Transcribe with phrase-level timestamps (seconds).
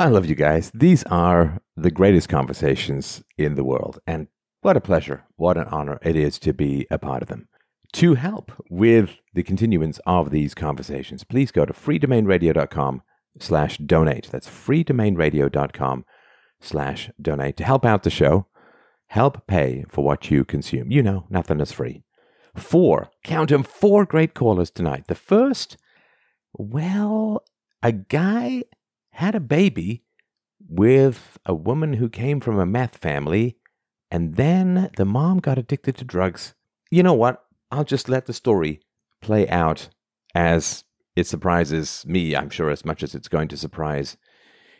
[0.00, 0.70] I love you guys.
[0.72, 3.98] These are the greatest conversations in the world.
[4.06, 4.28] And
[4.60, 7.48] what a pleasure, what an honor it is to be a part of them.
[7.94, 13.02] To help with the continuance of these conversations, please go to freedomainradio.com
[13.40, 14.28] slash donate.
[14.30, 16.04] That's freedomainradio.com
[16.60, 18.46] slash donate to help out the show.
[19.08, 20.92] Help pay for what you consume.
[20.92, 22.04] You know, nothing is free.
[22.54, 25.08] Four, count them, four great callers tonight.
[25.08, 25.76] The first,
[26.52, 27.42] well,
[27.82, 28.62] a guy
[29.18, 30.04] had a baby
[30.68, 33.56] with a woman who came from a meth family,
[34.12, 36.54] and then the mom got addicted to drugs.
[36.88, 37.44] You know what?
[37.72, 38.80] I'll just let the story
[39.20, 39.88] play out
[40.36, 40.84] as
[41.16, 44.16] it surprises me, I'm sure, as much as it's going to surprise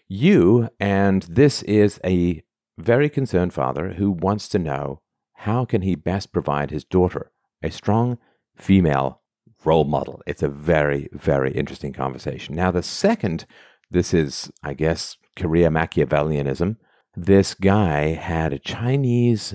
[0.07, 0.69] you.
[0.79, 2.45] And this is a
[2.79, 5.01] very concerned father who wants to know
[5.33, 8.19] how can he best provide his daughter a strong
[8.57, 9.21] female
[9.65, 10.23] role model.
[10.29, 12.55] It's a very, very interesting conversation.
[12.55, 13.45] Now, the second,
[13.91, 16.77] this is, I guess, career Machiavellianism.
[17.17, 19.55] This guy had a Chinese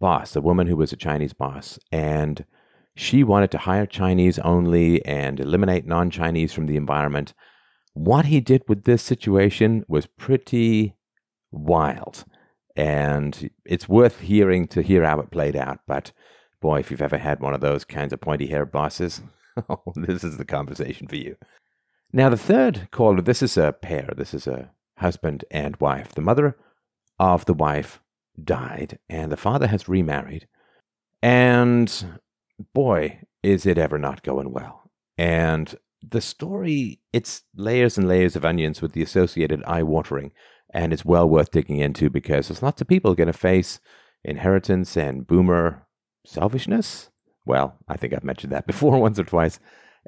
[0.00, 2.44] boss, a woman who was a Chinese boss, and
[2.94, 7.34] she wanted to hire Chinese only and eliminate non Chinese from the environment.
[7.92, 10.96] What he did with this situation was pretty
[11.50, 12.24] wild.
[12.74, 15.80] And it's worth hearing to hear how it played out.
[15.86, 16.12] But
[16.60, 19.22] boy, if you've ever had one of those kinds of pointy haired bosses,
[19.68, 21.36] oh, this is the conversation for you.
[22.12, 24.12] Now, the third caller, this is a pair.
[24.16, 26.14] This is a husband and wife.
[26.14, 26.56] The mother
[27.18, 28.00] of the wife
[28.42, 30.46] died, and the father has remarried.
[31.22, 32.18] And
[32.72, 34.90] boy, is it ever not going well.
[35.16, 40.32] And the story, it's layers and layers of onions with the associated eye watering,
[40.72, 43.80] and it's well worth digging into because there's lots of people going to face
[44.24, 45.86] inheritance and boomer
[46.24, 47.10] selfishness.
[47.44, 49.58] Well, I think I've mentioned that before once or twice,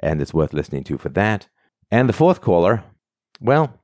[0.02, 1.48] and it's worth listening to for that.
[1.90, 2.84] And the fourth caller,
[3.40, 3.80] well,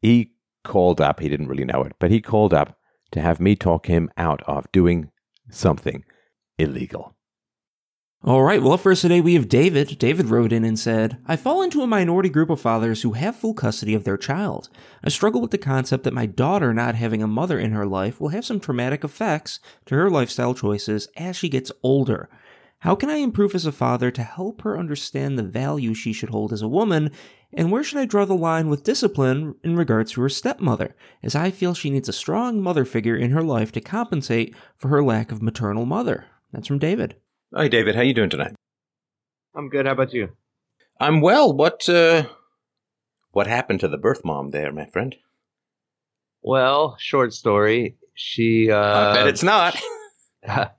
[0.00, 0.32] he
[0.64, 1.20] called up.
[1.20, 2.76] He didn't really know it, but he called up
[3.12, 5.10] to have me talk him out of doing
[5.50, 6.04] something
[6.58, 7.14] illegal.
[8.24, 9.96] All right, well, first today we have David.
[9.96, 13.36] David wrote in and said, I fall into a minority group of fathers who have
[13.36, 14.68] full custody of their child.
[15.04, 18.20] I struggle with the concept that my daughter not having a mother in her life
[18.20, 22.28] will have some traumatic effects to her lifestyle choices as she gets older.
[22.82, 26.28] How can I improve as a father to help her understand the value she should
[26.28, 27.10] hold as a woman?
[27.52, 31.34] And where should I draw the line with discipline in regards to her stepmother, as
[31.34, 35.02] I feel she needs a strong mother figure in her life to compensate for her
[35.02, 36.26] lack of maternal mother?
[36.52, 37.16] That's from David.
[37.52, 37.96] Hi, David.
[37.96, 38.54] How are you doing tonight?
[39.56, 39.86] I'm good.
[39.86, 40.28] How about you?
[41.00, 41.52] I'm well.
[41.52, 42.26] What uh,
[43.32, 45.16] what happened to the birth mom there, my friend?
[46.42, 47.96] Well, short story.
[48.14, 48.70] She.
[48.70, 49.76] Uh, I bet it's not.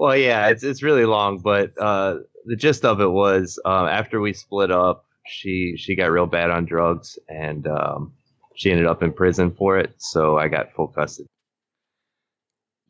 [0.00, 4.18] well, yeah, it's it's really long, but uh, the gist of it was uh, after
[4.18, 8.14] we split up, she she got real bad on drugs, and um,
[8.56, 9.92] she ended up in prison for it.
[9.98, 11.28] So I got full custody.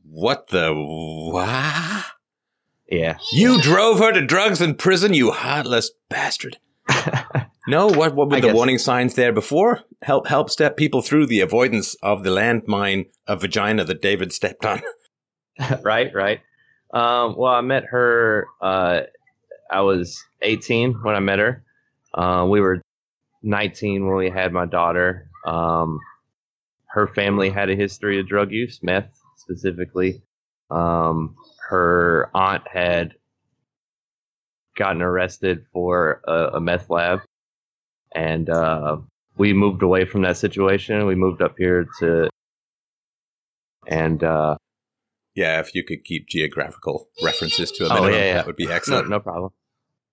[0.04, 0.72] What the?
[2.88, 3.19] Yeah.
[3.32, 6.59] You drove her to drugs and prison, you heartless bastard.
[7.66, 9.81] no, what what were the warning signs there before?
[10.03, 14.65] Help help step people through the avoidance of the landmine of vagina that David stepped
[14.65, 14.81] on.
[15.82, 16.41] right, right.
[16.92, 18.46] Um, well, I met her.
[18.60, 19.02] Uh,
[19.70, 21.62] I was 18 when I met her.
[22.12, 22.82] Uh, we were
[23.42, 25.28] 19 when we had my daughter.
[25.46, 26.00] Um,
[26.86, 30.22] her family had a history of drug use, meth specifically.
[30.70, 31.36] Um,
[31.68, 33.14] her aunt had
[34.76, 37.20] gotten arrested for a, a meth lab,
[38.14, 38.96] and uh,
[39.36, 41.06] we moved away from that situation.
[41.06, 42.28] We moved up here to,
[43.86, 44.56] and uh,
[45.40, 48.34] yeah, if you could keep geographical references to a minimum, oh, yeah, yeah.
[48.34, 49.08] that would be excellent.
[49.08, 49.52] No, no problem.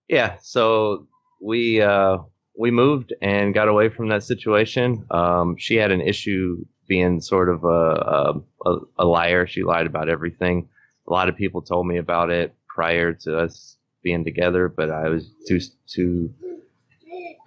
[0.08, 1.08] Yeah, so
[1.42, 2.18] we uh,
[2.58, 5.06] we moved and got away from that situation.
[5.12, 9.46] Um, she had an issue being sort of a, a, a liar.
[9.46, 10.70] She lied about everything
[11.08, 15.10] a lot of people told me about it prior to us being together, but I
[15.10, 16.34] was too too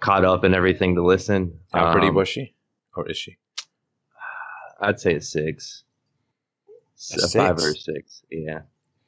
[0.01, 1.59] caught up in everything to listen.
[1.71, 2.55] How pretty um, was she,
[2.95, 3.37] or is she?
[4.79, 5.83] I'd say a six,
[7.09, 8.21] a, five or a six.
[8.29, 8.61] Yeah,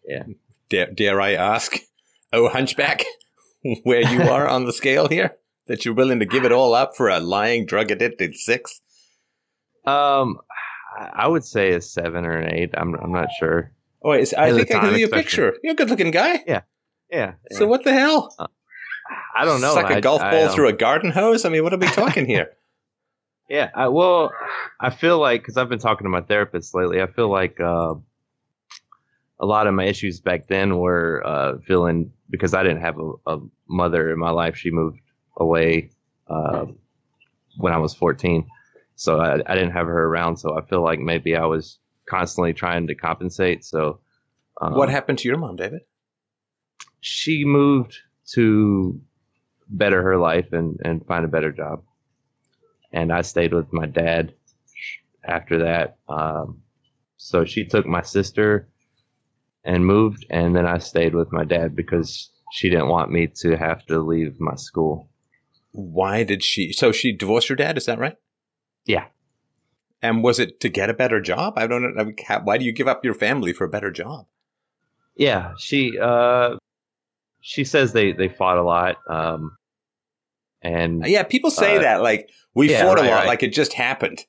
[0.05, 0.23] yeah.
[0.69, 1.77] Dare, dare I ask,
[2.33, 3.03] oh hunchback,
[3.83, 5.37] where you are on the scale here?
[5.67, 8.81] That you're willing to give it all up for a lying, drug addicted six?
[9.85, 10.39] Um,
[10.97, 12.71] I would say a seven or an eight.
[12.73, 13.71] I'm I'm not sure.
[14.03, 15.55] Oh, I think I can see a picture.
[15.63, 16.43] You're a good looking guy.
[16.45, 16.61] Yeah.
[17.09, 17.33] yeah.
[17.49, 17.57] Yeah.
[17.57, 18.35] So what the hell?
[18.37, 18.47] Uh,
[19.35, 19.73] I don't know.
[19.73, 21.45] Suck a golf ball through a garden hose?
[21.45, 22.51] I mean, what are we talking here?
[23.49, 23.69] Yeah.
[23.73, 24.31] I, well,
[24.79, 27.95] I feel like, because I've been talking to my therapist lately, I feel like uh,
[29.39, 33.11] a lot of my issues back then were uh, feeling, because I didn't have a,
[33.27, 34.99] a, mother in my life, she moved
[35.37, 35.89] away
[36.27, 36.65] uh,
[37.57, 38.45] when I was 14
[38.95, 40.37] so I, I didn't have her around.
[40.37, 43.65] So I feel like maybe I was constantly trying to compensate.
[43.65, 43.99] So
[44.61, 45.81] um, what happened to your mom, David?
[47.01, 47.97] She moved
[48.33, 48.99] to
[49.67, 51.83] better her life and and find a better job,
[52.93, 54.33] and I stayed with my dad
[55.23, 55.97] after that.
[56.07, 56.61] Um,
[57.17, 58.69] so she took my sister
[59.63, 63.57] and moved, and then I stayed with my dad because she didn't want me to
[63.57, 65.09] have to leave my school.
[65.71, 66.71] Why did she?
[66.71, 67.77] So she divorced your dad?
[67.77, 68.17] Is that right?
[68.85, 69.05] Yeah.
[70.01, 71.53] And was it to get a better job?
[71.57, 72.01] I don't know.
[72.01, 74.27] I mean, why do you give up your family for a better job?
[75.15, 76.57] Yeah, she uh,
[77.39, 78.97] she says they they fought a lot.
[79.09, 79.57] Um,
[80.61, 83.27] and yeah, people say uh, that like we yeah, fought right, a lot, right.
[83.27, 84.25] like it just happened.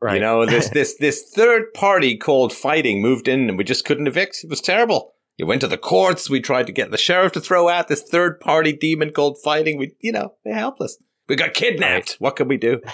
[0.00, 0.14] right.
[0.14, 4.06] You know, this this this third party called fighting moved in, and we just couldn't
[4.06, 4.40] evict.
[4.44, 5.14] It was terrible.
[5.36, 6.28] You went to the courts.
[6.28, 9.78] We tried to get the sheriff to throw out this third party demon called fighting.
[9.78, 10.98] We, you know, they're helpless.
[11.28, 12.16] We got kidnapped.
[12.18, 12.80] What can we do?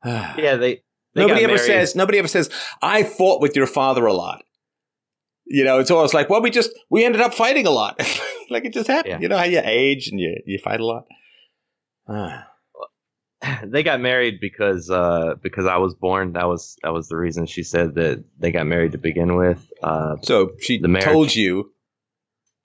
[0.04, 0.82] yeah, they.
[1.14, 1.66] they nobody ever married.
[1.66, 1.96] says.
[1.96, 2.50] Nobody ever says.
[2.82, 4.44] I fought with your father a lot.
[5.46, 7.98] You know, it's always like, well, we just we ended up fighting a lot.
[8.50, 9.12] like it just happened.
[9.12, 9.20] Yeah.
[9.20, 11.04] You know how you age and you you fight a lot.
[12.06, 12.44] Ah.
[13.64, 16.32] They got married because uh because I was born.
[16.32, 19.70] That was that was the reason she said that they got married to begin with.
[19.82, 21.04] Uh, So she The marriage.
[21.06, 21.72] told you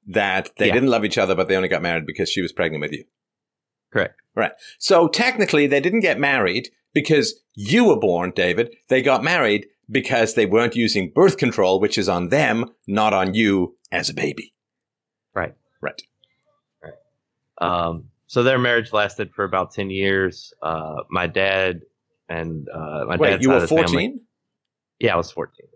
[0.07, 0.73] that they Yeah.
[0.73, 3.05] didn't love each other, but they only got married because she was pregnant with you.
[3.91, 4.19] correct.
[4.35, 4.53] Right.
[4.79, 8.75] So technically, they didn't get married because you were born, David.
[8.87, 13.35] They got married because they weren't using birth control, which is on them, not on
[13.35, 14.55] you as a baby.
[15.35, 15.53] Right.
[15.81, 16.01] Right.
[16.81, 16.93] Right.
[17.59, 20.53] Um, so their marriage lasted for about ten years.
[20.69, 21.81] Uh, my dad
[22.27, 24.21] and uh, my dad's you were of the family- 14?
[24.99, 25.67] Yeah, I was fourteen.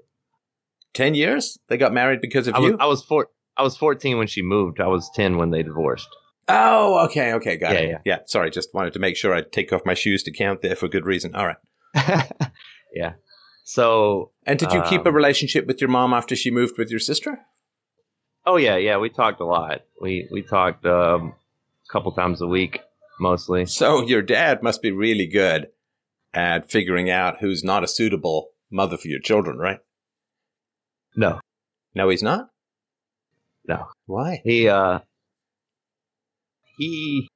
[0.93, 1.59] 10 years?
[1.69, 2.77] They got married because of I was you?
[2.79, 3.27] I was four.
[3.55, 4.79] I was fourteen when she moved.
[4.81, 6.09] I was ten when they divorced.
[6.47, 7.89] oh, okay, okay, got Yeah, it.
[7.89, 7.97] yeah.
[8.05, 10.75] Yeah, sorry, just wanted to make sure I take off my shoes to count there
[10.75, 11.35] for good reason.
[11.35, 11.57] All right.
[12.95, 13.13] yeah.
[13.65, 16.89] So And did you keep a Um, relationship with your mom after she moved with
[16.89, 17.37] your sister?
[18.45, 18.97] Oh yeah, yeah.
[18.97, 19.81] We talked a lot.
[20.01, 21.33] We we talked um,
[21.89, 22.81] a couple times a week,
[23.19, 23.65] mostly.
[23.65, 25.67] So your dad must be really good
[26.33, 29.79] at figuring out who's not a suitable mother for your children, right?
[31.15, 31.39] No,
[31.95, 32.49] No, he's not.
[33.67, 33.87] no.
[34.05, 34.41] Why?
[34.43, 34.99] He uh,
[36.77, 37.27] he.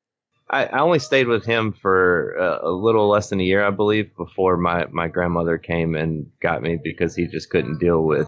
[0.50, 3.72] I, I only stayed with him for uh, a little less than a year, I
[3.72, 8.28] believe, before my my grandmother came and got me because he just couldn't deal with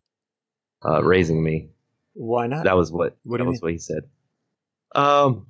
[0.83, 1.69] uh, raising me.
[2.13, 2.63] Why not?
[2.63, 3.17] That was what.
[3.23, 4.03] What that was what he said.
[4.95, 5.47] Um,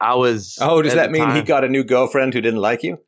[0.00, 0.58] I was.
[0.60, 2.98] oh, does that mean he got a new girlfriend who didn't like you?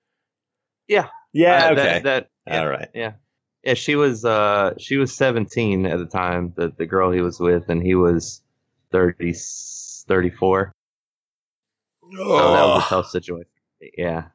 [0.86, 1.08] Yeah.
[1.32, 1.66] Yeah.
[1.66, 1.82] uh, okay.
[1.82, 2.60] That, that yeah.
[2.60, 2.88] All right.
[2.94, 3.12] Yeah.
[3.62, 7.38] Yeah, she was uh she was 17 at the time, the the girl he was
[7.38, 8.40] with and he was
[8.92, 9.34] 30
[10.06, 10.72] 34.
[12.10, 13.50] So Oh, that was a tough situation.
[13.80, 14.28] Yeah.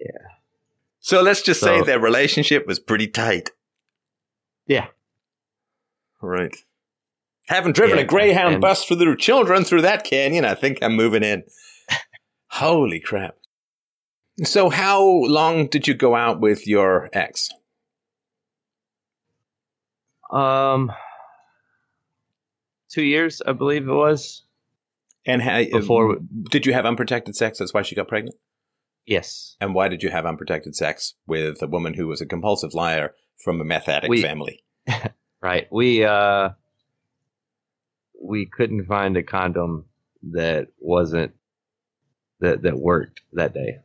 [0.00, 0.28] Yeah.
[1.00, 3.50] So let's just say their relationship was pretty tight.
[4.66, 4.86] Yeah.
[6.22, 6.56] Right.
[7.48, 10.44] Haven't driven Yeah, a Greyhound and- bus for their children through that canyon.
[10.44, 11.44] I think I'm moving in.
[12.48, 13.36] Holy crap.
[14.42, 17.50] So, how long did you go out with your ex?
[20.30, 20.90] Um
[22.92, 24.42] 2 years, I believe it was.
[25.26, 26.18] And how, Before-
[26.50, 27.58] did you have unprotected sex?
[27.58, 28.36] That's why she got pregnant?
[29.06, 29.56] Yes.
[29.60, 33.14] And why did you have unprotected sex with a woman who was a compulsive liar
[33.42, 34.62] from a meth addict We- family?
[35.42, 35.66] Right.
[35.70, 36.50] We uh
[38.24, 39.84] we couldn't find a condom
[40.32, 41.32] that wasn't
[42.40, 43.78] that that worked that day.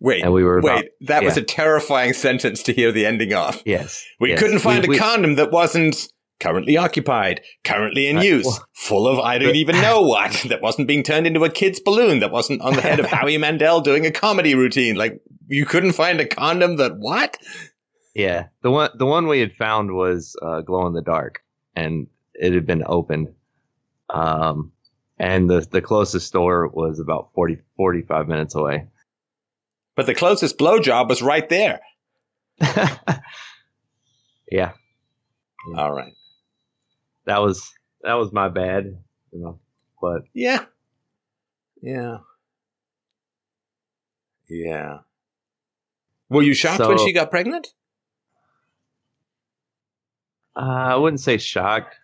[0.00, 3.32] Wait, And we were about- wait, that was a terrifying sentence to hear the ending
[3.32, 3.62] of.
[3.64, 4.04] Yes.
[4.18, 4.40] We yes.
[4.40, 6.08] couldn't find We- a we- condom that wasn't
[6.40, 10.60] currently occupied, currently in Right, use, well- full of I don't even know what, that
[10.60, 13.80] wasn't being turned into a kid's balloon, that wasn't on the head of Howie Mandel
[13.80, 14.96] doing a comedy routine.
[14.96, 17.36] Like, you couldn't find a condom that what?
[18.14, 21.40] Yeah, the one the one we had found was uh, glow in the dark,
[21.76, 23.34] and it had been opened.
[24.10, 24.72] Um,
[25.18, 28.86] and the the closest store was about 40, 45 minutes away.
[29.94, 31.80] But the closest blowjob was right there.
[34.50, 34.72] yeah,
[35.76, 36.12] All right.
[37.26, 37.72] that was
[38.02, 38.98] that was my bad,
[39.32, 39.58] you know.
[40.00, 40.64] But Yeah.
[41.80, 42.18] Yeah.
[44.48, 44.98] Yeah.
[46.28, 47.68] Were you shocked when she got pregnant?
[50.56, 51.96] uh, I wouldn't say shocked.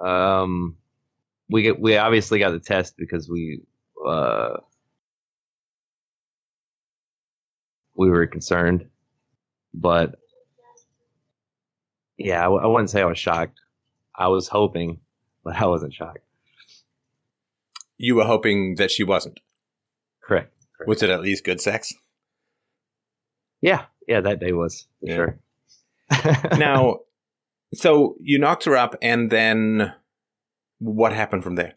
[0.00, 0.76] Um,
[1.50, 3.60] we get we obviously got the test because we
[4.06, 4.56] uh,
[7.96, 8.86] we were concerned,
[9.72, 10.16] but
[12.16, 13.60] yeah, I, w- I wouldn't say I was shocked.
[14.16, 15.00] I was hoping,
[15.44, 16.18] but I wasn't shocked.
[17.98, 19.40] You were hoping that she wasn't.
[20.22, 20.52] Correct.
[20.86, 21.92] Was it at least good sex?
[23.60, 25.14] Yeah, yeah, that day was for Yeah.
[25.16, 26.58] sure.
[26.58, 26.98] now,
[27.76, 29.92] so you knocked her up, and then
[30.78, 31.74] what happened from there?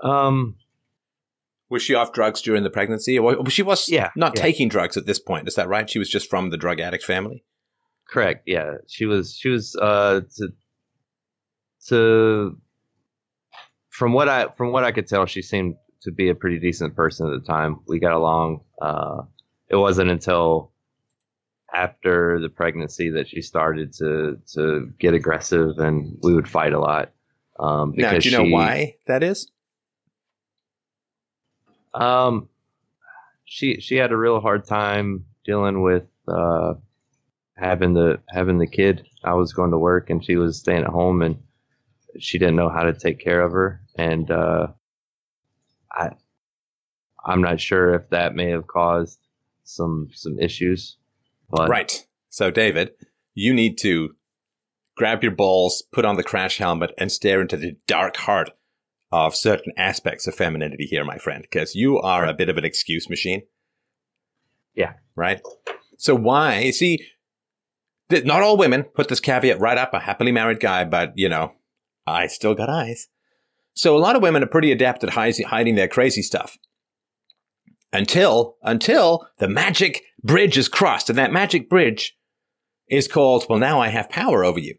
[0.00, 0.56] um,
[1.68, 3.18] Was she off drugs during the pregnancy?
[3.18, 4.42] Or she was Yeah, not yeah.
[4.42, 5.48] taking drugs at this point.
[5.48, 5.88] Is that right?
[5.90, 7.44] She was just from the drug addict family.
[8.08, 8.44] correct.
[8.46, 9.36] Yeah, she was.
[9.36, 9.76] She was.
[9.76, 10.48] Uh, to
[11.88, 12.58] to
[13.90, 16.94] from what I from what I could tell, she seemed to be a pretty decent
[16.94, 17.80] person at the time.
[17.86, 18.60] We got along.
[18.80, 19.22] Uh,
[19.68, 20.70] it wasn't until
[21.74, 26.80] after the pregnancy that she started to to get aggressive, and we would fight a
[26.80, 27.12] lot.
[27.58, 29.50] Um, Now, do you know she- why that is?
[31.94, 32.48] Um,
[33.44, 36.74] she she had a real hard time dealing with uh,
[37.56, 39.06] having the having the kid.
[39.24, 41.42] I was going to work and she was staying at home, and
[42.20, 43.80] she didn't know how to take care of her.
[43.96, 44.68] And uh,
[45.90, 46.10] I
[47.24, 49.18] I'm not sure if that may have caused
[49.64, 50.97] some some issues.
[51.50, 52.06] Right.
[52.28, 52.92] So, David,
[53.34, 54.10] you need to
[54.96, 58.50] grab your balls, put on the crash helmet, and stare into the dark heart
[59.10, 62.64] of certain aspects of femininity here, my friend, because you are a bit of an
[62.64, 63.42] excuse machine.
[64.74, 64.94] Yeah.
[65.16, 65.40] Right?
[65.96, 66.70] So, why?
[66.70, 67.04] See,
[68.10, 71.52] not all women put this caveat right up a happily married guy, but, you know,
[72.06, 73.08] I still got eyes.
[73.74, 76.58] So, a lot of women are pretty adept at hiding their crazy stuff
[77.92, 81.08] until until the magic bridge is crossed.
[81.08, 82.16] And that magic bridge
[82.88, 84.76] is called well now i have power over you.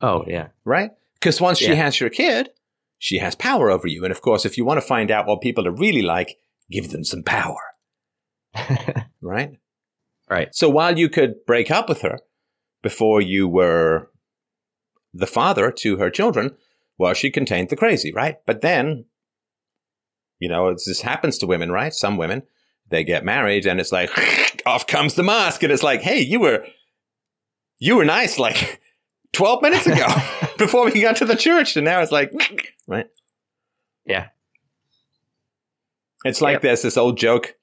[0.00, 0.90] Oh yeah, right?
[1.14, 2.50] Because once she has your kid
[2.98, 4.04] she has power over you.
[4.04, 6.36] And of course if you want to find out what people are really like
[6.70, 7.60] give them some power.
[9.22, 9.58] Right?
[10.28, 10.54] Right.
[10.54, 12.18] so while you could break up with her
[12.82, 14.10] before you were
[15.14, 16.56] the father to her children
[16.98, 18.36] well she contained the crazy right?
[18.46, 19.06] But then
[20.44, 21.94] you know it's, this happens to women right?
[21.94, 22.42] Some women
[22.90, 24.10] they get married and it's like
[24.66, 26.66] off comes the mask and it's like hey you were
[27.78, 28.80] you were nice like
[29.32, 30.06] 12 minutes ago
[30.58, 32.30] before we got to the church and now it's like
[32.86, 33.06] right?
[34.04, 34.26] Yeah.
[36.26, 36.62] it's like Yep.
[36.62, 37.54] there's this old joke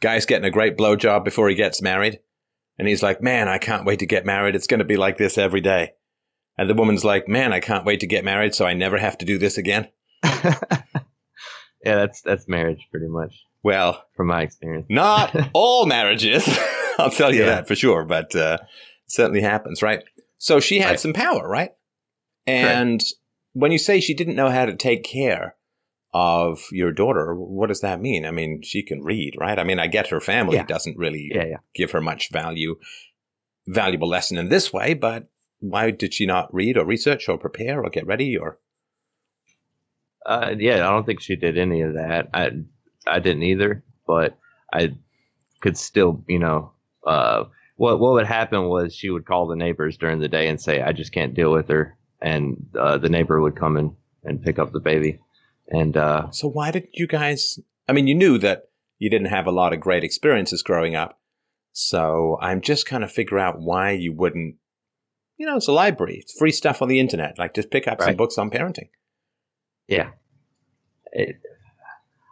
[0.00, 2.18] guy's getting a great blowjob before he gets married
[2.76, 4.56] and he's like man i can't wait to get married.
[4.56, 5.92] It's going to be like this every day.
[6.58, 9.16] And the woman's like man i can't wait to get married so i never have
[9.18, 9.88] to do this again
[11.84, 14.86] yeah, that's that's marriage pretty much well from my experience.
[14.88, 16.46] Not all marriages.
[16.98, 17.46] I'll tell you Yeah.
[17.46, 18.58] that for sure, but uh,
[19.06, 20.02] certainly happens, right?
[20.38, 21.00] So she had Right.
[21.00, 21.70] some power, right?
[22.46, 23.02] And
[23.52, 25.56] when you say she didn't know how to take care
[26.12, 28.24] of your daughter, what does that mean?
[28.26, 29.58] I mean, she can read, right?
[29.58, 30.64] I mean, I get her family Yeah.
[30.66, 31.56] doesn't really yeah.
[31.74, 32.76] give her much value,
[33.66, 35.28] valuable lesson in this way, but
[35.60, 38.58] why did she not read or research or prepare or get ready or?
[40.24, 42.28] Uh, yeah, I don't think she did any of that.
[42.32, 42.50] I
[43.06, 44.38] I didn't either, but
[44.72, 44.94] I
[45.60, 46.72] could still, you know,
[47.06, 47.44] uh,
[47.76, 50.80] what what would happen was she would call the neighbors during the day and say,
[50.80, 54.58] "I just can't deal with her," and uh, the neighbor would come in and pick
[54.58, 55.18] up the baby,
[55.68, 57.58] and uh, So why did you guys?
[57.88, 61.18] I mean, you knew that you didn't have a lot of great experiences growing up.
[61.72, 64.56] So I'm just kind of figure out why you wouldn't.
[65.36, 66.18] You know, it's a library.
[66.22, 67.38] It's free stuff on the internet.
[67.38, 68.90] Like, just pick up some books on parenting.
[69.88, 70.10] Yeah,
[71.12, 71.36] it,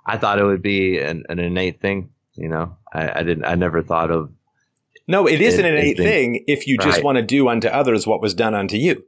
[0.07, 2.11] I thought it would be an, an innate thing.
[2.35, 3.45] You know, I, I didn't.
[3.45, 4.33] I never thought of
[5.07, 8.07] No, it is an innate been- thing if you just want to do unto others
[8.07, 9.05] what was done unto you,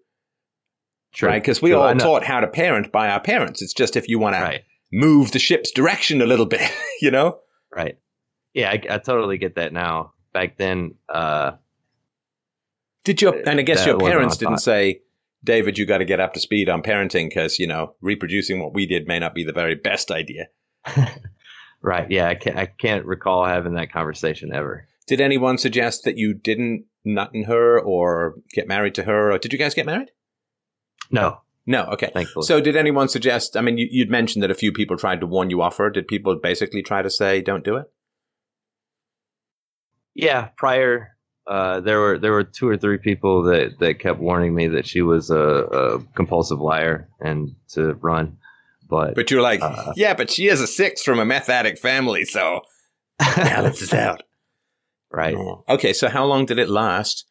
[1.12, 1.42] True, right?
[1.42, 3.62] Because we true, all taught how to parent by our parents.
[3.62, 4.60] It's just if you want to
[4.92, 6.70] move the ship's direction a little bit,
[7.00, 7.40] you know.
[7.74, 7.98] Right.
[8.52, 10.12] Yeah, I, I totally get that now.
[10.32, 11.52] Back then, uh,
[13.04, 15.00] Did your and I guess your parents didn't say,
[15.44, 18.74] David, you got to get up to speed on parenting because you know reproducing what
[18.74, 20.46] we did may not be the very best idea.
[21.82, 22.10] right.
[22.10, 24.88] Yeah, I can't, I can't recall having that conversation ever.
[25.06, 29.30] Did anyone suggest that you didn't nut in her or get married to her?
[29.32, 30.10] Or did you guys get married?
[31.10, 31.82] No, No.
[31.92, 32.10] Okay.
[32.14, 32.46] thankfully.
[32.46, 33.56] So did anyone suggest?
[33.56, 35.90] I mean, you, you'd mentioned that a few people tried to warn you off her.
[35.90, 37.86] Did people basically try to say, "Don't do it"?
[40.14, 41.13] yeah, prior,
[41.46, 44.86] uh, there were there were two or three people that that kept warning me that
[44.86, 48.38] she was a, a compulsive liar and to run,
[48.88, 49.92] but, But you're like, Uh.
[49.96, 52.62] yeah, but she is a six from a meth addict family, so
[53.36, 54.22] balances out.
[55.12, 55.34] right.
[55.36, 55.64] Oh.
[55.68, 57.26] Okay, so how long did it last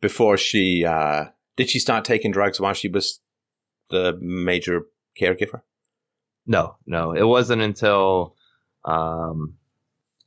[0.00, 1.26] before she uh
[1.56, 3.20] did she start taking drugs while she was
[3.90, 4.82] the major
[5.20, 5.62] caregiver?
[6.46, 8.34] No, no, it wasn't until
[8.84, 9.56] um,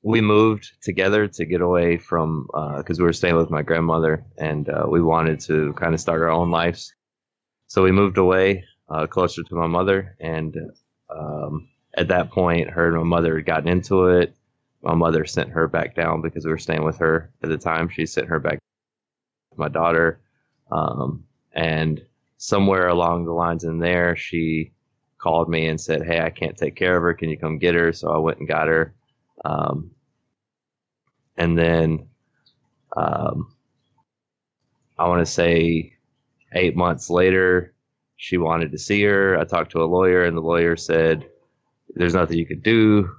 [0.04, 4.70] we moved together to get away from because we were staying with my grandmother and
[4.70, 6.94] uh, we wanted to kind of start our own lives.
[7.68, 10.56] So we moved away uh, closer to my mother, and
[11.10, 14.36] um, at that point, her and my mother had gotten into it.
[14.84, 17.90] my mother sent her back down because we were staying with her at the time.
[17.90, 18.60] She sent her back
[19.58, 20.20] my daughter.
[20.72, 22.02] Um, and
[22.38, 24.72] somewhere along the lines in there, she
[25.18, 27.14] called me and said, Hey, I can't take care of her.
[27.14, 27.94] Can you come get her?
[27.94, 28.94] So I went and got her.
[29.44, 29.92] Um,
[31.38, 32.08] and then
[32.96, 33.54] um,
[34.98, 35.94] I want to say
[36.54, 37.74] eight months later,
[38.16, 39.38] she wanted to see her.
[39.38, 41.26] I talked to a lawyer, and the lawyer said,
[41.96, 43.10] There's nothing you could do.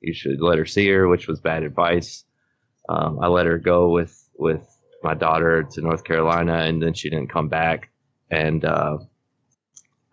[0.00, 2.24] You should let her see her, which was bad advice.
[2.88, 4.68] Um, I let her go with, with
[5.02, 7.90] my daughter to North Carolina, and then she didn't come back.
[8.30, 8.98] And uh,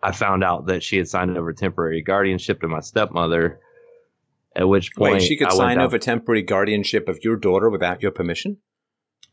[0.02, 3.60] I found out that she had signed over temporary guardianship to my stepmother.
[4.56, 7.70] At which point, Wait, she could I sign down- over temporary guardianship of your daughter
[7.70, 8.58] without your permission?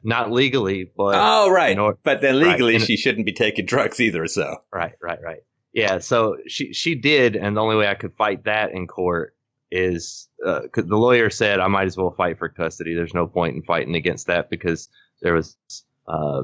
[0.04, 1.78] not legally, but oh, right.
[2.04, 4.58] but then legally, in- she shouldn't be taking drugs either, so.
[4.72, 5.40] Right, right, right.
[5.74, 9.36] Yeah, so she she did, and the only way I could fight that in court
[9.70, 12.96] is uh the lawyer said I might as well fight for custody.
[12.96, 14.88] There's no point in fighting against that because
[15.22, 15.58] there was
[16.08, 16.44] uh,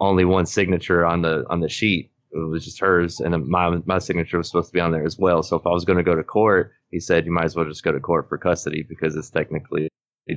[0.00, 2.10] only one signature on the on the sheet.
[2.32, 5.18] It was just hers, and my my signature was supposed to be on there as
[5.18, 5.42] well.
[5.42, 7.64] So if I was going to go to court, he said you might as well
[7.64, 9.88] just go to court for custody because it's technically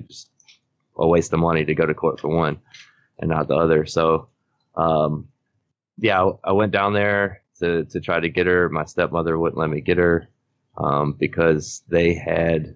[0.08, 0.32] just
[0.98, 2.58] a waste of money to go to court for one
[3.20, 3.86] and not the other.
[3.86, 4.30] So.
[4.76, 5.30] Um,
[5.98, 8.70] yeah, I- went down there to, to try to get her.
[8.70, 10.28] My stepmother wouldn't let me get her
[10.78, 12.76] um, because they had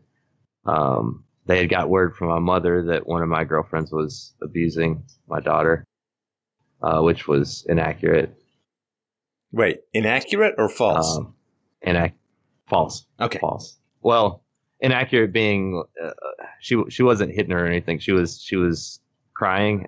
[0.66, 5.04] um, they had got word from my mother that one of my girlfriends was abusing
[5.28, 5.84] my daughter,
[6.82, 8.34] uh, which was inaccurate.
[9.52, 11.18] Wait, inaccurate or false?
[11.18, 11.34] Um,
[11.86, 12.14] inac-
[12.70, 13.06] false.
[13.20, 13.40] okay.
[13.40, 13.78] False.
[14.02, 14.44] Well,
[14.80, 16.12] inaccurate being uh,
[16.62, 18.00] she she wasn't hitting her or anything.
[18.00, 19.00] She was she was
[19.34, 19.88] crying.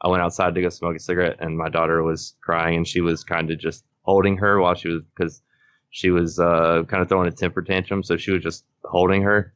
[0.00, 3.00] I went outside to go smoke a cigarette, and my daughter was crying, and she
[3.00, 5.42] was kind of just holding her while she was because
[5.90, 8.02] she was uh, kind of throwing a temper tantrum.
[8.02, 9.52] So she was just holding her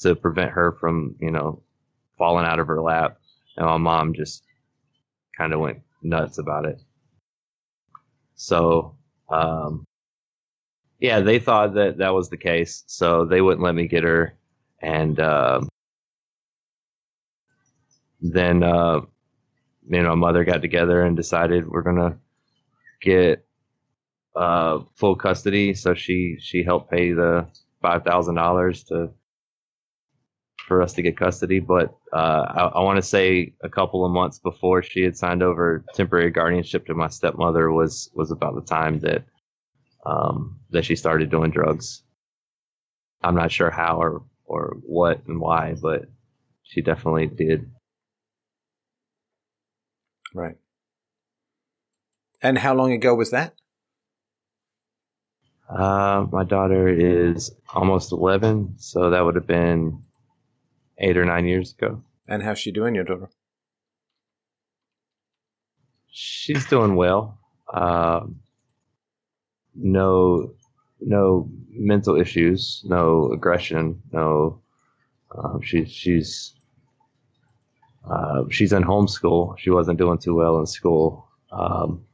[0.00, 1.62] to prevent her from you know
[2.18, 3.18] falling out of her lap,
[3.56, 4.42] and my mom just
[5.36, 6.80] kind of went nuts about it.
[8.36, 8.96] So.
[9.30, 9.86] Um,
[11.00, 14.36] yeah, they thought that that was the case, so they wouldn't let me get her.
[14.80, 15.68] And um
[18.20, 19.00] then, uh,
[19.88, 22.18] you know, mother got together and decided we're gonna
[23.02, 23.46] get
[24.36, 25.74] uh, full custody.
[25.74, 27.48] So she she helped pay the
[27.82, 29.10] five thousand dollars to
[30.66, 31.60] for us to get custody.
[31.60, 35.42] But uh, I, I want to say a couple of months before she had signed
[35.42, 39.24] over temporary guardianship to my stepmother was was about the time that
[40.04, 42.02] um, that she started doing drugs.
[43.22, 46.02] I'm not sure how or or what and why, but
[46.62, 47.70] she definitely did.
[50.34, 50.56] Right.
[52.42, 53.54] And how long ago was that?
[55.68, 60.02] Uh, my daughter is almost 11, so that would have been
[60.98, 62.02] eight or nine years ago.
[62.28, 63.30] And how's she doing, your daughter?
[66.10, 67.38] She's doing well.
[67.72, 68.40] Um,
[69.74, 70.54] no,
[71.00, 74.60] no mental issues, no aggression, no.
[75.36, 76.54] Um, she's she's
[78.08, 79.58] uh, she's in homeschool.
[79.58, 81.28] She wasn't doing too well in school.
[81.50, 82.04] Um,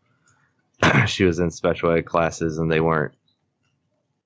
[1.06, 3.14] she was in special ed classes, and they weren't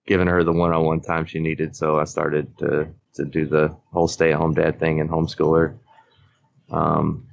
[0.06, 1.74] giving her the one-on-one time she needed.
[1.74, 5.78] So I started to to do the whole stay-at-home dad thing and homeschool her.
[6.70, 7.28] Um,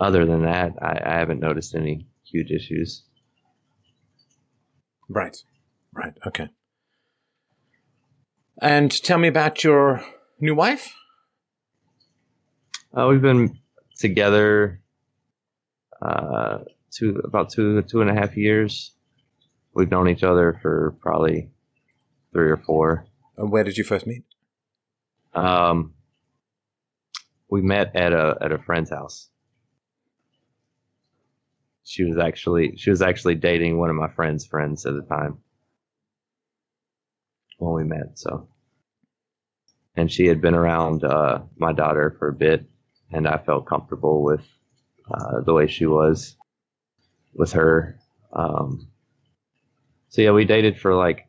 [0.00, 3.04] other than that, I, I haven't noticed any huge issues.
[5.08, 5.36] Right.
[5.92, 6.14] Right.
[6.26, 6.48] Okay.
[8.60, 10.04] And tell me about your
[10.40, 10.94] new wife.
[12.92, 13.58] Uh, we've been
[13.96, 14.80] together
[16.02, 16.58] uh,
[16.90, 18.92] two about two two and a half years.
[19.74, 21.50] We've known each other for probably
[22.32, 23.06] three or four.
[23.36, 24.24] And where did you first meet?
[25.34, 25.94] Um,
[27.48, 29.28] we met at a at a friend's house.
[31.88, 35.38] She was actually she was actually dating one of my friend's friends at the time
[37.56, 38.18] when we met.
[38.18, 38.46] So,
[39.96, 42.68] and she had been around uh, my daughter for a bit,
[43.10, 44.46] and I felt comfortable with
[45.10, 46.36] uh, the way she was
[47.32, 47.98] with her.
[48.34, 48.88] Um,
[50.10, 51.26] so yeah, we dated for like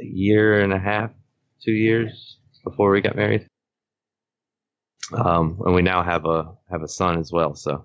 [0.00, 1.10] a year and a half,
[1.62, 3.46] two years before we got married.
[5.12, 7.54] Um, and we now have a have a son as well.
[7.54, 7.84] So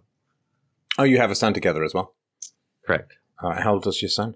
[0.98, 2.16] Oh, you have a son together as well.
[2.86, 4.36] correct, Uh, how old is your son?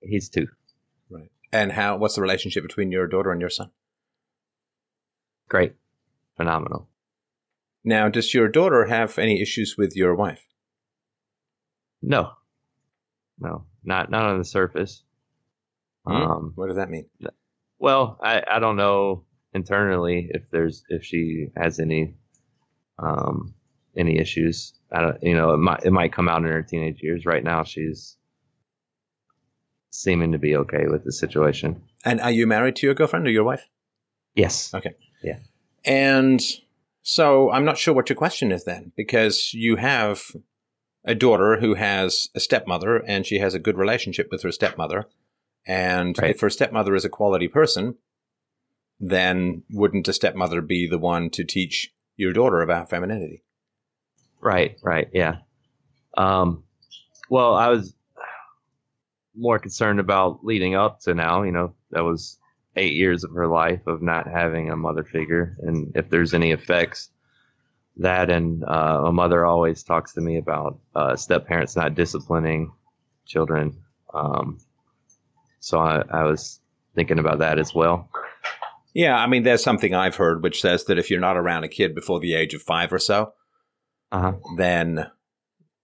[0.00, 0.46] he's two.
[1.10, 1.30] Right.
[1.52, 1.96] And how?
[1.96, 3.70] What's the relationship between your daughter and your son?
[5.48, 5.74] Great,
[6.36, 6.88] phenomenal.
[7.84, 10.46] Now, does your daughter have any issues with your wife?
[12.02, 12.32] No,
[13.38, 15.02] no, not not on the surface.
[16.06, 16.12] Hmm?
[16.12, 17.08] Um, What does that mean?
[17.78, 22.14] Well, I, I don't know internally if there's if she has any
[22.98, 23.54] um
[23.96, 24.74] any issues.
[24.92, 27.26] I don't you know, it might it might come out in her teenage years.
[27.26, 28.16] Right now she's
[29.90, 31.80] seeming to be okay with the situation.
[32.04, 33.64] And are you married to your girlfriend or your wife?
[34.34, 34.74] Yes.
[34.74, 34.94] Okay.
[35.22, 35.38] Yeah.
[35.84, 36.42] And
[37.02, 40.22] so I'm not sure what your question is then, because you have
[41.04, 45.06] a daughter who has a stepmother and she has a good relationship with her stepmother.
[45.66, 46.30] And Right.
[46.30, 47.96] if her stepmother is a quality person,
[48.98, 53.44] then wouldn't a stepmother be the one to teach your daughter about femininity?
[54.44, 55.38] Right, right, yeah.
[56.18, 56.64] Um,
[57.30, 57.94] well, I was
[59.34, 61.42] more concerned about leading up to now.
[61.42, 62.38] You know, that was
[62.76, 66.52] eight years of her life of not having a mother figure, and if there's any
[66.52, 67.08] effects.
[67.96, 72.72] That and uh, a mother always talks to me about uh, step parents not disciplining
[73.24, 73.78] children.
[74.12, 74.58] Um,
[75.60, 76.60] so I, I was
[76.96, 78.10] thinking about that as well.
[78.94, 81.68] Yeah, I mean, there's something I've heard which says that if you're not around a
[81.68, 83.32] kid before the age of five or so,
[84.12, 84.32] Uh huh.
[84.56, 85.10] then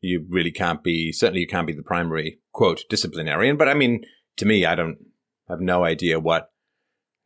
[0.00, 3.56] you really can't be certainly you can't be the primary quote disciplinarian.
[3.56, 4.04] But i mean
[4.36, 4.98] to me i don't
[5.48, 6.50] have no idea what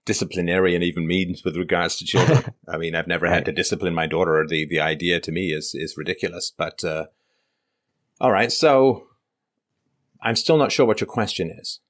[0.07, 2.43] disciplinarian even means with regards to children.
[2.69, 3.45] I mean i've never had Right.
[3.47, 4.45] to discipline my daughter.
[4.49, 6.53] The the idea to me is is ridiculous.
[6.57, 7.07] But uh
[8.21, 8.51] all right.
[8.53, 9.07] So
[10.23, 11.81] i'm still not sure what your question is.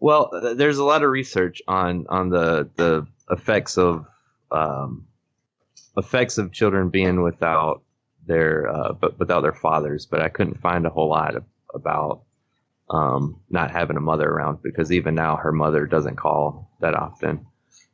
[0.00, 4.04] Well, there's a lot of research on on the the effects of
[4.50, 5.06] um,
[5.96, 7.82] effects of children being without
[8.26, 12.22] their uh, but without their fathers, but I couldn't find a whole lot of, about
[12.90, 17.46] um, not having a mother around because even now her mother doesn't call that often.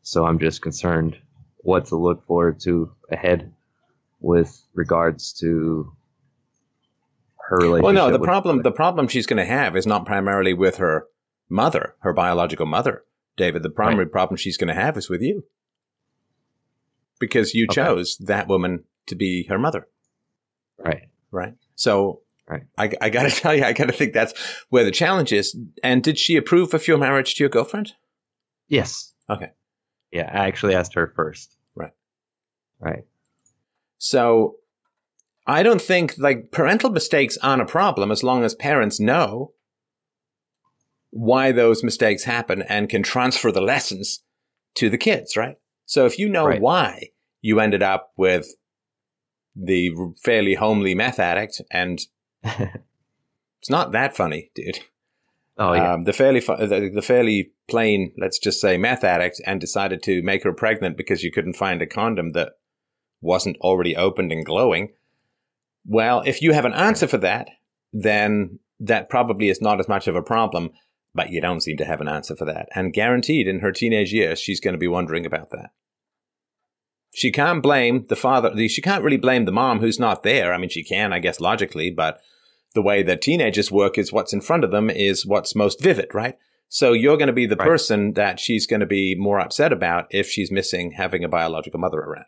[0.02, 1.16] So I'm just concerned
[1.58, 3.52] what to look forward to ahead
[4.20, 5.92] with regards to
[7.48, 7.84] her relationship.
[7.84, 11.06] well no the problem the problem she's going to have is not primarily with her
[11.48, 13.02] mother her biological mother
[13.36, 15.42] david the primary problem she's going to have is with you
[17.20, 17.74] because you Okay.
[17.82, 19.86] chose that woman to be her mother
[20.78, 21.02] right.
[21.30, 22.62] right so Right.
[22.76, 24.34] I, I gotta tell you i gotta think that's
[24.70, 27.92] where the challenge is and did she approve of your marriage to your girlfriend
[28.66, 29.12] Yes.
[29.28, 29.50] Okay.
[30.12, 31.56] Yeah, I actually asked her first.
[31.76, 31.92] Right.
[32.80, 33.04] Right.
[33.98, 34.56] so
[35.46, 39.52] i don't think like parental mistakes aren't a problem as long as parents know
[41.10, 44.20] why those mistakes happen and can transfer the lessons
[44.74, 45.56] to the kids right
[45.90, 46.60] so if you know Right.
[46.60, 47.08] why
[47.40, 48.46] you ended up with
[49.56, 49.90] the
[50.22, 52.00] fairly homely meth addict and
[52.44, 54.80] it's not that funny dude
[55.58, 55.92] oh yeah.
[55.92, 60.02] um, the fairly fu- the, the fairly plain, let's just say, meth addict, and decided
[60.02, 62.54] to make her pregnant because you couldn't find a condom that
[63.20, 64.92] wasn't already opened and glowing.
[65.86, 67.48] Well, if you have an answer for that,
[67.92, 70.70] then that probably is not as much of a problem.
[71.14, 74.12] But you don't seem to have an answer for that, and guaranteed, in her teenage
[74.12, 75.70] years, she's going to be wondering about that.
[77.12, 78.56] She can't blame the father.
[78.68, 80.54] She can't really blame the mom who's not there.
[80.54, 82.20] I mean, she can, I guess, logically, but
[82.74, 86.14] the way that teenagers work is what's in front of them is what's most vivid,
[86.14, 86.38] right?
[86.68, 87.66] So you're going to be the Right.
[87.66, 91.80] person that she's going to be more upset about if she's missing having a biological
[91.80, 92.26] mother around.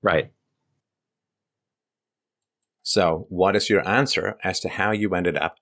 [0.00, 0.30] right.
[2.88, 5.56] So, what is your answer as to how you ended up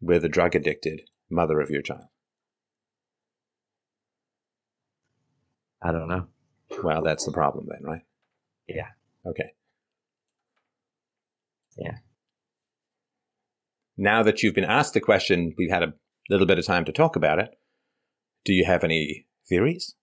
[0.00, 2.06] with a drug addicted mother of your child?
[5.80, 6.26] I don't know.
[6.82, 8.02] Well, that's the problem then, right?
[8.66, 8.88] Yeah.
[9.24, 9.52] Okay.
[11.78, 11.98] Yeah.
[13.96, 15.94] Now that you've been asked the question, we've had a
[16.28, 17.50] little bit of time to talk about it.
[18.44, 19.94] Do you have any theories?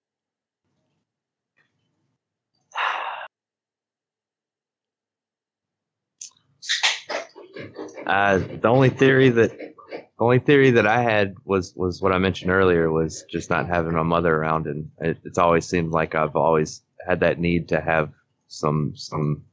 [8.10, 12.18] Uh, the only theory that the only theory that I had was was what I
[12.18, 16.16] mentioned earlier was just not having my mother around, and it, it's always seemed like
[16.16, 18.12] I've always had that need to have
[18.48, 19.44] some some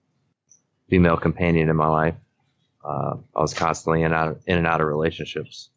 [0.89, 2.15] female companion in my life.
[2.83, 5.69] Uh, I was constantly in out in and out of relationships,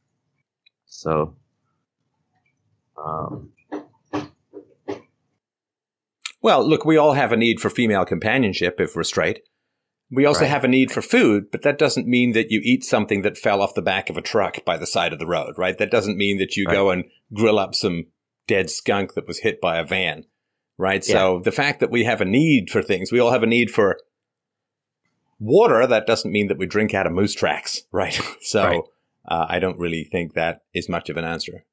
[0.85, 1.35] so
[2.97, 3.51] um,
[6.41, 9.41] Well, look, we all have a need for female companionship if we're straight.
[10.11, 10.49] We also Right.
[10.49, 13.61] have a need for food, but that doesn't mean that you eat something that fell
[13.61, 15.77] off the back of a truck by the side of the road, right?
[15.77, 18.07] That doesn't mean that you go and grill up some
[18.47, 20.25] dead skunk that was hit by a van,
[20.77, 21.05] right?
[21.05, 23.69] So the fact that we have a need for things, we all have a need
[23.69, 23.99] for
[25.37, 25.85] water.
[25.85, 28.19] That doesn't mean that we drink out of moose tracks, right?
[28.41, 28.81] so Right.
[29.27, 31.65] Uh, I don't really think that is much of an answer.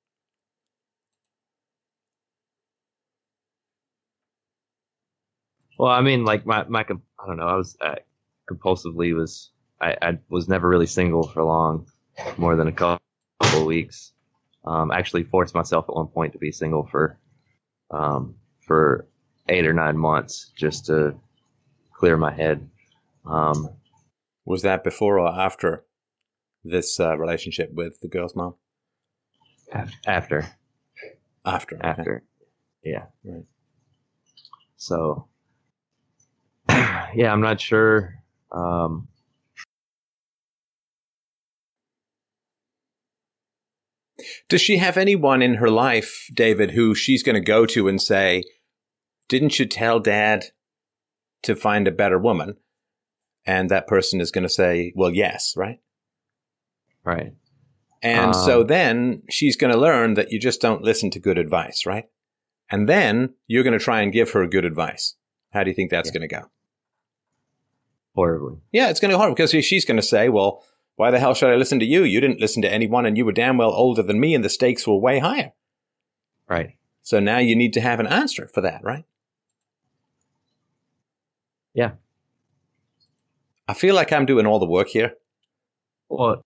[5.79, 7.46] Well, I mean, like my my I don't know.
[7.46, 7.94] I was uh,
[8.51, 11.87] compulsively was I, I was never really single for long,
[12.39, 13.01] more than a couple
[13.43, 14.13] of weeks.
[14.65, 17.19] Um, actually forced myself at one point to be single for
[17.91, 18.35] um,
[18.67, 19.07] for
[19.49, 21.15] eight or nine months just to
[21.93, 22.69] clear my head.
[23.25, 23.69] Um,
[24.45, 25.85] Was that before or after
[26.65, 28.55] this uh, relationship with the girl's mom?
[29.73, 30.47] af- after,
[31.45, 31.77] After.
[31.77, 31.87] okay.
[31.89, 32.23] after,
[32.85, 33.07] yeah.
[33.25, 33.45] Right.
[34.77, 35.27] So,
[36.69, 38.15] yeah, I'm not sure.
[38.53, 39.09] Um,
[44.49, 48.01] Does she have anyone in her life, David, who she's going to go to and
[48.01, 48.45] say,
[49.29, 50.47] Didn't you tell dad
[51.43, 52.57] to find a better woman?
[53.45, 55.81] And that person is going to say, Well, yes, right?
[57.05, 57.33] right.
[58.03, 61.39] And so Um, then she's going to learn that you just don't listen to good
[61.39, 62.05] advice, right?
[62.71, 65.15] And then you're going to try and give her good advice.
[65.53, 66.19] How do you think that's Yeah.
[66.19, 66.51] going to go?
[68.16, 68.57] Horribly.
[68.72, 70.64] Yeah, it's going to go hard because she's going to say, well,
[70.96, 72.02] why the hell should I listen to you?
[72.02, 74.48] You didn't listen to anyone and you were damn well older than me and the
[74.48, 75.52] stakes were way higher.
[76.48, 76.76] Right.
[77.02, 79.05] So now you need to have an answer for that, right?
[81.74, 81.92] Yeah.
[83.68, 85.12] I feel like I'm doing all the work here.
[86.09, 86.42] Well,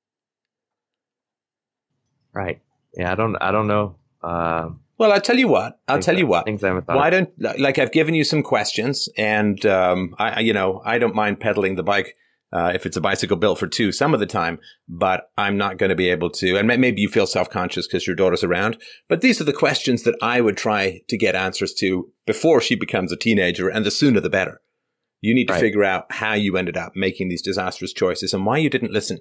[2.32, 2.60] right.
[2.94, 3.36] Yeah, I don't.
[3.36, 3.96] I don't know.
[4.22, 5.80] Um, Well, I'll tell you what.
[5.88, 6.44] I'll tell you what.
[6.44, 6.96] Things I haven't thought.
[6.96, 10.98] Why don't like I've given you some questions, and um, I, I- you know, I
[10.98, 12.14] don't mind pedaling the bike
[12.52, 14.58] uh, if it's a bicycle built for two some of the time,
[14.88, 16.58] but I'm not going to be able to.
[16.58, 18.76] And maybe you feel self conscious because your daughter's around,
[19.08, 22.74] but these are the questions that I would try to get answers to before she
[22.74, 24.60] becomes a teenager, and the sooner the better.
[25.22, 25.60] You need to Right.
[25.60, 29.20] figure out how you ended up making these disastrous choices and why you didn't listen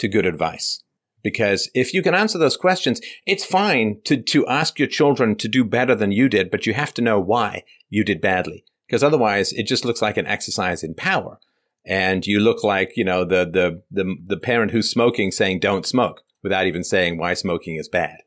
[0.00, 0.82] to good advice.
[1.22, 5.48] Because if you can answer those questions, it's fine to, to ask your children to
[5.48, 8.64] do better than you did, but you have to know why you did badly.
[8.86, 11.38] Because otherwise it just looks like an exercise in power.
[11.84, 15.86] And you look like, you know, the, the, the, the parent who's smoking saying don't
[15.86, 18.18] smoke without even saying why smoking is bad.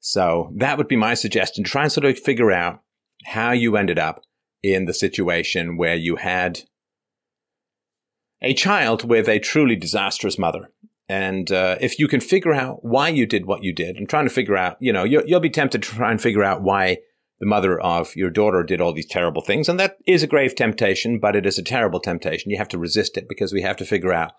[0.00, 1.64] So that would be my suggestion.
[1.64, 2.82] Try and sort of figure out
[3.26, 4.22] how you ended up
[4.62, 6.60] in the situation where you had
[8.42, 10.70] a child with a truly disastrous mother.
[11.10, 14.26] And uh, if you can figure out why you did what you did, and trying
[14.26, 16.98] to figure out, you know, you'll, you'll be tempted to try and figure out why
[17.40, 19.68] the mother of your daughter did all these terrible things.
[19.68, 22.52] And that is a grave temptation, but it is a terrible temptation.
[22.52, 24.34] You have to resist it because we have to figure out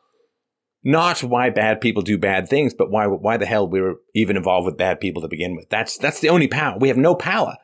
[0.82, 4.38] not why bad people do bad things, but why, why the hell we were even
[4.38, 5.68] involved with bad people to begin with.
[5.70, 6.78] That's, that's the only power.
[6.80, 7.58] We have no power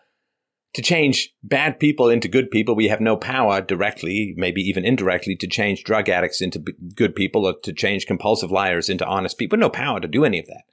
[0.74, 2.76] to change bad people into good people.
[2.76, 6.60] We have no power directly, maybe even indirectly, to change drug addicts into
[6.96, 9.58] good people or to change compulsive liars into honest people.
[9.58, 10.64] No power to do any of that.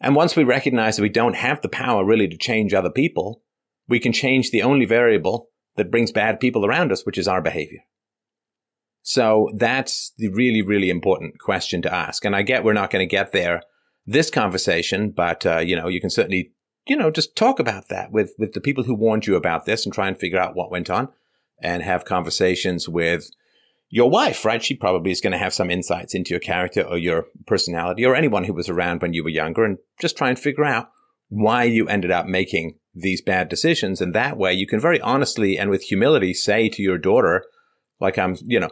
[0.00, 3.42] And once we recognize that we don't have the power really to change other people,
[3.88, 7.42] we can change the only variable that brings bad people around us, which is our
[7.42, 7.80] behavior.
[9.02, 12.24] So that's the really, really important question to ask.
[12.24, 13.62] And I get we're not going to get there
[14.06, 16.52] this conversation, but uh, you know, you can certainly
[16.86, 19.84] you know, just talk about that with, with the people who warned you about this
[19.84, 21.08] and try and figure out what went on
[21.62, 23.30] and have conversations with
[23.88, 24.62] your wife, right?
[24.62, 28.14] She probably is going to have some insights into your character or your personality or
[28.14, 30.90] anyone who was around when you were younger and just try and figure out
[31.28, 34.00] why you ended up making these bad decisions.
[34.00, 37.44] And that way you can very honestly and with humility say to your daughter,
[38.00, 38.70] like I'm, you know,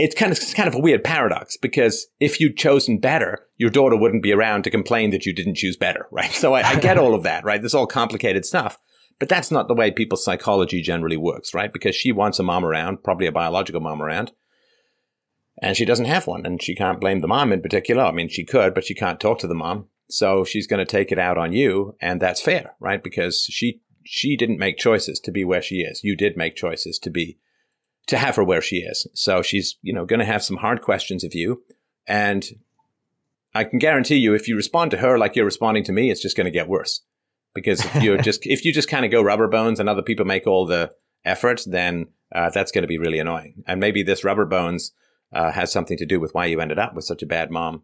[0.00, 3.70] it's kind of it's kind of a weird paradox because if you'd chosen better, your
[3.70, 6.32] daughter wouldn't be around to complain that you didn't choose better, right?
[6.32, 7.60] So I, I get all of that, right?
[7.60, 8.78] This is all complicated stuff,
[9.18, 11.72] but that's not the way people's psychology generally works, right?
[11.72, 14.32] Because she wants a mom around, probably a biological mom around,
[15.62, 18.02] and she doesn't have one, and she can't blame the mom in particular.
[18.02, 20.90] I mean, she could, but she can't talk to the mom, so she's going to
[20.90, 23.02] take it out on you, and that's fair, right?
[23.02, 26.02] Because she she didn't make choices to be where she is.
[26.02, 27.36] You did make choices to be
[28.10, 29.06] to have her where she is.
[29.14, 31.62] So she's, you know, going to have some hard questions of you.
[32.06, 32.44] And
[33.54, 36.22] I can guarantee you, if you respond to her like you're responding to me, it's
[36.22, 37.02] just going to get worse.
[37.54, 40.26] Because if you're just, if you just kind of go rubber bones and other people
[40.26, 40.92] make all the
[41.24, 43.62] effort, then uh, that's going to be really annoying.
[43.66, 44.92] And maybe this rubber bones
[45.32, 47.82] uh, has something to do with why you ended up with such a bad mom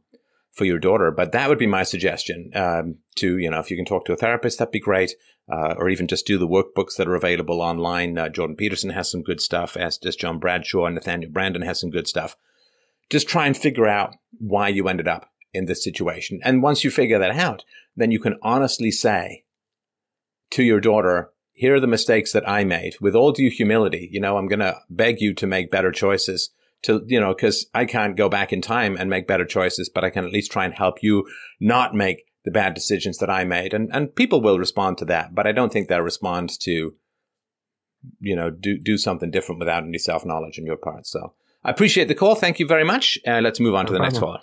[0.53, 1.11] for your daughter.
[1.11, 4.13] But that would be my suggestion um, to, you know, if you can talk to
[4.13, 5.15] a therapist, that'd be great.
[5.49, 8.19] Uh, or even just do the workbooks that are available online.
[8.19, 11.79] Uh, Jordan Peterson has some good stuff, as does John Bradshaw, and Nathaniel Branden has
[11.79, 12.37] some good stuff.
[13.11, 16.41] Just try and figure out why you ended up in this situation.
[16.43, 19.45] And once you figure that out, then you can honestly say
[20.51, 24.09] to your daughter, here are the mistakes that I made with all due humility.
[24.13, 26.51] You know, I'm going to beg you to make better choices
[26.83, 30.05] to, you know, cause I can't go back in time and make better choices, but
[30.05, 31.27] I can at least try and help you
[31.59, 33.75] not make the bad decisions that I made.
[33.75, 36.95] And, and people will respond to that, but I don't think they'll respond to,
[38.21, 41.07] you know, do, do something different without any self knowledge on your part.
[41.07, 42.37] So I appreciate the call.
[42.37, 43.19] Thank you very much.
[43.27, 44.41] Uh, let's move on No to the next caller.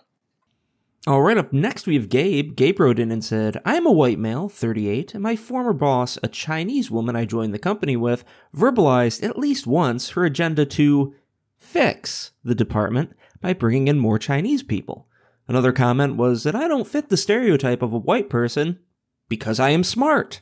[1.07, 2.55] All right, up next we have Gabe.
[2.55, 6.17] Gabe wrote in and said, I am a white male, 38, and my former boss,
[6.21, 8.23] a Chinese woman I joined the company with,
[8.55, 11.13] verbalized at least once her agenda to
[11.57, 15.07] fix the department by bringing in more Chinese people.
[15.47, 18.79] Another comment was that I don't fit the stereotype of a white person
[19.27, 20.41] because I am smart.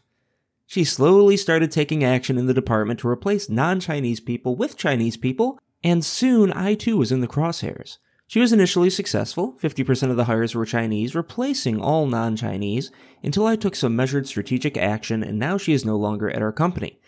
[0.68, 5.18] She slowly started taking action in the department to replace non Chinese people with Chinese
[5.18, 7.98] people, and soon I too was in the crosshairs.
[8.28, 12.90] She was initially successful, 50% of the hires were Chinese, replacing all non Chinese,
[13.22, 16.54] until I took some measured strategic action, and now she is no longer at our
[16.54, 17.02] company.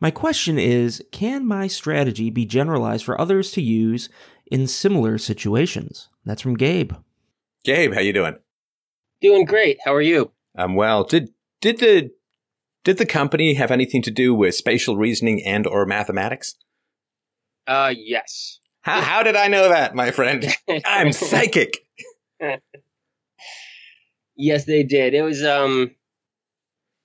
[0.00, 4.08] My question is can my strategy be generalized for others to use
[4.50, 6.08] in similar situations?
[6.24, 6.92] That's from Gabe.
[7.66, 8.36] Gabe, how you doing?
[9.20, 9.78] Doing great.
[9.84, 10.30] How are you?
[10.56, 12.12] Um, well, did did the
[12.84, 16.54] did the company have anything to do with spatial reasoning and or mathematics?
[17.66, 18.60] Uh, yes.
[18.82, 20.46] How, how did I know that, my friend?
[20.84, 21.84] I'm psychic.
[24.36, 25.14] yes, they did.
[25.14, 25.90] It was um,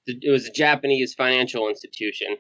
[0.06, 2.38] it was a Japanese financial institution.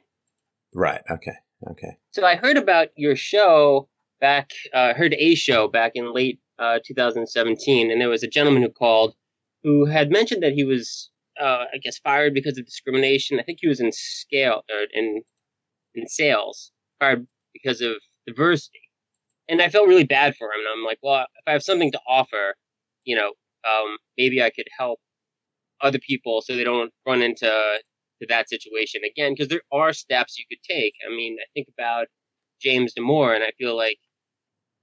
[0.75, 1.01] Right.
[1.09, 1.37] Okay.
[1.71, 1.97] Okay.
[2.11, 4.51] So I heard about your show back.
[4.71, 8.69] Uh, heard a show back in late uh, 2017, and there was a gentleman who
[8.69, 9.15] called
[9.63, 13.39] who had mentioned that he was, uh, I guess, fired because of discrimination.
[13.39, 15.21] I think he was in scale or in
[15.95, 17.93] in sales, fired because of
[18.27, 18.79] diversity.
[19.49, 20.59] And I felt really bad for him.
[20.59, 22.55] And I'm like, well, if I have something to offer,
[23.03, 23.33] you know,
[23.67, 24.99] um, maybe I could help
[25.81, 27.47] other people so they don't run into
[28.21, 29.33] to that situation again.
[29.33, 30.93] Because there are steps you could take.
[31.05, 32.07] I mean, I think about
[32.61, 33.97] James Damore, and I feel like,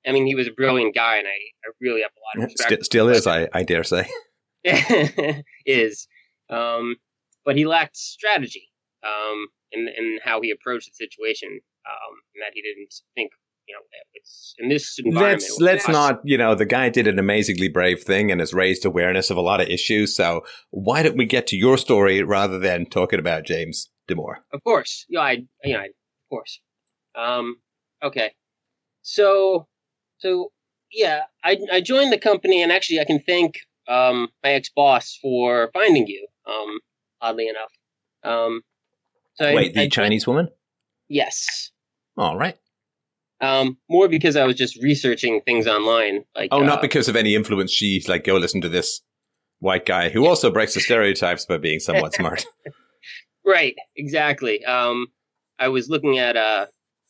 [0.06, 2.50] I mean, he was a brilliant guy, and I, I really have a lot of
[2.50, 2.84] respect.
[2.84, 4.08] Still, still is, I, I dare say.
[5.66, 6.08] is,
[6.50, 6.96] um,
[7.44, 8.68] but he lacked strategy
[9.04, 13.30] um, in in how he approached the situation, um, and that he didn't think,
[13.66, 13.80] you know,
[14.14, 15.42] it's in this environment.
[15.42, 16.20] Let's let's not.
[16.24, 19.42] You know, the guy did an amazingly brave thing and has raised awareness of a
[19.42, 20.14] lot of issues.
[20.16, 24.36] So why don't we get to your story rather than talking about James Damore?
[24.52, 25.30] Of course, yeah, I,
[25.64, 26.60] you know, I, of course.
[27.14, 27.56] Um,
[28.02, 28.32] okay,
[29.10, 29.66] so,
[30.18, 30.50] so
[30.92, 35.18] yeah, I I joined the company, and actually, I can thank um my ex boss
[35.20, 36.26] for finding you.
[36.46, 36.78] Um,
[37.20, 37.72] oddly enough,
[38.24, 38.62] um,
[39.34, 40.48] so I- Wait, the I- Chinese woman?
[41.08, 41.70] yes,
[42.16, 42.56] All right.
[43.40, 47.16] um, more because I was just researching things online, like Oh, uh, not because of
[47.16, 47.70] any influence.
[47.70, 49.00] She's like, go listen to this
[49.60, 52.44] white guy who also breaks the stereotypes by being somewhat smart.
[53.44, 54.64] Right, exactly.
[54.64, 55.06] Um,
[55.58, 56.66] I was looking at uh,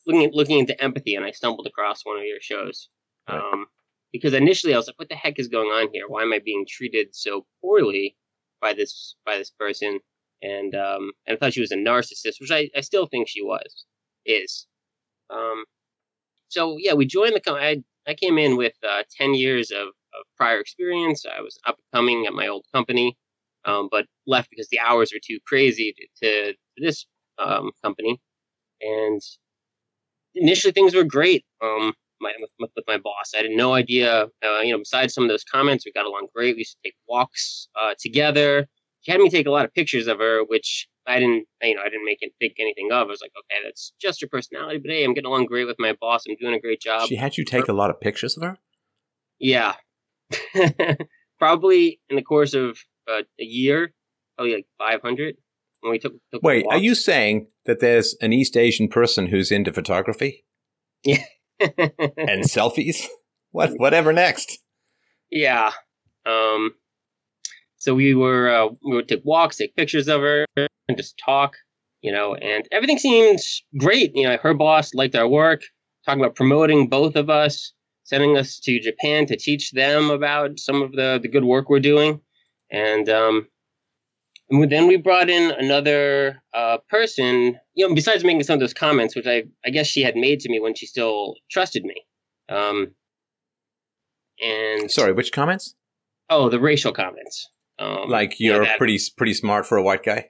[0.07, 2.89] looking at looking into empathy, and I stumbled across one of your shows.
[3.29, 3.67] Um,
[4.13, 6.09] because initially I was like, "What the heck is going on here?
[6.09, 8.17] Why am I being treated so poorly
[8.61, 10.01] by this by this person?"
[10.43, 13.43] And um, and I thought she was a narcissist, which I, I still think she
[13.43, 13.85] was
[14.27, 14.67] is.
[15.31, 15.65] Um,
[16.49, 17.67] so yeah, we joined the company.
[18.07, 21.25] I I came in with uh, ten years of, of prior experience.
[21.27, 23.17] I was up and coming at my old company
[23.65, 27.07] um, but left because the hours were too crazy to, to this
[27.39, 28.21] um, company.
[28.81, 29.21] And
[30.35, 31.45] initially, things were great.
[31.63, 34.27] Um, my, with, with my boss, I had no idea.
[34.45, 36.55] Uh, you know, besides some of those comments, we got along great.
[36.55, 38.67] We used to take walks uh, together.
[39.03, 41.47] She had me take a lot of pictures of her, which I didn't.
[41.63, 43.07] You know, I didn't make it think anything of.
[43.07, 44.79] I was like, okay, that's just her personality.
[44.79, 46.25] But hey, I'm getting along great with my boss.
[46.29, 47.09] I'm doing a great job.
[47.09, 48.59] she had you take a lot of pictures of her?
[49.39, 49.75] Yeah.
[51.39, 52.79] probably in the course of
[53.09, 53.93] uh, a year,
[54.37, 55.37] probably like 500
[55.81, 59.51] when we took, took Wait, are you saying that there's an East Asian person who's
[59.53, 60.45] into photography
[61.61, 63.05] and selfies?
[63.51, 63.73] What?
[63.79, 64.59] Whatever next?
[65.31, 65.73] yeah.
[66.27, 66.75] Um,
[67.77, 71.55] so we were, uh, we would take walks, take pictures of her, and just talk,
[72.03, 73.39] you know, and everything seemed
[73.79, 74.13] great.
[74.15, 75.63] You know, her boss liked our work,
[76.05, 77.73] talking about promoting both of us,
[78.05, 81.81] sending us to Japan to teach them about some of the, the good work we're
[81.81, 82.21] doing.
[82.71, 83.49] And, um,
[84.51, 88.75] and then we brought in another uh, person, you know, besides making some of those
[88.75, 92.03] comments, which I, I guess she had made to me when she still trusted me.
[92.49, 92.95] Um,
[94.41, 95.75] and Sorry, which comments?
[96.31, 97.49] oh, the racial comments.
[97.79, 100.27] Um, Like you're that- pretty pretty smart for a white guy.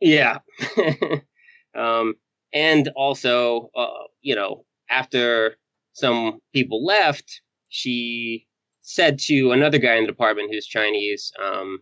[0.00, 0.38] yeah.
[1.76, 2.14] um,
[2.52, 5.56] and also, uh, you know, after
[5.92, 8.46] some people left, she
[8.82, 11.78] said to another guy in the department who's Chinese, um,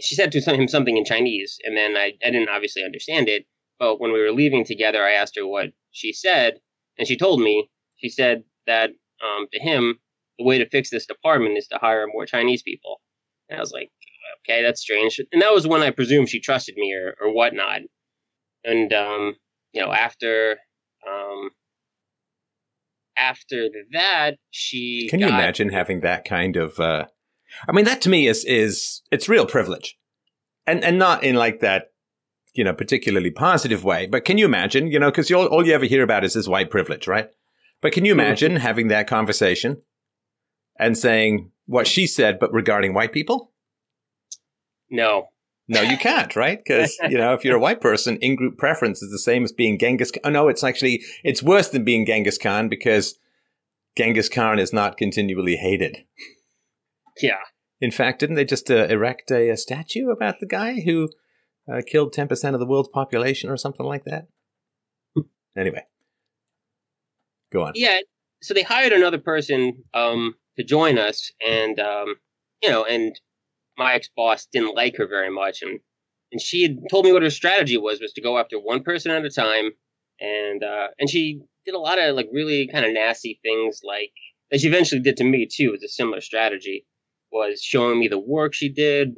[0.00, 3.46] she said to him something in Chinese, and then I, I didn't obviously understand it.
[3.78, 6.54] But when we were leaving together, I asked her what she said,
[6.98, 7.68] and she told me.
[7.96, 8.90] She said that
[9.24, 9.98] um, to him,
[10.38, 13.00] the way to fix this department is to hire more Chinese people.
[13.48, 13.90] And I was like,
[14.44, 15.20] okay, that's strange.
[15.32, 17.80] And that was when I presumed she trusted me or, or whatnot.
[18.64, 19.34] And, um,
[19.72, 20.58] you know, after,
[21.08, 21.50] um,
[23.16, 26.78] after that, she Can you imagine having that kind of?
[26.78, 27.06] Uh,
[27.68, 29.96] I mean, that to me is is it's real privilege,
[30.66, 31.92] and and not in like that,
[32.54, 34.06] you know, particularly positive way.
[34.06, 36.48] But can you imagine, you know, because all all you ever hear about is this
[36.48, 37.28] white privilege, right?
[37.80, 39.80] But can you imagine having that conversation
[40.78, 43.52] and saying what she said, but regarding white people?
[44.90, 45.28] No,
[45.70, 46.58] No, you can't, right?
[46.64, 49.78] Because you know, if you're a white person, in-group preference is the same as being
[49.78, 50.10] Genghis.
[50.24, 53.18] Oh no, it's actually it's worse than being Genghis Khan because
[53.96, 56.04] Genghis Khan is not continually hated.
[57.20, 57.38] Yeah,
[57.80, 61.08] In fact, didn't they just uh, erect a, a statue about the guy who
[61.70, 64.26] uh, killed ten percent of the world's population or something like that?
[65.56, 65.82] Anyway,
[67.52, 67.72] go on.
[67.74, 67.98] yeah.
[68.42, 72.14] So they hired another person um, to join us, and um,
[72.62, 73.18] you know, and
[73.76, 75.80] my ex boss didn't like her very much, and
[76.30, 79.10] and she had told me what her strategy was was to go after one person
[79.10, 79.70] at a time,
[80.20, 84.12] and uh, and she did a lot of like really kind of nasty things, like
[84.50, 85.72] that she eventually did to me too.
[85.72, 86.86] Was a similar strategy,
[87.32, 89.16] was showing me the work she did,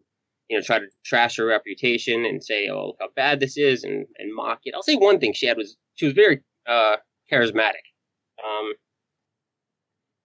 [0.48, 3.84] you know, try to trash her reputation and say, oh, look how bad this is,
[3.84, 4.74] and and mock it.
[4.74, 6.96] I'll say one thing she had was she was very uh,
[7.30, 7.84] charismatic.
[8.44, 8.72] Um,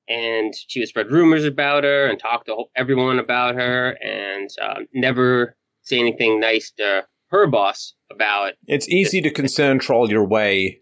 [0.07, 4.87] and she would spread rumors about her and talk to everyone about her and um,
[4.93, 10.81] never say anything nice to her boss about It's easy to concern troll your way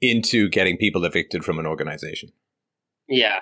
[0.00, 2.30] into getting people evicted from an organization.
[3.08, 3.40] yeah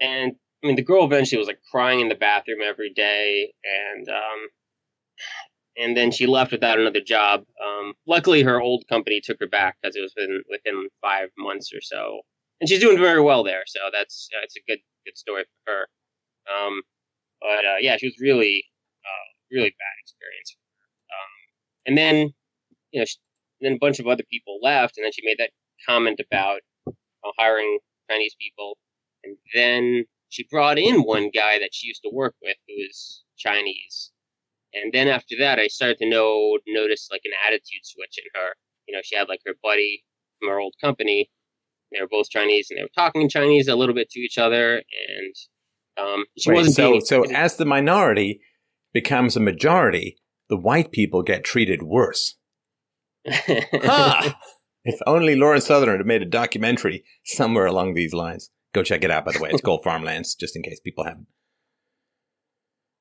[0.00, 0.32] and
[0.62, 4.48] i mean the girl eventually was like crying in the bathroom every day and um
[5.76, 7.44] and then she left without another job.
[7.64, 11.72] Um luckily her old company took her back because it was within within five months
[11.72, 12.20] or so.
[12.60, 15.88] And she's doing very well there so that's that's a good good story for her.
[16.52, 16.82] Um
[17.40, 18.64] but uh, yeah she was really
[19.04, 20.88] uh really bad experience for her.
[21.16, 21.32] um
[21.86, 22.34] and then
[22.92, 23.16] you know she,
[23.60, 25.50] then a bunch of other people left and then she made that
[25.86, 27.78] comment about uh, hiring
[28.10, 28.76] chinese people.
[29.24, 33.24] And then she brought in one guy that she used to work with who was
[33.36, 34.12] Chinese.
[34.74, 38.54] And then after that, I started to know notice like an attitude switch in her.
[38.86, 40.04] You know, she had like her buddy
[40.38, 41.30] from her old company.
[41.92, 44.36] They were both Chinese, and they were talking in Chinese a little bit to each
[44.36, 44.76] other.
[44.76, 45.34] And
[45.98, 48.40] um, she Wait, wasn't so being so as the minority
[48.92, 50.18] becomes a majority,
[50.50, 52.36] the white people get treated worse.
[53.26, 54.38] Ha!
[54.84, 58.50] if only Lauren Southern had made a documentary somewhere along these lines.
[58.78, 59.50] Go check it out, by the way.
[59.50, 61.26] It's called Farmlands, just in case people haven't.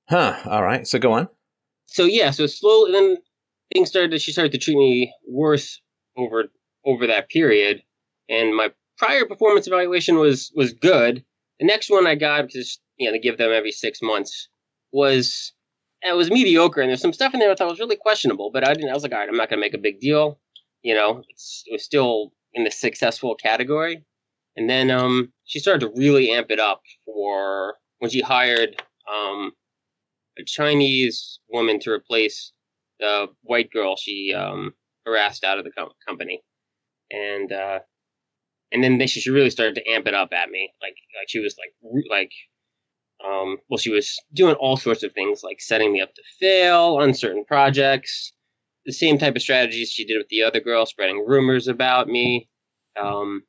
[0.09, 0.36] Huh.
[0.45, 0.88] All right.
[0.88, 1.28] So go on.
[1.86, 3.17] so yeah, so slowly then
[3.71, 5.80] things started she started to treat me worse
[6.17, 6.45] over
[6.84, 7.84] over that period.
[8.28, 11.23] And my prior performance evaluation was was good.
[11.59, 14.49] The next one I got because you know they give them every six months
[14.91, 15.53] was
[16.01, 18.67] it was mediocre and there's some stuff in there I thought was really questionable, but
[18.67, 20.39] I didn't I was like, all right, I'm not gonna make a big deal.
[20.82, 24.03] You know, it was still in the successful category.
[24.58, 29.53] And then um she started to really amp it up for when she hired um
[30.39, 32.51] a Chinese woman to replace
[32.99, 34.74] the white girl she um,
[35.05, 36.41] harassed out of the com- company,
[37.12, 37.80] and uh,
[38.72, 41.39] and then they, she really started to amp it up at me, like like she
[41.39, 41.74] was like
[42.10, 42.32] like
[43.26, 46.97] um, well she was doing all sorts of things like setting me up to fail
[47.01, 48.34] on certain projects,
[48.86, 52.49] the same type of strategies she did with the other girl, spreading rumors about me.
[52.99, 53.43] Um,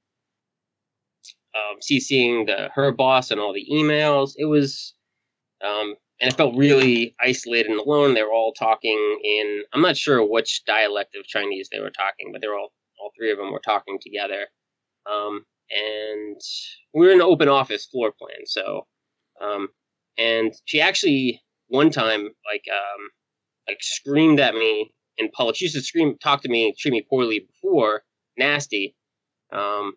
[1.59, 4.33] um, CCing the her boss and all the emails.
[4.37, 4.95] It was
[5.65, 8.15] um, and I felt really isolated and alone.
[8.15, 12.31] They were all talking in I'm not sure which dialect of Chinese they were talking,
[12.33, 14.47] but they were all all three of them were talking together.
[15.11, 16.41] Um, and
[16.95, 18.87] we were in an open office floor plan, so
[19.41, 19.69] um,
[20.17, 23.11] and she actually one time like um,
[23.69, 25.57] like screamed at me in public.
[25.57, 28.03] She used to scream, talk to me, treat me poorly before,
[28.37, 28.95] nasty.
[29.53, 29.95] Um,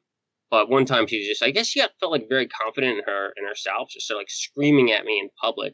[0.51, 3.03] but one time she was just, I guess she got, felt like very confident in
[3.05, 5.73] her in herself, just started like screaming at me in public,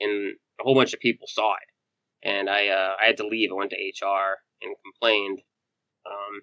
[0.00, 3.50] and a whole bunch of people saw it, and I uh, I had to leave.
[3.52, 5.40] I went to HR and complained.
[6.06, 6.40] Um,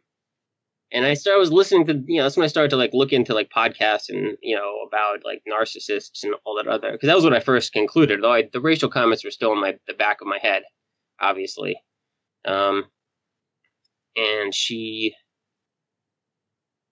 [0.94, 2.94] and I started I was listening to you know that's when I started to like
[2.94, 7.08] look into like podcasts and you know about like narcissists and all that other because
[7.08, 8.22] that was what I first concluded.
[8.22, 10.64] Though I, the racial comments were still in my the back of my head,
[11.20, 11.78] obviously.
[12.46, 12.86] Um,
[14.16, 15.16] and she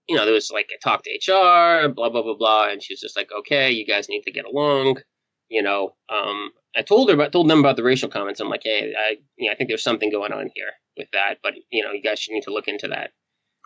[0.09, 2.93] you know, there was like a talk to HR, blah blah blah blah, and she
[2.93, 4.97] was just like, "Okay, you guys need to get along."
[5.49, 8.39] You know, um, I told her, about, told them about the racial comments.
[8.39, 11.35] I'm like, "Hey, I, you know, I think there's something going on here with that,
[11.43, 13.11] but you know, you guys should need to look into that."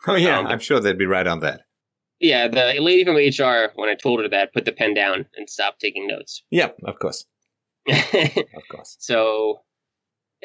[0.06, 1.62] Oh yeah, Um, I'm sure they'd be right on that.
[2.20, 5.48] Yeah, the lady from HR, when I told her that, put the pen down and
[5.48, 6.42] stopped taking notes.
[6.50, 7.24] Yeah, of course,
[7.88, 8.96] of course.
[8.98, 9.60] so,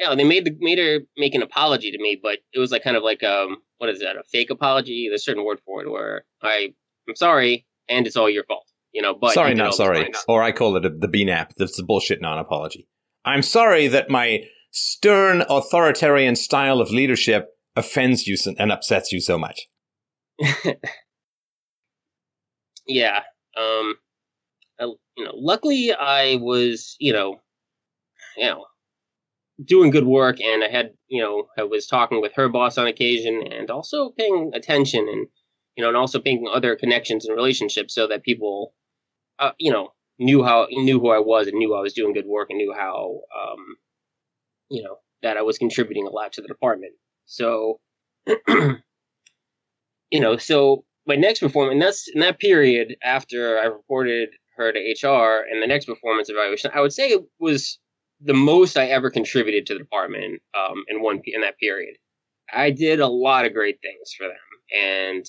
[0.00, 2.82] yeah, they made the made her make an apology to me, but it was like
[2.82, 4.16] kind of like um, what is that?
[4.16, 5.08] A fake apology?
[5.08, 6.72] There's a certain word for it where I
[7.06, 8.64] I'm sorry, and it's all your fault.
[8.92, 10.04] You know, but sorry, you did all not sorry.
[10.04, 11.50] things." Or I call it a, the BNAP.
[11.58, 12.88] That's the bullshit non-apology.
[13.26, 19.36] I'm sorry that my stern authoritarian style of leadership offends you and upsets you so
[19.36, 19.68] much.
[22.86, 23.20] yeah.
[23.54, 23.96] Um,
[24.80, 24.84] I,
[25.16, 27.36] you know, luckily I was, you know,
[28.38, 28.64] you know,
[29.64, 32.86] doing good work, and I had, you know, I was talking with her boss on
[32.86, 35.26] occasion, and also paying attention, and
[35.76, 38.74] you know, and also making other connections and relationships, so that people,
[39.38, 42.26] uh, you know, knew how knew who I was and knew I was doing good
[42.26, 43.76] work and knew how, um,
[44.68, 46.92] you know, that I was contributing a lot to the department.
[47.26, 47.80] So,
[48.48, 54.72] you know, so my next performance, and that's in that period after I reported her
[54.72, 57.78] to HR and the next performance evaluation, I would say it was
[58.20, 61.96] the most I ever contributed to the department um, in one in that period.
[62.52, 64.36] I did a lot of great things for them,
[64.76, 65.24] and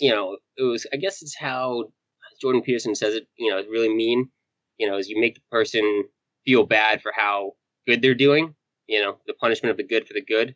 [0.00, 1.92] you know, it was I guess it's how
[2.40, 3.26] Jordan Peterson says it.
[3.36, 4.30] You know, it's really mean.
[4.78, 6.04] You know, is you make the person
[6.44, 7.52] feel bad for how
[7.86, 8.54] good they're doing.
[8.86, 10.54] You know, the punishment of the good for the good.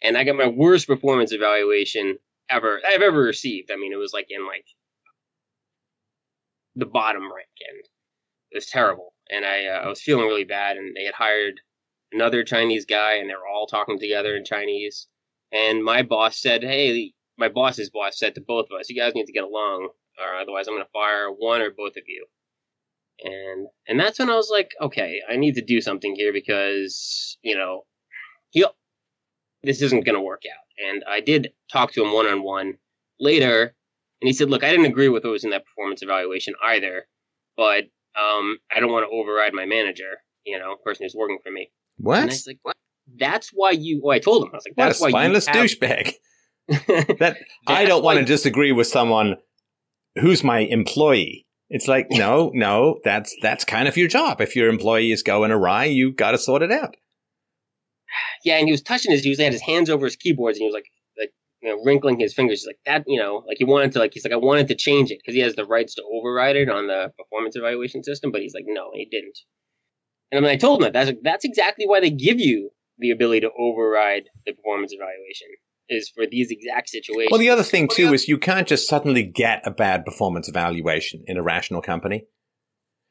[0.00, 3.70] And I got my worst performance evaluation ever I've ever received.
[3.70, 4.64] I mean, it was like in like
[6.76, 7.78] the bottom rank, and
[8.50, 9.12] it was terrible.
[9.30, 11.60] And I uh, I was feeling really bad, and they had hired
[12.12, 15.06] another Chinese guy, and they were all talking together in Chinese.
[15.52, 19.14] And my boss said, "Hey, my boss's boss said to both of us, you guys
[19.14, 22.26] need to get along, or otherwise I'm going to fire one or both of you."
[23.22, 27.36] And and that's when I was like, okay, I need to do something here because
[27.42, 27.84] you know,
[28.50, 28.64] he,
[29.62, 30.88] this isn't going to work out.
[30.90, 32.78] And I did talk to him one on one
[33.18, 33.74] later,
[34.20, 37.06] and he said, look, I didn't agree with what was in that performance evaluation either,
[37.56, 37.84] but
[38.16, 41.70] um, I don't want to override my manager, you know, person who's working for me.
[41.98, 42.26] And I What?
[42.26, 42.76] was like, what?
[43.18, 44.00] That's why you.
[44.02, 44.50] Well, I told him.
[44.52, 46.12] I was like, that's What a that's why spineless douchebag.
[47.18, 49.36] That I don't want to disagree with someone
[50.20, 51.46] who's my employee.
[51.70, 54.40] It's like no, no, that's that's kind of your job.
[54.42, 56.94] If your employee is going awry, you got to sort it out.
[58.44, 59.22] yeah, and he was touching his.
[59.22, 60.90] He was had his hands over his keyboards, and he was like
[61.62, 62.60] you know, wrinkling his fingers.
[62.60, 64.74] He's like that, you know, like he wanted to, like he's like, I wanted to
[64.74, 68.30] change it because he has the rights to override it on the performance evaluation system,
[68.30, 69.38] but he's like, no, he didn't.
[70.30, 73.10] And I mean, I told him that that's that's exactly why they give you the
[73.10, 75.48] ability to override the performance evaluation
[75.88, 77.30] is for these exact situations.
[77.30, 81.24] Well, the other thing too is you can't just suddenly get a bad performance evaluation
[81.26, 82.26] in a rational company.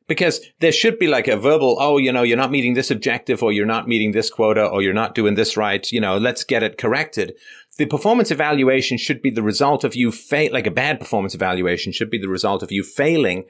[0.07, 3.43] Because there should be like a verbal, oh, you know, you're not meeting this objective
[3.43, 5.91] or you're not meeting this quota or you're not doing this right.
[5.91, 7.33] You know, let's get it corrected.
[7.77, 11.91] The performance evaluation should be the result of you fail, like a bad performance evaluation
[11.91, 13.45] should be the result of you failing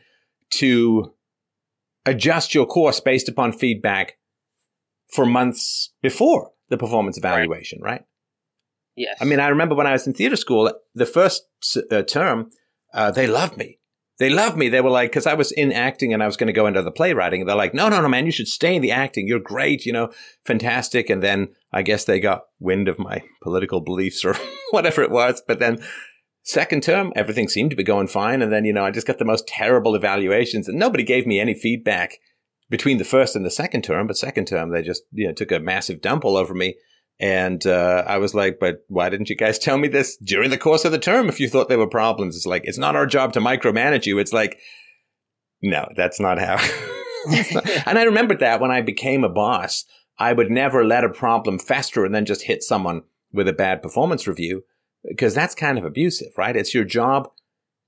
[0.51, 1.13] to
[2.05, 4.17] adjust your course based upon feedback
[5.07, 8.03] for months before the performance evaluation, right?
[8.97, 11.45] yes, I mean, I remember when I was in theater school, the first
[11.91, 12.49] uh, term,
[12.93, 13.79] uh, they loved me.
[14.19, 14.67] They loved me.
[14.67, 16.81] They were like, because I was in acting and I was going to go into
[16.81, 17.45] the playwriting.
[17.45, 19.27] They're like, no, no, no, man, you should stay in the acting.
[19.27, 20.11] You're great, you know,
[20.43, 21.09] fantastic.
[21.09, 24.35] And then I guess they got wind of my political beliefs or
[24.71, 25.43] whatever it was.
[25.47, 25.83] But then
[26.43, 28.41] second term, everything seemed to be going fine.
[28.41, 31.39] And then, you know, I just got the most terrible evaluations and nobody gave me
[31.39, 32.17] any feedback
[32.69, 34.07] between the first and the second term.
[34.07, 36.75] But second term, they just, you know, took a massive dump all over me.
[37.19, 40.57] And uh, I was like, but why didn't you guys tell me this during the
[40.57, 42.35] course of the term if you thought there were problems?
[42.35, 44.19] It's like, it's not our job to micromanage you.
[44.19, 44.59] It's like,
[45.61, 46.55] no, that's not how.
[47.51, 49.83] Not- and I remembered that when I became a boss,
[50.19, 53.03] I would never let a problem fester and then just hit someone
[53.33, 54.63] with a bad performance review
[55.07, 56.55] because that's kind of abusive, right?
[56.55, 57.29] It's your job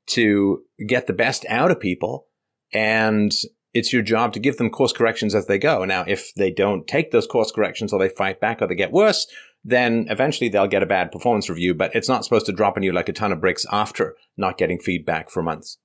[0.07, 2.27] to get the best out of people
[2.73, 3.32] and
[3.74, 5.86] it's your job to give them course corrections as they go.
[5.86, 8.91] Now, if they don't take those course corrections or they fight back or they get
[8.91, 9.28] worse,
[9.63, 12.84] then eventually they'll get a bad performance review, but it's not supposed to drop on
[12.84, 15.78] you like a ton of bricks after not getting feedback for months.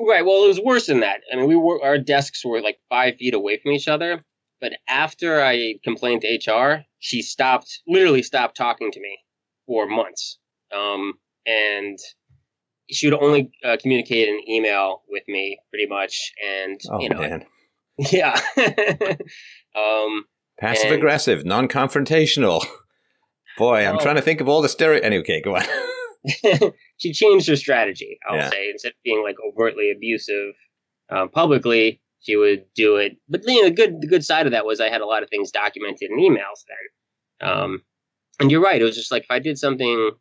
[0.00, 0.24] Right.
[0.24, 1.20] Well, it was worse than that.
[1.32, 4.22] I mean, we were our desks were like five feet away from each other.
[4.60, 9.18] But after I complained to HR, she stopped, literally stopped talking to me
[9.66, 10.38] for months.
[10.74, 11.14] Um,
[11.46, 11.98] and
[12.92, 16.32] she would only uh, communicate in email with me, pretty much.
[16.46, 17.44] And Oh, you know, man.
[18.12, 18.38] yeah.
[19.76, 20.24] um,
[20.58, 22.64] Passive and- aggressive, non confrontational.
[23.58, 24.00] Boy, I'm Oh.
[24.00, 25.00] trying to think of all the stereo.
[25.02, 25.62] Anyway, okay, go on.
[26.98, 28.18] she changed her strategy.
[28.28, 28.50] I'll Yeah.
[28.50, 30.54] say instead of being like overtly abusive
[31.10, 33.16] um, publicly, she would do it.
[33.28, 35.22] But you know, the good the good side of that was I had a lot
[35.24, 37.50] of things documented in emails then.
[37.50, 37.82] Um,
[38.40, 38.80] and you're right.
[38.80, 40.12] It was just like if I did something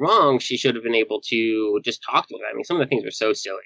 [0.00, 2.42] wrong, she should have been able to just talk to me.
[2.50, 3.58] I mean, some of the things were so silly.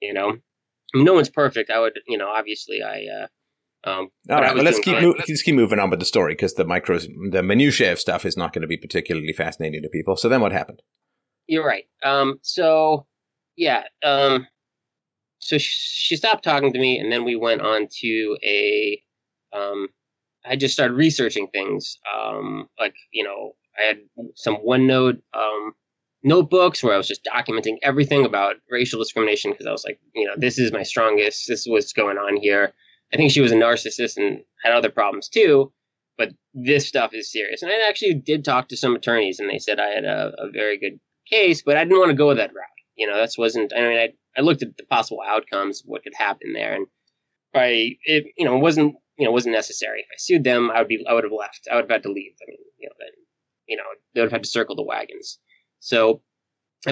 [0.00, 1.70] You know, I mean, no one's perfect.
[1.70, 3.04] I would, you know, obviously I.
[3.04, 3.26] Uh,
[3.82, 6.34] um, but All right, well, let's keep mo- let's keep moving on with the story
[6.34, 9.88] because the micros, the minutiae of stuff is not going to be particularly fascinating to
[9.88, 10.16] people.
[10.16, 10.82] So then, what happened?
[11.50, 11.84] you're right.
[12.04, 13.06] Um, so
[13.56, 14.46] yeah, um,
[15.40, 19.02] so she, she stopped talking to me, and then we went on to a.
[19.52, 19.88] Um,
[20.46, 21.98] I just started researching things.
[22.16, 23.98] Um, like you know, I had
[24.34, 25.72] some OneNote um,
[26.22, 30.26] notebooks where I was just documenting everything about racial discrimination because I was like, you
[30.26, 31.46] know, this is my strongest.
[31.48, 32.72] This is what's going on here.
[33.12, 35.72] I think she was a narcissist and had other problems too,
[36.16, 37.62] but this stuff is serious.
[37.62, 40.50] And I actually did talk to some attorneys, and they said I had a, a
[40.52, 42.66] very good case, but I didn't want to go that route.
[42.96, 43.72] You know, that's wasn't.
[43.74, 46.86] I mean, I I looked at the possible outcomes, what could happen there, and
[47.54, 50.00] I it you know it wasn't you know wasn't necessary.
[50.00, 51.66] If I sued them, I would be I would have left.
[51.70, 52.32] I would have had to leave.
[52.42, 52.94] I mean, you know,
[53.70, 55.38] you know they would have had to circle the wagons.
[55.78, 56.20] So,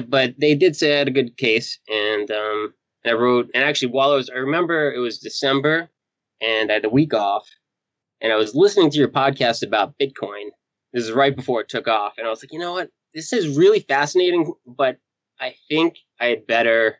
[0.08, 2.74] but they did say I had a good case, and um,
[3.04, 5.90] I wrote and actually while I was I remember it was December,
[6.40, 7.46] and I had a week off,
[8.22, 10.50] and I was listening to your podcast about Bitcoin.
[10.94, 13.32] This is right before it took off, and I was like, you know what, this
[13.32, 14.96] is really fascinating, but
[15.40, 16.98] I think I had better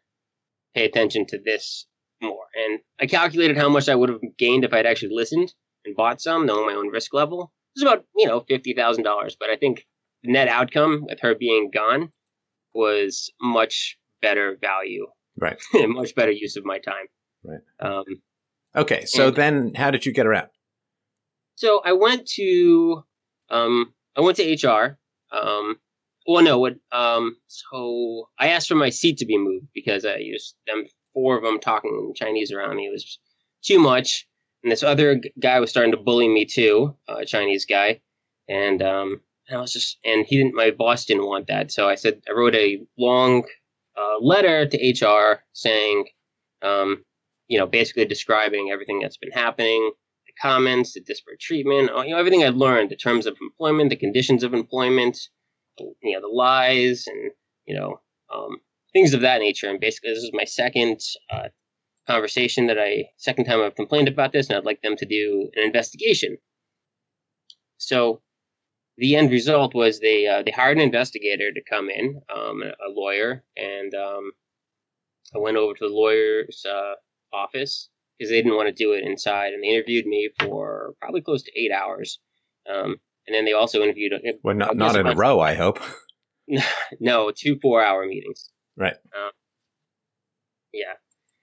[0.74, 1.86] pay attention to this
[2.20, 2.46] more.
[2.66, 5.52] And I calculated how much I would have gained if I'd actually listened
[5.84, 7.52] and bought some, knowing my own risk level.
[7.78, 9.36] It was about, you know, fifty thousand dollars.
[9.38, 9.86] But I think
[10.22, 12.10] the net outcome with her being gone
[12.74, 15.06] was much better value.
[15.36, 15.58] Right.
[15.74, 17.06] much better use of my time.
[17.44, 17.60] Right.
[17.80, 18.04] Um,
[18.76, 20.50] Okay, so And- then how did you get her out?
[21.54, 23.02] so I went to
[23.50, 24.98] um I went to HR.
[25.32, 25.76] Um
[26.26, 30.16] well no what um so I asked for my seat to be moved because I
[30.16, 33.18] used them four of them talking in Chinese around me was
[33.64, 34.26] too much.
[34.68, 38.02] And this other guy was starting to bully me too, a Chinese guy.
[38.50, 41.72] And um and I was just and he didn't my boss didn't want that.
[41.72, 43.44] So I said I wrote a long
[43.96, 46.08] uh, letter to HR saying
[46.60, 47.02] um
[47.48, 49.90] you know basically describing everything that's been happening
[50.26, 53.88] the comments, the disparate treatment, uh, you know, everything I'd learned the terms of employment,
[53.88, 55.18] the conditions of employment,
[55.78, 57.30] you know, the lies and,
[57.64, 58.02] you know,
[58.34, 58.58] um,
[58.92, 59.70] things of that nature.
[59.70, 61.00] And basically, this is my second
[61.30, 61.48] uh,
[62.08, 65.50] conversation that I, second time I've complained about this, and I'd like them to do
[65.54, 66.38] an investigation.
[67.76, 68.22] So
[68.96, 72.90] the end result was they uh, they hired an investigator to come in, um, a
[72.90, 74.32] lawyer, and um,
[75.34, 76.94] I went over to the lawyer's uh,
[77.32, 77.88] office
[78.18, 81.42] because they didn't want to do it inside, and they interviewed me for probably close
[81.44, 82.18] to eight hours.
[82.68, 82.96] Um,
[83.26, 85.80] and then they also interviewed Well, I not, not in a row, I hope.
[87.00, 88.50] no two four hour meetings.
[88.76, 88.94] Right.
[88.94, 89.30] Um,
[90.72, 90.94] yeah,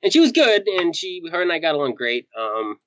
[0.06, 2.28] and she was good, and she her and I got along great.
[2.40, 2.78] Um,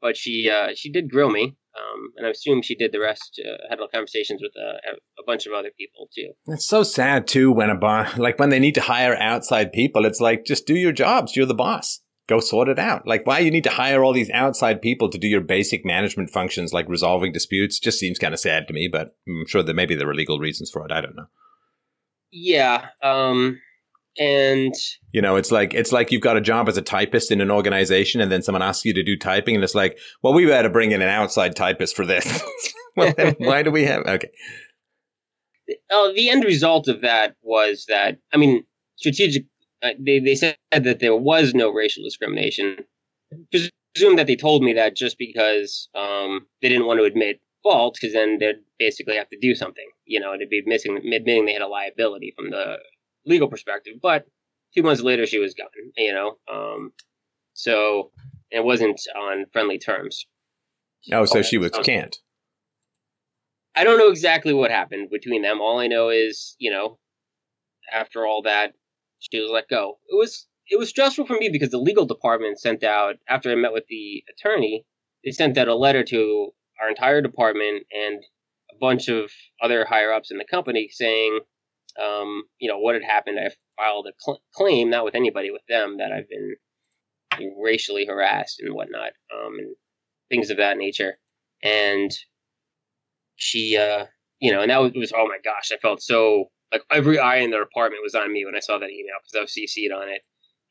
[0.00, 1.56] but she uh, she did grill me.
[1.78, 3.40] Um, and I assume she did the rest.
[3.44, 4.78] Uh, had conversations with uh,
[5.18, 6.32] a bunch of other people too.
[6.46, 10.04] It's so sad too when a boss, like when they need to hire outside people,
[10.04, 11.36] it's like just do your jobs.
[11.36, 12.00] You're the boss.
[12.28, 13.06] Go sort it out.
[13.06, 16.30] Like why you need to hire all these outside people to do your basic management
[16.30, 19.74] functions like resolving disputes just seems kind of sad to me, but I'm sure that
[19.74, 20.92] maybe there are legal reasons for it.
[20.92, 21.26] I don't know.
[22.30, 22.86] Yeah.
[23.02, 23.60] Um,
[24.18, 24.74] and
[25.12, 27.50] You know, it's like it's like you've got a job as a typist in an
[27.50, 30.68] organization, and then someone asks you to do typing, and it's like, well, we better
[30.68, 32.42] bring in an outside typist for this.
[32.96, 34.02] well, why do we have?
[34.06, 34.30] Okay,
[35.90, 38.64] oh, the end result of that was that I mean,
[38.96, 39.44] strategic.
[39.82, 42.78] Uh, they they said that there was no racial discrimination.
[43.50, 47.96] Presume that they told me that just because um, they didn't want to admit fault,
[48.00, 49.86] because then they'd basically have to do something.
[50.04, 52.78] You know, they'd be missing admitting they had a liability from the
[53.28, 53.94] legal perspective.
[54.02, 54.26] But
[54.74, 55.68] two months later, she was gone.
[55.96, 56.92] You know, um,
[57.54, 58.10] so
[58.50, 60.26] it wasn't on friendly terms.
[61.12, 62.16] oh, so she was can't.
[63.76, 65.60] I don't know exactly what happened between them.
[65.60, 66.98] All I know is, you know,
[67.92, 68.72] after all that,
[69.20, 69.98] she was let go.
[70.08, 73.54] It was it was stressful for me because the legal department sent out after I
[73.54, 74.84] met with the attorney,
[75.24, 76.50] they sent out a letter to
[76.80, 78.22] our entire department and
[78.72, 79.30] a bunch of
[79.62, 81.40] other higher ups in the company saying,
[82.02, 83.38] um, you know, what had happened.
[83.38, 86.56] I filed a cl- claim, not with anybody, with them, that I've been
[87.62, 89.76] racially harassed and whatnot, um, and
[90.30, 91.18] things of that nature.
[91.62, 92.10] And
[93.36, 94.04] she uh
[94.40, 97.36] you know and that was, was oh my gosh i felt so like every eye
[97.36, 99.92] in the apartment was on me when i saw that email because i was cc'd
[99.92, 100.22] on it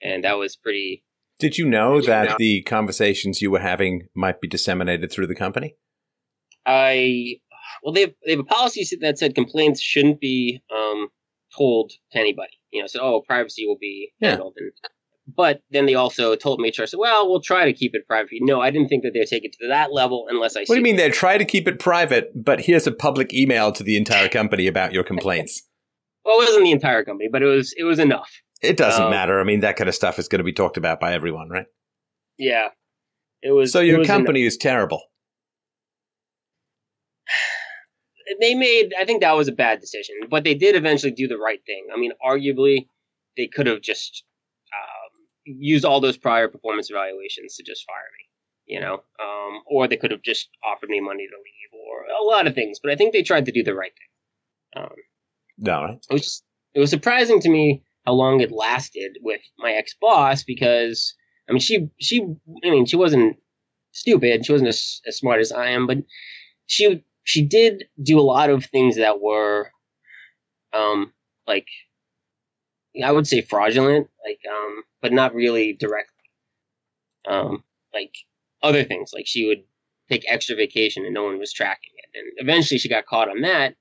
[0.01, 1.03] and that was pretty
[1.39, 2.35] Did you know that Yeah.
[2.37, 5.75] the conversations you were having might be disseminated through the company?
[6.65, 7.39] i
[7.87, 11.07] well they have, they have a policy that said complaints shouldn't be um
[11.57, 14.31] told to anybody you know so oh privacy will be Yeah.
[14.31, 14.71] handled and
[15.35, 18.29] but then they also told me, said, well, we'll try to keep it private.
[18.39, 20.75] No, I didn't think that they'd take it to that level unless I What do
[20.75, 23.97] you mean they try to keep it private, but here's a public email to the
[23.97, 25.63] entire company about your complaints?
[26.23, 28.29] Well, it wasn't the entire company, but it was it was enough.
[28.61, 29.39] It doesn't Um, matter.
[29.41, 31.67] I mean, that kind of stuff is going to be talked about by everyone, right?
[32.37, 32.69] Yeah.
[33.41, 34.17] It was So your was enough.
[34.17, 35.01] company is terrible.
[38.39, 38.93] They made.
[38.99, 41.87] I think that was a bad decision, but they did eventually do the right thing.
[41.93, 42.87] I mean, arguably,
[43.35, 44.23] they could have just
[44.73, 49.87] um, used all those prior performance evaluations to just fire me, you know, um, or
[49.87, 52.79] they could have just offered me money to leave, or a lot of things.
[52.81, 54.83] But I think they tried to do the right thing.
[54.83, 54.95] Um,
[55.57, 55.97] No, right?
[56.09, 59.95] it was just it was surprising to me how long it lasted with my ex
[59.99, 61.13] boss because
[61.49, 62.21] I mean she she
[62.63, 63.37] I mean she wasn't
[63.91, 65.97] stupid she wasn't as, as smart as I am but
[66.67, 69.71] she she did do a lot of things that were
[70.73, 71.13] um
[71.45, 71.67] like
[73.03, 76.13] I would say fraudulent like um but not really directly
[77.27, 77.63] um
[77.93, 78.15] like
[78.63, 79.63] other things like she would
[80.09, 83.41] take extra vacation and no one was tracking it and eventually she got caught on
[83.41, 83.75] that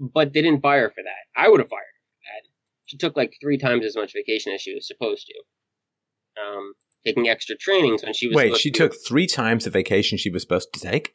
[0.00, 1.40] but they didn't fire her for that.
[1.40, 2.48] I would have fired her for that.
[2.86, 6.42] She took like three times as much vacation as she was supposed to.
[6.42, 6.74] Um,
[7.04, 8.36] taking extra trainings when she was.
[8.36, 11.14] Wait, she to- took three times the vacation she was supposed to take?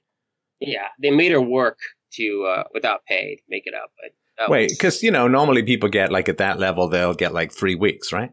[0.59, 1.77] Yeah, they made her work
[2.13, 3.91] to uh, without pay to make it up.
[4.01, 7.13] But that Wait, was- because, you know, normally people get, like, at that level, they'll
[7.13, 8.31] get, like, three weeks, right?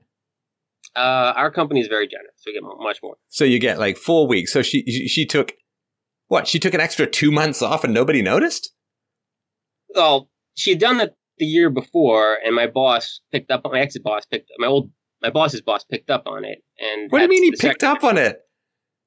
[0.95, 2.33] uh, our company is very generous.
[2.47, 3.16] We get much more.
[3.29, 4.51] So you get, like, four weeks.
[4.53, 5.53] So she, she, she took,
[6.29, 8.72] what, she took an extra two months off and nobody noticed?
[9.95, 13.62] Well, she had done that the year before, and my boss picked up.
[13.64, 14.91] My ex boss picked my old
[15.22, 16.59] my boss's boss picked up on it.
[16.79, 18.41] And What do you mean he picked second- up on it?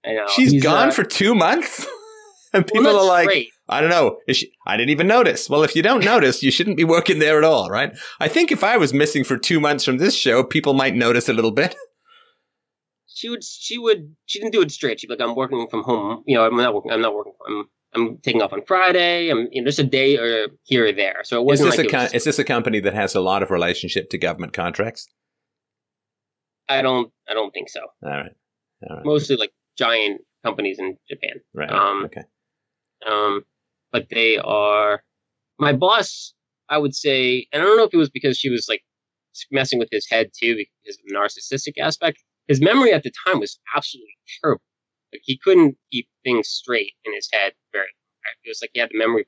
[0.06, 1.86] I know She's he's, gone uh, for two months?
[2.54, 3.50] and people well, are like, straight.
[3.68, 4.18] I don't know.
[4.28, 5.50] Is she, I didn't even notice.
[5.50, 7.96] Well, if you don't notice, you shouldn't be working there at all, right?
[8.20, 11.30] I think if I was missing for two months from this show, people might notice
[11.30, 11.76] a little bit.
[13.08, 15.00] she would she would she didn't do it straight.
[15.00, 16.24] She'd be like, I'm working from home.
[16.26, 16.92] You know, I'm not working.
[16.92, 17.34] I'm not working.
[17.48, 19.30] I'm I'm taking off on Friday.
[19.30, 21.18] I'm you know, just a day or here or there.
[21.24, 22.94] So it Is wasn't this, like a it co- was, is this a company that
[22.94, 25.08] has a lot of relationship to government contracts?
[26.68, 27.82] I don't I don't think so.
[27.82, 28.32] All right.
[28.90, 29.06] All right.
[29.06, 31.42] Mostly like giant companies in Japan.
[31.54, 31.70] Right.
[31.70, 32.24] um, okay.
[33.06, 33.44] Um,
[33.92, 35.04] but they are
[35.58, 36.34] my boss.
[36.70, 38.84] I would say, and I don't know if it was because she was like
[39.52, 42.20] messing with his head too, because of the narcissistic aspect.
[42.48, 44.62] His memory at the time was absolutely terrible.
[45.14, 47.54] Like he couldn't keep things straight in his head.
[47.74, 47.88] Very,
[48.44, 49.26] it was like he had the memory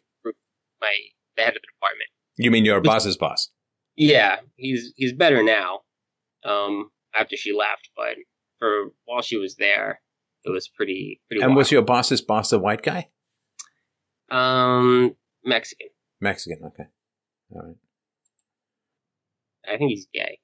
[0.82, 0.96] my
[1.38, 2.10] the head of the department.
[2.38, 3.50] You mean your boss's boss?
[3.96, 5.82] Yeah, he's he's better now.
[6.44, 8.16] Um, after she left, but
[8.60, 10.02] for while she was there,
[10.44, 11.44] it was pretty pretty.
[11.44, 13.10] And was your boss's boss a white guy?
[14.32, 15.88] Um Mexican?
[16.20, 16.66] Mexican.
[16.66, 16.86] Okay.
[17.54, 17.76] All right.
[19.68, 20.40] I think he's gay.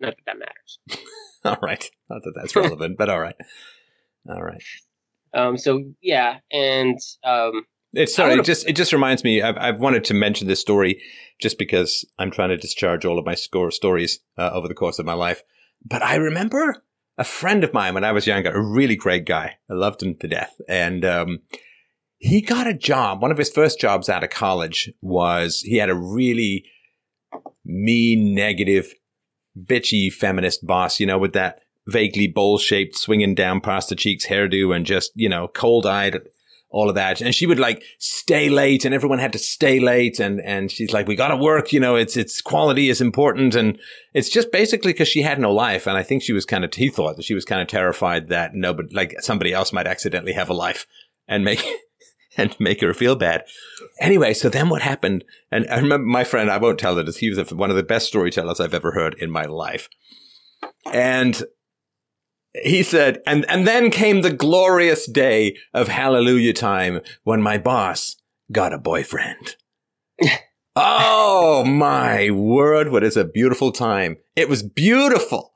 [0.00, 0.78] Not that that matters.
[1.44, 1.88] All right.
[2.08, 3.34] Not that that's relevant, but all right.
[4.28, 4.62] All right.
[5.34, 8.34] Um, so yeah, and um, It's sorry.
[8.34, 9.42] It just it just reminds me.
[9.42, 11.02] I've I've wanted to mention this story
[11.40, 14.98] just because I'm trying to discharge all of my score stories uh, over the course
[14.98, 15.42] of my life.
[15.84, 16.84] But I remember
[17.18, 19.56] a friend of mine when I was younger, a really great guy.
[19.70, 21.38] I loved him to death, and um,
[22.22, 23.20] he got a job.
[23.20, 26.64] One of his first jobs out of college was he had a really
[27.64, 28.94] mean, negative,
[29.60, 31.00] bitchy feminist boss.
[31.00, 35.10] You know, with that vaguely bowl shaped, swinging down past the cheeks hairdo, and just
[35.16, 36.20] you know, cold eyed
[36.70, 37.20] all of that.
[37.20, 40.18] And she would like stay late and everyone had to stay late.
[40.20, 43.54] And, and she's like, we got to work, you know, it's, it's quality is important.
[43.54, 43.78] And
[44.14, 45.86] it's just basically because she had no life.
[45.86, 48.28] And I think she was kind of, he thought that she was kind of terrified
[48.30, 50.86] that nobody, like somebody else might accidentally have a life
[51.28, 51.62] and make,
[52.36, 53.44] and make her feel bad.
[54.00, 55.24] Anyway, so then what happened?
[55.50, 58.06] And I remember my friend, I won't tell it, he was one of the best
[58.06, 59.88] storytellers I've ever heard in my life.
[60.92, 61.42] And
[62.62, 68.16] he said, and, and then came the glorious day of hallelujah time when my boss
[68.50, 69.56] got a boyfriend.
[70.76, 72.90] oh my word.
[72.90, 74.18] What is a beautiful time.
[74.36, 75.51] It was beautiful.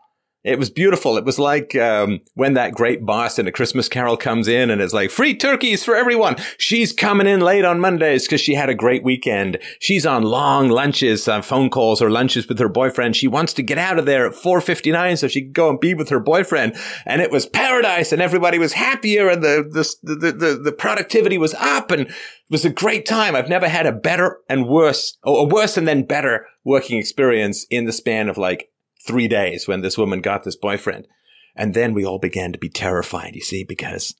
[0.46, 1.18] It was beautiful.
[1.18, 4.80] It was like um, when that great boss in a Christmas Carol comes in and
[4.80, 6.36] it's like free turkeys for everyone.
[6.56, 9.58] She's coming in late on Mondays because she had a great weekend.
[9.80, 13.16] She's on long lunches, uh, phone calls or lunches with her boyfriend.
[13.16, 15.94] She wants to get out of there at 4:59 so she can go and be
[15.94, 16.76] with her boyfriend.
[17.04, 21.38] And it was paradise, and everybody was happier, and the the the the, the productivity
[21.38, 22.14] was up, and it
[22.50, 23.34] was a great time.
[23.34, 27.66] I've never had a better and worse, or a worse and then better working experience
[27.68, 28.70] in the span of like
[29.06, 31.06] three days when this woman got this boyfriend.
[31.54, 34.14] And then we all began to be terrified, you see, because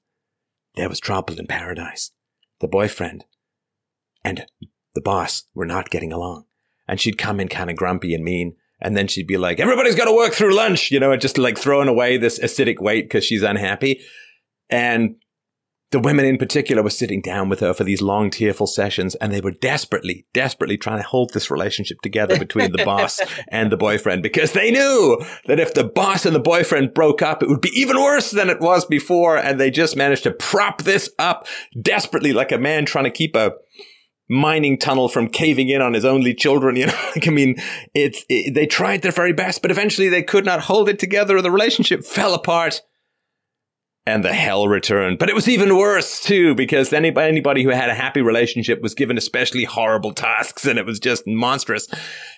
[0.75, 2.13] there was trouble in paradise.
[2.61, 3.25] The boyfriend
[4.25, 4.47] and
[4.95, 6.47] the boss were not getting along.
[6.89, 8.57] And she'd come in kind of grumpy and mean.
[8.81, 11.39] And then she'd be like, everybody's got to work through lunch, you know, and just
[11.39, 14.01] like throwing away this acidic weight because she's unhappy.
[14.71, 15.17] And
[15.93, 19.33] the women in particular were sitting down with her for these long, tearful sessions, and
[19.33, 23.77] they were desperately, desperately trying to hold this relationship together between the boss and the
[23.77, 27.61] boyfriend because they knew that if the boss and the boyfriend broke up, it would
[27.61, 29.37] be even worse than it was before.
[29.37, 31.47] And they just managed to prop this up
[31.81, 33.53] desperately like a man trying to keep a,
[34.29, 36.77] mining tunnel from caving in on his only children.
[36.77, 37.57] You know, like, I mean,
[37.95, 41.41] it's, it, they tried their very best, but eventually they could not hold it together.
[41.41, 42.83] The relationship fell apart
[44.07, 45.19] and the hell returned.
[45.19, 48.95] But it was even worse too, because anybody, anybody who had a happy relationship was
[48.95, 51.89] given especially horrible tasks and it was just monstrous.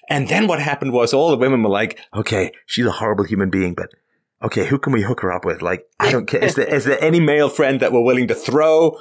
[0.08, 3.50] And then what happened was all the women were like, okay, she's a horrible human
[3.50, 3.90] being, but
[4.42, 5.60] okay, who can we hook her up with?
[5.62, 6.42] Like, I don't care.
[6.42, 8.98] Is there, is there any male friend that we're willing to throw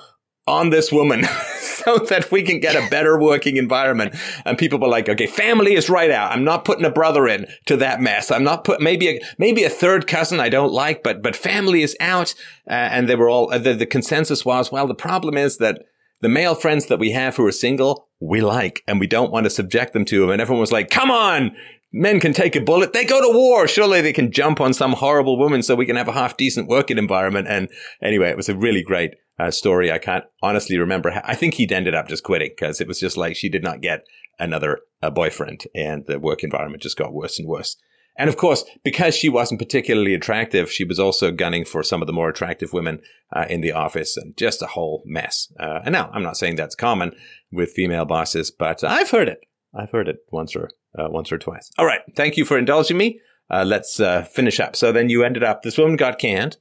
[0.48, 1.24] on this woman
[1.62, 4.16] so that we can get a better working environment.
[4.46, 6.32] And people were like, okay, family is right out.
[6.32, 8.32] I'm not putting a brother in to that mess.
[8.32, 11.84] I'm not put maybe a, maybe a third cousin I don't like, but, but family
[11.84, 12.34] is out.
[12.68, 15.84] Uh, and they were all, uh, the, the consensus was, well, the problem is that
[16.22, 19.44] the male friends that we have who are single, we like, and we don't want
[19.44, 20.32] to subject them to them.
[20.32, 21.56] And everyone was like, come on,
[21.94, 22.94] men can take a bullet.
[22.94, 23.68] They go to war.
[23.68, 26.68] Surely they can jump on some horrible woman so we can have a half decent
[26.68, 27.48] working environment.
[27.48, 27.70] And
[28.02, 29.92] anyway, it was a really great uh, story.
[29.92, 31.22] I can't honestly remember.
[31.24, 33.82] I think he'd ended up just quitting because it was just like she did not
[33.82, 34.06] get
[34.40, 37.78] another uh, boyfriend and the work environment just got worse and worse.
[38.20, 42.08] And of course, because she wasn't particularly attractive, she was also gunning for some of
[42.08, 43.00] the more attractive women
[43.36, 45.54] uh, in the office and just a whole mess.
[45.60, 47.16] Uh, and now I'm not saying that's common
[47.52, 49.42] with female bosses, but I've heard it.
[49.74, 51.70] I've heard it once or uh, once or twice.
[51.78, 52.02] All right.
[52.16, 53.20] Thank you for indulging me.
[53.52, 54.76] Uh, let's uh, finish up.
[54.76, 56.58] So then you ended up, this woman got canned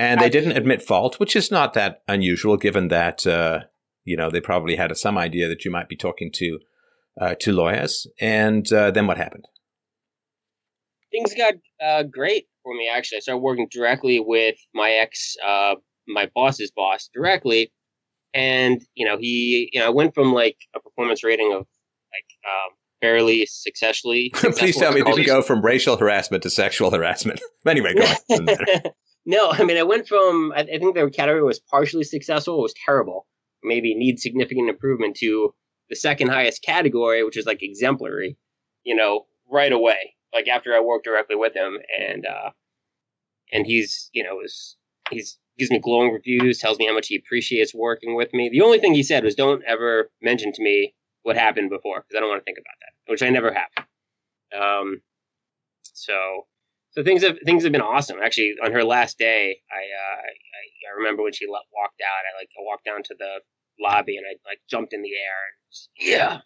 [0.00, 3.60] and they didn't admit fault, which is not that unusual given that, uh,
[4.04, 6.58] you know, they probably had some idea that you might be talking to,
[7.20, 8.06] uh, to lawyers.
[8.18, 9.46] And uh, then what happened?
[11.12, 13.18] Things got uh, great for me, actually.
[13.18, 15.74] I started working directly with my ex, uh,
[16.08, 17.70] my boss's boss directly.
[18.32, 22.30] And, you know, he, you know, I went from like a performance rating of like,
[22.46, 24.30] um, fairly successfully.
[24.34, 27.40] Please tell me, did you go from racial harassment to sexual harassment?
[27.66, 28.46] anyway, go on.
[29.26, 32.62] No, I mean, I went from, I, I think their category was partially successful, it
[32.62, 33.26] was terrible,
[33.62, 35.54] maybe needs significant improvement to
[35.88, 38.36] the second highest category, which is like exemplary,
[38.84, 40.14] you know, right away.
[40.32, 42.50] Like after I worked directly with him and, uh,
[43.52, 44.76] and he's, you know, is,
[45.10, 48.48] he's, gives me glowing reviews, tells me how much he appreciates working with me.
[48.50, 52.16] The only thing he said was don't ever mention to me what happened before because
[52.16, 53.86] I don't want to think about that, which I never have.
[54.58, 55.02] Um,
[55.82, 56.46] so
[56.92, 58.18] so things have things have been awesome.
[58.22, 62.22] Actually, on her last day, I uh, I, I remember when she walked out.
[62.26, 63.40] I like I walked down to the
[63.80, 66.40] lobby and I like jumped in the air and just, yeah.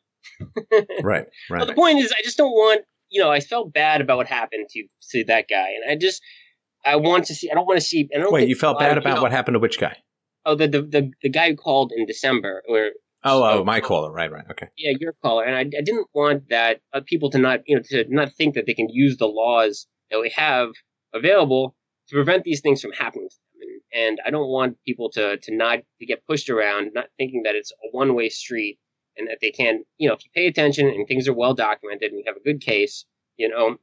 [1.02, 1.58] right, right.
[1.58, 3.30] But the point is, I just don't want you know.
[3.30, 6.22] I felt bad about what happened to to that guy, and I just
[6.84, 7.50] I want to see.
[7.50, 8.08] I don't want to see.
[8.14, 9.96] I don't Wait, you felt bad about what happened to which guy?
[10.46, 12.90] Oh, the, the the the guy who called in December, or
[13.26, 14.12] Oh, oh, my caller.
[14.12, 14.44] Right, right.
[14.50, 14.68] Okay.
[14.76, 15.44] Yeah, your caller.
[15.44, 18.54] And I, I didn't want that uh, people to not, you know, to not think
[18.54, 20.70] that they can use the laws that we have
[21.12, 21.74] available
[22.08, 23.80] to prevent these things from happening to them.
[23.92, 27.54] And, I don't want people to to not to get pushed around, not thinking that
[27.54, 28.78] it's a one way street
[29.16, 32.10] and that they can, you know, if you pay attention and things are well documented
[32.10, 33.04] and you have a good case,
[33.36, 33.76] you know,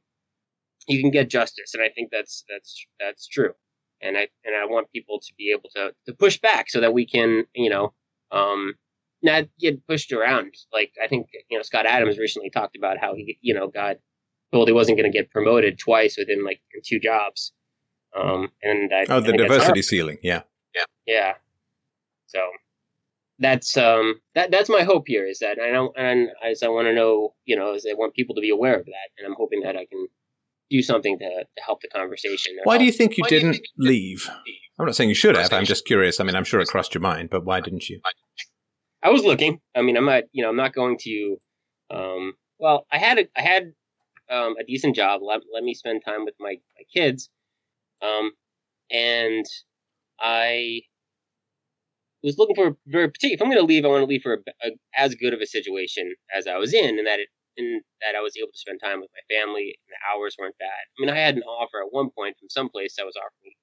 [0.88, 1.74] you can get justice.
[1.74, 3.52] And I think that's that's that's true.
[4.00, 6.92] And I and I want people to be able to to push back so that
[6.92, 7.94] we can, you know,
[8.30, 8.74] um,
[9.22, 10.54] not get pushed around.
[10.72, 13.96] Like I think you know Scott Adams recently talked about how he you know got
[14.52, 17.52] told he wasn't going to get promoted twice within like two jobs.
[18.14, 20.42] Um, and I, oh, the diversity ceiling, yeah,
[20.74, 21.32] yeah, yeah.
[22.26, 22.40] So
[23.38, 26.88] that's um that that's my hope here is that I don't and as I want
[26.88, 29.34] to know, you know, is I want people to be aware of that, and I'm
[29.36, 30.08] hoping that I can
[30.70, 32.54] do something to, to help the conversation.
[32.64, 34.30] Why do you think you didn't you think leave?
[34.78, 35.52] I'm not saying you should have.
[35.52, 36.18] I'm just curious.
[36.18, 38.00] I mean, I'm sure it crossed your mind, but why didn't you?
[39.02, 39.60] I was looking.
[39.74, 40.24] I mean, I'm not.
[40.32, 41.36] You know, I'm not going to.
[41.90, 43.72] Um, well, I had a, I had
[44.32, 47.28] um, a decent job, let, let me spend time with my, my kids.
[48.02, 48.32] Um,
[48.90, 49.44] and
[50.20, 50.80] I
[52.22, 53.34] was looking for a very particular.
[53.34, 55.40] If I'm going to leave, I want to leave for a, a, as good of
[55.40, 57.28] a situation as I was in, and that it,
[57.58, 60.58] and that I was able to spend time with my family, and the hours weren't
[60.58, 60.68] bad.
[60.68, 63.44] I mean, I had an offer at one point from some place that was offering
[63.44, 63.56] me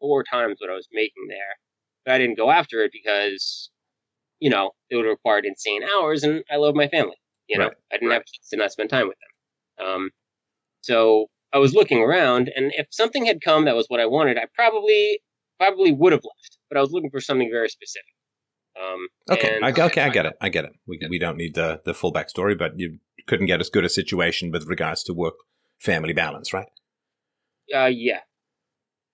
[0.00, 1.56] four times what I was making there,
[2.04, 3.70] but I didn't go after it because,
[4.40, 7.16] you know, it would have required insane hours, and I love my family.
[7.48, 7.76] You know, right.
[7.92, 8.14] I didn't right.
[8.14, 9.35] have kids to not spend time with them.
[9.84, 10.10] Um,
[10.80, 14.38] so I was looking around, and if something had come that was what I wanted,
[14.38, 15.20] I probably
[15.58, 16.58] probably would have left.
[16.68, 18.12] But I was looking for something very specific.
[18.78, 20.34] Um, okay, I, okay, I get it.
[20.40, 20.72] I get it.
[20.86, 23.88] We we don't need the the full backstory, but you couldn't get as good a
[23.88, 25.34] situation with regards to work
[25.78, 26.68] family balance, right?
[27.74, 28.20] Uh, yeah.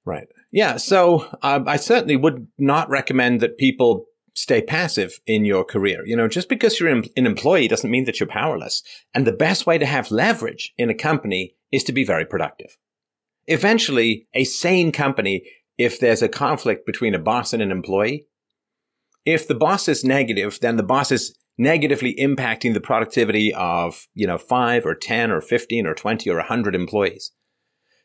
[0.04, 0.26] Right.
[0.50, 0.76] Yeah.
[0.78, 6.02] So uh, I certainly would not recommend that people stay passive in your career.
[6.06, 8.82] You know, just because you're an employee doesn't mean that you're powerless.
[9.14, 12.76] And the best way to have leverage in a company is to be very productive.
[13.46, 15.44] Eventually, a sane company,
[15.76, 18.26] if there's a conflict between a boss and an employee,
[19.24, 24.26] if the boss is negative, then the boss is negatively impacting the productivity of, you
[24.26, 27.32] know, five or 10 or 15 or 20 or 100 employees.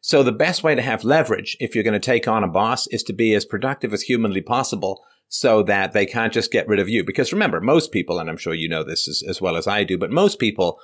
[0.02, 2.88] So the best way to have leverage if you're going to take on a boss
[2.88, 6.80] is to be as productive as humanly possible so that they can't just get rid
[6.80, 7.04] of you.
[7.04, 9.84] Because remember, most people, and I'm sure you know this as, as well as I
[9.84, 10.80] do, but most people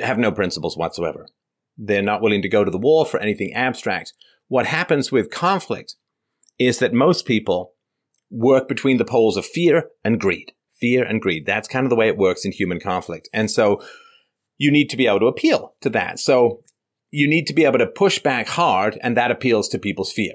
[0.00, 1.26] have no principles whatsoever.
[1.76, 4.12] They're not willing to go to the wall for anything abstract.
[4.48, 5.96] What happens with conflict
[6.58, 7.74] is that most people
[8.30, 10.52] work between the poles of fear and greed.
[10.80, 11.44] Fear and greed.
[11.46, 13.28] That's kind of the way it works in human conflict.
[13.32, 13.82] And so
[14.58, 16.18] you need to be able to appeal to that.
[16.18, 16.62] So
[17.10, 20.34] you need to be able to push back hard and that appeals to people's fear.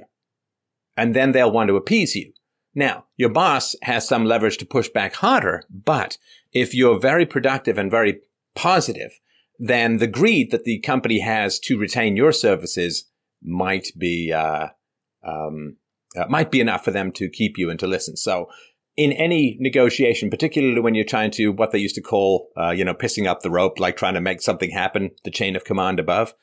[0.98, 2.34] And then they'll want to appease you.
[2.76, 6.18] Now, your boss has some leverage to push back harder, but
[6.52, 8.22] if you're very productive and very
[8.56, 9.20] positive,
[9.60, 13.06] then the greed that the company has to retain your services
[13.44, 14.70] might be uh,
[15.24, 15.78] um,
[16.16, 18.16] uh, might be enough for them to keep you and to listen.
[18.16, 18.50] So,
[18.96, 22.86] in any negotiation, particularly when you're trying to what they used to call, uh, you
[22.86, 26.00] know, pissing up the rope, like trying to make something happen, the chain of command
[26.00, 26.34] above,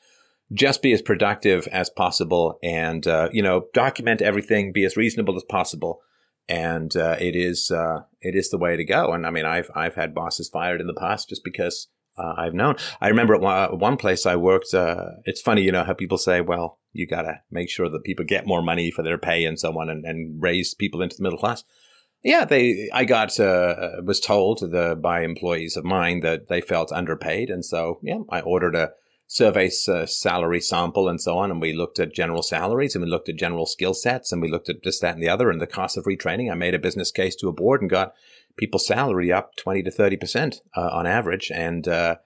[0.53, 5.37] just be as productive as possible and, uh, you know, document everything, be as reasonable
[5.37, 6.01] as possible.
[6.47, 9.13] And uh, it is uh, it is the way to go.
[9.13, 11.87] And I mean, I've I've had bosses fired in the past just because
[12.17, 12.75] uh, I've known.
[12.99, 14.73] I remember at one, place I worked.
[14.73, 18.03] Uh, it's funny, you know, how people say, "Well, you got to make sure that
[18.03, 21.15] people get more money for their pay and so on, and, and raise people into
[21.15, 21.63] the middle class."
[22.23, 22.89] Yeah, they.
[22.93, 27.65] I got uh, was told the, by employees of mine that they felt underpaid, and
[27.65, 28.91] so yeah, I ordered a
[29.31, 31.51] survey uh, salary sample and so on.
[31.51, 34.49] And we looked at general salaries and we looked at general skill sets and we
[34.49, 36.51] looked at this, that, and the other and the cost of retraining.
[36.51, 38.13] I made a business case to a board and got
[38.57, 41.49] people's salary up 20 to 30% uh, on average.
[41.49, 42.17] And uh,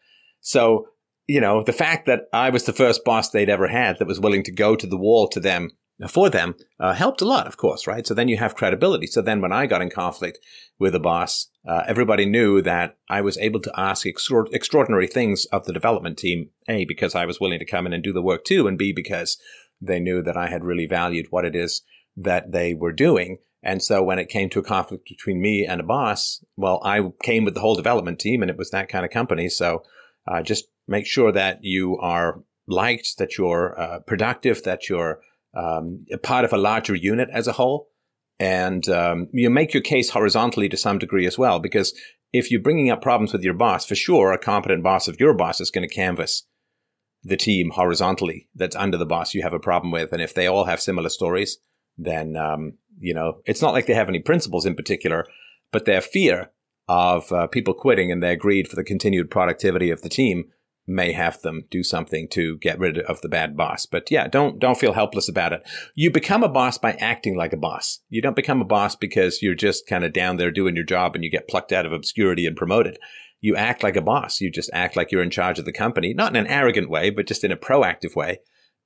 [0.41, 0.88] so,
[1.28, 4.20] you know, the fact that I was the first boss they'd ever had that was
[4.20, 5.74] willing to go to the wall to them
[6.10, 8.06] for them uh, helped a lot, of course, right?
[8.06, 9.06] So then you have credibility.
[9.06, 10.39] So then when I got in conflict
[10.80, 15.45] with a boss, uh, everybody knew that I was able to ask extra- extraordinary things
[15.45, 16.49] of the development team.
[16.68, 18.91] A, because I was willing to come in and do the work too, and B,
[18.91, 19.38] because
[19.82, 21.82] they knew that I had really valued what it is
[22.16, 23.38] that they were doing.
[23.61, 27.01] And so when it came to a conflict between me and a boss, well, I
[27.24, 29.49] came with the whole development team and it was that kind of company.
[29.49, 29.84] So
[30.28, 35.20] uh, just make sure that you are liked, that you're uh, productive, that you're
[35.55, 37.89] um, part of a larger unit as a whole.
[38.39, 41.93] And um, you make your case horizontally to some degree as well, because
[42.33, 45.33] if you're bringing up problems with your boss, for sure, a competent boss of your
[45.33, 46.45] boss is going to canvas
[47.23, 50.11] the team horizontally that's under the boss you have a problem with.
[50.11, 51.57] And if they all have similar stories,
[51.97, 55.25] then, um, you know, it's not like they have any principles in particular,
[55.71, 56.51] but their fear
[56.88, 60.45] of uh, people quitting and their greed for the continued productivity of the team
[60.88, 63.86] may have them do something to get rid of the bad boss.
[63.86, 65.63] But yeah, don't don't feel helpless about it.
[65.95, 68.01] You become a boss by acting like a boss.
[68.09, 71.15] You don't become a boss because you're just kind of down there doing your job
[71.15, 72.97] and you get plucked out of obscurity and promoted.
[73.41, 74.41] You act like a boss.
[74.41, 77.09] You just act like you're in charge of the company, not in an arrogant way,
[77.09, 78.39] but just in a proactive way.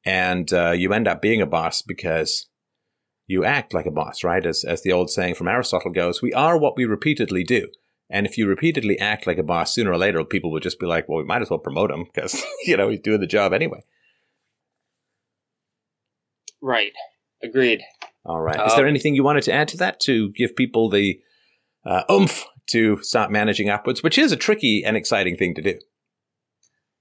[0.05, 2.47] And uh, you end up being a boss because
[3.27, 4.45] you act like a boss, right?
[4.45, 7.67] As as the old saying from Aristotle goes, we are what we repeatedly do.
[8.09, 10.87] And if you repeatedly act like a boss, sooner or later, people will just be
[10.87, 13.53] like, well, we might as well promote him because, you know, he's doing the job
[13.53, 13.81] anyway.
[16.61, 16.93] Right.
[17.43, 17.81] Agreed.
[18.25, 18.59] All right.
[18.67, 21.19] Is there um, anything you wanted to add to that to give people the
[21.85, 25.79] uh, oomph to start managing upwards, which is a tricky and exciting thing to do?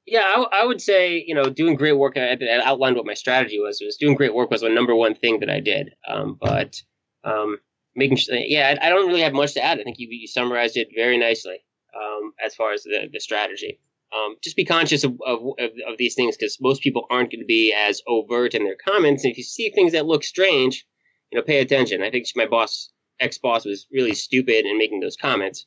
[0.07, 3.15] Yeah, I, I would say, you know, doing great work, I, I, outlined what my
[3.15, 5.91] strategy was, It was doing great work was the number one thing that I did.
[6.09, 6.77] Um, but
[7.25, 7.59] um,
[7.99, 8.37] making sure.
[8.37, 9.79] Yeah, I, I, don't really have much to add.
[9.79, 11.59] I think you, you summarized it very nicely
[11.95, 13.81] um, as far as the, the strategy.
[14.17, 17.41] Um, just be conscious of, of, of, of these things because most people aren't going
[17.41, 19.25] to be as overt in their comments.
[19.25, 20.87] And if you see things that look strange,
[21.31, 22.03] you know, pay attention.
[22.03, 22.91] I think my boss,
[23.21, 25.67] ex boss, was really stupid in making those comments,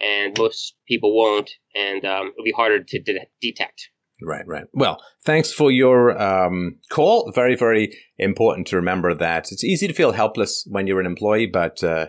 [0.00, 3.88] and most people won't, and um, it'll be harder to de- detect.
[4.20, 4.64] Right, right.
[4.72, 7.30] Well, thanks for your um, call.
[7.32, 11.46] Very, very important to remember that it's easy to feel helpless when you're an employee,
[11.46, 12.08] but uh,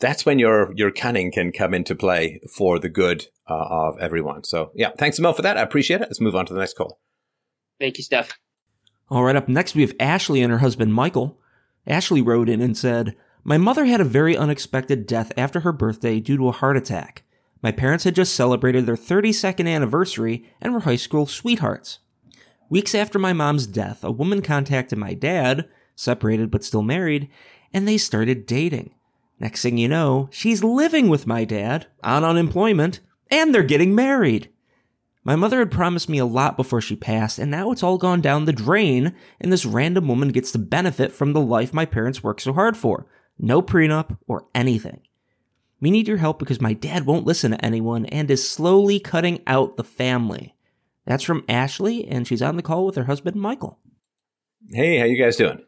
[0.00, 4.44] that's when your your cunning can come into play for the good uh, of everyone.
[4.44, 5.56] So, yeah, thanks, Mel, for that.
[5.56, 6.08] I appreciate it.
[6.08, 7.00] Let's move on to the next call.
[7.78, 8.38] Thank you, Steph.
[9.08, 11.38] All right, up next we have Ashley and her husband Michael.
[11.86, 16.20] Ashley wrote in and said, "My mother had a very unexpected death after her birthday
[16.20, 17.24] due to a heart attack."
[17.62, 21.98] My parents had just celebrated their 32nd anniversary and were high school sweethearts.
[22.70, 27.28] Weeks after my mom's death, a woman contacted my dad, separated but still married,
[27.72, 28.94] and they started dating.
[29.38, 33.00] Next thing you know, she's living with my dad, on unemployment,
[33.30, 34.50] and they're getting married.
[35.22, 38.22] My mother had promised me a lot before she passed, and now it's all gone
[38.22, 42.22] down the drain, and this random woman gets to benefit from the life my parents
[42.22, 43.06] worked so hard for.
[43.38, 45.02] No prenup or anything.
[45.80, 49.42] We need your help because my dad won't listen to anyone and is slowly cutting
[49.46, 50.54] out the family.
[51.06, 53.78] That's from Ashley, and she's on the call with her husband, Michael.
[54.68, 55.64] Hey, how you guys doing?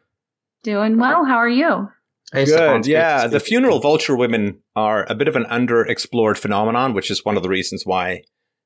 [0.62, 1.24] Doing well.
[1.24, 1.88] How are you?
[2.32, 2.54] Hey, Good.
[2.54, 6.36] Stefan, it's great Yeah, to the funeral vulture women are a bit of an underexplored
[6.36, 8.22] phenomenon, which is one of the reasons why,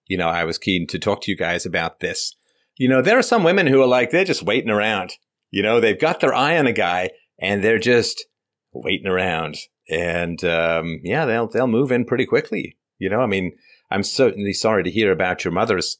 [0.07, 2.37] you know, I was keen to talk to you guys about this.
[2.77, 5.15] You know, there are some women who are like, they're just waiting around.
[5.51, 8.27] You know, they've got their eye on a guy and they're just
[8.73, 9.57] waiting around.
[9.89, 12.77] And, um, yeah, they'll, they'll move in pretty quickly.
[12.99, 13.53] You know, I mean,
[13.91, 15.99] I'm certainly sorry to hear about your mother's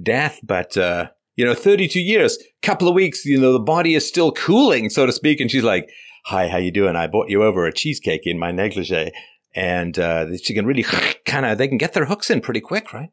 [0.00, 4.06] death, but, uh, you know, 32 years, couple of weeks, you know, the body is
[4.06, 5.40] still cooling, so to speak.
[5.40, 5.88] And she's like,
[6.24, 6.96] hi, how you doing?
[6.96, 9.12] I bought you over a cheesecake in my negligee.
[9.54, 10.82] And, uh, she can really
[11.26, 13.10] kind of, they can get their hooks in pretty quick, right?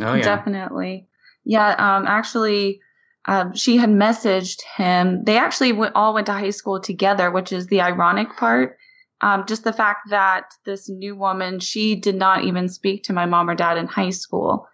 [0.00, 0.22] Oh yeah.
[0.22, 1.06] Definitely.
[1.44, 1.70] Yeah.
[1.70, 2.06] Um.
[2.06, 2.80] Actually,
[3.26, 5.24] um, she had messaged him.
[5.24, 8.76] They actually went, all went to high school together, which is the ironic part.
[9.22, 13.26] Um, just the fact that this new woman, she did not even speak to my
[13.26, 14.66] mom or dad in high school,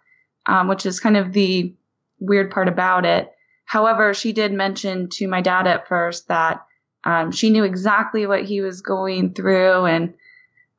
[0.45, 1.75] um, which is kind of the
[2.19, 3.31] weird part about it.
[3.65, 6.65] However, she did mention to my dad at first that
[7.03, 10.13] um, she knew exactly what he was going through and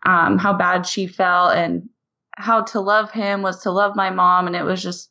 [0.07, 1.89] um, how bad she felt and
[2.37, 4.47] how to love him was to love my mom.
[4.47, 5.11] And it was just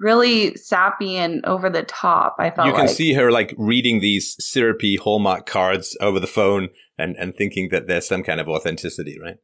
[0.00, 2.36] really sappy and over the top.
[2.38, 2.96] I felt you can like.
[2.96, 7.86] see her like reading these syrupy Hallmark cards over the phone and, and thinking that
[7.86, 9.36] there's some kind of authenticity, right?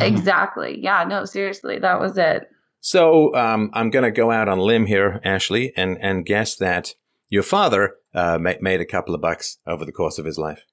[0.00, 0.78] Exactly.
[0.80, 1.04] Yeah.
[1.04, 2.48] No, seriously, that was it.
[2.80, 6.54] So um, I'm going to go out on a limb here, Ashley, and, and guess
[6.56, 6.94] that
[7.28, 10.64] your father uh, ma- made a couple of bucks over the course of his life.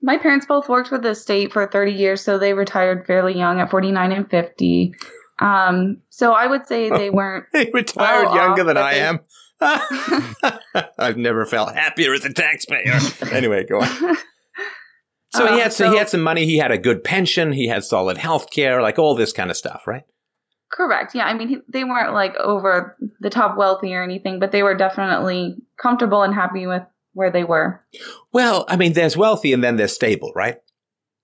[0.00, 3.60] My parents both worked for the state for 30 years, so they retired fairly young
[3.60, 4.94] at 49 and 50.
[5.38, 7.46] Um, so I would say they weren't.
[7.52, 9.20] they retired Well younger off, than I they- am.
[10.98, 12.98] I've never felt happier as a taxpayer.
[13.32, 14.16] anyway, go on.
[15.34, 16.44] So he Uh, had so, he had some money.
[16.44, 17.52] He had a good pension.
[17.52, 20.02] He had solid health care, like all this kind of stuff, right?
[20.70, 21.14] Correct.
[21.14, 21.24] Yeah.
[21.26, 24.74] I mean, he, they weren't like over the top wealthy or anything, but they were
[24.74, 26.82] definitely comfortable and happy with
[27.14, 27.82] where they were.
[28.32, 30.56] Well, I mean, there's wealthy and then there's stable, right?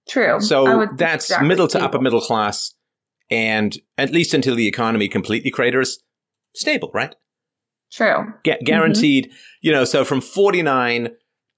[0.08, 0.40] True.
[0.40, 1.86] So that's exactly middle to stable.
[1.86, 2.74] upper middle class,
[3.30, 5.98] and at least until the economy completely craters,
[6.54, 7.14] stable, right?
[7.92, 8.32] True.
[8.44, 9.30] Gu- guaranteed.
[9.60, 11.10] You know, so from 49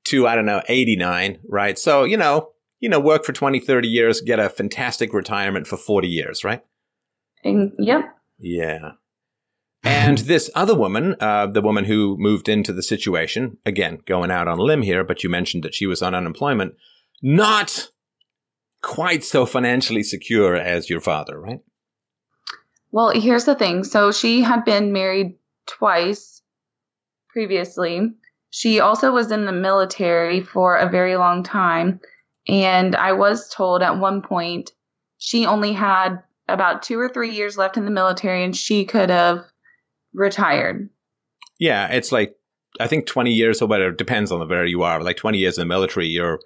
[0.04, 1.78] to I don't know 89, right?
[1.78, 2.50] So you know,
[2.80, 6.62] you know, work for 20, 30 years, get a fantastic retirement for 40 years, right?
[7.44, 8.16] And, yep.
[8.38, 8.92] Yeah.
[9.82, 14.48] And this other woman, uh, the woman who moved into the situation, again, going out
[14.48, 16.74] on a limb here, but you mentioned that she was on unemployment,
[17.22, 17.90] not
[18.82, 21.60] quite so financially secure as your father, right?
[22.92, 23.84] Well, here's the thing.
[23.84, 26.42] So she had been married twice
[27.28, 28.10] previously.
[28.50, 32.00] She also was in the military for a very long time.
[32.48, 34.72] And I was told at one point
[35.18, 39.10] she only had about two or three years left in the military and she could
[39.10, 39.44] have
[40.12, 40.88] retired.
[41.58, 42.34] Yeah, it's like
[42.80, 45.02] I think twenty years or whatever depends on the where you are.
[45.02, 46.40] Like twenty years in the military, you're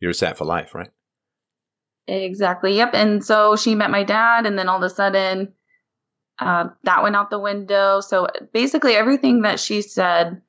[0.00, 0.90] you're set for life, right?
[2.08, 2.76] Exactly.
[2.76, 2.94] Yep.
[2.94, 5.52] And so she met my dad, and then all of a sudden,
[6.38, 8.00] uh, that went out the window.
[8.00, 10.42] So basically, everything that she said,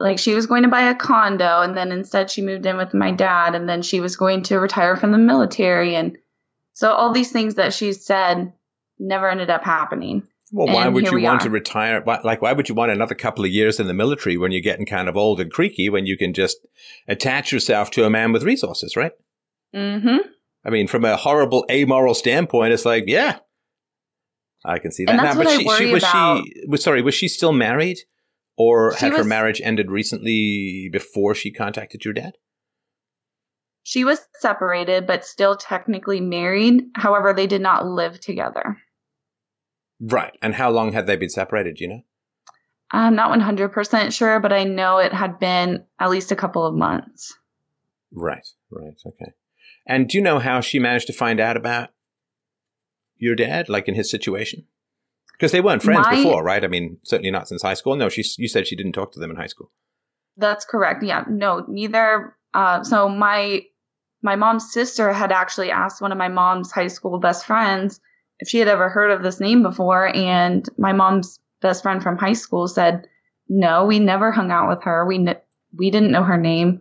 [0.00, 2.94] like she was going to buy a condo, and then instead she moved in with
[2.94, 6.16] my dad, and then she was going to retire from the military, and
[6.72, 8.52] so all these things that she said
[8.98, 10.26] never ended up happening.
[10.52, 11.44] Well, why And would you want are.
[11.46, 12.02] to retire?
[12.06, 14.86] Like, why would you want another couple of years in the military when you're getting
[14.86, 15.88] kind of old and creaky?
[15.88, 16.58] When you can just
[17.08, 19.12] attach yourself to a man with resources, right?
[19.74, 20.28] Mm-hmm.
[20.64, 23.38] I mean, from a horrible amoral standpoint, it's like, yeah,
[24.64, 25.12] I can see that.
[25.12, 26.44] And that's now, what but I she, worry she was about.
[26.44, 27.98] she was sorry, was she still married,
[28.56, 32.34] or She had her marriage ended recently before she contacted your dad?
[33.82, 36.84] She was separated, but still technically married.
[36.94, 38.78] However, they did not live together.
[40.00, 40.32] Right.
[40.40, 41.76] And how long had they been separated?
[41.76, 42.00] do You know.
[42.90, 46.74] I'm not 100% sure, but I know it had been at least a couple of
[46.74, 47.36] months.
[48.12, 48.46] Right.
[48.70, 48.94] Right.
[49.04, 49.32] Okay.
[49.86, 51.90] And do you know how she managed to find out about
[53.16, 54.64] your dad, like in his situation?
[55.32, 56.64] Because they weren't friends My- before, right?
[56.64, 57.96] I mean, certainly not since high school.
[57.96, 58.24] No, she.
[58.38, 59.70] You said she didn't talk to them in high school.
[60.36, 61.02] That's correct.
[61.02, 61.24] Yeah.
[61.28, 62.36] No, neither.
[62.54, 63.62] Uh, so my
[64.22, 68.00] my mom's sister had actually asked one of my mom's high school best friends
[68.38, 72.16] if she had ever heard of this name before, and my mom's best friend from
[72.16, 73.06] high school said,
[73.48, 75.04] "No, we never hung out with her.
[75.04, 75.40] We kn-
[75.76, 76.80] we didn't know her name."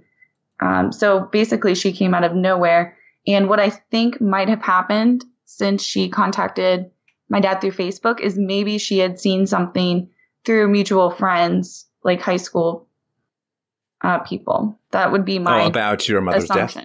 [0.62, 2.98] Um, so basically, she came out of nowhere.
[3.26, 6.92] And what I think might have happened since she contacted
[7.30, 10.10] my dad through Facebook is maybe she had seen something
[10.46, 12.88] through mutual friends, like high school
[14.02, 14.78] uh, people.
[14.92, 16.78] That would be my oh, about your mother's death.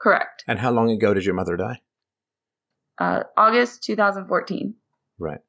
[0.00, 0.44] Correct.
[0.46, 1.80] And how long ago did your mother die?
[3.00, 4.74] uh, August 2014.
[5.18, 5.40] Right.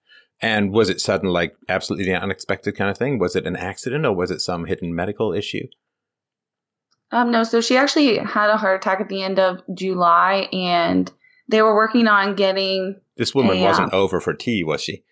[0.41, 3.19] And was it sudden, like absolutely unexpected kind of thing?
[3.19, 5.68] Was it an accident or was it some hidden medical issue?
[7.11, 11.11] Um, no, so she actually had a heart attack at the end of July, and
[11.49, 12.99] they were working on getting.
[13.17, 15.03] This woman a, wasn't uh, over for tea, was she?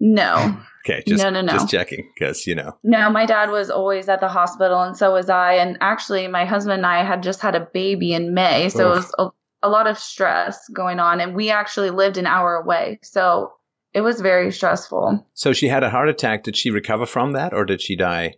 [0.00, 1.52] No, Okay, just No, no, no.
[1.52, 2.76] just checking because you know.
[2.82, 5.54] no, my dad was always at the hospital, and so was I.
[5.54, 8.96] And actually, my husband and I had just had a baby in May, so it
[8.96, 9.28] was a,
[9.62, 13.52] a lot of stress going on, and we actually lived an hour away, so
[13.94, 15.24] it was very stressful.
[15.34, 16.42] So she had a heart attack.
[16.42, 18.34] Did she recover from that, or did she die?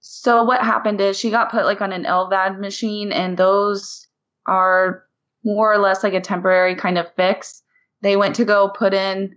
[0.00, 4.06] So what happened is she got put like on an LVAD machine, and those
[4.46, 5.04] are
[5.44, 7.62] more or less like a temporary kind of fix.
[8.00, 9.36] They went to go put in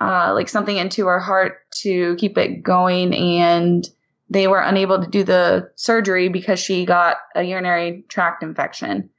[0.00, 3.88] uh, like something into her heart to keep it going, and
[4.28, 9.10] they were unable to do the surgery because she got a urinary tract infection.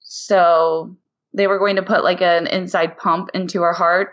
[0.00, 0.96] So
[1.34, 4.10] they were going to put like an inside pump into her heart.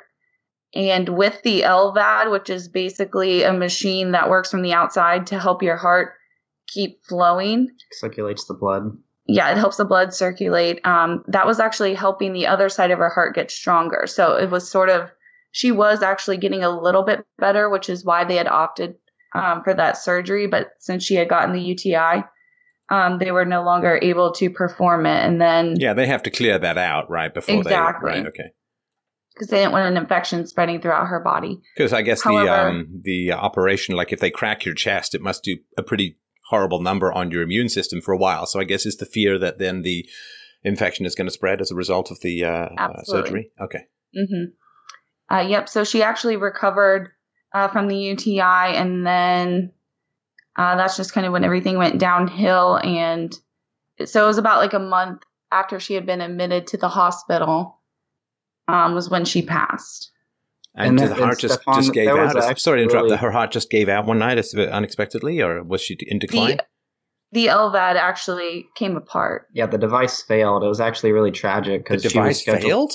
[0.75, 5.39] And with the LVAD, which is basically a machine that works from the outside to
[5.39, 6.13] help your heart
[6.67, 8.83] keep flowing, Circulates the blood.
[9.27, 10.85] yeah, it helps the blood circulate.
[10.85, 14.05] Um, that was actually helping the other side of her heart get stronger.
[14.05, 15.09] So it was sort of,
[15.51, 18.95] she was actually getting a little bit better, which is why they had opted
[19.33, 20.45] um, for that surgery.
[20.45, 22.23] But since she had gotten the UTI,
[22.91, 25.23] um, they were no longer able to perform it.
[25.25, 28.11] And then, Yeah, they have to clear that out right before Exactly.
[28.11, 28.17] they.
[28.19, 28.27] Right.
[28.27, 28.51] Okay.
[29.39, 31.61] Because they didn't want an infection spreading throughout her body.
[31.75, 35.43] Because I guess the um, the operation, like if they crack your chest, it must
[35.43, 36.17] do a pretty
[36.49, 38.45] horrible number on your immune system for a while.
[38.45, 40.05] So I guess it's the fear that then the
[40.63, 43.51] infection is going to spread as a result of the uh, uh, surgery.
[43.61, 43.85] Okay.
[44.17, 45.33] Mm-hmm.
[45.33, 45.69] Uh, yep.
[45.69, 47.11] So she actually recovered
[47.53, 49.71] uh, from the UTI, and then
[50.57, 52.77] uh, that's just kind of when everything went downhill.
[52.83, 53.33] And
[54.03, 57.78] so it was about like a month after she had been admitted to the hospital
[58.73, 60.11] um, was when she passed.
[60.75, 62.43] And, And the heart just, Stefan, just gave there was out.
[62.43, 63.03] actually Sorry to interrupt.
[63.05, 66.57] really- Her heart just gave out one night as- unexpectedly, or was she in decline?
[66.57, 66.63] The
[67.31, 69.47] the LVAD actually came apart.
[69.53, 70.63] Yeah, the device failed.
[70.63, 72.93] It was actually really tragic because the because device failed.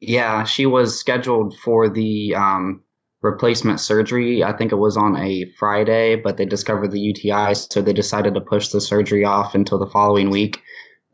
[0.00, 2.82] Yeah, she was scheduled for the um,
[3.22, 4.44] replacement surgery.
[4.44, 8.34] I think it was on a Friday, but they discovered the UTI, so they decided
[8.34, 10.60] to push the surgery off until the following week.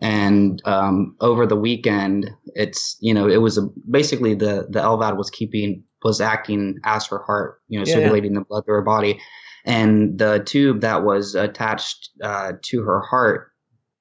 [0.03, 5.17] And um, over the weekend, it's you know it was a, basically the the LVAD
[5.17, 8.01] was keeping was acting as her heart, you know, Yeah, yeah.
[8.01, 9.21] circulating the blood through her body,
[9.65, 13.53] and the tube that was attached uh, to her heart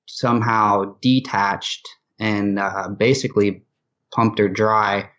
[0.07, 1.87] somehow detached
[2.19, 3.63] and uh, basically
[4.13, 5.09] pumped her dry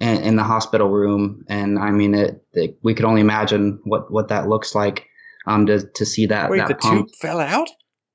[0.00, 1.44] in, in the hospital room.
[1.48, 5.06] And I mean, it, it, we could only imagine what, what that looks like
[5.46, 7.08] um, to, to see that, Wait, that the pump.
[7.08, 7.68] tube fell out.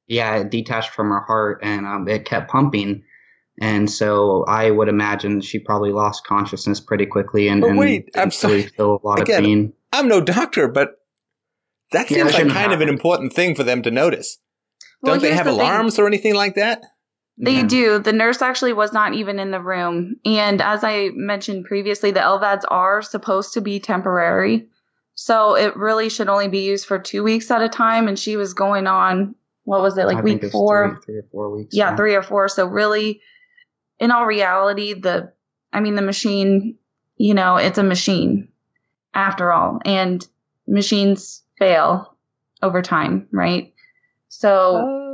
[0.10, 3.04] Yeah, it detached from her heart and um, it kept pumping.
[3.62, 8.10] And so I would imagine she probably lost consciousness pretty quickly and, But and wait,
[8.16, 8.64] I'm sorry.
[8.64, 9.74] feel a lot Again, of pain.
[9.94, 10.96] I'm no doctor, but
[11.92, 14.38] that seems that like shouldn't kind of an important thing for them to notice.
[15.02, 15.60] Well, Don't they have the thing.
[15.62, 16.82] alarms or anything like that?
[17.38, 17.68] They Yeah.
[17.68, 18.00] do.
[18.00, 20.16] The nurse actually was not even in the room.
[20.26, 24.68] And as I mentioned previously, the LVADs are supposed to be temporary.
[25.16, 28.08] So it really should only be used for two weeks at a time.
[28.08, 29.36] And she was going on,
[29.70, 31.00] what was it, like I week four?
[31.06, 31.76] Three, three or four weeks.
[31.76, 32.48] yeah, three or four.
[32.48, 33.22] So really,
[34.00, 35.32] in all reality, the,
[35.72, 36.76] I mean, the machine,
[37.18, 38.48] you know, it's a machine
[39.14, 39.80] after all.
[39.86, 40.28] And
[40.68, 42.16] machines fail
[42.64, 43.72] over time, right?
[44.30, 45.06] So.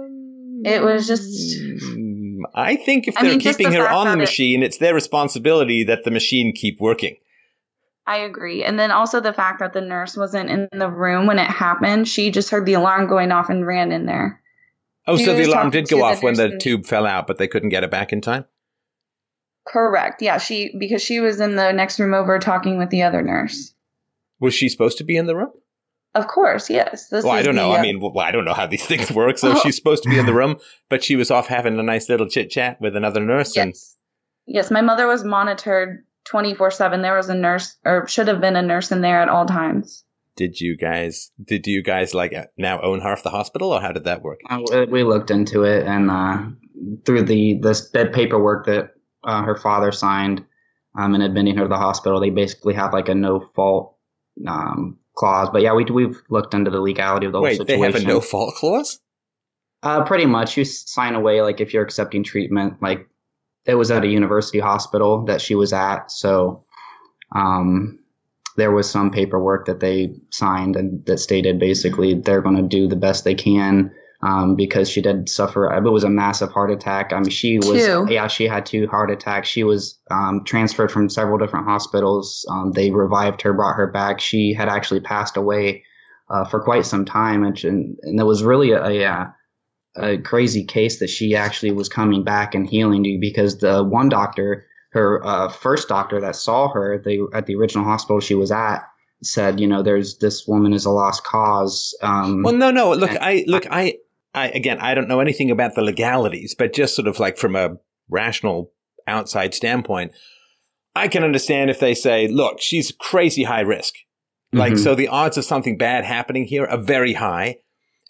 [0.63, 1.61] It was just-
[1.93, 4.63] Um, I think if I they're mean, keeping the her on the that it- machine,
[4.63, 7.17] it's their responsibility that the machine keep working.
[8.07, 8.63] I agree.
[8.63, 12.07] And then also the fact that the nurse wasn't in the room when it happened.
[12.07, 14.41] She just heard the alarm going off and ran in there.
[15.07, 17.47] Oh, so the alarm did go the off when the tube fell out, but they
[17.47, 18.45] couldn't get it back in time.
[19.67, 20.21] Correct.
[20.21, 23.73] Yeah, she because she was in the next room over talking with the other nurse.
[24.39, 25.51] Was she supposed to be in the room?
[26.13, 27.09] Of course, yes.
[27.09, 27.69] This well, I don't know.
[27.71, 29.37] the, I uh, mean, well, I don't know how these things work.
[29.37, 29.59] So Oh.
[29.61, 30.57] she's supposed to be in the room,
[30.89, 33.57] but she was off having a nice little chit chat with another nurse.
[33.57, 33.97] And yes,
[34.47, 34.71] yes.
[34.71, 37.01] My mother was monitored twenty four seven.
[37.01, 40.04] There was a nurse, or should have been a nurse in there at all times.
[40.35, 41.31] Did you guys?
[41.43, 44.39] Did you guys like uh, now own half the hospital, or how did that work?
[44.49, 46.43] Uh, we- looked into it, and uh,
[47.05, 48.91] through the this that paperwork that
[49.23, 50.43] uh, her father signed
[50.97, 53.97] um, and admitting her to the hospital, they basically have like a no fault
[54.47, 55.49] um, clause.
[55.51, 58.01] But yeah, we we've looked into the legality of the whole Wait, they have a
[58.01, 58.99] no fault clause.
[59.83, 62.81] Uh, pretty much, you sign away like if you're accepting treatment.
[62.81, 63.07] Like
[63.65, 66.65] it was at a university hospital that she was at, so
[67.35, 67.99] um,
[68.57, 72.87] there was some paperwork that they signed and that stated basically they're going to do
[72.87, 73.91] the best they can
[74.21, 75.71] um, because she did suffer.
[75.71, 77.13] It was a massive heart attack.
[77.13, 78.07] I mean, she was Two.
[78.09, 79.47] yeah, she had two heart attacks.
[79.47, 82.45] She was um, transferred from several different hospitals.
[82.49, 84.19] Um, they revived her, brought her back.
[84.19, 85.83] She had actually passed away
[86.29, 89.33] uh, for quite some time, and and, and it was really a, a
[89.97, 94.65] a crazy case that she actually was coming back and healing because the one doctor,
[94.95, 98.79] her uh, first doctor that saw her they, at the original hospital she was at,
[99.21, 101.95] said, you know, there's this woman is a lost cause.
[102.01, 102.93] Um, Well, no, no.
[102.93, 103.95] Look, I look, I,
[104.33, 107.55] I again, I don't know anything about the legalities, but just sort of like from
[107.55, 107.75] a
[108.09, 108.71] rational
[109.05, 110.13] outside standpoint,
[110.95, 113.93] I can understand if they say, "Look, she's crazy high risk."
[114.53, 114.83] Like, Mhm.
[114.83, 117.57] so the odds of something bad happening here are very high.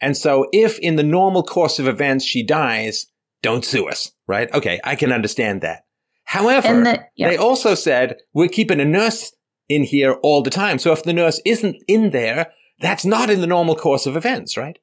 [0.02, 3.07] And so if in the normal course of events she dies,
[3.41, 4.53] don't sue us, right?
[4.53, 5.85] Okay, I can understand that.
[6.26, 7.30] However, the, yeah.
[7.30, 9.31] they also said we're keeping a nurse
[9.69, 10.80] in here all the time.
[10.80, 14.57] So if the nurse isn't in there, that's not in the normal course of events,
[14.57, 14.77] right?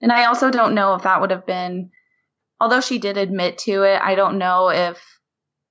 [0.00, 1.90] And I also don't know if that would have been,
[2.60, 5.00] although she did admit to it, I don't know if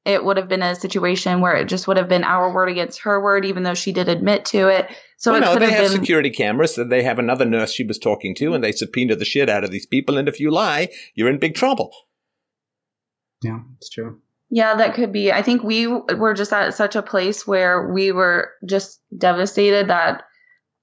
[0.04, 3.02] it would have been a situation where it just would have been our word against
[3.02, 4.90] her word, even though she did admit to it.
[5.18, 6.00] So well, it no, could they have have been.
[6.00, 6.76] security cameras.
[6.76, 9.66] So they have another nurse she was talking to, and they subpoena the shit out
[9.66, 10.18] of these people.
[10.18, 11.92] And if you lie, you're in big trouble.
[13.44, 14.22] yeah, it's true.
[14.50, 15.32] Yeah, that could be.
[15.32, 20.24] I think we were just at such a place where we were just devastated that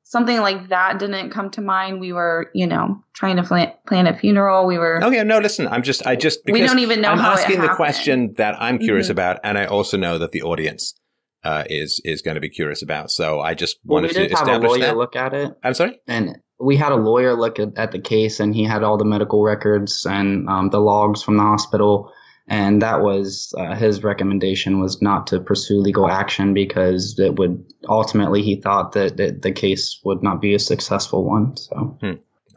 [0.03, 1.99] something like that didn't come to mind.
[2.01, 4.67] We were, you know, trying to plan, plan a funeral.
[4.67, 5.03] We were.
[5.03, 7.63] Okay, no, listen, I'm just, I just, We don't even know I'm how it asking
[7.63, 9.13] the question that I'm curious Mhm.
[9.13, 10.95] about, and I also know that the audience
[11.43, 13.11] uh, is is going to be curious about.
[13.11, 14.97] So I just Well, we wanted to did have a lawyer that.
[14.97, 16.01] look at it, I'm sorry.
[16.07, 19.05] and we had a lawyer look at, at the case, and he had all the
[19.05, 22.11] medical records and um, the logs from the hospital.
[22.47, 27.65] And that was uh, his recommendation was not to pursue legal action because it would
[27.89, 31.57] ultimately he thought that, the case would not be a successful one.
[31.57, 31.99] So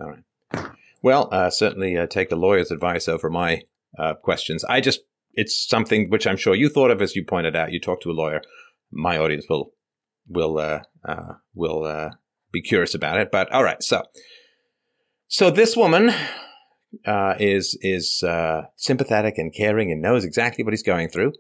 [0.01, 0.65] All right.
[1.01, 3.61] Well, uh, certainly uh, take a lawyer's advice over my
[3.97, 4.65] uh, questions.
[4.65, 5.01] I just,
[5.33, 7.71] it's something which I'm sure you thought of as you pointed out.
[7.71, 8.41] You talked to a lawyer.
[8.91, 9.71] My audience will
[10.27, 12.11] will uh, uh, will
[12.51, 13.31] be curious about it.
[13.31, 14.03] But all right, so
[15.27, 16.11] so this woman
[17.05, 21.33] uh, is is uh, sympathetic and caring and knows exactly what he's going through.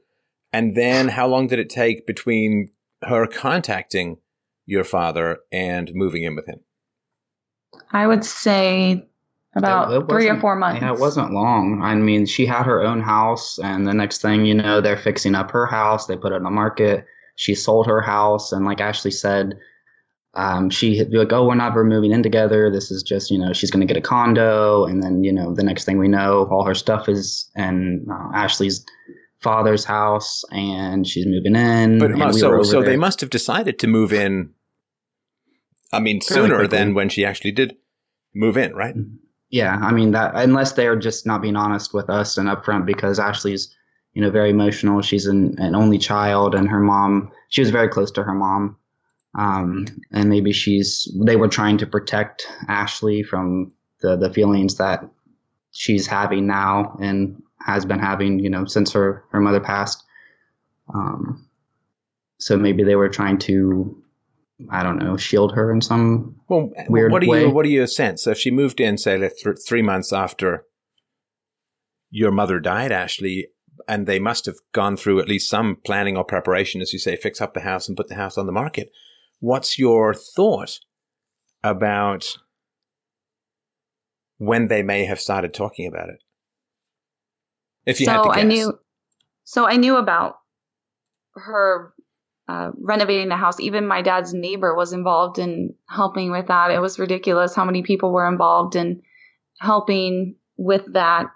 [0.53, 2.69] And then, how long did it take between
[3.03, 4.17] her contacting
[4.65, 6.59] your father and moving in with him?
[7.91, 9.07] I would say
[9.55, 10.81] about It- it three or four months.
[10.81, 11.81] Yeah, it wasn't long.
[11.81, 15.35] I mean, she had her own house, and the next thing you know, they're fixing
[15.35, 16.05] up her house.
[16.05, 17.05] They put it on the market.
[17.35, 19.57] She sold her house, and like Ashley said,
[20.37, 22.69] um, she be like, "Oh, we're never moving in together.
[22.69, 25.53] This is just, you know, she's going to get a condo." And then, you know,
[25.53, 28.85] the next thing we know, all her stuff is in uh, Ashley's
[29.39, 31.99] father's house, and she's moving in.
[31.99, 34.53] But and mu- we were so so they must have decided to move in.
[35.91, 37.75] I mean, sooner than when she actually did
[38.35, 38.95] move in, right?
[39.49, 43.17] Yeah, I mean that unless they're just not being honest with us and upfront because
[43.17, 43.73] Ashley's,
[44.13, 45.01] you know, very emotional.
[45.01, 48.76] She's an, an only child and her mom she was very close to her mom.
[49.37, 55.07] Um, and maybe she's they were trying to protect Ashley from the, the feelings that
[55.71, 60.03] she's having now and has been having, you know, since her, her mother passed.
[60.93, 61.47] Um,
[62.39, 64.03] so maybe they were trying to
[64.71, 67.43] I don't know, shield her in some Well, Weird what do way.
[67.43, 68.23] you what do you sense?
[68.23, 70.65] So if she moved in, say, like th- three months after
[72.09, 73.49] your mother died, Ashley,
[73.87, 77.15] and they must have gone through at least some planning or preparation, as you say,
[77.15, 78.89] fix up the house and put the house on the market.
[79.39, 80.79] What's your thought
[81.63, 82.37] about
[84.37, 86.23] when they may have started talking about it?
[87.85, 88.37] If you so had to guess.
[88.37, 88.79] I knew,
[89.43, 90.39] so I knew about
[91.35, 91.93] her
[92.47, 93.59] uh, renovating the house.
[93.59, 96.71] Even my dad's neighbor was involved in helping with that.
[96.71, 99.01] It was ridiculous how many people were involved in
[99.59, 101.29] helping with that.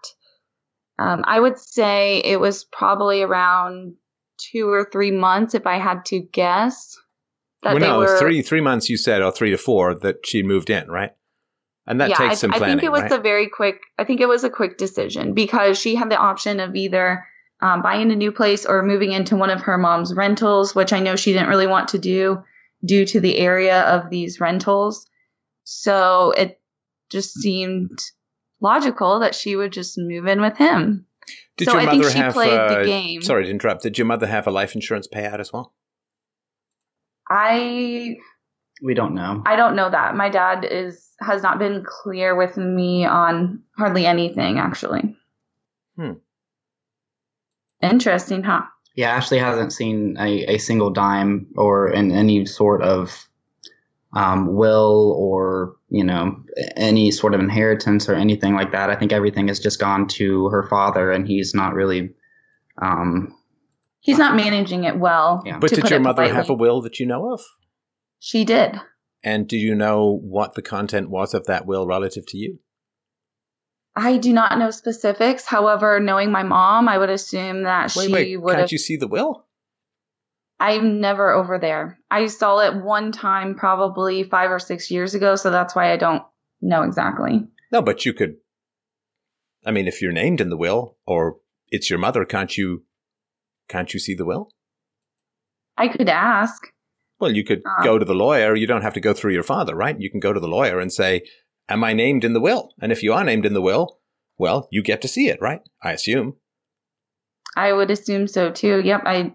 [0.99, 3.95] Um, I would say it was probably around
[4.37, 6.97] two or three months, if I had to guess.
[7.63, 10.41] That well, no, were three three months you said, or three to four that she
[10.41, 11.11] moved in, right?
[11.87, 13.11] And that yeah, takes I, some I think it was right?
[13.11, 13.81] a very quick.
[13.97, 17.25] I think it was a quick decision because she had the option of either
[17.61, 20.99] um, buying a new place or moving into one of her mom's rentals, which I
[20.99, 22.43] know she didn't really want to do
[22.83, 25.07] due to the area of these rentals.
[25.63, 26.59] So it
[27.09, 27.99] just seemed
[28.59, 31.05] logical that she would just move in with him.
[31.57, 32.33] Did so your I mother think she have?
[32.33, 33.21] played uh, the game.
[33.21, 33.83] Sorry to interrupt.
[33.83, 35.73] Did your mother have a life insurance payout as well?
[37.31, 38.17] I
[38.81, 39.41] we don't know.
[39.45, 40.15] I don't know that.
[40.15, 45.15] My dad is has not been clear with me on hardly anything actually.
[45.95, 46.13] Hmm.
[47.81, 48.63] Interesting, huh?
[48.95, 53.27] Yeah, Ashley hasn't seen a, a single dime or in any sort of
[54.13, 56.43] um, will or you know
[56.75, 58.89] any sort of inheritance or anything like that.
[58.89, 62.13] I think everything has just gone to her father, and he's not really.
[62.81, 63.33] Um,
[64.01, 65.43] He's not managing it well.
[65.45, 65.59] Yeah.
[65.59, 67.41] But did your it mother have a will that you know of?
[68.19, 68.75] She did.
[69.23, 72.59] And do you know what the content was of that will relative to you?
[73.95, 75.45] I do not know specifics.
[75.45, 78.71] However, knowing my mom, I would assume that Wait, she wait, would can't have.
[78.71, 79.45] you see the will?
[80.59, 81.99] I'm never over there.
[82.09, 85.97] I saw it one time, probably five or six years ago, so that's why I
[85.97, 86.23] don't
[86.61, 87.47] know exactly.
[87.71, 88.35] No, but you could.
[89.65, 91.37] I mean, if you're named in the will, or
[91.69, 92.83] it's your mother, can't you?
[93.71, 94.51] Can't you see the will?
[95.77, 96.61] I could ask.
[97.19, 97.83] Well, you could Ah.
[97.83, 98.53] go to the lawyer.
[98.55, 99.97] You don't have to go through your father, right?
[99.99, 101.21] You can go to the lawyer and say,
[101.69, 103.99] "Am I named in the will?" And if you are named in the will,
[104.37, 105.61] well, you get to see it, right?
[105.81, 106.35] I assume.
[107.55, 108.81] I would assume so too.
[108.83, 109.33] Yep, I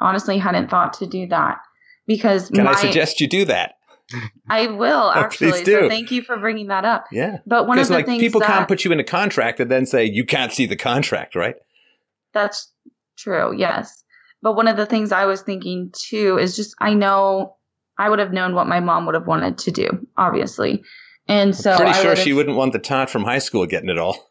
[0.00, 1.58] honestly hadn't thought to do that
[2.06, 3.74] because Can my, I suggest you do that?
[4.48, 5.50] I will Oh, actually.
[5.52, 5.80] please do.
[5.80, 7.06] So thank you for bringing that up.
[7.12, 7.38] Yeah.
[7.46, 9.70] But one of the like things people that can't put you in a contract and
[9.70, 11.56] then say you can't see the contract, right?
[12.32, 12.72] That's
[13.16, 14.04] true, yes.
[14.42, 17.56] But one of the things I was thinking too is just I know
[17.98, 20.82] I would have known what my mom would have wanted to do, obviously.
[21.28, 23.98] And so Pretty I sure she wouldn't want the tot from high school getting it
[23.98, 24.30] all.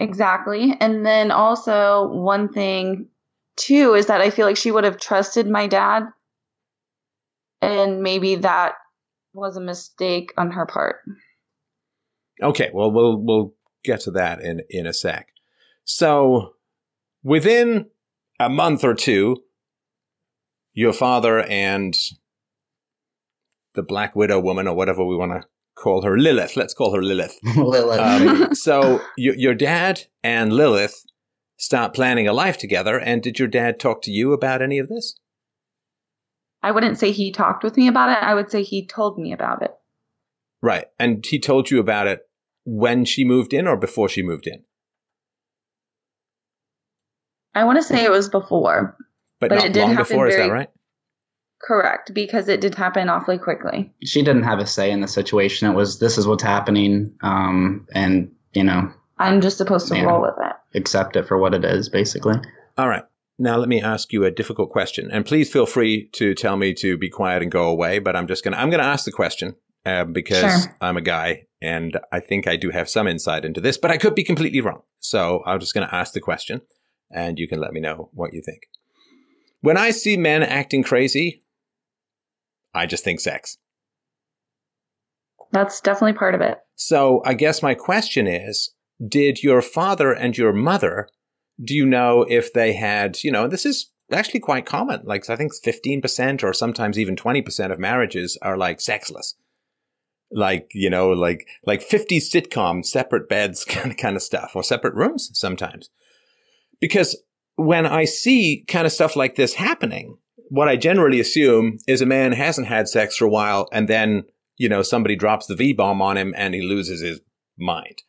[0.00, 0.74] Exactly.
[0.80, 3.08] And then also one thing
[3.56, 6.04] too is that I feel like she would have trusted my dad
[7.60, 8.74] and maybe that
[9.34, 10.96] was a mistake on her part.
[12.42, 13.54] Okay, well we'll we'll
[13.84, 15.28] get to that in in a sec.
[15.84, 16.54] So
[17.22, 17.86] within
[18.38, 19.42] a month or two,
[20.72, 21.94] your father and
[23.74, 26.56] the Black Widow woman, or whatever we want to call her, Lilith.
[26.56, 27.38] Let's call her Lilith.
[27.56, 28.00] Lilith.
[28.00, 31.04] Um, so your your dad and Lilith
[31.56, 32.98] start planning a life together.
[32.98, 35.18] And did your dad talk to you about any of this?
[36.62, 38.22] I wouldn't say he talked with me about it.
[38.22, 39.72] I would say he told me about it.
[40.62, 42.20] Right, and he told you about it
[42.64, 44.64] when she moved in or before she moved in,
[47.54, 48.96] I want to say it was before.
[49.40, 50.26] but, But not it did long happen before.
[50.28, 50.70] Is that very- right?
[51.62, 53.92] Correct, because it did happen awfully quickly.
[54.02, 55.70] she didn't have a say in the situation.
[55.70, 60.04] It was this is what's happening, um, and you know, I'm just supposed to Yeah.
[60.04, 60.56] roll with it.
[60.78, 62.36] accept it for what it is, basically.
[62.78, 63.02] All right.
[63.40, 66.72] Now let me ask you a difficult question, and please feel free to tell me
[66.74, 67.98] to be quiet and go away.
[67.98, 70.76] But I'm just gonna I'm gonna ask the question uh, because Sure.
[70.80, 73.98] I'm a guy and I think I do have some insight into this, but I
[73.98, 74.82] could be completely wrong.
[74.98, 76.62] So I'm just gonna ask the question,
[77.10, 78.62] and you can let me know what you think.
[79.60, 81.42] When I see men acting crazy,
[82.74, 83.58] I just think sex.
[85.52, 86.58] That's definitely part of it.
[86.76, 88.72] So I guess my question is,
[89.06, 91.08] did your father and your mother,
[91.62, 95.00] do you know if they had, you know, this is actually quite common.
[95.04, 99.34] Like I think 15% or sometimes even 20% of marriages are like sexless.
[100.32, 104.62] Like, you know, like like 50 sitcom separate beds kind of kind of stuff or
[104.62, 105.90] separate rooms sometimes.
[106.80, 107.20] Because
[107.56, 110.16] when I see kind of stuff like this happening,
[110.48, 114.24] what I generally assume is a man hasn't had sex for a while and then
[114.56, 117.22] you know, somebody drops the V bomb on him and he loses his
[117.58, 118.02] mind.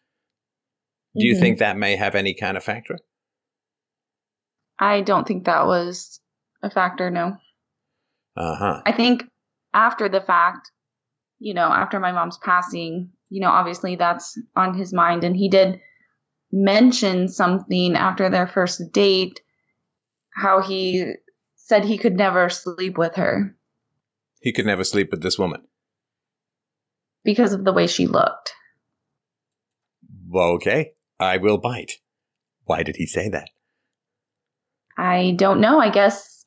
[1.18, 1.39] Do you Mhm.
[1.39, 2.99] think that may have any kind of factor?
[4.77, 6.19] I don't think that was
[6.61, 7.38] a factor, no.
[8.35, 8.81] Uh huh.
[8.85, 9.23] I think
[9.73, 10.72] after the fact,
[11.39, 15.23] you know, after my mom's passing, you know, obviously that's on his mind.
[15.23, 15.80] And he did
[16.52, 19.41] mention something after their first date,
[20.36, 21.14] how he
[21.56, 23.56] said he could never sleep with her
[24.41, 25.61] He could never sleep with this woman.
[27.23, 28.53] because of the way she looked.
[30.28, 31.94] Well, okay, I will bite.
[32.65, 33.49] Why did he say that?
[34.98, 35.80] I don't know.
[35.80, 36.44] I guess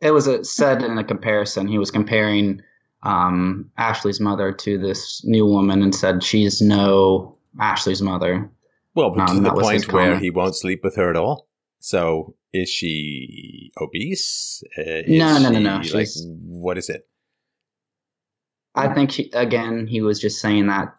[0.00, 1.68] It was a, said in a comparison.
[1.68, 2.60] He was comparing
[3.02, 8.50] um, Ashley's mother to this new woman and said she's no Ashley's mother.
[8.98, 11.08] Well, but Um, to the that was his point where he won't sleep with her
[11.08, 11.46] at all.
[11.78, 14.60] So is she obese?
[14.76, 17.06] Uh, is No, no, no, no, she, Like, she's- what is it?
[18.74, 20.94] I think he, again he was just saying that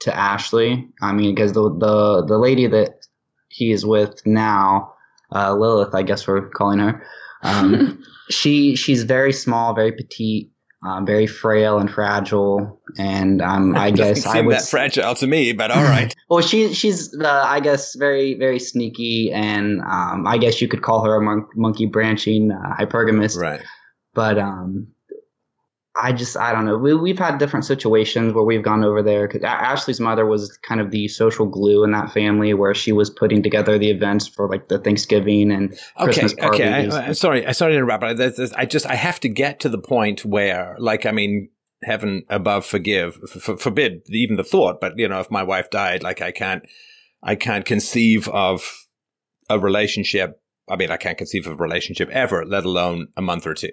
[0.00, 0.88] to Ashley.
[1.00, 3.06] I mean, because the the the lady that
[3.48, 4.92] he is with now,
[5.32, 7.06] uh, Lilith, I guess we're calling her.
[7.42, 10.50] Um, she she's very small, very petite,
[10.86, 15.52] um, very frail and fragile, and um, I guess I would that fragile to me,
[15.52, 16.14] but all right.
[16.28, 20.82] Well, she she's uh, I guess very very sneaky, and um, I guess you could
[20.82, 23.36] call her a mon- monkey branching uh, hypergamist.
[23.36, 23.60] right.
[24.12, 24.88] But um,
[25.98, 26.76] I just I don't know.
[26.76, 30.80] We we've had different situations where we've gone over there because Ashley's mother was kind
[30.80, 34.48] of the social glue in that family, where she was putting together the events for
[34.48, 36.68] like the Thanksgiving and Okay, Christmas okay.
[36.68, 36.94] parties.
[36.94, 37.46] I, I'm sorry.
[37.46, 40.24] I sorry to interrupt, but this- I just I have to get to the point
[40.24, 41.48] where, like, I mean,
[41.82, 43.14] heaven above forgive,
[43.58, 46.62] forbid even the thought, but you know, if my wife died, like I can't,
[47.22, 48.86] I can't conceive of
[49.48, 50.40] a relationship.
[50.68, 53.70] I mean, I can't conceive of a relationship ever, let alone a month or 2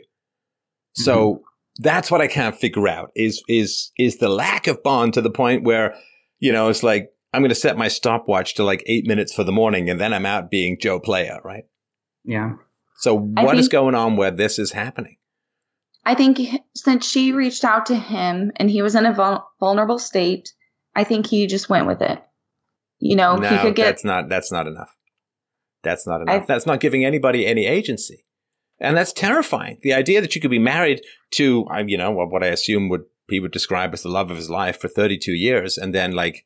[0.96, 1.44] So Mm-hmm.
[1.78, 5.32] That's what I can't figure out is, is, is the lack of bond to the
[5.32, 5.96] point where,
[6.40, 9.44] you know, it's like, I'm going to set my stopwatch to like eight minutes for
[9.44, 11.64] the morning and then I'm out being Joe Player, right?
[12.24, 12.54] Yeah.
[12.98, 15.18] So what is think- going on where this is happening?
[16.06, 16.40] I think
[16.76, 20.54] since she reached out to him and he was in a vul- vulnerable state,
[20.96, 22.22] I think he just went with it.
[23.00, 24.96] You know, no, he could get that's not that's not enough.
[25.82, 26.44] That's not enough.
[26.44, 28.26] I- that's not giving anybody any agency,
[28.80, 29.78] and that's terrifying.
[29.82, 31.02] The idea that you could be married
[31.32, 34.38] to, you know, what what I assume would he would describe as the love of
[34.38, 36.46] his life for thirty two years, and then like,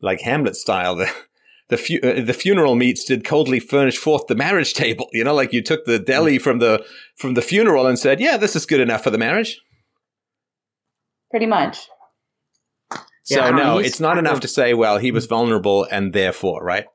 [0.00, 1.12] like Hamlet style, the
[1.68, 5.08] the, fu- uh, the funeral meats did coldly furnish forth the marriage table.
[5.12, 6.84] You know, like you took the deli from the
[7.16, 9.60] from the funeral and said, "Yeah, this is good enough for the marriage."
[11.34, 11.88] pretty much.
[13.24, 15.84] So Yeah, I don't know, no, it's not enough to say, "Well, he was vulnerable
[15.90, 16.86] and therefore," right?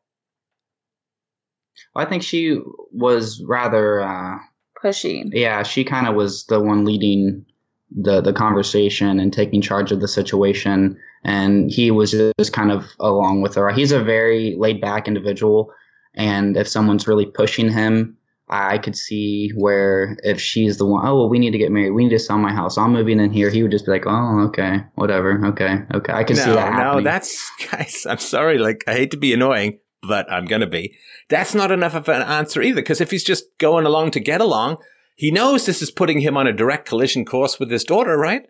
[1.95, 2.59] I think she
[2.91, 4.37] was rather, uh,
[4.83, 5.29] Pushy.
[5.33, 7.45] yeah, she kind of was the one leading
[7.91, 12.85] the the conversation and taking charge of the situation, and he was just kind of
[12.99, 13.69] along with her.
[13.71, 15.71] He's a very laid back individual,
[16.15, 18.15] and if someone's really pushing him,
[18.49, 21.91] I could see where if she's the one, oh, well, we need to get married,
[21.91, 23.49] we need to sell my house, I'm moving in here.
[23.49, 26.13] He would just be like, oh, okay, whatever, okay, okay.
[26.13, 27.03] I can no, see that no, happening.
[27.03, 28.07] that's guys.
[28.09, 28.57] I'm sorry.
[28.57, 30.95] Like, I hate to be annoying, but I'm gonna be.
[31.29, 32.81] That's not enough of an answer either.
[32.81, 34.77] Because if he's just going along to get along,
[35.15, 38.43] he knows this is putting him on a direct collision course with his daughter, right?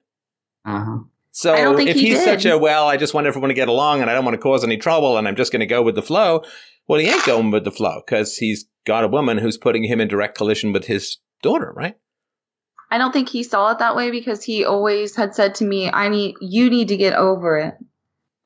[0.66, 1.00] uh-huh.
[1.32, 2.26] So I don't think if he he's did.
[2.26, 4.42] such a well, I just want everyone to get along, and I don't want to
[4.42, 6.44] cause any trouble, and I'm just going to go with the flow.
[6.88, 10.02] Well, he ain't going with the flow because he's got a woman who's putting him
[10.02, 11.96] in direct collision with his daughter, right?
[12.92, 15.90] I don't think he saw it that way because he always had said to me,
[15.90, 17.76] "I need you need to get over it.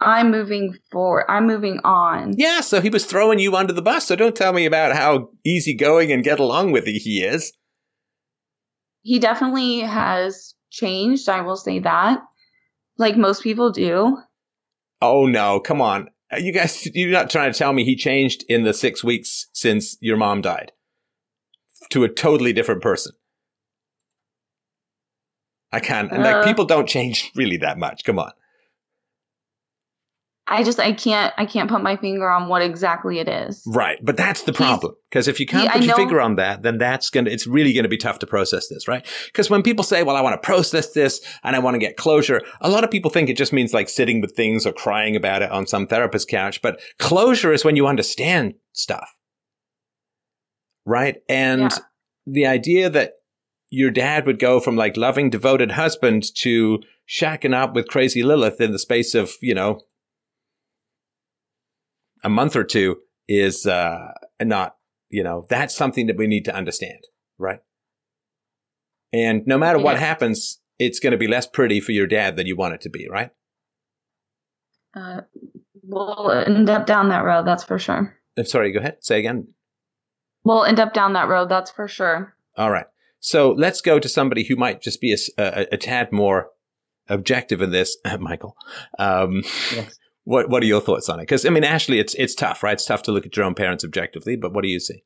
[0.05, 1.25] I'm moving forward.
[1.29, 2.61] I'm moving on." Yeah.
[2.61, 4.07] So he was throwing you under the bus.
[4.07, 7.53] So don't tell me about how easygoing and get along with he is.
[9.01, 11.27] He definitely has changed.
[11.29, 12.19] I will say that,
[12.97, 14.17] like most people do.
[15.01, 16.09] Oh no, come on.
[16.31, 19.47] Uh, You guys, you're not trying to tell me he changed in the six weeks
[19.53, 20.71] since your mom died
[21.89, 23.11] to a totally different person.
[25.71, 26.11] I can't.
[26.11, 26.43] and like, Uh.
[26.45, 28.03] people don't change really that much.
[28.03, 28.31] Come on.
[30.45, 33.63] I just I can't I can't put my finger on what exactly it is.
[33.65, 33.97] Right.
[34.03, 34.93] But that's the problem.
[35.09, 37.71] Because if you can't put your finger on that, then that's going to, it's really
[37.71, 39.07] going to be tough to process this, right?
[39.27, 41.95] Because when people say, well, I want to process this and I want to get
[41.95, 45.15] closure, a lot of people think it just means like sitting with things or crying
[45.15, 46.61] about it on some therapist couch.
[46.61, 49.15] But closure is when you understand stuff.
[50.85, 51.17] Right.
[51.29, 51.77] And Yeah.
[52.25, 53.13] the idea that
[53.69, 56.79] your dad would go from like loving, devoted husband to
[57.09, 59.79] shacking up with crazy Lilith in the space of, you know,
[62.23, 62.97] a month or two
[63.27, 64.75] is uh, not,
[65.09, 66.99] you know, that's something that we need to understand,
[67.37, 67.59] right?
[69.11, 72.47] And no matter what happens, it's going to be less pretty for your dad than
[72.47, 73.29] you want it to be, right?
[74.95, 75.21] Uh,
[75.83, 77.45] we'll end up down that road.
[77.45, 78.15] That's for sure.
[78.37, 78.97] I'm sorry, go ahead.
[79.01, 79.49] Say again.
[80.43, 81.49] We'll end up down that road.
[81.49, 82.35] That's for sure.
[82.57, 82.87] All right.
[83.19, 86.49] So let's go to somebody who might just be a tad more
[87.07, 88.55] objective in this, Michael.
[88.99, 89.43] Um,
[89.73, 89.97] Yes.
[90.25, 91.23] What What are your thoughts on it?
[91.23, 92.73] Because I mean, Ashley, it's it's tough, right?
[92.73, 94.35] It's tough to look at your own parents objectively.
[94.35, 95.03] But what do you see?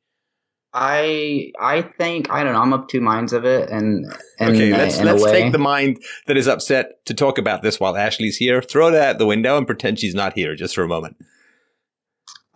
[0.74, 2.62] I I think I don't know.
[2.62, 4.06] I'm of two minds of it, and
[4.40, 7.98] and okay, let's let's take the mind that is upset to talk about this while
[7.98, 8.62] Ashley's here.
[8.62, 11.18] Throw that out the window and pretend she's not here just for a moment.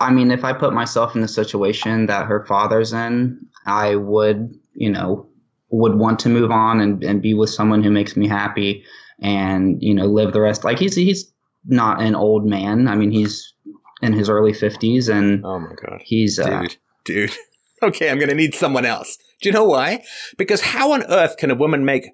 [0.02, 4.52] I mean, if I put myself in the situation that her father's in, I would,
[4.74, 5.28] you know,
[5.70, 8.84] would want to move on and, and be with someone who makes me happy
[9.22, 10.64] and, you know, live the rest.
[10.64, 11.31] Like he's, he's
[11.66, 12.88] not an old man.
[12.88, 13.54] I mean, he's
[14.02, 17.32] in his early fifties and Oh my god, he's, uh, dude, dude.
[17.84, 19.18] Okay, I'm going to need someone else.
[19.42, 20.04] Do you know why?
[20.38, 22.06] Because how on earth can a woman make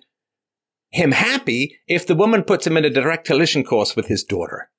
[0.91, 4.69] him happy if the woman puts him in a direct collision course with his daughter?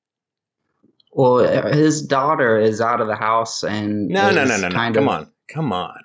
[1.12, 4.93] well, his daughter is out of the house and No, no, no, no, no.
[4.93, 5.99] Come of- on, come on.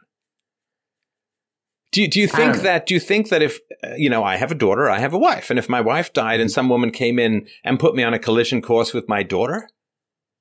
[1.94, 2.86] Do you, do you think don't- that?
[2.88, 3.60] Do you think that if
[3.98, 6.40] you know, I have a daughter, I have a wife, and if my wife died
[6.40, 9.70] and some woman came in and put me on a collision course with my daughter,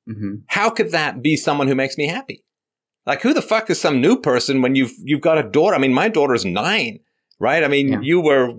[0.08, 0.42] Mhm.
[0.48, 2.42] how could that be someone who makes me happy?
[3.06, 5.74] Like, who the fuck is some new person when you've you've got a daughter?
[5.76, 7.00] I mean, my daughter's nine,
[7.38, 7.62] right?
[7.62, 8.00] I mean, Yeah.
[8.02, 8.54] you were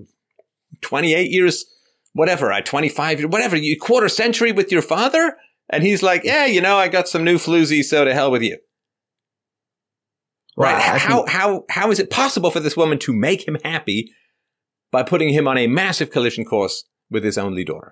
[0.82, 1.66] twenty eight years,
[2.14, 5.36] whatever, I twenty five, whatever, you quarter century with your father,
[5.70, 8.42] and he's like, yeah, you know, I got some new floozy, so to hell with
[8.44, 8.58] you.
[10.56, 10.82] Well, Right.
[10.82, 14.12] I how think- how how is it possible for this woman to make him happy
[14.92, 17.92] by putting him on a massive collision course with his only daughter?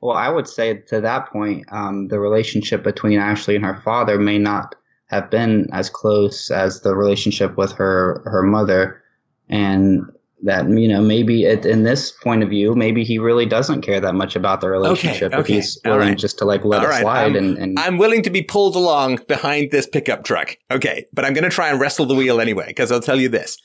[0.00, 4.18] Well, I would say to that point, um, the relationship between Ashley and her father
[4.18, 4.74] may not
[5.06, 9.02] have been as close as the relationship with her her mother,
[9.48, 10.02] and
[10.42, 14.14] that you know maybe in this point of view, maybe he really doesn't care that
[14.14, 16.18] much about the relationship okay, if he's willing right.
[16.18, 17.36] just to like let All it right, slide.
[17.36, 20.56] I'm, and, and I'm willing to be pulled along behind this pickup truck.
[20.70, 23.28] Okay, but I'm going to try and wrestle the wheel anyway because I'll tell you
[23.28, 23.56] this: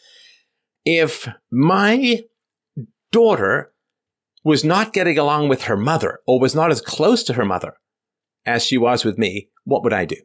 [0.86, 2.22] if my
[3.12, 3.72] daughter
[4.44, 7.76] was not getting along with her mother or was not as close to her mother
[8.46, 10.18] as she was with me, what would I do?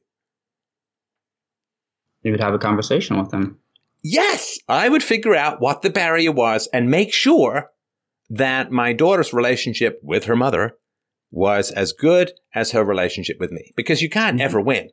[2.23, 3.59] you would have a conversation with him.
[4.03, 7.71] Yes, I would figure out what the barrier was and make sure
[8.31, 10.77] that my daughter's relationship with her mother
[11.31, 13.73] was as good as her relationship with me.
[13.77, 14.69] Because you can't ever mm-hmm.
[14.69, 14.91] win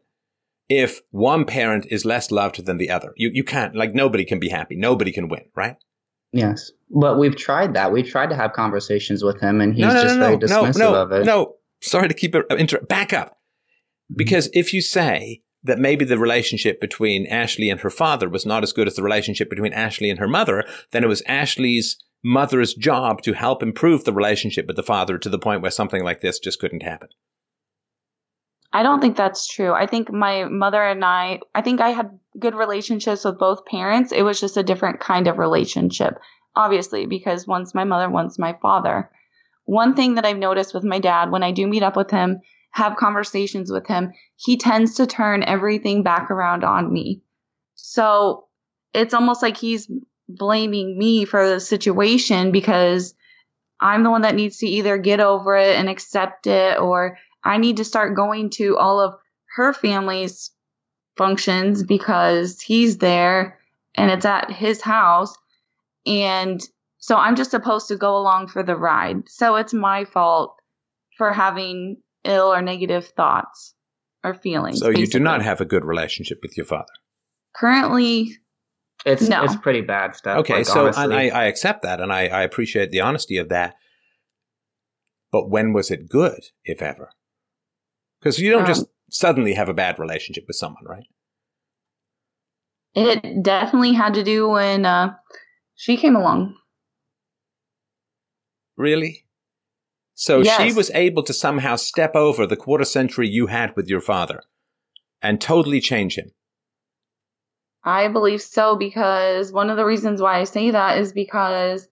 [0.68, 3.14] if one parent is less loved than the other.
[3.16, 4.76] You, you can't, like, nobody can be happy.
[4.76, 5.76] Nobody can win, right?
[6.32, 7.94] Yes, but we've tried that.
[7.94, 10.40] We've tried to have conversations with him, and he's no, no, just no, very no,
[10.40, 11.26] dismissive no, of it.
[11.26, 13.30] No, sorry to keep it, uh, inter- back up.
[13.30, 14.16] Mm-hmm.
[14.18, 18.64] Because if you say that maybe the relationship between Ashley and her father was not
[18.64, 22.74] as good as the relationship between Ashley and her mother, then it was Ashley's mother's
[22.74, 26.22] job to help improve the relationship with the father to the point where something like
[26.22, 27.10] this just couldn't happen.
[28.74, 29.74] I don't think that's true.
[29.74, 34.12] I think my mother and I, I think I had good relationships with both parents.
[34.12, 36.20] It was just a different kind of relationship,
[36.56, 39.10] obviously, because one's my mother, one's my father.
[39.64, 42.42] One thing that I've noticed with my dad, when I do meet up with him,
[42.76, 47.22] have conversations with him, he tends to turn everything back around on me.
[47.76, 48.48] So
[48.94, 49.90] it's almost like he's
[50.28, 53.16] blaming me for the situation because
[53.80, 57.58] I'm the one that needs to either get over it and accept it or I
[57.60, 59.16] need to start going to all of
[59.56, 60.52] her family's
[61.16, 63.58] functions because he's there
[63.96, 65.34] and it's at his house.
[66.06, 66.62] And
[66.98, 69.30] so I'm just supposed to go along for the ride.
[69.30, 70.58] So it's my fault
[71.18, 73.74] for having ill or negative thoughts
[74.24, 74.80] or feelings.
[74.80, 76.94] So you do not have a good relationship with your father.
[77.56, 78.36] currently
[79.06, 79.44] It's No.
[79.44, 80.40] it's pretty bad stuff.
[80.40, 83.50] Okay, like, so and I, I accept that and I, I appreciate the honesty of
[83.50, 83.76] that.
[85.32, 87.12] But when was it good, if ever?
[88.20, 91.06] Because you don't Um, just suddenly have a bad relationship with someone, right?
[92.98, 95.14] it definitely had to do when uh,
[95.76, 96.56] she came along.
[98.78, 99.25] Really?
[100.16, 104.00] So she was able to somehow step over the quarter century you had with your
[104.00, 104.44] father
[105.22, 106.32] and totally change him.
[107.84, 111.88] I believe so because one of the reasons why I say that is because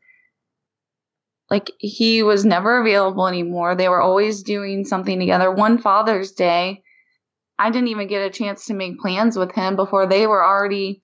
[1.52, 3.76] like he was never available anymore.
[3.76, 5.52] They were always doing something together.
[5.52, 6.82] One Father's Day,
[7.60, 11.04] I didn't even get a chance to make plans with him before they were already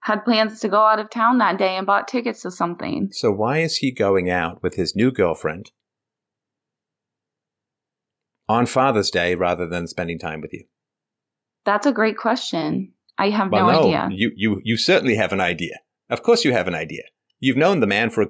[0.00, 3.08] had plans to go out of town that day and bought tickets to something.
[3.12, 5.72] So why is he going out with his new girlfriend
[8.48, 10.64] on Father's Day rather than spending time with you?
[11.64, 12.92] That's a great question.
[13.18, 14.08] I have Well, no, no, idea.
[14.12, 15.80] you you you certainly have an idea.
[16.08, 17.02] Of course, you have an idea.
[17.40, 18.28] You've known the man for a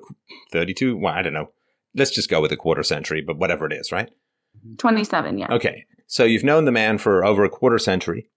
[0.52, 0.96] thirty-two.
[0.96, 1.50] Well, I don't know.
[1.94, 4.10] Let's just go with a quarter century, but whatever it is, right?
[4.58, 4.76] Mm-hmm.
[4.76, 5.46] 27, yeah.
[5.52, 5.84] Okay.
[6.06, 8.28] So you've known the man for over a quarter century.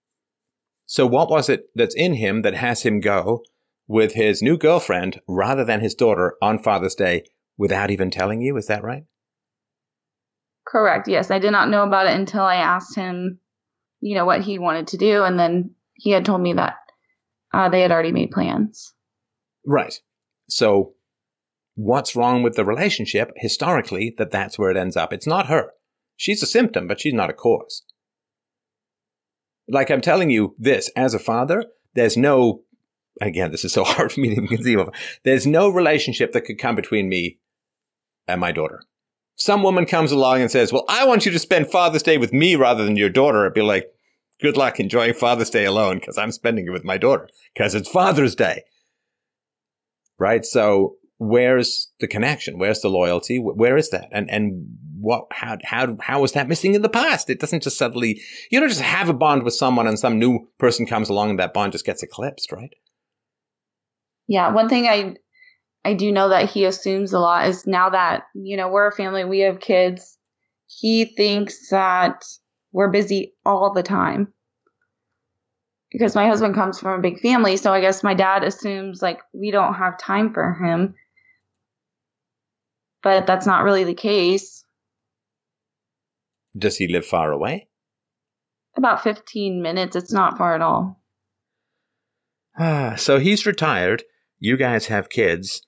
[0.86, 3.42] So what was it that's in him that has him go
[3.86, 7.24] with his new girlfriend rather than his daughter on Father's Day
[7.56, 8.56] without even telling you?
[8.56, 9.04] Is that right?
[10.72, 11.06] Correct.
[11.06, 13.38] Yes, I did not know about it until I asked him,
[14.00, 16.76] you know, what he wanted to do, and then he had told me that
[17.52, 18.94] uh, they had already made plans.
[19.66, 20.00] Right.
[20.48, 20.94] So
[21.74, 25.12] what's wrong with the relationship historically that that's where it ends up?
[25.12, 25.72] It's not her.
[26.16, 27.82] She's a symptom, but she's not a cause.
[29.68, 32.62] Like I'm telling you this as a father, there's no,
[33.20, 34.88] again, this is so hard for me to conceive of.
[35.22, 37.40] There's no relationship that could come between me
[38.26, 38.80] and my daughter.
[39.36, 42.32] Some woman comes along and says, well, I want you to spend Father's Day with
[42.32, 43.46] me rather than your daughter.
[43.46, 43.86] I'd be like,
[44.40, 47.88] good luck enjoying Father's Day alone because I'm spending it with my daughter because it's
[47.88, 48.62] Father's Day.
[50.18, 50.44] Right.
[50.44, 52.58] So where's the connection?
[52.58, 53.38] Where's the loyalty?
[53.38, 54.08] Where is that?
[54.12, 54.66] And, and
[54.98, 57.30] what, how, how, how was that missing in the past?
[57.30, 60.48] It doesn't just suddenly, you don't just have a bond with someone and some new
[60.58, 62.74] person comes along and that bond just gets eclipsed, right?
[64.28, 65.16] Yeah, one thing I
[65.84, 68.92] I do know that he assumes a lot is now that, you know, we're a
[68.92, 70.16] family, we have kids,
[70.66, 72.24] he thinks that
[72.70, 74.32] we're busy all the time.
[75.90, 79.20] Because my husband comes from a big family, so I guess my dad assumes like
[79.34, 80.94] we don't have time for him.
[83.02, 84.64] But that's not really the case.
[86.56, 87.68] Does he live far away?
[88.76, 91.02] About 15 minutes, it's not far at all.
[92.58, 94.04] Ah, so he's retired.
[94.38, 95.62] You guys have kids.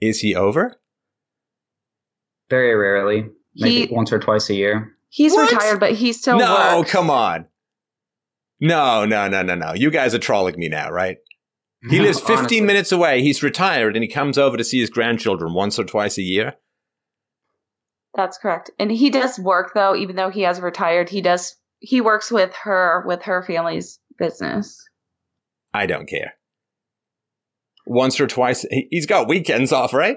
[0.00, 0.76] Is he over?
[2.50, 4.92] Very rarely, maybe He- once or twice a year.
[5.08, 5.50] He's What?
[5.50, 6.90] retired, but he still no, works.
[6.90, 7.46] come on.
[8.60, 9.72] No, no, no, no, no.
[9.74, 11.18] You guys are trolling me now, right?
[11.90, 12.60] He lives 15 Honestly.
[12.60, 13.22] minutes away.
[13.22, 16.54] He's retired and he comes over to see his grandchildren once or twice a year.
[18.14, 18.70] That's correct.
[18.78, 21.08] And he does work though, even though he has retired.
[21.10, 21.56] He does.
[21.80, 24.82] He works with her with her family's business.
[25.74, 26.34] I don't care.
[27.86, 28.62] Once or twice.
[28.62, 30.16] he- He's got weekends off, right?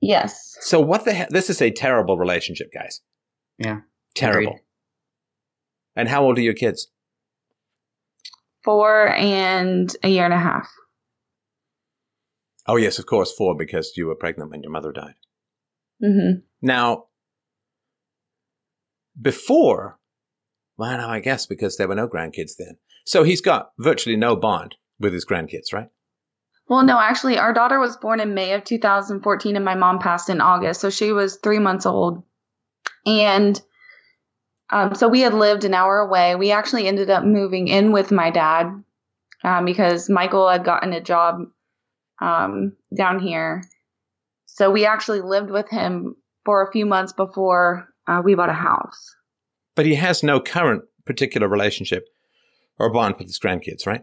[0.00, 0.54] Yes.
[0.60, 1.26] So what the hell?
[1.30, 3.00] This is a terrible relationship, guys.
[3.58, 3.80] Yeah.
[4.14, 4.52] Terrible.
[4.52, 4.60] Agreed.
[5.96, 6.88] And how old are your kids?
[8.64, 10.68] Four and a year and a half.
[12.66, 15.14] Oh, yes, of course, four because you were pregnant when your mother died.
[16.02, 16.40] Mm-hmm.
[16.62, 17.04] Now,
[19.20, 19.98] before,
[20.76, 22.78] well, no, I guess because there were no grandkids then.
[23.06, 25.88] So he's got virtually no bond with his grandkids, right?
[26.68, 30.30] Well, no, actually, our daughter was born in May of 2014, and my mom passed
[30.30, 32.22] in August, so she was three months old.
[33.04, 33.60] And
[34.70, 36.36] um, so we had lived an hour away.
[36.36, 38.82] We actually ended up moving in with my dad
[39.42, 41.42] um, because Michael had gotten a job
[42.20, 43.62] um, down here.
[44.46, 48.54] So we actually lived with him for a few months before uh, we bought a
[48.54, 49.14] house.
[49.74, 52.06] But he has no current particular relationship
[52.78, 54.02] or bond with his grandkids, right?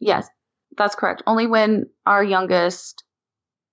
[0.00, 0.28] Yes,
[0.76, 1.22] that's correct.
[1.26, 3.04] Only when our youngest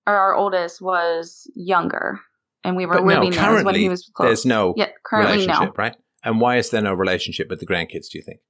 [0.06, 2.20] or our oldest was younger
[2.64, 4.26] and we were But no, living there is when he was close.
[4.28, 5.82] there's no yeah, currently relationship, no.
[5.84, 5.96] right?
[6.24, 8.40] And why is there no relationship with the grandkids, do you think?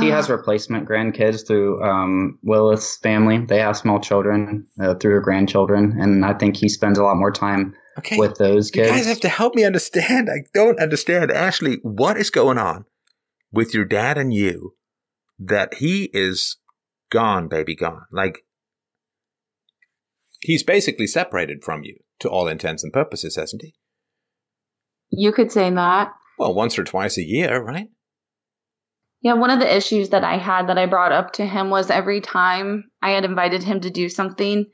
[0.00, 3.38] He Uh, has replacement grandkids through um, Willis family.
[3.38, 7.16] They have small children uh, through her grandchildren, and I think he spends a lot
[7.16, 8.16] more time Okay.
[8.18, 8.86] with those kids.
[8.88, 10.28] you guys have to help me understand.
[10.30, 11.30] I don't understand.
[11.32, 12.84] Ashley, what is going on
[13.50, 14.74] with your dad and you
[15.38, 16.56] that he is
[17.10, 18.02] gone, baby, gone?
[18.12, 18.44] Like,
[20.40, 23.74] he's basically separated from you to all intents and purposes, hasn't he?
[25.10, 26.12] you could say that.
[26.38, 27.88] Well, once or twice a year, right?
[29.20, 31.90] Yeah, one of the issues that I had that I brought up to him was
[31.90, 34.66] every time I had invited him to do something,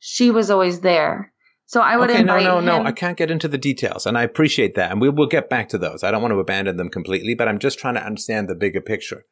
[0.00, 1.32] she was always there.
[1.66, 2.64] So I would okay, no, no, him.
[2.64, 2.84] no.
[2.84, 5.68] I can't get into the details, and I appreciate that, and we will get back
[5.70, 6.02] to those.
[6.02, 8.80] I don't want to abandon them completely, but I'm just trying to understand the bigger
[8.80, 9.24] picture.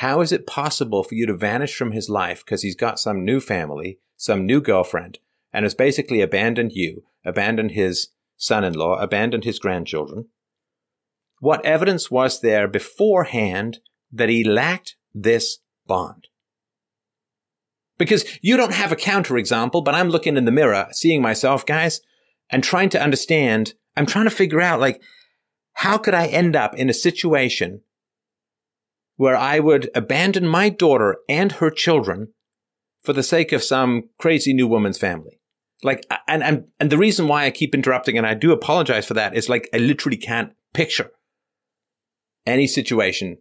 [0.00, 3.22] How is it possible for you to vanish from his life because he's got some
[3.22, 5.18] new family, some new girlfriend,
[5.52, 8.08] and has basically abandoned you, abandoned his
[8.38, 10.28] son-in-law, abandoned his grandchildren?
[11.40, 16.28] What evidence was there beforehand that he lacked this bond?
[17.98, 22.00] Because you don't have a counterexample, but I'm looking in the mirror, seeing myself, guys,
[22.48, 23.74] and trying to understand.
[23.98, 25.02] I'm trying to figure out, like,
[25.74, 27.82] how could I end up in a situation
[29.20, 32.28] where I would abandon my daughter and her children
[33.02, 35.38] for the sake of some crazy new woman's family?
[35.82, 39.12] Like, and, and, and the reason why I keep interrupting, and I do apologize for
[39.12, 41.10] that, is like, I literally can't picture
[42.46, 43.36] any situation,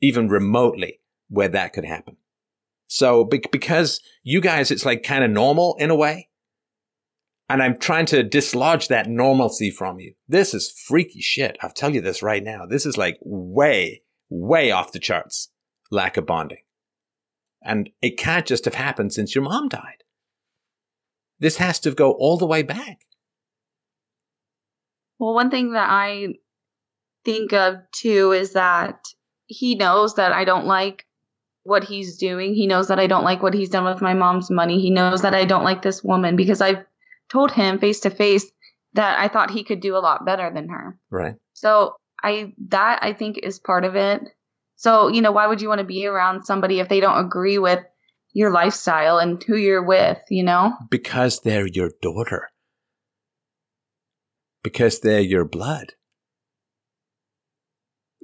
[0.00, 2.16] even remotely, where that could happen.
[2.86, 6.30] So, be- because you guys, it's like kind of normal in a way.
[7.50, 10.14] And I'm trying to dislodge that normalcy from you.
[10.26, 11.58] This is freaky shit.
[11.60, 12.64] I'll tell you this right now.
[12.64, 15.50] This is like way, way off the charts
[15.90, 16.62] lack of bonding.
[17.62, 20.04] And it can't just have happened since your mom died.
[21.40, 23.00] This has to go all the way back.
[25.18, 26.28] Well, one thing that I
[27.24, 29.04] think of too is that
[29.46, 31.04] he knows that I don't like
[31.64, 32.54] what he's doing.
[32.54, 34.80] He knows that I don't like what he's done with my mom's money.
[34.80, 36.84] He knows that I don't like this woman because I've
[37.30, 38.50] told him face to face
[38.94, 40.98] that I thought he could do a lot better than her.
[41.10, 41.34] Right.
[41.52, 44.22] So I that I think is part of it.
[44.76, 47.58] So, you know, why would you want to be around somebody if they don't agree
[47.58, 47.80] with
[48.32, 50.72] your lifestyle and who you're with, you know?
[50.88, 52.48] Because they're your daughter.
[54.62, 55.94] Because they're your blood.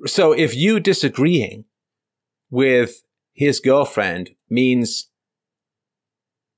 [0.06, 1.64] So if you disagreeing
[2.51, 3.02] with
[3.32, 5.10] his girlfriend means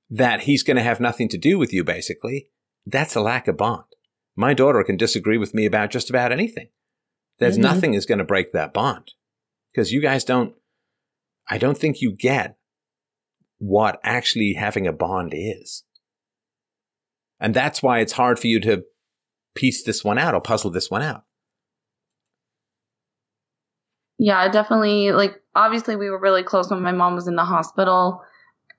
[0.09, 2.49] that he's going to have nothing to do with you, basically,
[2.85, 3.83] that's a lack of bond.
[4.35, 6.69] My daughter can disagree with me about just about anything.
[7.39, 7.61] There's Mhm.
[7.63, 9.13] nothing is going to break that bond
[9.71, 10.55] because you guys don't,
[11.47, 12.57] I don't think you get
[13.57, 15.83] what actually having a bond is.
[17.39, 18.83] And that's why it's hard for you to
[19.55, 21.23] piece this one out or puzzle this one out.
[24.17, 25.11] Yeah, definitely.
[25.13, 28.21] Like, obviously, we were really close when my mom was in the hospital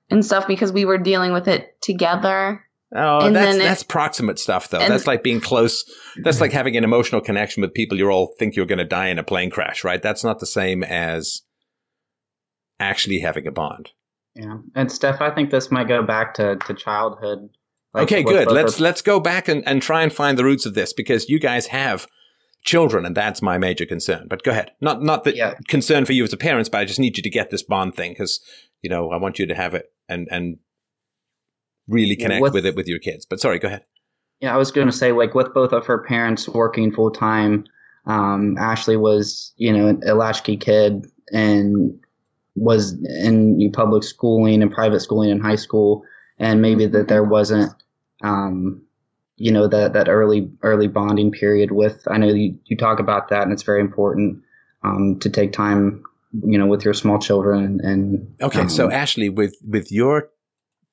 [0.09, 2.63] and stuff because we were dealing with it together.
[2.93, 4.79] Oh, And that's then it- that's proximate stuff though.
[4.79, 5.85] that's like being close.
[6.17, 6.41] That's mm-hmm.
[6.43, 9.17] like having an emotional connection with people you all think you're going to die in
[9.19, 10.01] a plane crash, right?
[10.01, 11.41] That's not the same as
[12.79, 13.91] actually having a bond.
[14.35, 17.49] Yeah, and Steph, I think this might go back to to childhood.
[17.93, 18.49] Like, okay, good.
[18.51, 21.27] Let's of- let's go back and, and try and find the roots of this because
[21.27, 22.07] you guys have
[22.63, 24.27] children, and that's my major concern.
[24.29, 24.71] But go ahead.
[24.79, 25.55] Not not that Yeah.
[25.67, 27.95] concern for you as a parents, but I just need you to get this bond
[27.95, 28.39] thing because
[28.81, 30.57] you know I want you to have it and and
[31.91, 33.25] really connect what- with it with your kids.
[33.25, 33.83] But sorry, go ahead.
[34.39, 37.63] Yeah, I was going to say, like, with both of her parents working full time,
[38.07, 41.93] um, Ashley was, you know, a latchkey kid and
[42.55, 42.93] was
[43.23, 46.03] in public schooling and private schooling in high school,
[46.39, 47.71] and maybe that there wasn't,
[48.23, 48.81] um,
[49.37, 52.05] you know, that that early early bonding period with.
[52.09, 54.41] I know you you talk about that, and it's very important
[54.83, 56.03] um, to take time,
[56.43, 58.35] you know, with your small children and.
[58.41, 60.29] Okay, so um, Ashley, with with your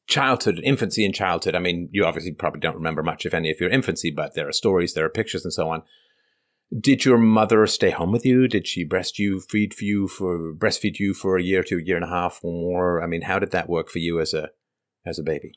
[0.08, 3.60] childhood, infancy, and childhood, I mean, you obviously probably don't remember much, if any, of
[3.60, 5.82] your infancy, but there are stories, there are pictures, and so on.
[6.78, 8.48] Did your mother stay home with you?
[8.48, 11.82] Did she breast you, feed for you for breastfeed you for a year to a
[11.82, 13.02] year and a half or more?
[13.02, 14.50] I mean, how did that work for you as a
[15.06, 15.52] as a baby?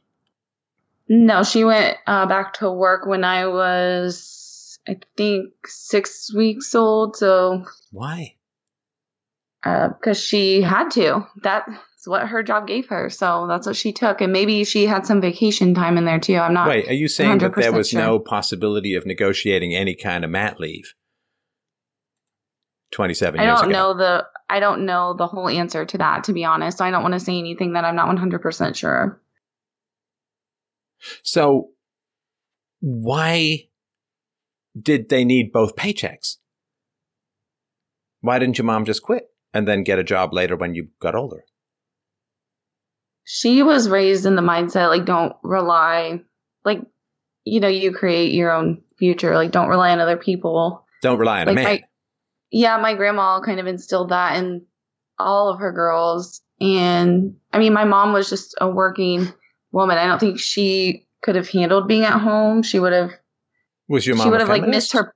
[1.09, 7.17] No, she went uh, back to work when I was, I think, six weeks old.
[7.17, 8.35] So, Why?
[9.63, 11.27] because she had to.
[12.05, 13.09] What her job gave her.
[13.09, 14.21] So that's what she took.
[14.21, 16.35] And maybe she had some vacation time in there too.
[16.35, 16.67] I'm not.
[16.67, 18.01] Wait, are you saying that there was sure.
[18.01, 20.93] no possibility of negotiating any kind of mat leave?
[22.91, 23.79] Twenty seven I years don't ago.
[23.79, 24.25] know the.
[24.49, 26.81] I don't know the whole answer to that, to be honest.
[26.81, 29.21] I don't want to say anything that I'm not 100% sure.
[31.23, 31.69] So,
[32.81, 33.69] why
[34.77, 36.35] did they need both paychecks?
[38.19, 41.15] Why didn't your mom just quit and then get a job later when you got
[41.15, 41.45] older?
[43.33, 46.19] She was raised in the mindset like, don't rely,
[46.65, 46.81] like,
[47.45, 49.35] you know, you create your own future.
[49.35, 50.85] Like, don't rely on other people.
[51.01, 51.63] Don't rely on Like a man.
[51.63, 51.83] my-
[52.51, 54.65] yeah, my grandma kind of instilled that in
[55.17, 56.41] all of her girls.
[56.59, 59.31] And I mean, my mom was just a working
[59.71, 59.97] woman.
[59.97, 62.63] I don't think she could have handled being at home.
[62.63, 63.11] She would have,
[63.87, 65.15] Was your mom she would have like missed her.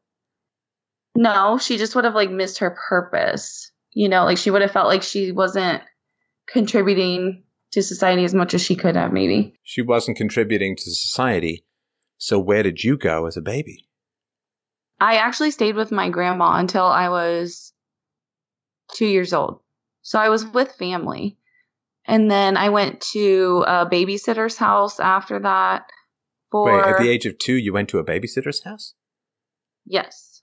[1.16, 3.74] No, she just would have like missed her purpose.
[3.92, 5.84] You know, like she would have felt like she wasn't
[6.48, 7.44] contributing
[7.76, 9.54] to society as much as she could have, maybe.
[9.62, 11.66] She wasn't contributing to society.
[12.18, 13.90] So where did you go as a baby?
[15.00, 17.74] I actually stayed with my grandma until I was
[18.94, 19.60] two years old.
[20.02, 21.38] So I was with family.
[22.08, 25.88] And then I went to a babysitter's house after that
[26.52, 28.94] for Wait, at the age of two, you went to a babysitter's house?
[29.86, 30.42] yes.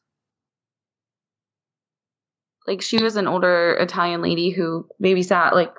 [2.67, 5.73] Like she was an older Italian lady who babysat like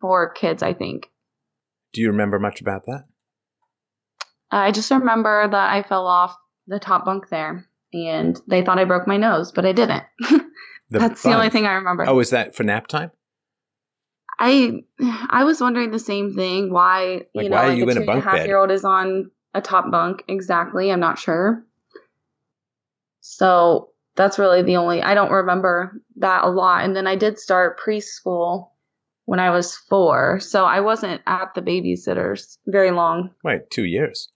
[0.00, 1.10] four kids, I think.
[1.92, 3.04] Do you remember much about that?
[4.50, 6.36] I just remember that I fell off
[6.66, 10.04] the top bunk there and they thought I broke my nose, but I didn't.
[10.90, 12.04] That's the only thing I remember.
[12.08, 13.10] Oh, is that for nap time?
[14.38, 14.82] I
[15.28, 16.72] I was wondering the same thing.
[16.72, 18.46] Why Like, you know, why like you a in a two and bunk half bed?
[18.46, 20.90] year old is on a top bunk exactly.
[20.90, 21.64] I'm not sure.
[23.20, 25.02] So that's really the only.
[25.02, 26.84] I don't remember that a lot.
[26.84, 28.70] And then I did start preschool
[29.24, 33.30] when I was four, so I wasn't at the babysitters very long.
[33.44, 34.30] Wait, two years.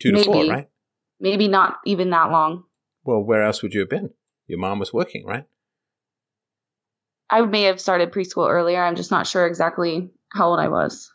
[0.00, 0.68] Two to four, right?
[1.20, 2.64] Maybe not even that long.
[3.04, 4.10] Well, where else would you have been?
[4.46, 5.44] Your mom was working, right?
[7.30, 8.82] I may have started preschool earlier.
[8.82, 11.10] I'm just not sure exactly how old I was.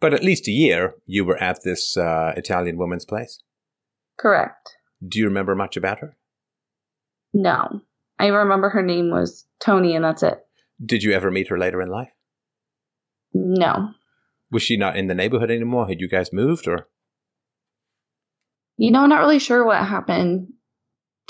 [0.00, 3.40] But at least a year you were at this uh, Italian woman's place.
[4.18, 4.76] Correct.
[5.06, 6.16] Do you remember much about her?
[7.32, 7.80] No.
[8.18, 10.44] I remember her name was Tony, and that's it.
[10.84, 12.12] Did you ever meet her later in life?
[13.34, 13.90] No.
[14.50, 15.88] Was she not in the neighborhood anymore?
[15.88, 16.88] Had you guys moved or?
[18.76, 20.52] You know, I'm not really sure what happened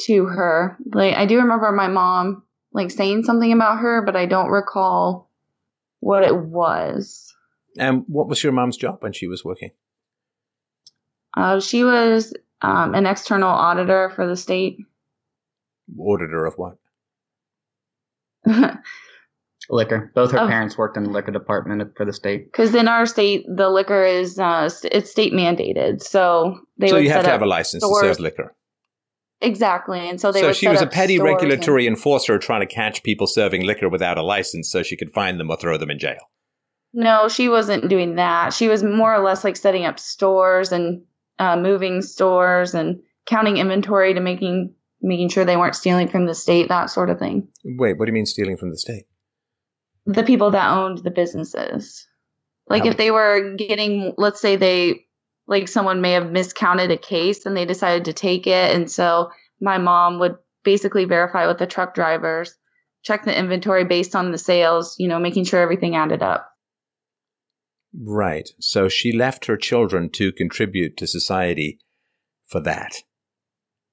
[0.03, 0.77] to her.
[0.93, 2.43] Like, I do remember my mom
[2.73, 5.31] like saying something about her, but I don't recall
[6.01, 7.35] what it was.
[7.79, 9.71] And what was your mom's job when she was working?
[11.37, 14.79] Uh, she was um, an external auditor for the state.
[15.99, 16.77] Auditor of what?
[19.71, 20.11] liquor.
[20.15, 20.47] Both her Oh.
[20.49, 22.47] parents worked in the liquor department for the state.
[22.51, 27.05] Because in our state, the liquor is uh, it's state mandated, so they so would
[27.05, 28.55] you have set to have a license to stores- serve liquor.
[29.41, 32.39] exactly, and so they so would she set was a petty stores and- regulatory enforcer
[32.39, 35.57] trying to catch people serving liquor without a license so she could find them or
[35.57, 36.19] throw them in jail.
[36.95, 38.55] No, she wasn't doing that.
[38.55, 41.03] She was more or less like setting up stores and
[41.39, 46.35] uh, moving stores and counting inventory to making making sure they weren't stealing from the
[46.35, 47.47] state, that sort of thing.
[47.65, 49.05] Wait, what do you mean stealing from the state?
[50.09, 52.07] The people that owned the businesses,
[52.69, 55.05] like if they were getting, let's say they
[55.47, 59.31] like someone may have miscounted a case and they decided to take it, and so
[59.61, 62.55] my mom would basically verify with the truck drivers
[63.03, 66.51] check the inventory based on the sales, you know, making sure everything added up.
[67.99, 68.51] Right.
[68.61, 71.79] So she left her children to contribute to society
[72.47, 73.03] for that.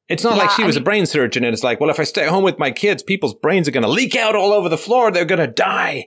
[0.07, 1.99] It's not Yeah, like she I was a brain surgeon and it's like, well, if
[1.99, 4.69] I stay home with my kids, people's brains are going to leak out all over
[4.69, 5.11] the floor.
[5.11, 6.05] They're going to die.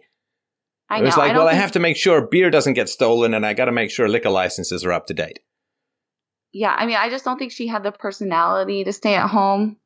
[0.88, 1.06] I it know.
[1.06, 3.54] was like, I well, I have to make sure beer doesn't get stolen and I
[3.54, 5.40] got to make sure liquor licenses are up to date.
[6.52, 9.76] Yeah, I mean, I just don't think she had the personality to stay at home.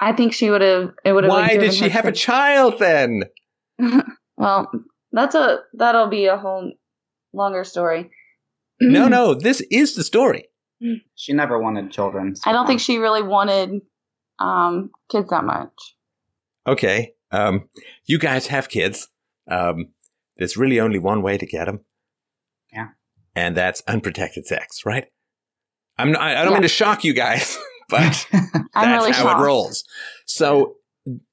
[0.00, 0.94] I think she would have.
[1.04, 1.30] It would have.
[1.30, 3.24] Why did she have a child then?
[4.36, 4.68] well,
[5.12, 6.72] that's a that'll be a whole
[7.32, 8.10] longer story.
[8.80, 10.48] no, no, this is the story.
[11.14, 12.34] She never wanted children.
[12.36, 13.80] so- I don't think she really wanted
[14.38, 15.72] um, kids that much.
[16.66, 17.14] Okay.
[17.30, 17.68] Um,
[18.06, 19.08] you guys have kids.
[19.50, 19.88] Um,
[20.36, 21.80] there's really only one way to get them.
[22.72, 22.88] Yeah.
[23.34, 25.06] And that's unprotected sex, right?
[25.98, 26.58] I'm not, I I don't Yeah.
[26.58, 29.40] mean to shock you guys, but that's really how shocked.
[29.40, 29.84] it rolls.
[30.26, 30.76] So,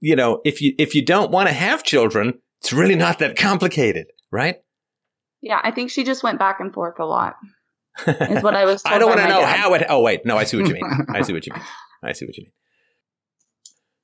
[0.01, 3.37] you know, if you if you don't want to have children, it's really not that
[3.37, 4.57] complicated, right?
[5.41, 7.35] Yeah, I think she just went back and forth a lot.
[8.07, 8.81] Is what I was.
[8.85, 9.57] I don't want to know dad.
[9.57, 9.85] how it.
[9.89, 11.05] Oh wait, no, I see what you mean.
[11.09, 11.63] I see what you mean.
[12.03, 12.51] I see what you mean.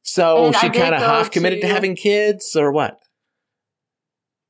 [0.03, 2.99] So And she kind of half committed to to- having kids, or what?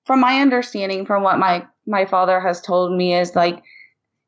[0.06, 3.64] from my understanding from what my my father has told me is like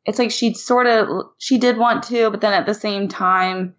[0.06, 1.08] it's like she sort of
[1.38, 3.76] she did want to but then at the same time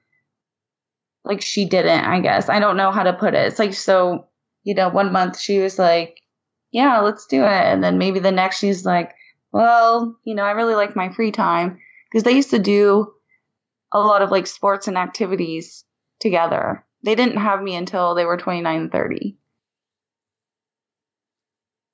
[1.24, 4.27] like she didn't i guess i don't know how to put it it's like so
[4.62, 6.20] you know one month she was like
[6.70, 9.12] yeah let's do it and then maybe the next she's like
[9.52, 11.78] well you know i really like my free time
[12.10, 13.12] because they used to do
[13.92, 15.84] a lot of like sports and activities
[16.20, 19.36] together they didn't have me until they were 29 and 30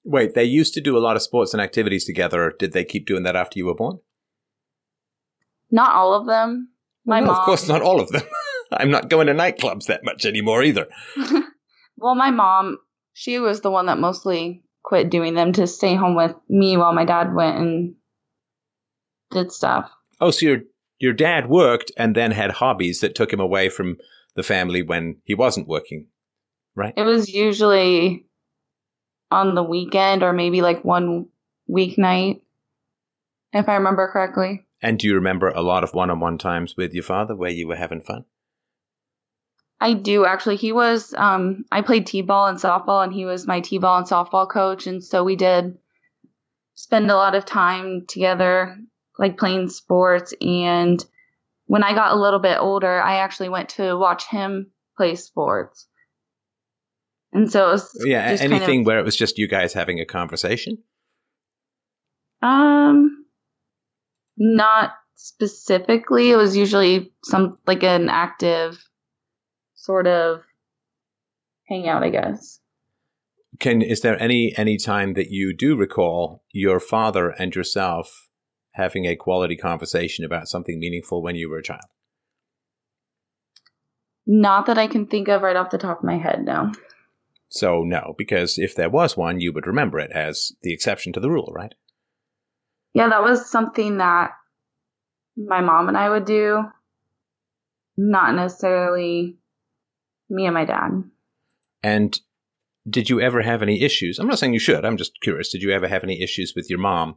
[0.07, 2.53] Wait, they used to do a lot of sports and activities together.
[2.59, 4.01] Did they keep doing that after you were born?
[5.75, 6.69] not all of them
[7.05, 8.23] my No, mom Of course, not all of them.
[8.73, 10.87] I'm not going to nightclubs that much anymore either.
[11.97, 12.79] well, my mom,
[13.13, 16.93] she was the one that mostly quit doing them to stay home with me while
[16.93, 17.95] my dad went and
[19.33, 19.91] did stuff.
[20.21, 20.59] Oh, so your
[21.01, 23.97] your dad worked and then had hobbies that took him away from
[24.37, 26.07] the family when he wasn't working,
[26.77, 26.95] right?
[26.97, 28.27] It was usually
[29.31, 31.27] on the weekend or maybe like one
[31.69, 32.41] weeknight,
[33.53, 34.65] if I remember correctly.
[34.81, 37.77] And do you remember a lot of one-on-one times with your father where you were
[37.77, 38.25] having fun?
[39.81, 40.57] I do actually.
[40.57, 44.49] He was um I played T-ball and softball and he was my T-ball and softball
[44.49, 45.77] coach and so we did
[46.75, 48.77] spend a lot of time together
[49.19, 51.05] like playing sports and
[51.67, 55.87] when I got a little bit older, I actually went to watch him play sports.
[57.33, 59.73] And so it was Yeah, just kind anything of- where it was just you guys
[59.73, 60.79] having a conversation?
[62.43, 63.25] um
[64.37, 66.31] not specifically.
[66.31, 68.83] It was usually some like an active
[69.85, 70.41] sort of
[71.69, 72.61] hang out, I guess.
[73.61, 78.31] Can is there any any time that you do recall your father and yourself
[78.73, 81.85] having a quality conversation about something meaningful when you were a child?
[84.27, 86.73] Not that I can think of right off the top of my head, no.
[87.49, 91.21] So no, because if there was one, you would remember it as the exception to
[91.21, 91.75] the rule, right?
[92.95, 94.31] Yeah, that was something that
[95.37, 96.65] my mom and I would do,
[97.97, 99.37] not necessarily
[100.29, 101.05] me and my dad.
[101.83, 102.19] And
[102.89, 104.19] did you ever have any issues?
[104.19, 104.85] I'm not saying you should.
[104.85, 105.51] I'm just curious.
[105.51, 107.17] Did you ever have any issues with your mom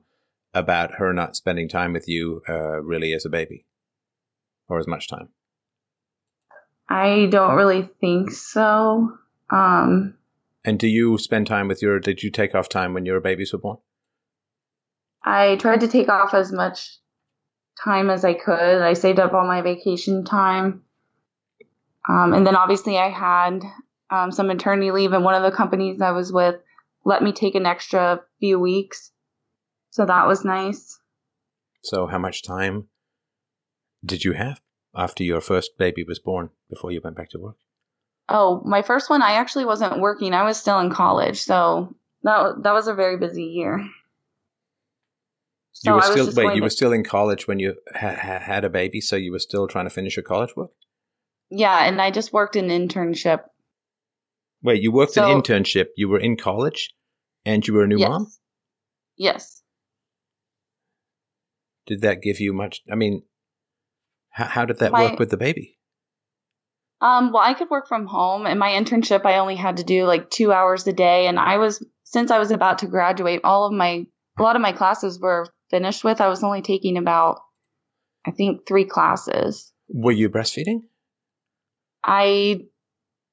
[0.54, 3.66] about her not spending time with you, uh, really, as a baby,
[4.70, 5.30] or as much time?
[6.90, 9.12] I don't really think so.
[9.50, 10.18] Um,
[10.64, 12.00] And do you spend time with your?
[12.00, 13.78] Did you take off time when your babies were born?
[15.24, 16.98] I tried to take off as much
[17.84, 18.82] time as I could.
[18.82, 20.84] I saved up all my vacation time.
[22.10, 23.62] Um, and then obviously I had
[24.10, 26.56] um, some maternity leave, and one of the companies I was with
[27.08, 29.12] let me take an extra few weeks.
[29.92, 31.00] So that was nice.
[31.82, 32.90] So, how much time
[34.06, 34.60] did you have
[34.94, 37.56] after your first baby was born before you went back to work?
[38.30, 40.34] Oh, my first one, I actually wasn't working.
[40.34, 41.40] I was still in college.
[41.40, 43.88] So that, that was a very busy year.
[45.72, 46.56] So you were still wait.
[46.56, 49.32] You to- were still in college when you ha- ha- had a baby, so you
[49.32, 50.72] were still trying to finish your college work.
[51.50, 53.42] Yeah, and I just worked an internship.
[54.64, 55.88] Wait, you worked So- an internship.
[55.96, 56.94] You were in college,
[57.46, 58.10] and you were a new yes.
[58.10, 58.28] mom.
[59.16, 59.64] Yes.
[61.86, 62.82] Did that give you much?
[62.92, 63.24] I mean,
[64.30, 65.76] how, how did that My- work with the baby?
[67.00, 68.48] Um, well, I could work from home.
[68.48, 71.28] In my internship, I only had to do like two hours a day.
[71.28, 74.08] And I was, since I was about to graduate, all of my,
[74.40, 76.20] a lot of my classes were finished with.
[76.22, 77.40] I was only taking about,
[78.26, 79.72] I think, three classes.
[79.90, 80.82] Were you breastfeeding?
[82.04, 82.62] I,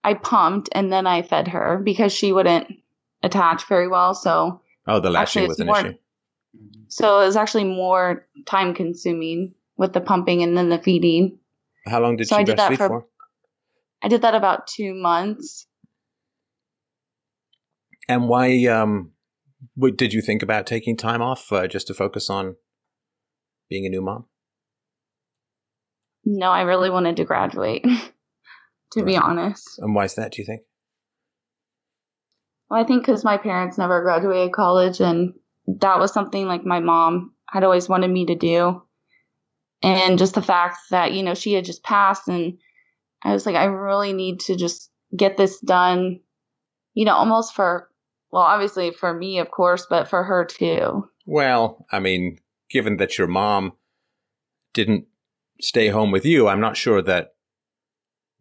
[0.03, 2.69] I pumped and then I fed her because she wouldn't
[3.23, 4.15] attach very well.
[4.15, 5.95] So Oh, the Actually, was an more- issue.
[6.89, 11.39] so it was actually more time consuming with the pumping and then the feeding.
[11.87, 13.07] How long did So she I did that breastfeed for- for?
[14.03, 15.67] I did that about two months.
[18.07, 19.13] And why um,
[19.97, 22.57] did you think about taking time off uh, just to focus on
[23.71, 24.27] being a new mom?
[26.27, 27.87] No, I really wanted to graduate,
[28.95, 29.79] to be honest.
[29.79, 30.33] And why is that?
[30.33, 30.63] Do you think?
[32.71, 35.35] Well, I think because my parents never graduated college, and
[35.67, 38.83] that was something like my mom had always wanted me to do.
[39.83, 42.59] And just the fact that, you know, she had just passed, and
[43.23, 46.21] I was like, I really need to just get this done,
[46.95, 47.91] you know, almost for,
[48.31, 51.09] well, obviously for me, of course, but for her too.
[51.27, 52.39] Well, I mean,
[52.71, 53.73] given that your mom
[54.73, 55.05] didn't
[55.61, 57.34] stay home with you, I'm not sure that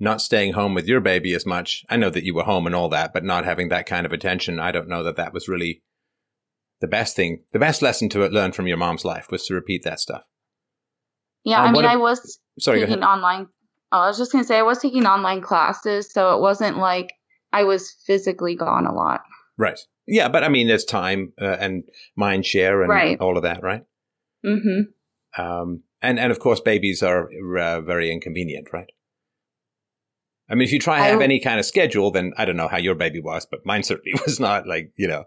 [0.04, 1.84] not staying home with your baby as much.
[1.90, 4.14] I know that you were home and all that, but not having that kind of
[4.14, 5.82] attention, I don't know that that was really
[6.82, 7.44] the best thing.
[7.54, 10.24] The best lesson to learn from your mom's life was to repeat that stuff.
[11.44, 13.48] Yeah, Uh, I mean, ab- I was Sorry, taking online.
[13.92, 17.14] Oh, I was just gonna say I was taking online classes, so it wasn't like
[17.52, 19.22] I was physically gone a lot.
[19.58, 19.80] Right.
[20.08, 21.84] Yeah, but I mean, there's time uh, and
[22.16, 23.20] mind share and Right.
[23.22, 23.84] all of that, right?
[24.46, 25.42] Mm-hmm.
[25.42, 28.90] Um, and and of course, babies are uh, very inconvenient, right?
[30.54, 32.68] I mean, if you try to have any kind of schedule, then I don't know
[32.68, 35.24] how your baby was, but mine certainly was not like you know.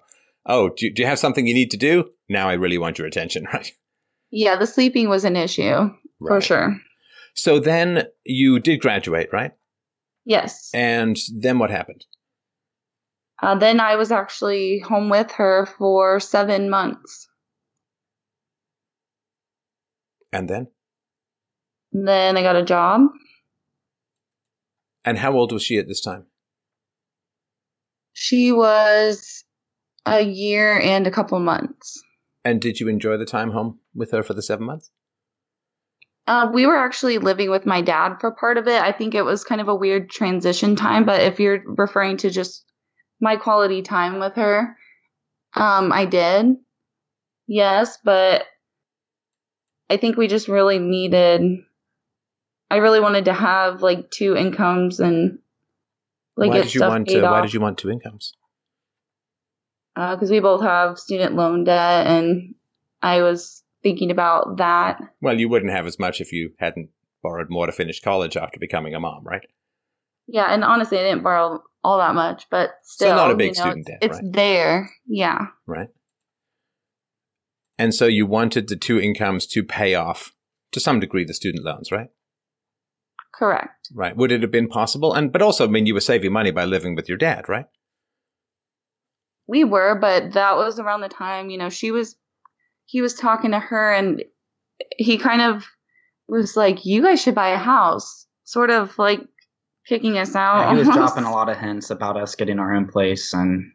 [0.48, 2.10] Oh, do you, do you have something you need to do?
[2.28, 3.68] Now I really want your attention, right?
[4.30, 5.90] Yeah, the sleeping was an issue
[6.20, 6.76] for sure.
[7.34, 9.50] So then you did graduate, right?
[10.24, 10.70] Yes.
[10.72, 12.04] And then what happened?
[13.42, 17.26] Uh, then I was actually home with her for seven months.
[20.32, 20.68] And then?
[21.90, 23.08] Then I got a job.
[25.06, 26.26] And how old was she at this time?
[28.12, 29.44] She was
[30.04, 32.02] a year and a couple months.
[32.44, 34.90] And did you enjoy the time home with her for the seven months?
[36.26, 38.82] Uh, we were actually living with my dad for part of it.
[38.82, 42.30] I think it was kind of a weird transition time, but if you're referring to
[42.30, 42.64] just
[43.20, 44.76] my quality time with her,
[45.54, 46.56] um, I did.
[47.46, 48.44] Yes, but
[49.88, 51.58] I think we just really needed.
[52.70, 55.38] I really wanted to have like two incomes and
[56.36, 57.08] like why get did you stuff want?
[57.08, 58.34] paid Uh, why did you want two incomes?
[59.94, 62.54] because we both have student loan debt, and
[63.00, 65.00] I was thinking about that.
[65.22, 66.90] Well, you wouldn't have as much if you hadn't
[67.22, 69.46] borrowed more to finish college after becoming a mom, right?
[70.26, 73.64] Yeah, and honestly, I didn't borrow all that much, but still, not a big you
[73.64, 74.32] know, student it's, debt, it's right?
[74.32, 74.90] there.
[75.06, 75.88] Yeah, Right.
[77.78, 80.32] And so you wanted the two incomes to pay off,
[80.72, 82.08] to some degree, the student loans, right?
[83.36, 83.88] Correct.
[83.94, 84.16] Right.
[84.16, 85.12] Would it have been possible?
[85.12, 87.66] And but also, I mean, you were saving money by living with your dad, right?
[89.46, 92.16] We were, but that was around the time you know she was.
[92.86, 94.22] He was talking to her, and
[94.96, 95.66] he kind of
[96.28, 99.20] was like, "You guys should buy a house," sort of like
[99.86, 100.60] kicking us out.
[100.60, 103.72] Yeah, he was dropping a lot of hints about us getting our own place and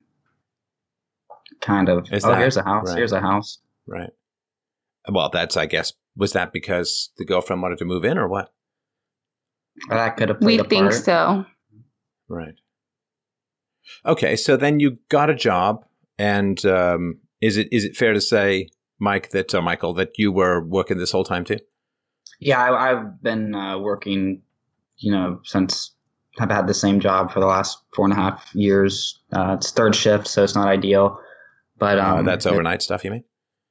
[1.61, 2.97] kind of, Is oh, that- here's a house, right.
[2.97, 3.59] here's a house.
[3.88, 4.09] Right.
[5.09, 8.53] Well, that's, I guess, was that because the girlfriend wanted to move in or what?
[9.89, 10.69] That could have We played a part.
[10.69, 11.03] We think part.
[11.03, 11.45] so.
[12.27, 12.55] Right.
[14.05, 15.85] Okay, so then you got a job,
[16.17, 20.31] and um, is it is it fair to say, Mike, that or Michael, that you
[20.31, 21.57] were working this whole time too?
[22.39, 24.41] Yeah, I, I've been uh, working,
[24.97, 25.91] you know, since
[26.39, 29.19] I've had the same job for the last four and a half years.
[29.33, 31.19] Uh, it's third shift, so it's not ideal.
[31.77, 33.23] But um, uh, that's it- overnight stuff, you mean?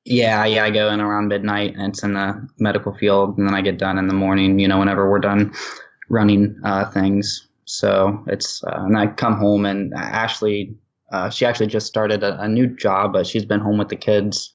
[0.06, 3.54] Yeah, yeah, I go in around midnight, and it's in the medical field, and then
[3.54, 4.58] I get done in the morning.
[4.58, 5.52] You know, whenever we're done
[6.10, 7.48] running uh, things.
[7.64, 10.74] So it's uh, and I come home, and Ashley,
[11.12, 13.96] uh, she actually just started a, a new job, but she's been home with the
[13.96, 14.52] kids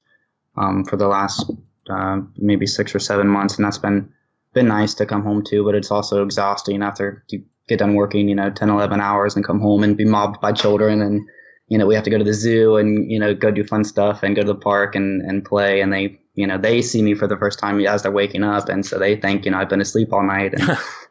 [0.56, 1.50] um, for the last
[1.90, 4.08] uh, maybe six or seven months, and that's been
[4.52, 5.64] been nice to come home to.
[5.64, 9.44] But it's also exhausting after you get done working, you know, 10, 11 hours, and
[9.44, 11.26] come home and be mobbed by children and
[11.68, 13.84] you know, we have to go to the zoo and, you know, go do fun
[13.84, 15.80] stuff and go to the park and, and play.
[15.80, 18.68] And they, you know, they see me for the first time as they're waking up.
[18.68, 20.54] And so they think, you know, I've been asleep all night.
[20.54, 20.78] And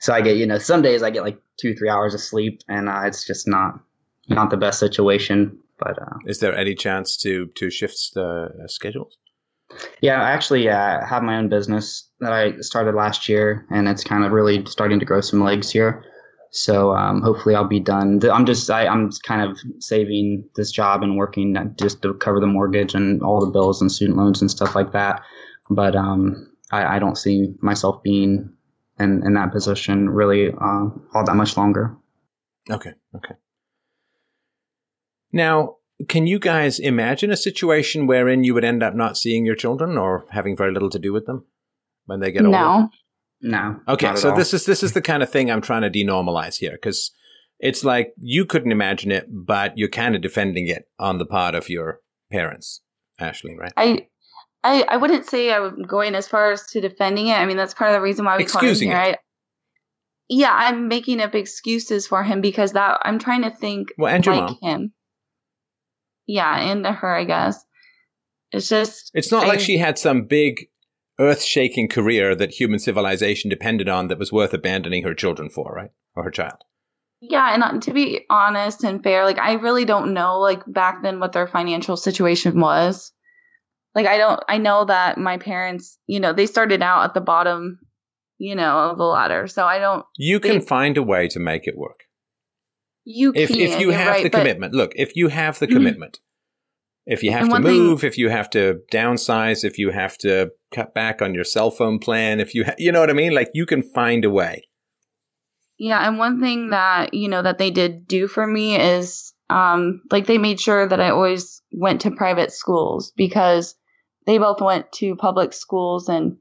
[0.00, 2.60] so I get, you know, some days I get like two, three hours of sleep
[2.68, 3.80] and uh, it's just not,
[4.28, 5.58] not the best situation.
[5.78, 9.16] But uh, Is there any chance to to shift the uh, schedules?
[10.00, 14.04] yeah, I actually uh, have my own business that I started last year and it's
[14.04, 16.04] kind of really starting to grow some legs here.
[16.52, 18.20] So um, hopefully I'll be done.
[18.30, 22.46] I'm just I, I'm kind of saving this job and working just to cover the
[22.46, 25.22] mortgage and all the bills and student loans and stuff like that.
[25.70, 28.52] But um, I, I don't see myself being
[29.00, 31.96] in, in that position really uh, all that much longer.
[32.70, 32.92] Okay.
[33.16, 33.34] Okay.
[35.32, 35.76] Now,
[36.08, 39.98] can you guys imagine a situation wherein you would end up not seeing your children
[39.98, 41.44] or having very little to do with them
[42.06, 42.58] when they get older?
[42.58, 42.90] No.
[43.42, 43.80] No.
[43.88, 44.36] Okay, so all.
[44.36, 47.10] this is this is the kind of thing I'm trying to denormalize here because
[47.58, 51.54] it's like you couldn't imagine it, but you're kind of defending it on the part
[51.54, 52.00] of your
[52.30, 52.82] parents,
[53.18, 53.72] Ashley, right?
[53.76, 54.08] I,
[54.62, 57.34] I, I wouldn't say I'm going as far as to defending it.
[57.34, 59.12] I mean, that's part of the reason why we Excusing call him here.
[59.14, 59.16] it.
[59.16, 59.20] I,
[60.28, 64.24] yeah, I'm making up excuses for him because that I'm trying to think Well, and
[64.24, 64.58] your like mom.
[64.62, 64.92] him.
[66.26, 67.64] Yeah, and her, I guess.
[68.52, 70.68] It's just It's not I- like she had some big
[71.18, 75.90] earth-shaking career that human civilization depended on that was worth abandoning her children for, right?
[76.14, 76.64] Or her child.
[77.20, 81.02] Yeah, and uh, to be honest and fair, like I really don't know like back
[81.02, 83.12] then what their financial situation was.
[83.94, 87.20] Like I don't I know that my parents, you know, they started out at the
[87.20, 87.78] bottom,
[88.38, 89.46] you know, of the ladder.
[89.46, 92.00] So I don't You can They- find a way to make it work.
[93.04, 94.74] you If can if you have right, the commitment.
[94.74, 95.72] Look, if you have the Mhm.
[95.72, 96.20] commitment.
[97.06, 100.16] If you have to one thing- move, if you have to downsize, if you have
[100.18, 103.14] to cut back on your cell phone plan, if you ha- you know what I
[103.14, 103.34] mean?
[103.34, 104.68] Like you can find a way.
[105.78, 110.02] Yeah, and one thing that, you know, that they did do for me is um
[110.12, 113.74] like they made sure that I always went to private schools because
[114.30, 116.36] they both went to public schools and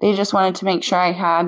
[0.00, 1.46] they just wanted to make sure I had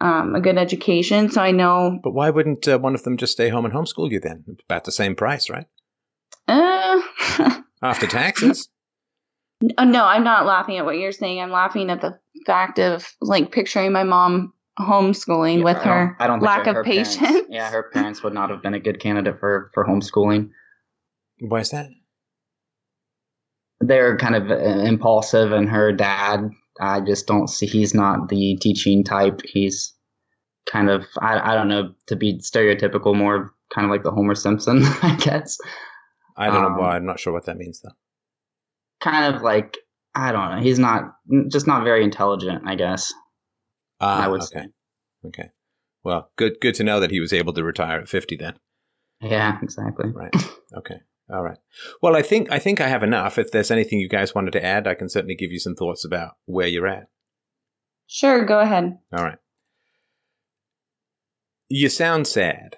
[0.00, 1.30] um a good education.
[1.30, 4.10] So I know But why wouldn't uh, one of them just stay home and homeschool
[4.10, 4.44] you then?
[4.68, 5.66] About the same price, right?
[6.48, 7.00] uh
[7.82, 8.68] After taxes.
[9.78, 11.40] Uh, no, I'm not laughing at what you're saying.
[11.40, 15.88] I'm laughing at the fact of like picturing my mom homeschooling Yeah, with I don't-
[15.88, 17.46] her I don't lack her- of her parents- patience.
[17.48, 20.50] yeah, her parents would not have been a good candidate for for homeschooling.
[21.40, 21.86] Why is that?
[23.86, 26.50] They're kind of uh, impulsive, and her dad,
[26.80, 27.66] I just don't see.
[27.66, 29.40] He's not the teaching type.
[29.44, 29.94] He's
[30.66, 34.34] kind of, I, I don't know, to be stereotypical, more kind of like the Homer
[34.34, 35.58] Simpson, I guess.
[36.36, 36.96] I don't Um, know why.
[36.96, 37.92] I'm not sure what that means though.
[39.00, 39.78] Kind of like
[40.14, 40.62] I don't know.
[40.62, 41.14] He's not
[41.50, 43.12] just not very intelligent, I guess.
[44.00, 44.62] Ah, I would okay.
[44.62, 44.68] say.
[45.26, 45.50] Okay.
[46.04, 48.58] Well, good good to know that he was able to retire at 50 then.
[49.20, 50.10] Yeah, exactly.
[50.10, 50.34] Right.
[50.76, 50.96] Okay.
[51.28, 51.58] All right.
[52.02, 53.38] Well, I think I think I have enough.
[53.38, 56.04] If there's anything you guys wanted to add, I can certainly give you some thoughts
[56.04, 57.08] about where you're at.
[58.06, 58.98] Sure, go ahead.
[59.12, 59.38] All right.
[61.68, 62.76] You sound sad.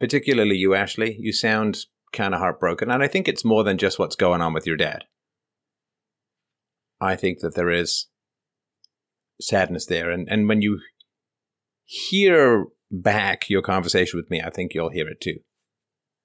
[0.00, 1.16] Particularly you, Ashley.
[1.20, 2.90] You sound kind of heartbroken.
[2.90, 5.04] And I think it's more than just what's going on with your dad.
[7.00, 8.06] I think that there is
[9.40, 10.10] sadness there.
[10.10, 10.80] And, and when you
[11.84, 15.38] hear back your conversation with me, I think you'll hear it too.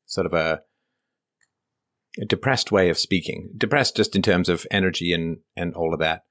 [0.05, 0.61] Sort of a, a
[2.27, 3.51] depressed way of speaking.
[3.57, 6.23] Depressed just in terms of energy and, and all of that.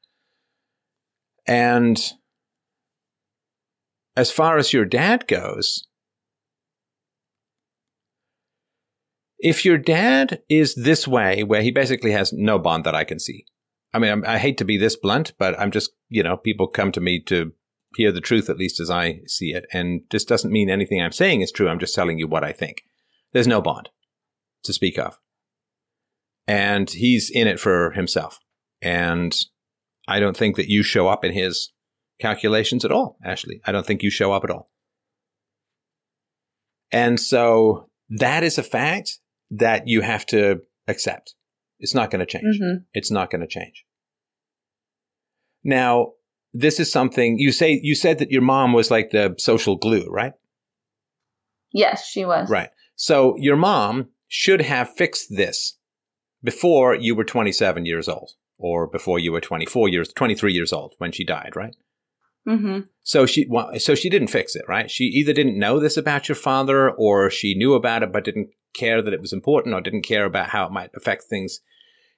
[1.47, 1.99] And
[4.17, 5.87] as far as your dad goes,
[9.39, 13.19] if your dad is this way, where he basically has no bond that I can
[13.19, 13.47] see,
[13.95, 16.67] I mean, I'm, I hate to be this blunt, but I'm just, you know, people
[16.67, 17.53] come to me to
[17.97, 19.65] hear the truth, at least as I see it.
[19.73, 21.69] And this doesn't mean anything I'm saying is true.
[21.69, 22.83] I'm just telling you what I think.
[23.33, 23.89] There's no bond
[24.65, 25.19] to speak of.
[26.49, 28.41] And he's in it for himself.
[28.83, 29.37] And
[30.09, 31.73] I don't think that you show up in his
[32.19, 33.61] calculations at all, Ashley.
[33.65, 34.71] I don't think you show up at all.
[36.91, 39.19] And so that is a fact
[39.51, 41.35] that you have to accept.
[41.79, 42.59] It's not going to change.
[42.59, 42.87] Mhm.
[42.95, 43.85] It's not going to change.
[45.63, 46.15] Now,
[46.55, 50.07] this is something you say you said that your mom was like the social glue,
[50.09, 50.33] right?
[51.73, 52.49] Yes, she was.
[52.49, 52.71] Right.
[52.97, 55.78] So your mom should have fixed this
[56.43, 60.95] before you were 27 years old or before you were 24 years 23 years old
[60.99, 61.75] when she died, right?
[62.47, 62.81] Mm-hmm.
[63.03, 64.91] So she well, so she didn't fix it, right?
[64.91, 68.51] She either didn't know this about your father or she knew about it but didn't
[68.75, 71.61] care that it was important or didn't care about how it might affect things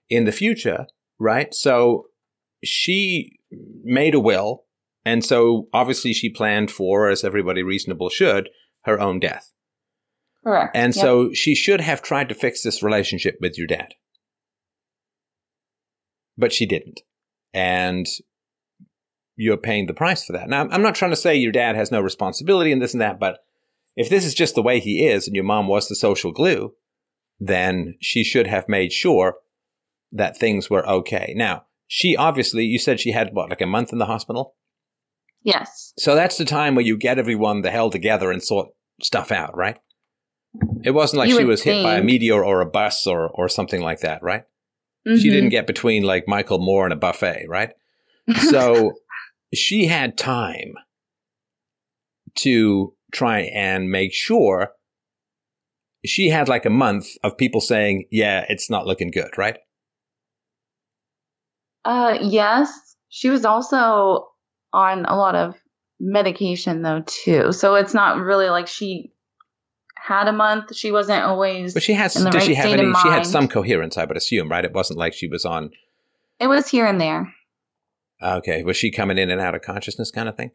[0.09, 0.87] in the future,
[1.19, 1.55] right?
[1.55, 2.07] So
[2.63, 3.39] she
[3.83, 4.65] made a will
[5.05, 8.51] and so obviously she planned for as everybody reasonable should
[8.83, 9.53] her own death.
[10.45, 10.77] Correct.
[10.77, 11.03] And Yep.
[11.03, 13.95] so she should have tried to fix this relationship with your dad.
[16.41, 17.03] But she didn't.
[17.53, 18.07] And
[19.37, 20.49] you're paying the price for that.
[20.49, 23.21] Now, I'm not trying to say your dad has no responsibility in this and that,
[23.21, 23.39] but
[23.97, 26.75] if this is just the way he is and your mom was the social glue,
[27.39, 29.37] then she should have made sure
[30.13, 31.33] that things were okay.
[31.37, 34.55] Now, she obviously, you said she had what, like a month in the hospital?
[35.43, 35.93] yes.
[35.99, 38.69] So that's the time where you get everyone the hell together and sort
[39.03, 39.79] stuff out, right?
[40.85, 43.49] It wasn't like You she was hit by a meteor or a bus or, or
[43.49, 44.45] something like that, right?
[45.07, 45.33] She Mhm.
[45.33, 47.73] didn't get between like Michael Moore and a buffet, right?
[48.51, 48.93] So
[49.55, 50.75] she had time
[52.37, 54.73] to try and make sure
[56.05, 59.59] she had like a month of people saying, yeah, it's not looking good, right?
[61.85, 62.97] Uh, yes.
[63.09, 64.29] She was also
[64.73, 65.55] on a lot of
[65.99, 69.13] medication though too, so it's not really like she
[70.03, 70.75] had a month.
[70.75, 71.75] She wasn't always.
[71.75, 72.15] But she has.
[72.15, 72.93] Did right she have any?
[73.03, 74.65] She had some coherence, I would assume, right?
[74.65, 75.71] It wasn't like she was on.
[76.39, 77.33] It was here and there.
[78.23, 80.51] Okay, was she coming in and out of consciousness, kind of thing?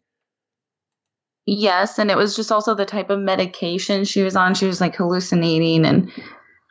[1.46, 4.56] Yes, and it was just also the type of medication she was on.
[4.56, 6.12] She was like hallucinating and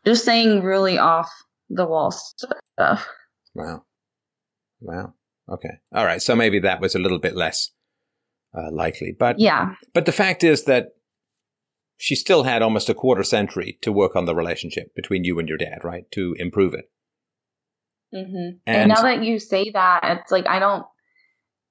[0.05, 1.31] just saying really off
[1.71, 3.07] the wall stuff.
[3.55, 3.85] Wow.
[4.81, 5.15] Wow.
[5.49, 5.71] Okay.
[5.95, 6.21] All right.
[6.21, 7.71] So maybe that was a little bit less
[8.57, 9.75] uh, likely, but Yeah.
[9.93, 10.89] but the fact is that
[11.97, 15.49] she still had almost a quarter century to work on the relationship between you and
[15.49, 16.11] your dad, right?
[16.13, 16.91] To improve it.
[18.15, 18.59] Mm-hmm.
[18.67, 20.85] And, And- now that you say that, it's like I don't,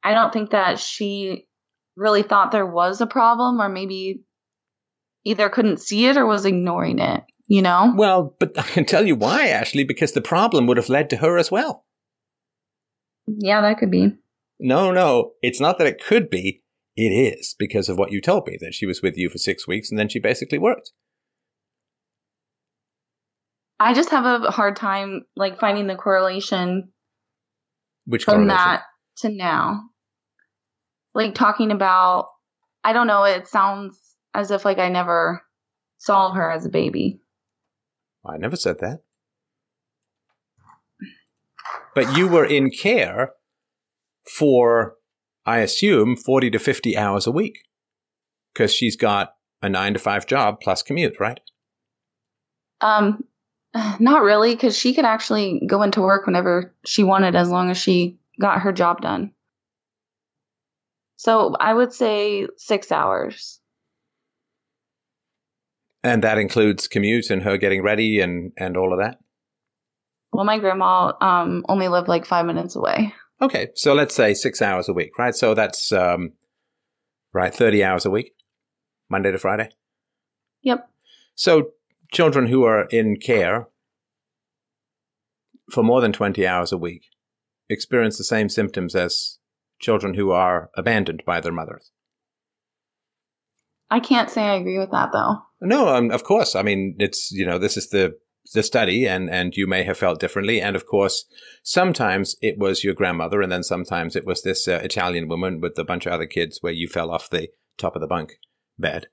[0.04, 1.48] I don't think that she
[1.96, 4.24] really thought there was a problem, or maybe
[5.26, 7.24] either couldn't see it or was ignoring it.
[7.48, 7.94] You know?
[7.96, 11.18] Well, but I can tell you why, Ashley, because the problem would have led to
[11.18, 11.86] her as well.
[13.28, 14.16] Yeah, that could be.
[14.60, 16.63] No, no, it's not that it could be.
[16.96, 19.68] It is because of what you told me that she was with you for six
[19.68, 20.92] weeks and then she basically worked.
[23.80, 26.92] I just have a hard time like finding the correlation
[28.06, 28.56] Which from correlation?
[28.56, 28.84] that
[29.18, 29.82] to now.
[31.16, 32.28] Like talking about,
[32.84, 33.24] I don't know.
[33.24, 34.00] It sounds
[34.34, 35.42] as if like I never
[35.98, 37.20] saw her as a baby.
[38.26, 39.02] I never said that.
[41.96, 43.34] But you were in care
[44.38, 44.96] for,
[45.46, 47.64] I assume, 40 to 50 hours a week.
[48.54, 51.40] Because she's got a nine to five job plus commute, right?
[52.82, 53.24] Um,
[54.00, 57.78] not really, because she could actually go into work whenever she wanted, as long as
[57.78, 59.32] she got her job done.
[61.16, 63.60] So I would say six hours.
[66.04, 69.20] And that includes commute and her getting ready and, and all of that.
[70.34, 73.14] Well, my grandma um only lived like five minutes away.
[73.44, 75.36] Okay, so let's say six hours a week, right?
[75.36, 76.32] So that's, um,
[77.34, 78.32] right, 30 hours a week,
[79.10, 79.70] Monday to Friday.
[80.62, 80.90] Yep.
[81.36, 81.72] So
[82.14, 83.68] children who are in care
[85.70, 87.08] for more than 20 hours a week
[87.70, 89.40] experience the same symptoms as
[89.82, 91.92] children who are abandoned by their mothers.
[93.92, 95.40] I can't say I agree with that though.
[95.60, 96.56] No, um, of course.
[96.56, 98.16] I mean, it's, you know, this is the,
[98.54, 100.62] the study and, and you may have felt differently.
[100.62, 101.26] And of course,
[101.64, 105.78] sometimes it was your grandmother and then sometimes it was this uh, Italian woman with
[105.80, 108.34] a bunch of other kids where you fell off the top of the bunk
[108.78, 109.08] bed.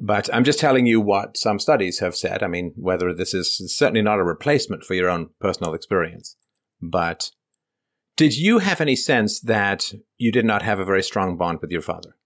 [0.00, 2.42] But I'm just telling you what some studies have said.
[2.42, 6.36] I mean, whether this is certainly not a replacement for your own personal experience.
[6.82, 7.30] But
[8.16, 11.70] did you have any sense that you did not have a very strong bond with
[11.70, 12.16] your father?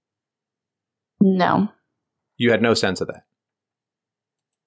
[1.21, 1.69] No.
[2.37, 3.25] You had no sense of that.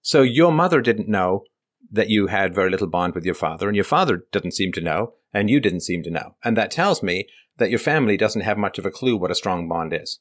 [0.02, 1.46] So your mother didn't know
[1.94, 4.82] that you had very little bond with your father, and your father didn't seem to
[4.82, 6.36] know, and you didn't seem to know.
[6.44, 9.36] And that tells me that your family doesn't have much of a clue what a
[9.36, 10.20] strong bond is.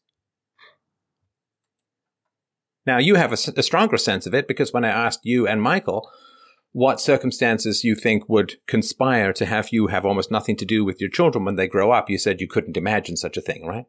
[2.84, 6.10] Now, you have a stronger sense of it because when I asked you and Michael
[6.72, 11.00] what circumstances you think would conspire to have you have almost nothing to do with
[11.00, 13.84] your children when they grow up, you said you couldn't imagine such a thing, right?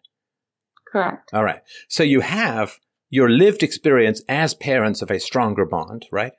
[0.91, 1.31] Correct.
[1.33, 1.61] All right.
[1.87, 2.77] So you have
[3.09, 6.33] your lived experience as parents of a stronger bond, right?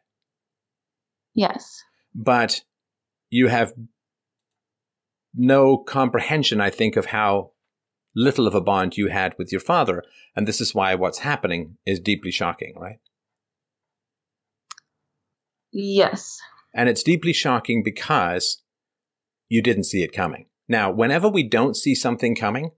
[1.35, 1.83] Yes.
[2.15, 2.63] But
[3.31, 3.75] you have
[5.35, 7.51] no comprehension, I think, of how
[8.15, 10.05] little of a bond you had with your father.
[10.37, 13.01] And this is why what's happening is deeply shocking, right?
[15.73, 16.39] Yes.
[16.73, 18.63] And it's deeply shocking because
[19.49, 20.47] you didn't see it coming.
[20.69, 22.71] Now, whenever we don't see something coming,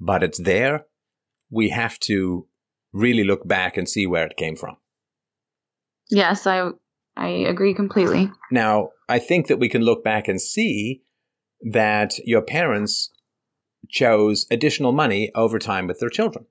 [0.00, 0.86] but it's there,
[1.50, 2.46] we have to
[2.92, 4.76] really look back and see where it came from.
[6.10, 6.70] Yes, I
[7.18, 8.30] I agree completely.
[8.52, 11.02] Now, I think that we can look back and see
[11.60, 13.10] that your parents
[13.88, 16.46] chose additional money over time with their children.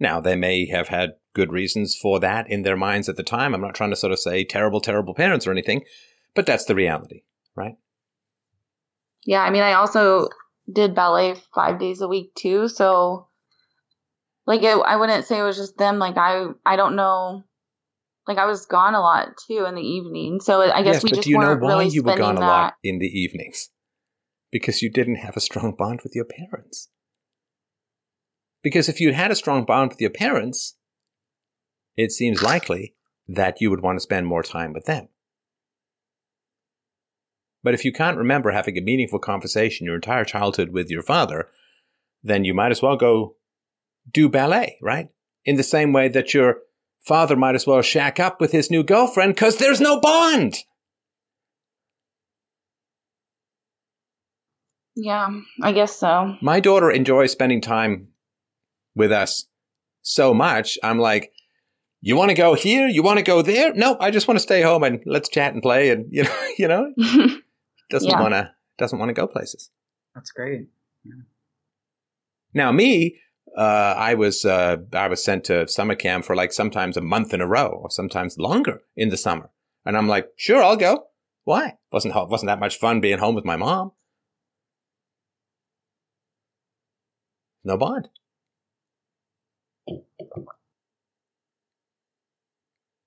[0.00, 3.54] Now, they may have had good reasons for that in their minds at the time.
[3.54, 5.84] I'm not trying to sort of say terrible, terrible parents or anything,
[6.34, 7.22] but that's the reality,
[7.54, 7.76] right?
[9.24, 10.30] Yeah, I mean, I also
[10.72, 13.28] did ballet five days a week too, so
[14.46, 16.00] like it, I wouldn't say it was just them.
[16.00, 17.44] Like I, I don't know.
[18.28, 21.10] Like I was gone a lot too in the evening, so I guess yes, we
[21.10, 22.46] but just do you know weren't why really you were gone a that.
[22.46, 23.70] lot in the evenings?
[24.52, 26.90] Because you didn't have a strong bond with your parents.
[28.62, 30.76] Because if you had a strong bond with your parents,
[31.96, 32.94] it seems likely
[33.26, 35.08] that you would want to spend more time with them.
[37.62, 41.48] But if you can't remember having a meaningful conversation your entire childhood with your father,
[42.22, 43.36] then you might as well go
[44.12, 45.08] do ballet, right?
[45.48, 46.58] in the same way that your
[47.08, 50.58] father might as well shack up with his new girlfriend because there's no bond.
[54.94, 55.28] Yeah,
[55.62, 56.36] I guess so.
[56.42, 58.08] My daughter enjoys spending time
[58.94, 59.46] with us
[60.02, 60.76] so much.
[60.82, 61.32] I'm like,
[62.00, 62.88] you want to go here?
[62.88, 63.72] You want to go there?
[63.74, 65.90] No, I just want to stay home and let's chat and play.
[65.90, 66.92] And you know, you know,
[67.90, 68.20] doesn't Yeah.
[68.20, 69.70] want to doesn't want to go places.
[70.14, 70.66] That's great.
[72.54, 73.18] Now, me,
[73.58, 77.34] uh, I was uh, I was sent to summer camp for like sometimes a month
[77.34, 79.50] in a row, or sometimes longer in the summer,
[79.84, 81.06] and I'm like, sure, I'll go.
[81.44, 81.74] Why?
[81.90, 83.92] wasn't wasn't that much fun being home with my mom?
[87.64, 88.08] No bond.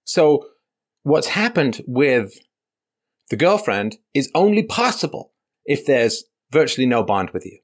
[0.04, 0.48] So,
[1.04, 2.40] what's happened with
[3.30, 5.32] the girlfriend is only possible
[5.64, 7.60] if there's virtually no bond with you.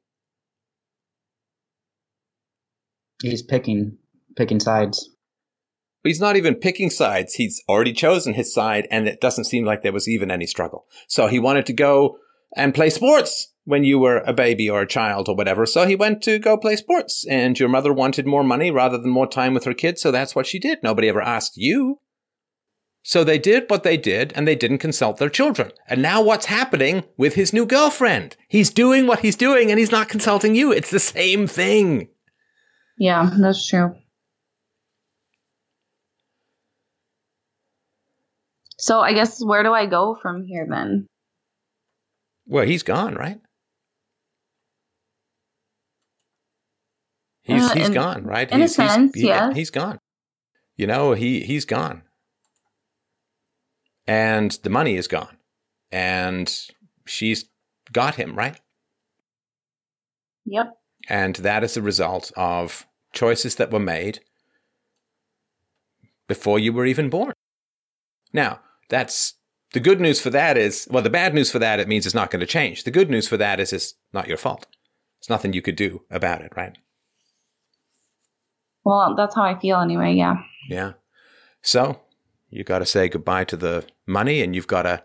[3.21, 3.97] He's picking
[4.35, 5.09] picking sides.
[6.03, 7.33] He's not even picking sides.
[7.33, 10.85] He's already chosen his side, and it doesn't seem like there was even any struggle.
[11.07, 12.17] So he wanted to go
[12.55, 15.65] and play sports when you were a baby or a child or whatever.
[15.65, 19.11] So he went to go play sports, and your mother wanted more money rather than
[19.11, 20.01] more time with her kids.
[20.01, 20.79] So that's what she did.
[20.81, 21.99] Nobody ever asked you.
[23.03, 25.71] So they did what they did, and they didn't consult their children.
[25.89, 28.37] And now what's happening with his new girlfriend?
[28.47, 30.71] He's doing what he's doing, and he's not consulting you.
[30.71, 32.09] It's the same thing.
[32.97, 33.95] Yeah, that's true.
[38.79, 41.07] So I guess where do I go from here then?
[42.45, 43.39] Well, he's gone, right?
[47.41, 48.49] He's Uh, he's in- gone, right?
[48.51, 49.55] in a he's, he's- sense, he- yes.
[49.55, 49.99] He's gone.
[50.75, 52.03] You know, he he's gone.
[54.05, 55.37] And the money is gone.
[55.91, 56.47] And
[57.05, 57.49] she's
[57.91, 58.59] got him, right?
[60.45, 60.77] Yep.
[61.09, 62.86] And that is the result of
[63.17, 64.19] choices that were made
[66.27, 67.33] before you were even born.
[68.31, 69.33] Now, that's
[69.73, 72.15] the good news for that is, well, the bad news for that, it means it's
[72.15, 72.83] not going to change.
[72.83, 74.67] The good news for that is it's not your fault.
[75.19, 76.77] It's nothing you could do about it, right?
[78.83, 80.13] Well, that's how I feel anyway.
[80.13, 80.35] Yeah.
[80.69, 80.93] Yeah.
[81.61, 82.01] So
[82.49, 85.03] you got to say goodbye to the money and you've got to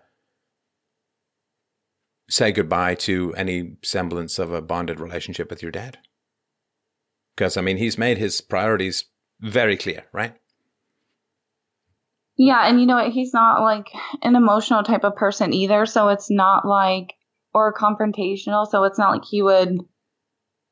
[2.28, 5.98] say goodbye to any semblance of a bonded relationship with your dad.
[7.34, 9.04] Because, I mean, he's made his priorities
[9.40, 10.34] very clear, right?
[12.36, 13.12] Yeah, and you know what?
[13.12, 13.88] He's not like
[14.22, 17.14] an emotional type of person either, so it's not like
[17.54, 19.78] or confrontational, so it's not like he would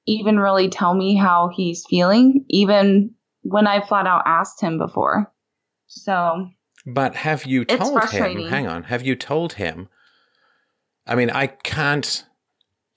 [0.06, 5.32] even really tell me how he's feeling, even when I flat out asked him before.
[5.86, 6.48] So
[6.86, 8.48] But have you told him?
[8.48, 8.84] Hang on.
[8.84, 9.88] Have you told him?
[11.06, 12.24] I mean, I can't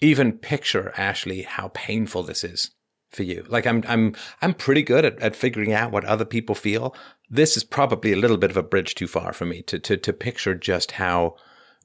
[0.02, 2.72] even picture Ashley how painful this is
[3.14, 3.46] for you.
[3.48, 6.96] Like I'm I'm I'm pretty good at, at figuring out what other people feel.
[7.30, 9.98] This is probably a little bit of a bridge too far for me to to
[9.98, 11.36] to picture just how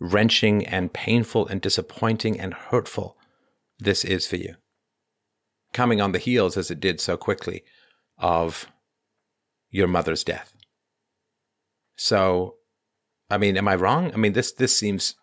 [0.00, 3.16] wrenching and painful and disappointing and hurtful
[3.78, 4.54] this is for you.
[5.72, 7.62] Coming on the heels as it did so quickly
[8.16, 8.66] of
[9.70, 10.52] your mother's death.
[11.96, 12.56] So,
[13.30, 14.12] I mean, am I wrong?
[14.12, 15.14] I mean, this this seems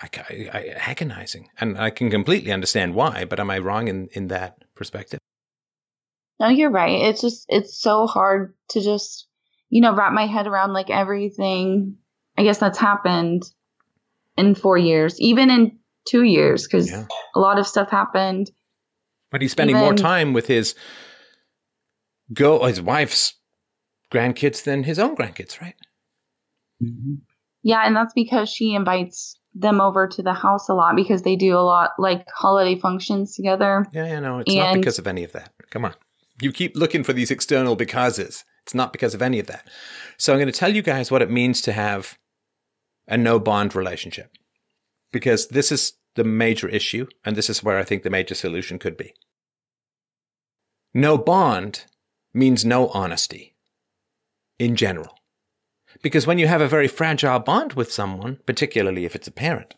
[0.00, 0.08] I,
[0.52, 3.24] I, agonizing, and I can completely understand why.
[3.24, 5.20] But am I wrong in in that perspective?
[6.40, 7.02] No, you're right.
[7.02, 9.28] It's just it's so hard to just
[9.68, 11.96] you know wrap my head around like everything.
[12.36, 13.44] I guess that's happened
[14.36, 15.78] in four years, even in
[16.08, 17.06] two years, because Yeah.
[17.34, 18.50] a lot of stuff happened.
[19.30, 20.74] But he's spending more time with his
[22.32, 23.34] girl, his wife's
[24.12, 25.74] grandkids than his own grandkids, right?
[26.82, 27.14] Mm-hmm.
[27.62, 31.36] Yeah, and that's because she invites them over to the house a lot because they
[31.36, 33.86] do a lot like holiday functions together.
[33.92, 35.52] Yeah, yeah, no, it's not because of any of that.
[35.70, 35.94] Come on.
[36.44, 38.44] You keep looking for these external becauses.
[38.64, 39.66] It's not because of any of that.
[40.18, 42.18] So I'm going to tell you guys what it means to have
[43.08, 44.30] a no bond relationship
[45.10, 48.78] because this is the major issue, and this is where I think the major solution
[48.78, 49.14] could be.
[50.92, 51.86] No bond
[52.34, 53.56] means no honesty
[54.58, 55.18] in general.
[56.02, 59.76] Because when you have a very fragile bond with someone, particularly if it's a parent,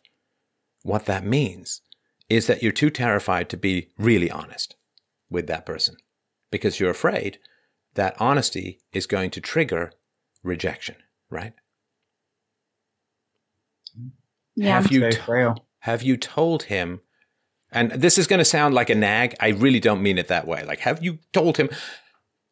[0.83, 1.83] what that means
[2.29, 4.75] is that you're too terrified to be really honest
[5.31, 5.97] with that person
[6.51, 7.39] because you're afraid
[7.95, 9.93] that honesty is going to trigger
[10.43, 10.97] rejection,
[11.31, 11.55] right?
[14.55, 14.75] Yeah.
[14.81, 17.01] Have you Very t- have you told him
[17.73, 20.47] and this is going to sound like a nag, I really don't mean it that
[20.47, 20.65] way.
[20.65, 21.69] Like have you told him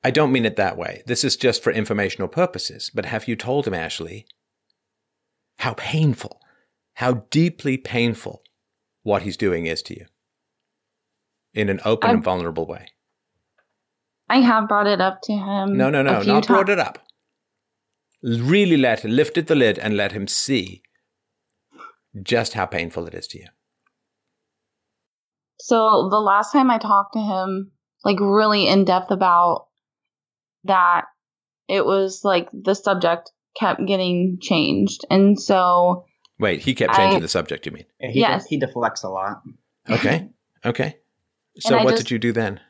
[0.03, 1.03] I don't mean it that way.
[1.07, 4.27] This is just for informational purposes, but have you told him Ashley
[5.59, 6.41] how painful,
[6.95, 8.43] how deeply painful
[9.03, 10.07] what he's doing is to you
[11.55, 12.89] in an open and I've- vulnerable way?
[14.29, 15.77] I have brought it up to him.
[15.77, 16.99] No, no, no, a few not brought it up.
[18.23, 20.83] Really let lifted the lid and let him see
[22.23, 23.47] just how painful it is to you.
[25.61, 27.73] So the last time I talked to him,
[28.05, 29.67] like really in depth about
[30.65, 31.05] that,
[31.69, 35.05] it was like the subject kept getting changed.
[35.11, 36.05] And so
[36.39, 37.85] Wait, he kept I- changing the subject, you mean?
[38.01, 38.47] He, Yes.
[38.47, 39.43] he deflects a lot.
[39.89, 40.29] Okay.
[40.65, 40.97] Okay.
[41.61, 42.61] So what just- did you do then?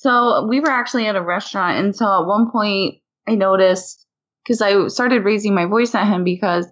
[0.00, 2.94] So we were actually at a restaurant, and so at one point
[3.28, 4.06] I noticed
[4.42, 6.66] because I started raising my voice at him because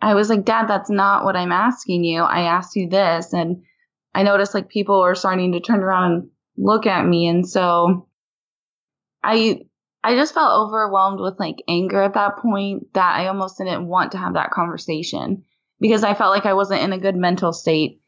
[0.00, 2.22] I was like, "Dad, that's not what I'm asking you.
[2.22, 3.62] I asked you this," and
[4.14, 8.08] I noticed like people were starting to turn around and look at me, and so
[9.22, 9.60] I
[10.02, 14.12] I just felt overwhelmed with like anger at that point that I almost didn't want
[14.12, 15.44] to have that conversation
[15.78, 18.00] because I felt like I wasn't in a good mental state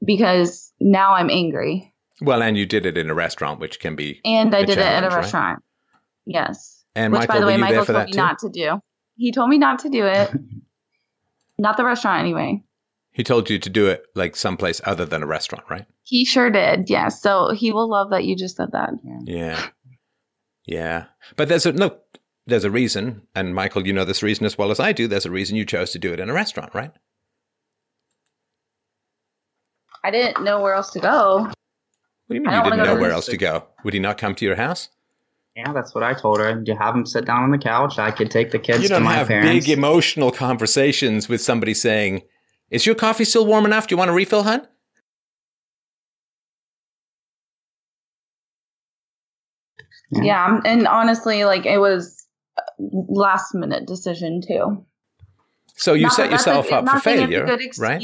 [0.00, 1.92] because now I'm angry.
[2.20, 4.20] Well, and you did it in a restaurant, which can be.
[4.24, 5.16] And I did it at a right?
[5.16, 5.62] restaurant.
[6.24, 6.84] Yes.
[6.94, 8.16] And Which, Michael, by the way, Michael told me too?
[8.16, 8.80] not to do.
[9.16, 10.30] He told me not to do it.
[11.58, 12.62] not the restaurant, anyway.
[13.12, 15.86] He told you to do it like someplace other than a restaurant, right?
[16.02, 16.90] He sure did.
[16.90, 17.22] Yes.
[17.22, 18.90] So he will love that you just said that.
[19.24, 19.68] Yeah.
[20.66, 21.04] Yeah.
[21.36, 21.96] But there's a no
[22.46, 25.26] there's a reason, and Michael, you know this reason as well as I do, there's
[25.26, 26.92] a reason you chose to do it in a restaurant, right?
[30.04, 31.50] I didn't know where else to go.
[32.26, 33.66] What do you mean I you didn't know where else to go?
[33.84, 34.88] Would he not come to your house?
[35.54, 36.62] Yeah, that's what I told her.
[36.66, 37.98] You have him sit down on the couch.
[37.98, 39.64] I could take the kids you to don't my have parents.
[39.66, 42.22] big emotional conversations with somebody saying,
[42.70, 43.86] Is your coffee still warm enough?
[43.86, 44.66] Do you want a refill, hun?
[50.10, 50.22] Yeah.
[50.22, 50.44] Yeah.
[50.46, 52.26] Um, and honestly, like it was
[52.78, 54.84] last minute decision too.
[55.76, 58.00] So you Not set yourself a- up for not saying it's a failure, good right?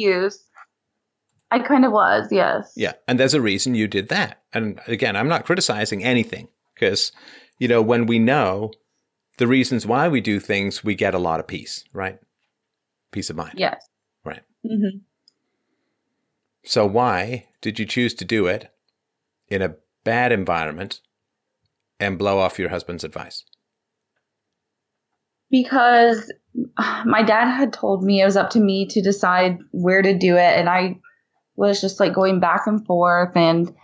[1.53, 2.73] I kind of was, yes.
[2.77, 4.43] Yeah, and there's a reason you did that.
[4.55, 7.12] And again, I'm not criticizing anything because,
[7.59, 8.73] you know, when we know
[9.37, 12.19] the reasons why we do things, we get a lot of peace, right?
[13.11, 13.55] Peace of mind.
[13.57, 13.87] Yes.
[14.24, 14.41] Right.
[14.66, 14.99] hmm
[16.65, 18.73] So why did you choose to do it
[19.49, 21.01] in a bad environment
[22.01, 23.45] and blow off your husband's advice?
[25.53, 26.33] because
[27.05, 30.35] my dad had told me it was up to me to decide where to do
[30.35, 30.97] it and i
[31.57, 33.74] was just like going back and forth and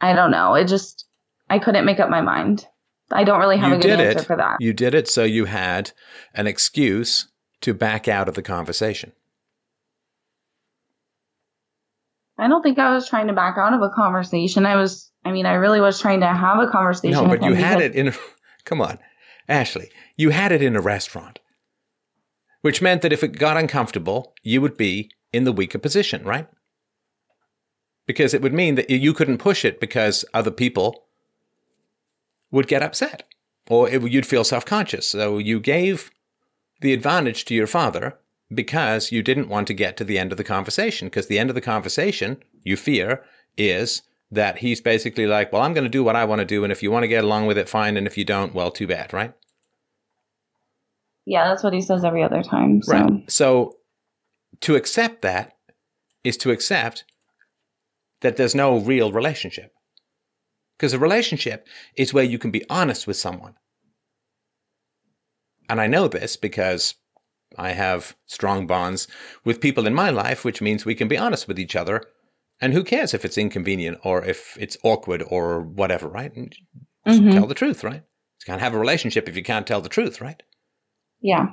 [0.00, 1.06] i don't know it just
[1.50, 2.66] i couldn't make up my mind
[3.10, 4.26] i don't really have you a good answer it.
[4.26, 5.92] for that You did it so you had
[6.34, 7.28] an excuse
[7.62, 9.12] to back out of the conversation.
[12.38, 15.32] i don't think i was trying to back out of a conversation i was i
[15.32, 18.12] mean i really was trying to have a conversation No, but you had it in.
[18.64, 18.98] Come on,
[19.48, 19.90] Ashley.
[20.16, 21.38] You had it in a restaurant,
[22.60, 26.48] which meant that if it got uncomfortable, you would be in the weaker position, right?
[28.06, 31.04] Because it would mean that you couldn't push it because other people
[32.50, 33.24] would get upset
[33.68, 35.10] or it, you'd feel self conscious.
[35.10, 36.10] So you gave
[36.80, 38.18] the advantage to your father
[38.52, 41.08] because you didn't want to get to the end of the conversation.
[41.08, 43.22] Because the end of the conversation, you fear,
[43.58, 46.64] is that he's basically like, well, I'm going to do what I want to do.
[46.64, 47.98] And if you want to get along with it, fine.
[47.98, 49.34] And if you don't, well, too bad, right?
[51.28, 53.30] yeah that's what he says every other time so Right.
[53.30, 53.76] So
[54.60, 55.52] to accept that
[56.24, 57.04] is to accept
[58.20, 59.72] that there's no real relationship.
[60.76, 61.66] Because a relationship
[61.96, 63.54] is where you can be honest with someone.
[65.68, 66.94] And I know this because
[67.56, 69.08] I have strong bonds
[69.44, 72.02] with people in my life, which means we can be honest with each other.
[72.60, 76.32] And who cares if it's inconvenient or if it's awkward or whatever, right?
[77.06, 77.32] Mhm.
[77.32, 78.02] tell the truth, right?
[78.40, 80.42] You can't have a relationship if you can't tell the truth, right?
[81.20, 81.48] yeah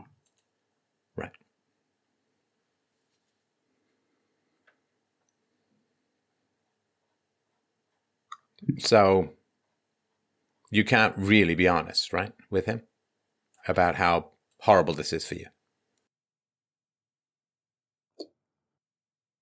[1.15, 1.31] Right.
[8.79, 9.29] So
[10.71, 12.81] you can't really be honest, right, with him
[13.67, 14.31] about how
[14.61, 15.47] horrible this is for you.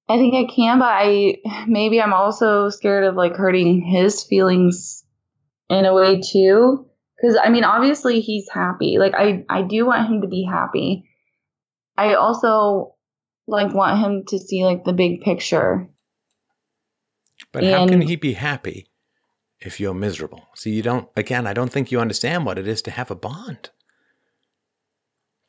[0.09, 5.03] I think I can, but I maybe I'm also scared of like hurting his feelings
[5.69, 6.85] in a way too.
[7.17, 8.97] Because I mean, obviously he's happy.
[8.99, 11.05] Like I, I do want him to be happy.
[11.97, 12.95] I also
[13.47, 15.89] like want him to see like the big picture.
[17.51, 18.87] But how can he be happy
[19.65, 20.47] if you're miserable?
[20.55, 23.15] See, you don't, again, I don't think you understand what it is to have a
[23.15, 23.69] bond.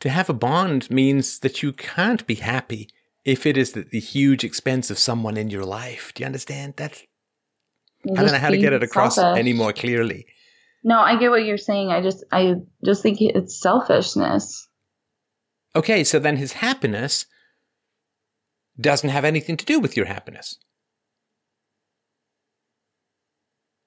[0.01, 2.89] To have a bond means that you can't be happy
[3.25, 6.13] if it is at the huge expense of someone in your life.
[6.15, 6.75] Do you understand?
[6.77, 7.03] That's,
[8.11, 10.27] I don't know how to get it across any more clearly.
[10.83, 11.91] No, I get what you're saying.
[11.91, 14.69] I just, I just think it's selfishness.
[15.75, 17.25] Okay, so then his happiness
[18.79, 20.59] doesn't have anything to do with your happiness.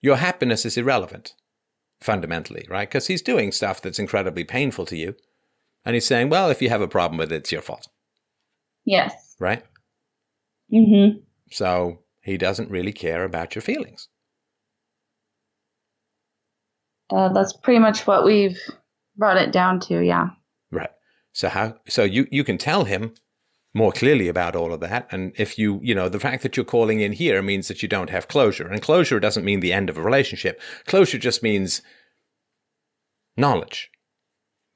[0.01, 1.33] Your happiness is irrelevant
[2.01, 2.87] fundamentally, right?
[2.87, 5.15] Because he's doing stuff that's incredibly painful to you.
[5.85, 7.87] And he's saying, well, if you have a problem with it, it's your fault,
[8.85, 9.35] Yes.
[9.39, 9.63] right?
[10.71, 11.19] Mm-hmm.
[11.51, 14.09] So he doesn't really care about your feelings.
[17.09, 18.59] Uh, that's pretty much what we've
[19.15, 20.01] brought it down to.
[20.03, 20.29] Yeah.
[20.71, 20.89] Right.
[21.31, 23.13] So how so you you can tell him
[23.73, 25.07] more clearly about all of that.
[25.11, 27.89] And if you you know the fact that you're calling in here means that you
[27.89, 28.67] don't have closure.
[28.67, 30.59] And closure doesn't mean the end of a relationship.
[30.85, 31.81] Closure just means
[33.35, 33.89] knowledge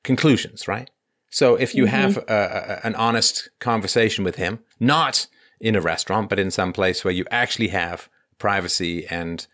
[0.04, 0.90] conclusions right?
[1.30, 1.96] So if you mm-hmm.
[1.96, 5.28] have a, a, an honest conversation with him not
[5.60, 9.48] in a restaurant but in some place where you actually have privacy and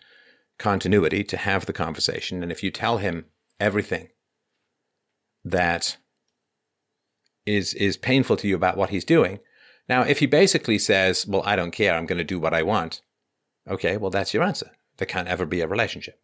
[0.58, 3.26] continuity to have the conversation and if you tell him
[3.60, 4.10] everything
[5.44, 5.98] that
[7.48, 9.40] is is painful to you about what he's doing.
[9.90, 11.94] Now, if he basically says, "Well, I don't care.
[11.94, 13.02] I'm going to do what I want,"
[13.68, 14.72] okay, well, that's your answer.
[14.98, 16.20] There can't ever be a relationship.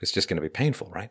[0.00, 1.10] It's just going to be painful, right?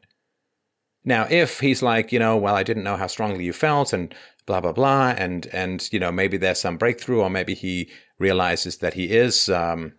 [1.06, 4.14] Now, if he's like, you know, well, I didn't know how strongly you felt, and
[4.46, 8.78] blah blah blah, and and you know, maybe there's some breakthrough, or maybe he realizes
[8.78, 9.94] that he is um,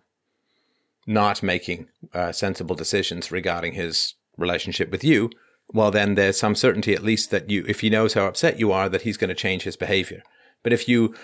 [1.07, 5.29] not making uh, sensible decisions regarding his relationship with you
[5.73, 8.71] well, then there's some certainty at least that you, if he knows how upset you
[8.71, 10.23] are, that he's going to change his behavior.
[10.63, 11.15] But if you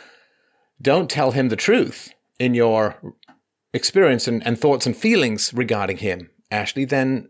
[0.81, 2.97] don't tell him the truth in your
[3.73, 7.29] experience and, and thoughts and feelings regarding him, Ashley, then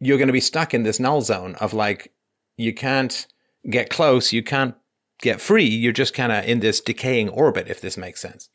[0.00, 2.12] you're going to be stuck in this null zone of like,
[2.56, 3.26] you can't
[3.70, 4.74] get close, you can't
[5.20, 8.48] get free, you're just kind of in this decaying orbit, if this makes sense.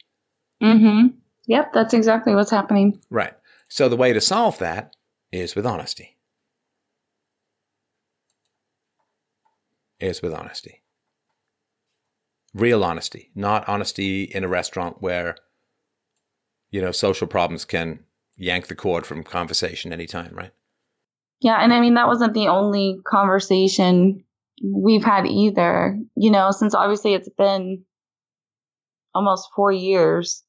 [0.62, 1.08] Mm-hmm.
[1.48, 3.00] Yep, that's exactly what's happening.
[3.10, 3.34] Right.
[3.68, 4.96] So the way to solve that
[5.32, 6.13] is with honesty.
[10.00, 10.84] Is with honesty.
[12.54, 15.36] Real honesty, not honesty in a restaurant where,
[16.70, 18.00] you know, social problems can
[18.38, 20.52] yank the cord from conversation anytime, right?
[21.40, 24.24] Yeah, and I mean that wasn't the only conversation
[24.64, 25.98] we've had either.
[26.16, 27.84] You know, since obviously it's been
[29.14, 30.44] almost 4 years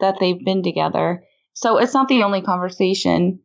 [0.00, 1.22] that they've been together.
[1.52, 3.40] So it's not the only conversation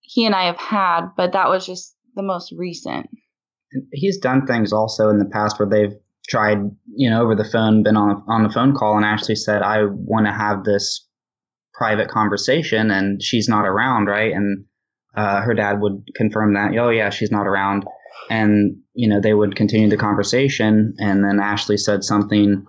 [0.00, 3.08] he and I have had, but that was just the most recent.
[3.92, 5.96] He's done things also in the past where they've
[6.28, 6.58] tried,
[6.94, 9.84] you know, over the phone, been on on the phone call, and actually said, "I
[9.84, 11.06] want to have this
[11.74, 14.32] private conversation," and she's not around, right?
[14.32, 14.64] And
[15.14, 17.84] uh, her dad would confirm that, "Oh yeah, she's not around,"
[18.30, 22.64] and you know they would continue the conversation, and then Ashley said something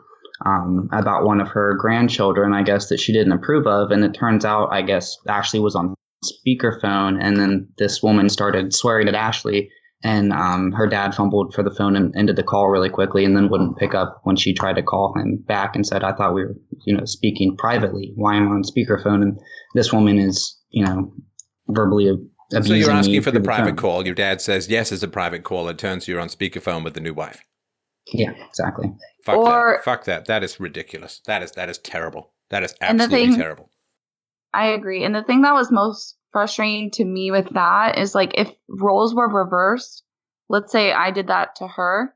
[0.46, 4.14] um, about one of her grandchildren, I guess that she didn't approve of, and it
[4.14, 9.16] turns out, I guess Ashley was on speakerphone, and then this woman started swearing at
[9.16, 9.70] Ashley
[10.04, 13.36] and um, her dad fumbled for the phone and ended the call really quickly and
[13.36, 16.34] then wouldn't pick up when she tried to call him back and said i thought
[16.34, 16.56] we were
[16.86, 19.38] you know speaking privately why am i on speakerphone and
[19.76, 21.12] this woman is you know
[21.68, 22.08] verbally
[22.54, 23.76] abusing So you're asking me for the through private phone.
[23.78, 24.06] call.
[24.06, 25.68] Your dad says yes, it's a private call.
[25.70, 27.44] It turns you're on speakerphone with the new wife.
[28.12, 28.92] yeah exactly
[29.26, 29.84] Fuck Or- that.
[29.84, 30.26] Fuck that.
[30.26, 31.22] That is ridiculous.
[31.28, 32.32] That is that is terrible.
[32.50, 33.70] That is absolutely thing- terrible.
[34.54, 35.04] I agree.
[35.04, 39.14] And the thing that was most frustrating to me with that is like if roles
[39.16, 40.04] were reversed,
[40.50, 42.14] let's say I did that to her,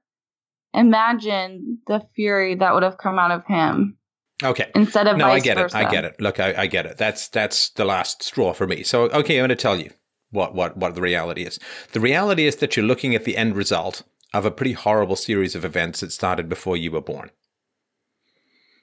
[0.74, 3.98] imagine the fury that would have come out of him
[4.44, 4.72] Okay.
[4.76, 5.78] instead of No, I get versa.
[5.78, 5.80] it.
[5.88, 6.20] I get it.
[6.20, 6.98] Look, I, I get it.
[6.98, 8.84] That's that's the last straw for me.
[8.84, 9.92] So okay, I'm going to tell you
[10.32, 11.60] what what what the reality is.
[11.92, 14.02] The reality is that you're looking at the end result
[14.34, 17.30] of a pretty horrible series of events that started before you were born.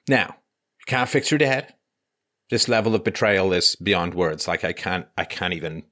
[0.07, 0.37] Now,
[0.79, 1.73] you can't fix your dad.
[2.51, 4.45] This level of betrayal is beyond words.
[4.45, 5.83] Like I can't I can't even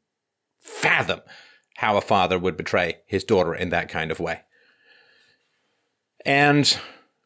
[0.60, 1.22] fathom
[1.78, 4.42] how a father would betray his daughter in that kind of way.
[6.26, 6.78] And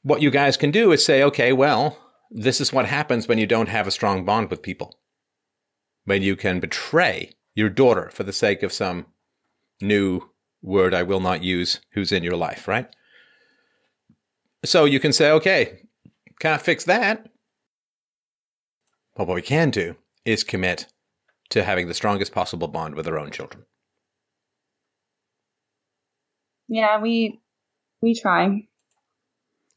[0.04, 1.98] what you guys can do is say, okay, well,
[2.30, 5.00] this is what happens when you don't have a strong bond with people.
[6.06, 9.08] When you can betray your daughter for the sake of some
[9.82, 10.30] new
[10.62, 12.88] word I will not use who's in your life, right?
[14.64, 15.88] So you can say, okay,
[16.40, 17.33] can't fix that.
[19.16, 20.88] But what we can do is commit
[21.50, 23.66] to having the strongest possible bond with our own children.
[26.68, 27.40] Yeah, we
[28.02, 28.68] we try.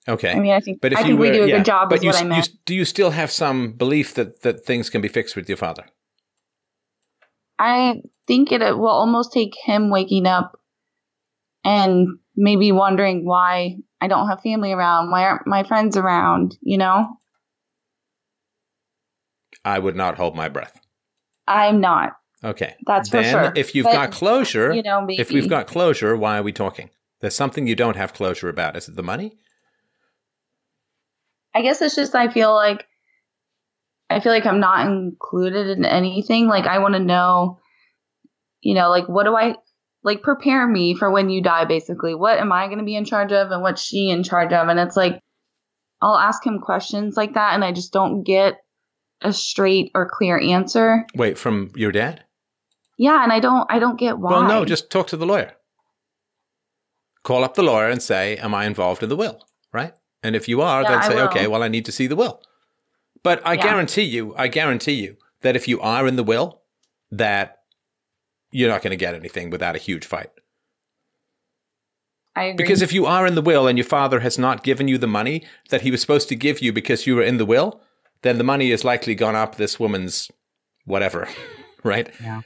[0.09, 0.31] Okay.
[0.31, 1.91] I mean, I think But if I you think we do a yeah, good job.
[1.91, 5.01] But you, what I you- do you still have some belief that, that things can
[5.01, 5.85] be fixed with your father?
[7.59, 10.61] I think it will almost take him waking up
[11.65, 16.79] and maybe wondering why I don't have family around, why aren't my friends around, you
[16.79, 17.17] know?
[19.67, 20.81] I would not hold my breath.
[21.49, 22.13] I'm not.
[22.45, 22.75] Okay.
[22.87, 23.53] That's for sure.
[23.57, 25.21] if you've But, got closure, You know, maybe.
[25.21, 26.91] if we've got closure, why are we talking?
[27.21, 28.77] There's something you don't have closure about.
[28.77, 29.33] Is it the money?
[31.55, 32.87] I guess it's just I feel like
[34.09, 36.47] I feel like I'm not included in anything.
[36.47, 37.59] Like I want to know
[38.61, 39.55] you know, like what do I
[40.03, 42.15] like prepare me for when you die basically.
[42.15, 44.69] What am I going to be in charge of and what's she in charge of?
[44.69, 45.21] And it's like
[46.03, 48.59] I'll ask him questions like that and I just don't get
[49.23, 51.07] a straight or clear answer.
[51.15, 52.25] Wait, from your dad?
[52.99, 54.31] Yeah, and I don't I don't get why.
[54.33, 55.53] Well, no, just talk to the lawyer.
[57.23, 59.93] Call up the lawyer and say, "Am I involved in the will?" Right?
[60.23, 62.43] And if you are, Yeah, then say, "Okay, well, I need to see the will."
[63.23, 63.63] But I Yeah.
[63.63, 66.63] guarantee you, I guarantee you that if you are in the will,
[67.11, 67.59] that
[68.51, 70.31] you're not going to get anything without a huge fight.
[72.35, 72.57] I agree.
[72.57, 75.07] Because if you are in the will and your father has not given you the
[75.07, 77.81] money that he was supposed to give you because you were in the will,
[78.27, 80.31] then the money has likely gone up this woman's
[80.85, 81.29] whatever,
[81.85, 82.11] right?
[82.23, 82.43] Yeah.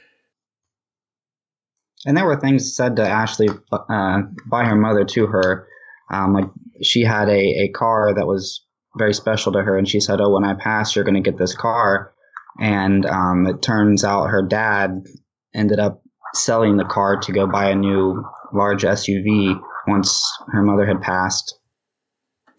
[2.05, 5.67] And there were things said to Ashley uh, by her mother to her.
[6.09, 6.49] Um, like
[6.81, 8.65] she had a, a car that was
[8.97, 11.37] very special to her, and she said, "Oh, when I pass, you're going to get
[11.37, 12.13] this car."
[12.59, 15.05] And um, it turns out her dad
[15.53, 16.01] ended up
[16.33, 21.57] selling the car to go buy a new large SUV once her mother had passed.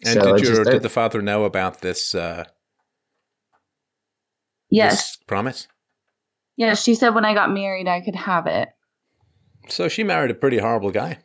[0.03, 2.45] And So did, your, just- did the father know about this, uh,
[4.75, 5.17] yes.
[5.27, 5.67] promise?
[6.55, 8.69] Yes, she said when I got married I could have it.
[9.69, 11.19] So she married a pretty horrible guy.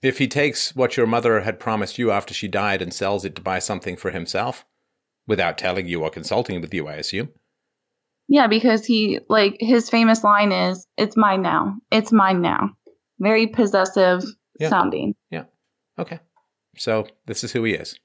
[0.00, 3.34] If he takes what your mother had promised you after she died and sells it
[3.34, 4.64] to buy something for himself,
[5.26, 7.30] without telling you or consulting with you, I assume.
[8.28, 11.76] Yeah, because he like his famous line is "It's mine now.
[11.90, 12.70] It's mine now."
[13.18, 14.22] Very possessive
[14.60, 14.68] Yeah.
[14.68, 15.14] sounding.
[15.30, 15.44] Yeah.
[15.98, 16.20] Okay.
[16.76, 17.98] So this is who he is.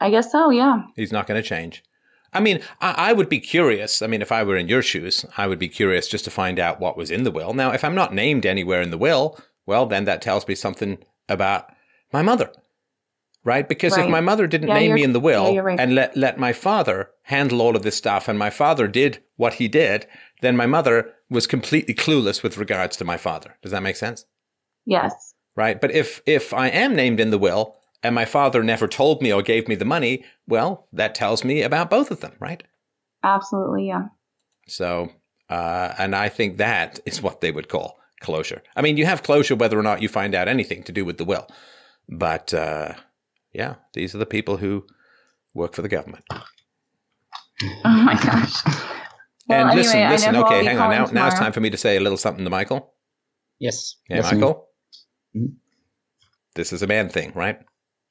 [0.00, 0.50] I guess so.
[0.50, 0.82] Yeah.
[0.94, 1.82] He's not going to change.
[2.32, 4.02] I mean, I, I would be curious.
[4.02, 6.58] I mean, if I were in your shoes, I would be curious just to find
[6.58, 7.54] out what was in the will.
[7.54, 10.98] Now, if I'm not named anywhere in the will, well, then that tells me something
[11.28, 11.72] about
[12.12, 12.50] my mother,
[13.42, 13.66] right?
[13.68, 15.80] Because if my mother didn't Yeah, name me in the will yeah, right.
[15.80, 19.54] and let, let my father handle all of this stuff, and my father did what
[19.54, 20.06] he did,
[20.42, 23.56] then my mother was completely clueless with regards to my father.
[23.62, 24.26] Does that make sense?
[24.84, 25.34] Yes.
[25.56, 25.80] right?
[25.80, 29.32] But if if I am named in the will and my father never told me
[29.32, 32.62] or gave me the money, well, that tells me about both of them, right?
[33.22, 33.88] Absolutely.
[33.88, 34.04] Yeah.
[34.68, 35.10] So,
[35.48, 38.62] uh, and I think that is what they would call closure.
[38.74, 41.18] I mean, you have closure whether or not you find out anything to do with
[41.18, 41.46] the will,
[42.08, 42.94] but uh,
[43.52, 44.86] yeah, these are the people who
[45.54, 46.24] work for the government.
[46.32, 48.54] Oh my gosh.
[49.48, 50.32] Well, and anyway, listen, I listen.
[50.32, 50.92] know who I'll Okay, hang on.
[50.92, 52.92] calling Now, now it's time for me to say a little something to Michael.
[53.60, 53.94] Yes.
[54.10, 54.40] Yeah, Yes, ma'am.
[54.40, 54.68] Michael.
[55.36, 55.52] Mhm.
[56.56, 57.60] This is a man thing, right?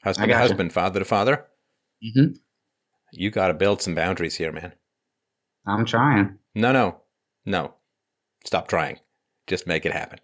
[0.06, 1.46] Husband to husband, father to father.
[2.02, 2.38] Mhm.
[3.12, 4.74] You got to build some boundaries here, man.
[5.68, 6.38] I'm trying.
[6.54, 7.02] No, no,
[7.46, 7.74] no.
[8.46, 9.00] Stop trying.
[9.48, 10.20] Just make it happen.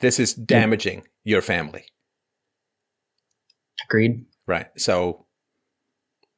[0.00, 1.86] This is damaging your family,
[3.84, 4.26] Agreed.
[4.46, 4.66] right?
[4.76, 5.26] So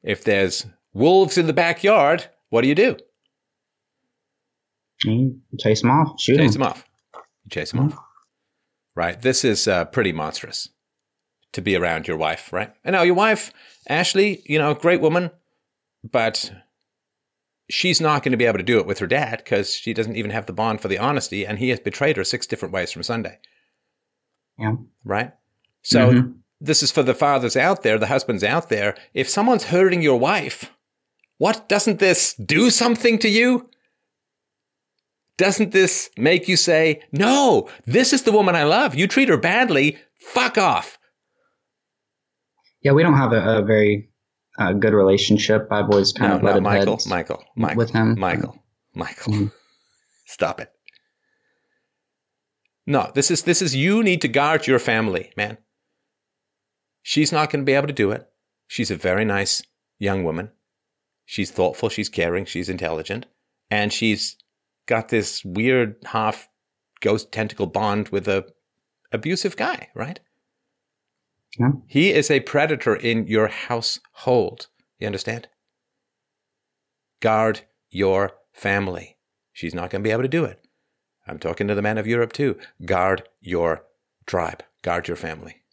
[0.03, 2.97] if there's wolves in the backyard, what do you do?
[5.05, 6.19] Mm, Chase them off.
[6.19, 6.61] Shoot Chase them.
[6.61, 6.85] them off.
[7.43, 7.99] You chase them off.
[8.95, 9.21] Right.
[9.21, 10.69] This is uh, pretty monstrous
[11.53, 12.73] to be around your wife, right?
[12.83, 13.51] And now your wife,
[13.87, 15.31] Ashley, you know, great woman,
[16.09, 16.51] but
[17.69, 20.15] she's not going to be able to do it with her dad because she doesn't
[20.17, 22.91] even have the bond for the honesty, and he has betrayed her six different ways
[22.91, 23.39] from Sunday,
[24.59, 24.75] Yeah.
[25.05, 25.31] right?
[25.83, 26.35] So Mhm.
[26.59, 28.95] this is for the fathers out there, the husbands out there.
[29.13, 30.71] If someone's hurting your wife,
[31.37, 33.69] what doesn't this do something to you?
[35.37, 38.93] Doesn't this make you say, no, this is the woman I love.
[38.95, 39.97] You treat her badly.
[40.19, 40.97] Fuck off.
[42.81, 44.09] Yeah, we don't have a, a very
[44.59, 45.67] uh, good relationship.
[45.71, 48.19] I've always kind No, of butted Michael, Michael, Michael, with him.
[48.19, 49.33] Michael, Michael.
[49.33, 49.51] Mhm.
[50.25, 50.71] Stop it.
[52.87, 55.57] No, this is this is you need to guard your family, man.
[57.03, 58.27] She's not going to be able to do it.
[58.67, 59.63] She's a very nice
[59.99, 60.51] young woman.
[61.25, 63.25] She's thoughtful, she's caring, she's intelligent,
[63.69, 64.35] and she's
[64.91, 66.49] got this weird half
[66.99, 68.45] ghost tentacle bond with a
[69.13, 70.19] abusive guy, right?
[71.57, 71.71] Yeah.
[71.87, 74.67] He is a predator in your household.
[74.99, 75.47] You understand?
[77.21, 79.15] Guard your family.
[79.53, 80.61] She's not going to be able to do it.
[81.25, 82.57] I'm talking to the men of Europe too.
[82.85, 83.85] Guard your
[84.25, 84.61] tribe.
[84.81, 85.63] Guard your family.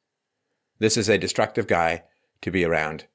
[0.79, 2.05] This is a destructive guy
[2.43, 3.07] to be around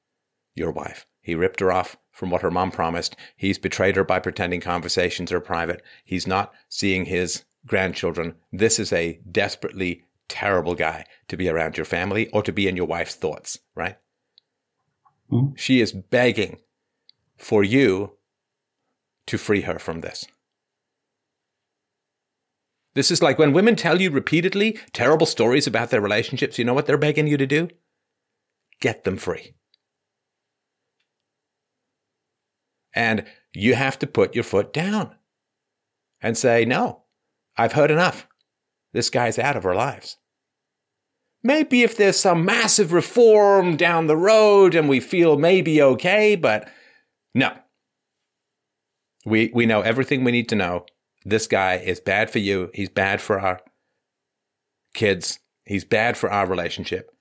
[0.53, 1.05] your wife.
[1.21, 3.17] He ripped her off from what her mom promised.
[3.35, 5.83] He's betrayed her by pretending conversations are private.
[6.05, 8.35] He's not seeing his grandchildren.
[8.51, 12.77] This is a desperately terrible guy to be around your family or to be in
[12.77, 13.97] your wife's thoughts, right?
[15.31, 15.57] Mhm.
[15.57, 16.59] She is begging
[17.37, 18.17] for you
[19.25, 20.25] to free her from this.
[22.93, 26.75] This is like when women tell you repeatedly terrible stories about their relationships, you know
[26.75, 27.69] what they're begging you to do?
[28.79, 29.55] Get them free.
[32.93, 35.15] And you have to put your foot down
[36.21, 37.03] and say, no,
[37.57, 38.27] I've heard enough.
[38.93, 40.17] This guy's out of our lives.
[41.43, 46.69] Maybe if there's some massive reform down the road and we feel maybe okay, but
[47.35, 47.53] no.
[49.25, 50.85] We, we know everything we need to know.
[51.25, 52.69] This guy is bad for you.
[52.73, 53.61] He's bad for our
[54.93, 55.39] kids.
[55.65, 57.11] He's bad for our relationship.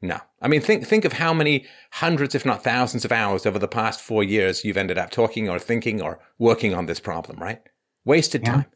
[0.00, 0.20] No.
[0.40, 3.66] I mean, think, think of how many hundreds, if not thousands of hours over the
[3.68, 7.60] past four years you've ended up talking or thinking or working on this problem, right?
[8.04, 8.52] Wasted Yeah.
[8.52, 8.66] time.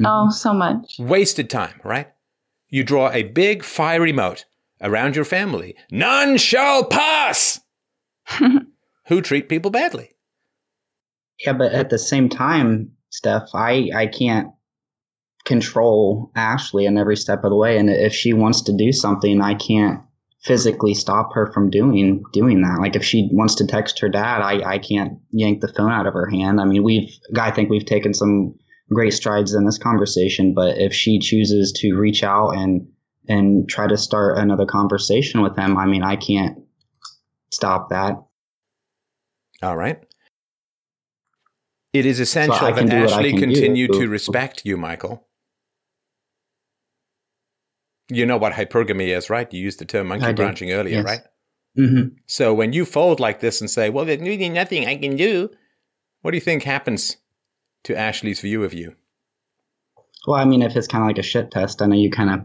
[0.00, 0.06] Mm-hmm.
[0.06, 0.96] Oh, so much.
[0.98, 2.08] Wasted time, right?
[2.68, 4.44] You draw a big fiery moat
[4.80, 5.76] around your family.
[5.90, 7.60] None shall pass!
[9.08, 10.16] Who treat people badly.
[11.44, 14.48] Yeah, but at the same time, Steph, I I can't
[15.44, 19.40] control Ashley in every step of the way, and if she wants to do something,
[19.40, 20.00] I can't
[20.46, 22.78] physically stop her from doing doing that.
[22.80, 26.06] Like if she wants to text her dad, I I can't yank the phone out
[26.06, 26.60] of her hand.
[26.60, 28.54] I mean, we've I think we've taken some
[28.90, 32.86] great strides in this conversation, but if she chooses to reach out and
[33.28, 36.58] and try to start another conversation with him, I mean, I can't
[37.50, 38.14] stop that.
[39.62, 40.00] All right.
[41.92, 44.00] It is essential I that can do what I Ashley continue do.
[44.00, 45.26] to respect you, Michael.
[48.08, 49.52] You know what hypergamy is, right?
[49.52, 51.04] You used the term monkey branching earlier, Yes.
[51.04, 51.20] right?
[51.76, 55.16] hmm So when you fold like this and say, well, there's really nothing I can
[55.16, 55.50] do,
[56.22, 57.16] what do you think happens
[57.84, 58.94] to Ashley's view of you?
[60.26, 62.30] Well, I mean, if it's kind of like a shit test, I know you kind
[62.30, 62.40] of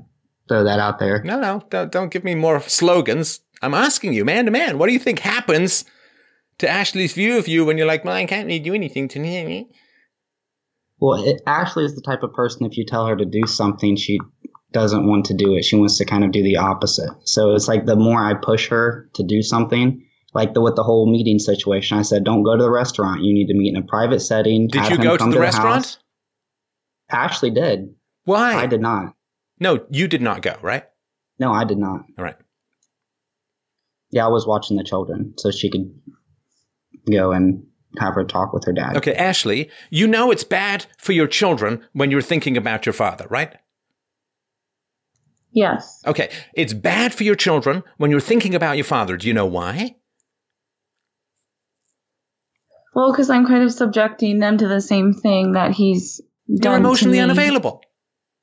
[0.48, 1.24] throw that out there.
[1.24, 3.40] No, no, don't, don't give me more slogans.
[3.62, 5.86] I'm asking you, man to man, what do you think happens
[6.58, 9.20] to Ashley's view of you when you're like, well, I can't really do anything to
[9.20, 9.70] me?
[11.00, 13.96] Well, it, Ashley is the type of person, if you tell her to do something,
[13.96, 14.20] she
[14.72, 15.64] doesn't want to do it.
[15.64, 17.10] She wants to kind of do the opposite.
[17.26, 20.84] So it's like the more I push her to do something, like the with the
[20.84, 23.24] whole meeting situation, I said, don't go to the restaurant.
[23.24, 24.68] You need to meet in a private setting.
[24.68, 25.86] Did you go to the restaurant?
[25.86, 25.98] house.
[27.10, 27.94] Ashley did.
[28.24, 28.56] Why?
[28.56, 29.14] I did not.
[29.60, 30.86] No, you did not go, right?
[31.38, 32.02] No, I did not.
[32.18, 32.38] All right.
[34.12, 35.94] Yeah, I was watching the children so she could
[37.10, 37.66] go and
[37.98, 38.98] have her talk with her dad.
[38.98, 43.26] Okay, Ashley, you know it's bad for your children when you're thinking about your father,
[43.30, 43.56] right?
[45.52, 46.02] Yes.
[46.08, 49.18] Okay, it's bad for your children when you're thinking about your father.
[49.18, 49.96] Do you know why?
[52.94, 56.82] Well, because I'm kind of subjecting them to the same thing that he's You're done.
[56.82, 57.82] to emotionally unavailable.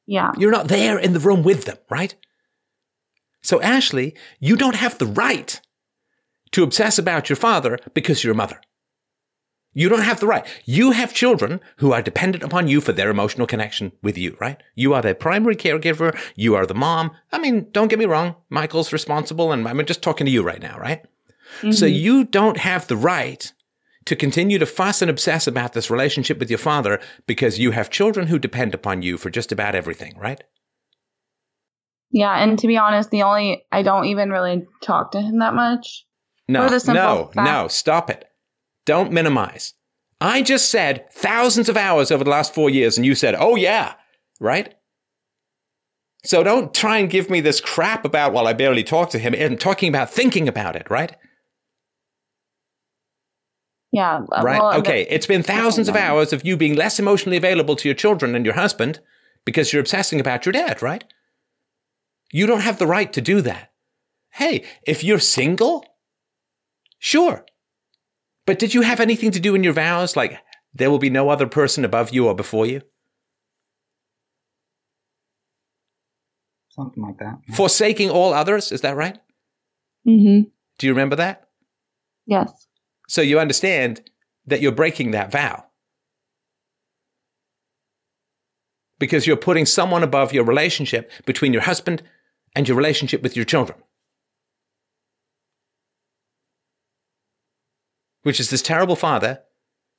[0.07, 0.33] Yeah.
[0.39, 2.15] You're not there in the room with them, right?
[3.43, 5.61] So, Ashley, you don't have the right
[6.53, 8.61] to obsess about your father because you're a mother.
[9.75, 10.47] You don't have the right.
[10.65, 14.61] You have children who are dependent upon you for their emotional connection with you, right?
[14.75, 16.19] You are their primary caregiver.
[16.35, 17.13] You are the mom.
[17.33, 18.35] I mean, don't get me wrong.
[18.51, 21.03] Michael's responsible, and I'm just talking to you right now, right?
[21.71, 21.95] So Mhm.
[22.01, 23.53] you don't have the right
[24.07, 27.91] to continue to fuss and obsess about this relationship with your father because you have
[27.91, 30.43] children who depend upon you for just about everything, right?
[32.11, 35.55] Yeah, and to be honest, the only I don't even really talk to him that
[35.55, 36.07] much.
[36.49, 38.25] No, For the simple no, fact- no, stop it.
[38.89, 39.75] Don't minimize.
[40.19, 43.55] I just said thousands of hours over the last four years, and you said, oh,
[43.55, 43.97] yeah,
[44.41, 44.75] right?
[46.25, 49.35] So don't try and give me this crap about, well, I barely talk to him.
[49.39, 51.15] I'm talking about thinking about it, right?
[53.93, 54.23] Yeah.
[54.33, 54.59] uh, Right?
[54.59, 55.07] well, okay.
[55.11, 58.47] It's been thousands of hours of you being less emotionally available to your children and
[58.47, 59.01] your husband
[59.45, 61.05] because you're obsessing about your dad, right?
[62.33, 63.71] You don't have the right to do that.
[64.31, 65.85] Hey, if you're single,
[66.99, 67.45] sure.
[68.49, 70.17] But did you have anything to do in your vows?
[70.17, 70.41] Like,
[70.73, 72.81] there will be no other person above you or before you?
[76.71, 77.41] Something like that.
[77.55, 79.19] Forsaking all others, is that right?
[80.09, 80.49] Mm-hmm.
[80.79, 81.51] Do you remember that?
[82.25, 82.67] Yes.
[83.07, 84.01] So you understand
[84.47, 85.67] that you're breaking that vow.
[88.99, 92.03] Because you're putting someone above your relationship between your husband
[92.57, 93.79] and your relationship with your children.
[98.29, 99.41] Which is this terrible father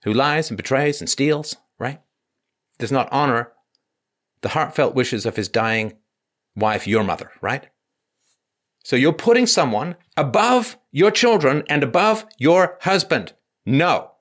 [0.03, 1.99] who lies and betrays and steals, right?
[2.77, 3.53] Does not honor
[4.41, 5.93] the heartfelt wishes of his dying
[6.55, 7.65] wife, your mother, right?
[8.83, 13.33] So you're putting someone above your children and above your husband.
[13.65, 14.11] No.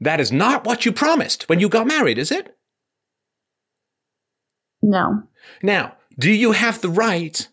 [0.00, 2.56] That is not what you promised when you got married, is it?
[4.80, 5.24] No.
[5.62, 7.46] Now, do you have the right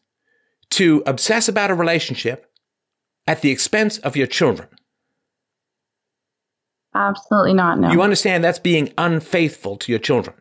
[0.70, 2.50] to obsess about a relationship
[3.28, 4.70] at the expense of your children?
[6.98, 7.80] Absolutely not.
[7.80, 7.92] No.
[7.92, 10.36] You understand that's being unfaithful to your children.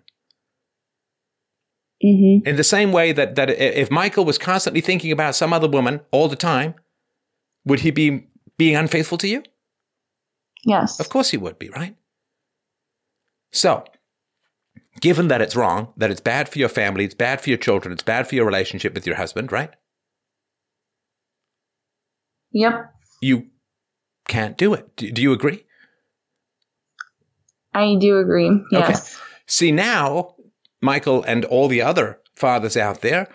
[2.03, 2.47] mm-hmm.
[2.49, 6.01] In the same way that, that if Michael was constantly thinking about some other woman
[6.11, 6.75] all the time,
[7.67, 9.43] would he be being unfaithful to you?
[10.65, 10.99] Yes.
[10.99, 11.95] Of course he would be, right?
[13.53, 13.85] So,
[15.01, 17.93] given that it's wrong, that it's bad for your family, it's bad for your children,
[17.93, 19.71] it's bad for your relationship with your husband, right?
[22.53, 22.95] Yep.
[23.21, 23.47] You
[24.27, 24.97] can't do it.
[24.97, 25.66] Do, do you agree?
[27.77, 28.51] I do agree.
[28.71, 29.21] Yes.
[29.47, 30.35] See, now,
[30.81, 33.29] Michael and all the other fathers out there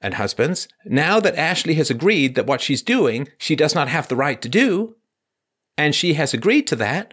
[0.00, 4.08] and husbands, now that Ashley has agreed that what she's doing, she does not have
[4.08, 4.96] the right to do,
[5.76, 7.12] and she has agreed to that,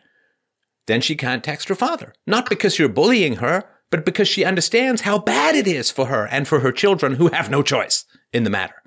[0.88, 2.14] then she can't text her father.
[2.26, 6.26] Not because you're bullying her, but because she understands how bad it is for her
[6.28, 8.79] and for her children who have no choice in the matter.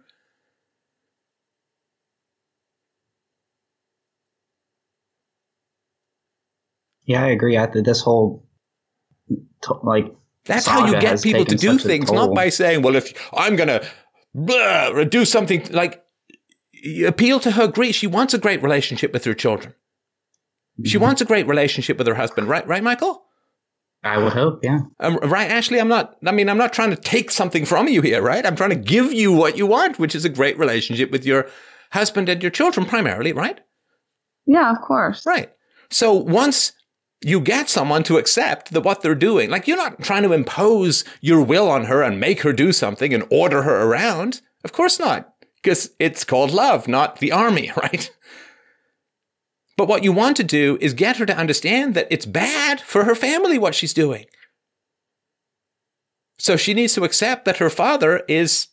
[7.12, 7.56] Yeah, I agree.
[7.58, 8.46] I think this whole
[9.28, 10.06] t- like
[10.44, 13.68] That's how you get people to do things, not by saying, well, if I'm going
[13.68, 16.02] to do something like
[17.06, 17.94] appeal to her grief.
[17.94, 19.74] She wants a great relationship with her children.
[20.84, 21.02] She Mhm.
[21.02, 22.66] wants a great relationship with her husband, right?
[22.66, 23.24] Right, Michael?
[24.04, 24.80] I would hope, yeah.
[24.98, 25.78] Um, right, Ashley?
[25.80, 28.44] I'm not, I mean, I'm not trying to take something from you here, right?
[28.44, 31.46] I'm trying to give you what you want, which is a great relationship with your
[31.92, 33.60] husband and your children primarily, right?
[34.46, 35.24] Yeah, of course.
[35.24, 35.52] Right.
[35.90, 36.72] So once
[37.24, 41.04] you get someone to accept that what they're doing, like you're not trying to impose
[41.20, 44.40] your will on her and make her do something and order her around.
[44.64, 48.10] Of course not, because it's called love, not the army, right?
[49.76, 53.04] But what you want to do is get her to understand that it's bad for
[53.04, 54.26] her family what she's doing.
[56.38, 58.68] So she needs to accept that her father is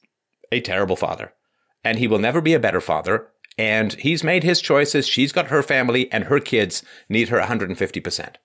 [0.52, 1.34] a terrible father
[1.84, 3.30] and he will never be a better father.
[3.60, 5.06] And he's made his choices.
[5.06, 8.36] She's got her family, and her kids need her 150%.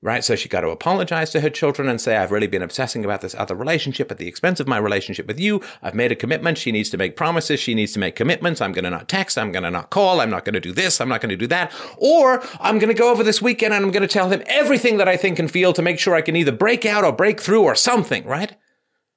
[0.00, 0.24] Right?
[0.24, 3.20] So she got to apologize to her children and say, I've really been obsessing about
[3.20, 5.60] this other relationship at the expense of my relationship with you.
[5.82, 6.56] I've made a commitment.
[6.56, 7.60] She needs to make promises.
[7.60, 8.62] She needs to make commitments.
[8.62, 9.36] I'm going to not text.
[9.36, 10.22] I'm going to not call.
[10.22, 10.98] I'm not going to do this.
[10.98, 11.70] I'm not going to do that.
[11.98, 14.96] Or I'm going to go over this weekend and I'm going to tell him everything
[14.96, 17.42] that I think and feel to make sure I can either break out or break
[17.42, 18.56] through or something, right?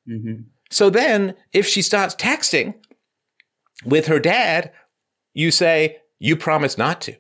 [0.10, 0.42] Mm-hmm.
[0.70, 2.74] So then, if she starts texting
[3.86, 4.72] with her dad,
[5.34, 7.16] you say, You promise not to.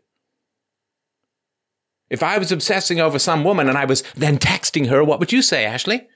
[2.09, 5.31] If I was obsessing over some woman and I was then texting her, what would
[5.31, 6.07] you say, Ashley?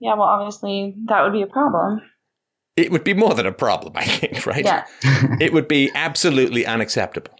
[0.00, 2.00] Yeah, well, obviously that would be a problem.
[2.76, 4.64] It would be more than a problem, I think, right?
[4.64, 4.84] Yeah.
[5.40, 7.34] It would be absolutely unacceptable,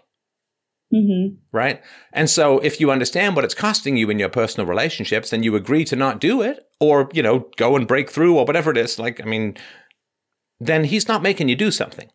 [0.91, 1.81] hmm right?
[2.13, 5.55] And so if you understand what it's costing you in your personal relationships, then you
[5.55, 8.77] agree to not do it or, you know, go and break through or whatever it
[8.77, 8.99] is.
[8.99, 9.57] Like, I mean,
[10.59, 12.09] then he's not making you do something.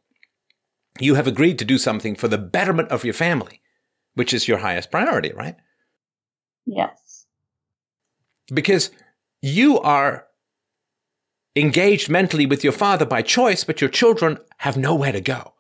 [1.01, 3.61] You have agreed to do something for the betterment of your family,
[4.15, 5.57] which is your highest priority, right?
[6.67, 7.27] Yes.
[8.53, 8.91] Because
[9.43, 10.27] you are
[11.57, 15.55] engaged mentally with your father by choice, but your children have nowhere to go.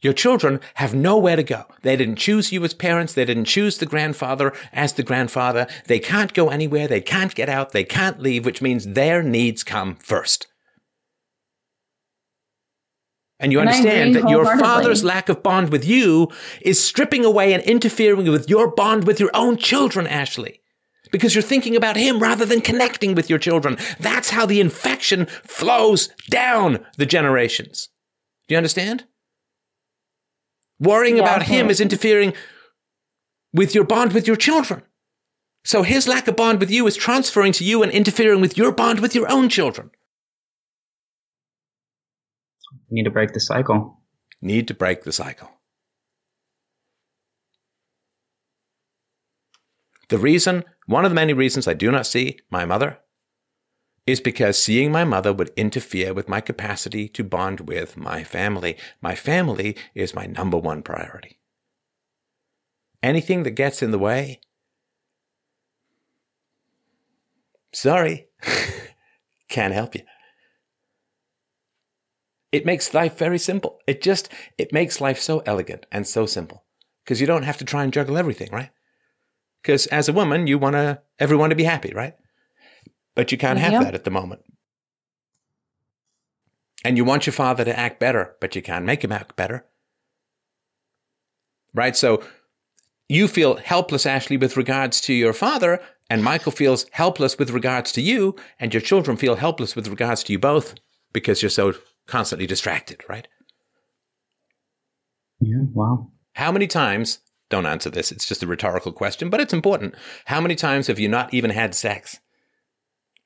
[0.00, 1.64] Your children have nowhere to go.
[1.82, 3.14] They didn't choose you as parents.
[3.14, 5.66] They didn't choose the grandfather as the grandfather.
[5.86, 6.86] They can't go anywhere.
[6.86, 7.72] They can't get out.
[7.72, 10.46] They can't leave, which means their needs come first.
[13.40, 16.28] And you And understand that your father's lack of bond with you
[16.60, 20.60] is stripping away and interfering with your bond with your own children, Ashley.
[21.12, 23.78] Because you're thinking about him rather than connecting with your children.
[24.00, 27.88] That's how the infection flows down the generations.
[28.48, 29.04] Do you understand?
[30.80, 32.34] Worrying Yeah, about him is interfering
[33.52, 34.82] with your bond with your children.
[35.64, 38.72] So his lack of bond with you is transferring to you and interfering with your
[38.72, 39.90] bond with your own children.
[42.90, 44.00] Need to break the cycle.
[44.40, 45.50] Need to break the cycle.
[50.08, 52.98] The reason, one of the many reasons I do not see my mother
[54.06, 58.74] is because seeing my mother would interfere with my capacity to bond with my family.
[59.02, 61.38] My family is my number one priority.
[63.02, 64.40] Anything that gets in the way,
[67.72, 68.28] sorry,
[69.48, 70.00] can't help you.
[72.50, 73.78] It makes life very simple.
[73.86, 76.64] It just, it makes life so elegant and so simple
[77.04, 78.70] because you don't have to try and juggle everything, right?
[79.62, 82.14] Because as a woman, you want to, everyone to be happy, right?
[83.14, 83.84] But you can't have Yeah.
[83.84, 84.42] that at the moment.
[86.84, 89.66] And you want your father to act better, but you can't make him act better.
[91.74, 91.96] Right?
[91.96, 92.22] So
[93.08, 97.92] you feel helpless, Ashley, with regards to your father, and Michael feels helpless with regards
[97.92, 100.74] to you, and your children feel helpless with regards to you both
[101.12, 101.74] because you're so
[102.08, 103.28] constantly distracted, right?
[105.40, 106.10] Yeah, wow.
[106.32, 109.94] How many times, don't answer this, it's just a rhetorical question, but it's important.
[110.24, 112.18] How many times have you not even had sex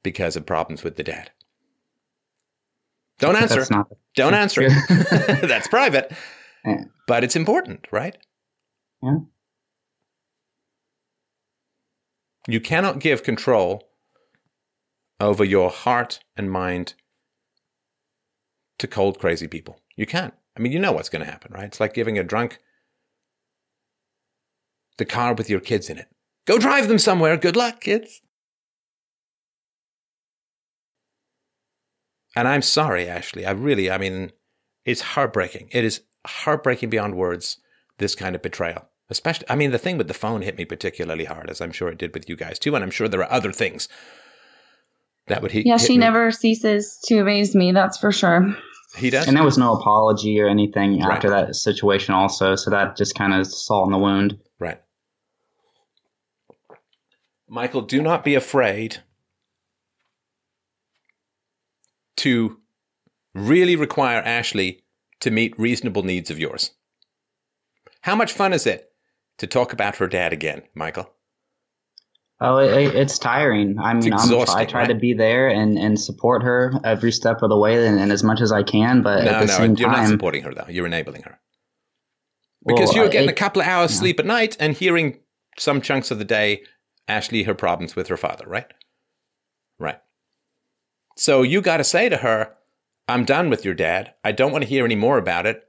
[0.03, 1.31] because of problems with the dad?
[3.19, 3.57] Don't answer.
[3.57, 3.87] That's not
[4.17, 4.73] Don't answer it.
[5.49, 6.13] That's private.
[6.65, 6.85] Yeah.
[7.07, 8.17] But it's important, right?
[9.03, 9.19] Yeah.
[12.49, 13.89] You cannot give control
[15.21, 16.95] over your heart and mind
[18.79, 19.81] to cold, crazy people.
[19.97, 20.35] You can't.
[20.57, 21.65] I mean, you know what's going to happen, right?
[21.65, 22.59] It's like giving a drunk
[24.99, 26.09] the car with your kids in it.
[26.47, 27.37] Go drive them somewhere.
[27.37, 28.21] Good luck, kids.
[32.35, 33.47] And I'm sorry, Ashley.
[33.47, 34.33] I really, I mean,
[34.85, 35.69] it's heartbreaking.
[35.71, 37.59] It is heartbreaking beyond words,
[37.99, 38.89] this kind of betrayal.
[39.11, 41.89] Especially, I mean, the thing with the phone hit me particularly hard, as I'm sure
[41.89, 42.75] it did with you guys too.
[42.75, 43.89] And I'm sure there are other things
[45.27, 45.99] that would hit Yeah, hit she me.
[45.99, 48.55] never ceases to amaze me, that's for sure.
[48.97, 49.27] He does.
[49.27, 51.15] And there was no apology or anything Right.
[51.17, 52.55] after that situation, also.
[52.57, 54.39] So that just kind of salt in the wound.
[54.59, 54.81] Right.
[57.49, 58.99] Michael, do not be afraid
[62.17, 62.59] to
[63.35, 64.83] really require Ashley
[65.21, 66.73] to meet reasonable needs of yours.
[68.03, 68.93] How much fun is it
[69.39, 71.11] to talk about her dad again, Michael?
[72.43, 73.79] Oh, it, it- it's tiring.
[73.79, 74.89] I mean, I try right?
[74.89, 78.25] to be there and, and support her every step of the way and, and as
[78.25, 79.03] much as I can.
[79.03, 80.67] But no, at the no, same you're not supporting her though.
[80.69, 81.39] You're enabling her.
[82.67, 84.01] Because well, you're getting it- a couple of hours yeah.
[84.01, 85.21] sleep at night and hearing
[85.59, 86.63] some chunks of the day
[87.09, 88.73] Ashley her problems with her father, right?
[89.79, 89.99] Right.
[91.17, 92.55] So you got to say to her,
[93.09, 94.15] I'm done with your dad.
[94.25, 95.65] I don't want to hear any more about it.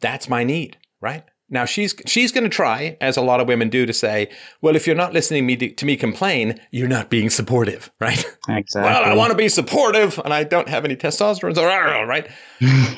[0.00, 1.24] That's my need, right?
[1.52, 4.30] Now she's she's going to try, as a lot of women do, to say,
[4.62, 8.24] "Well, if you're not listening me to, to me complain, you're not being supportive, right?"
[8.48, 8.82] exactly.
[8.82, 11.64] Well, I want to be supportive, and I don't have any testosterone, so
[12.06, 12.26] right?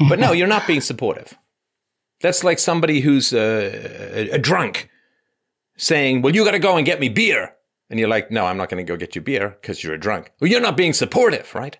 [0.08, 1.36] But no, you're not being supportive.
[2.20, 4.88] That's like somebody who's uh, a, a drunk
[5.76, 7.56] saying, "Well, you got to go and get me beer,"
[7.90, 9.98] and you're like, "No, I'm not going to go get you beer because you're a
[9.98, 11.76] drunk." Well, you're not being supportive, right?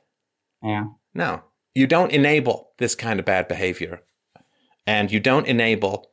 [0.61, 0.86] yeah.
[1.15, 4.01] No, you don't enable this kind of bad behavior,
[4.89, 6.11] and you don't enable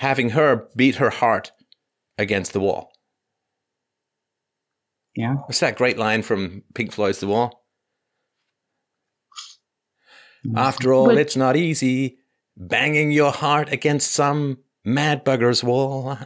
[0.00, 1.52] having her beat her heart
[2.16, 2.90] against the wall.
[5.14, 5.34] Yeah.
[5.34, 7.66] What's that great line from Pink Floyd's The Wall?
[10.56, 12.18] After all, But- it's not easy
[12.56, 16.16] banging your heart against some mad bugger's wall.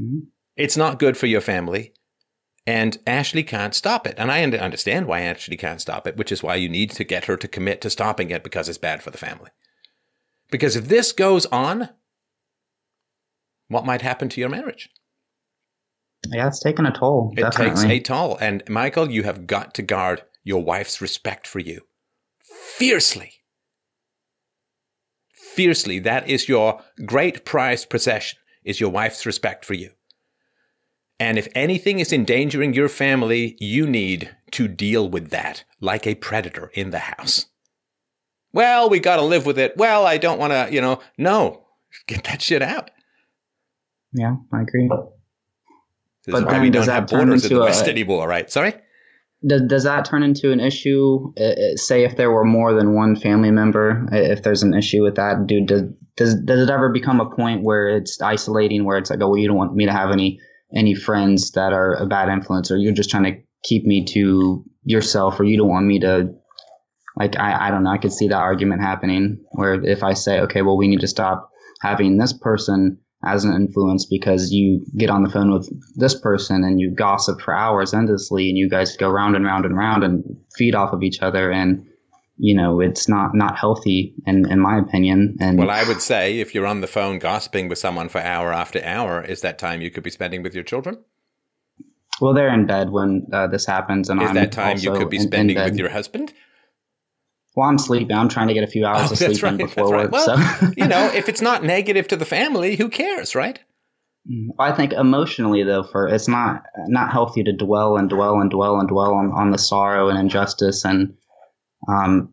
[0.00, 0.28] Mhm.
[0.54, 1.94] It's not good for your family.
[2.64, 4.14] And Ashley can't stop it.
[4.18, 7.24] And I understand why Ashley can't stop it, which is why you need to get
[7.24, 9.50] her to commit to stopping it because it's bad for the family.
[10.50, 11.90] Because if this goes on,
[13.68, 14.90] what might happen to your marriage?
[16.28, 17.32] Yeah, it's taken a toll.
[17.36, 17.70] It definitely.
[17.70, 18.36] takes a toll.
[18.40, 21.82] And Michael, you have got to guard your wife's respect for you
[22.76, 23.32] fiercely.
[25.32, 25.98] Fiercely.
[25.98, 29.90] That is your great prized possession, is your wife's respect for you.
[31.18, 36.14] And if anything is endangering your family, you need to deal with that like a
[36.14, 37.46] predator in the house.
[38.52, 39.76] Well, we got to live with it.
[39.76, 41.64] Well, I don't want to, you know, no,
[42.06, 42.90] get that shit out.
[44.12, 44.88] yeah, I agree.
[46.24, 48.50] This But then we does don't have borders in the into a- West anymore, right?
[48.50, 48.74] Sorry?
[49.46, 51.32] Does, does that turn into an issue?
[51.38, 54.74] Uh, uh, say if there were more than one family member, uh, if there's an
[54.74, 55.82] issue with that, dude, does,
[56.16, 59.36] does does it ever become a point where it's isolating, where it's like, oh, well,
[59.36, 60.40] you don't want me to have any
[60.74, 64.64] any friends that are a bad influence, or you're just trying to keep me to
[64.84, 66.28] yourself, or you don't want me to,
[67.16, 70.40] like, I I don't know, I could see that argument happening where if I say,
[70.40, 75.10] okay, well, we need to stop having this person as an influence because you get
[75.10, 78.96] on the phone with this person and you gossip for hours endlessly and you guys
[78.96, 80.22] go round and round and round and
[80.56, 81.84] feed off of each other and
[82.36, 86.38] you know it's not not healthy in in my opinion and Well, I would say
[86.38, 89.80] if you're on the phone gossiping with someone for hour after hour, is that time
[89.80, 91.02] you could be spending with your children?
[92.20, 95.10] well they're in bed when uh, this happens and Is I'm that time you could
[95.10, 96.32] be in- in spending with your husband?
[97.56, 99.84] Well I'm sleeping I'm trying to get a few hours Oh, of sleep right, before
[99.84, 100.02] that's right.
[100.04, 103.58] work Well, so You know, if it's not negative to the family, who cares, right?
[104.58, 108.78] I think emotionally though, for it's not not healthy to dwell and dwell and dwell
[108.80, 111.14] and dwell on, on the sorrow and injustice and
[111.88, 112.32] um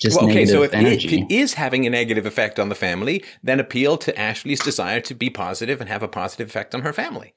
[0.00, 2.74] just well, okay, so if it, if it is having a negative effect on the
[2.76, 6.82] family, then appeal to Ashley's desire to be positive and have a positive effect on
[6.82, 7.34] her family.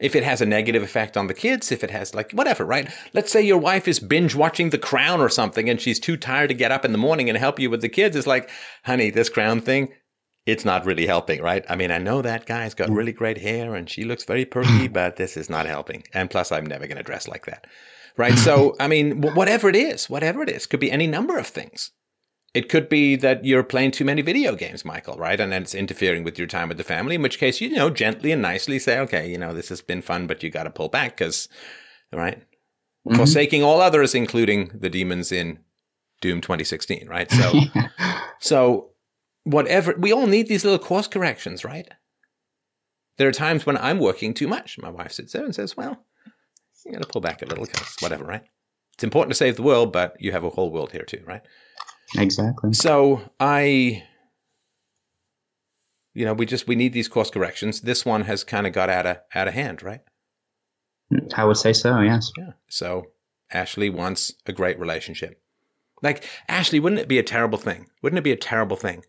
[0.00, 2.90] If it has a negative effect on the kids, if it has like whatever, right?
[3.12, 6.48] Let's say your wife is binge watching The Crown or something and she's too tired
[6.48, 8.16] to get up in the morning and help you with the kids.
[8.16, 8.50] It's like,
[8.84, 9.92] honey, this Crown thing,
[10.46, 11.64] it's not really helping, right?
[11.68, 14.88] I mean, I know that guy's got really great hair and she looks very perky,
[14.92, 16.04] but this is not helping.
[16.14, 17.66] And plus, I'm never going to dress like that,
[18.16, 18.38] right?
[18.38, 21.92] So, I mean, whatever it is, whatever it is, could be any number of things.
[22.52, 25.38] It could be that you're playing too many video games, Michael, right?
[25.38, 27.90] And then it's interfering with your time with the family, in which case, you know,
[27.90, 30.70] gently and nicely say, okay, you know, this has been fun, but you got to
[30.70, 31.48] pull back because,
[32.12, 32.42] right?
[33.08, 33.16] Mhm.
[33.16, 35.60] Forsaking all others, including the demons in
[36.20, 37.30] Doom 2016, right?
[37.30, 37.52] So,
[38.40, 38.90] so
[39.44, 41.86] whatever, we all need these little course corrections, right?
[43.16, 44.76] There are times when I'm working too much.
[44.78, 46.04] My wife sits there and says, well,
[46.84, 48.42] you got to pull back a little because whatever, right?
[48.94, 51.42] It's important to save the world, but you have a whole world here too, right?
[52.16, 52.72] Exactly.
[52.72, 54.04] So I,
[56.14, 57.82] you know, we just we need these course corrections.
[57.82, 60.00] This one has kind of got out of out of hand, right?
[61.34, 62.00] I would say so.
[62.00, 62.30] Yes.
[62.38, 62.52] Yeah.
[62.68, 63.06] So
[63.52, 65.40] Ashley wants a great relationship.
[66.02, 67.86] Like Ashley, wouldn't it be a terrible thing?
[68.02, 69.04] Wouldn't it be a terrible thing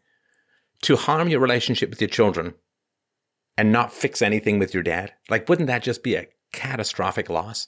[0.83, 2.55] to harm your relationship with your children
[3.57, 5.13] and not fix anything with your dad?
[5.29, 7.67] Like, wouldn't that just be a catastrophic loss?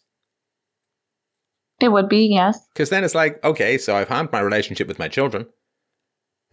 [1.83, 2.65] It would be, yes.
[2.73, 5.47] Because then it's like, okay, so I've harmed my relationship with my children,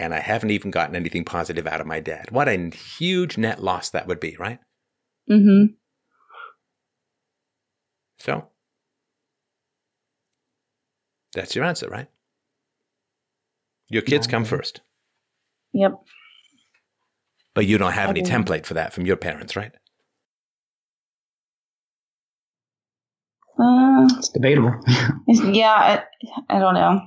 [0.01, 2.33] and I haven't even gotten anything positive out of my dad.
[2.33, 4.59] What a huge net loss that would be, right?
[5.31, 5.75] Mm-hmm.
[8.19, 8.49] So
[11.33, 12.09] that's your answer, right?
[13.89, 14.81] Your kids come first,
[15.75, 15.93] Yep.
[17.55, 18.31] but you don't have I any do.
[18.31, 19.71] template for that from your parents, right?
[23.61, 24.75] Uh, It's debatable.
[25.29, 26.03] it's- yeah, I,
[26.49, 27.01] I don't know.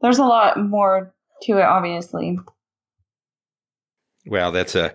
[0.00, 2.38] There's a lot more to it, obviously.
[4.26, 4.94] Well, that's a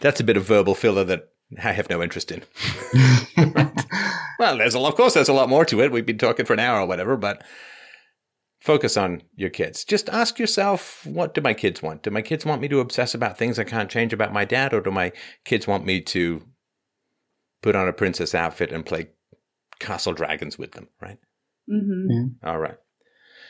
[0.00, 1.30] that's a bit of verbal filler that
[1.62, 2.42] I have no interest in.
[4.38, 5.90] Well, there's a lot, of course, there's a lot more to it.
[5.90, 7.42] We've been talking for an hour or whatever, but
[8.60, 9.82] focus on your kids.
[9.82, 12.02] Just ask yourself, what do my kids want?
[12.02, 14.74] Do my kids want me to obsess about things I can't change about my dad,
[14.74, 15.12] or do my
[15.46, 16.42] kids want me to
[17.62, 19.08] put on a princess outfit and play
[19.78, 20.88] Castle Dragons with them?
[21.00, 21.18] Right.
[21.70, 22.46] Mm-hmm.
[22.46, 22.78] All right.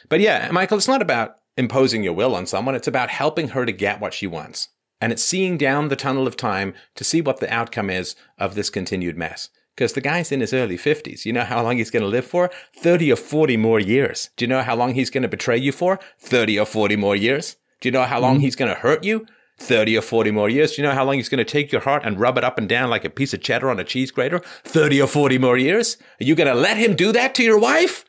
[0.09, 2.75] But yeah, Michael, it's not about imposing your will on someone.
[2.75, 4.69] It's about helping her to get what she wants.
[5.01, 8.55] And it's seeing down the tunnel of time to see what the outcome is of
[8.55, 9.51] this continued mess.
[9.75, 11.27] Because the guy's in his early 50s.
[11.27, 12.51] You know how long he's going to live for?
[12.79, 14.31] 30 or 40 more years.
[14.37, 16.01] Do you know how long he's going to betray you for?
[16.19, 17.57] 30 or 40 more years.
[17.81, 19.27] Do you know how long he's going to hurt you?
[19.59, 20.73] 30 or 40 more years.
[20.77, 22.59] Do you know how long he's going to take your heart and rub it up
[22.59, 24.41] and down like a piece of cheddar on a cheese grater?
[24.65, 25.97] 30 or 40 more years.
[26.21, 28.05] Are you going to let him do that to your wife?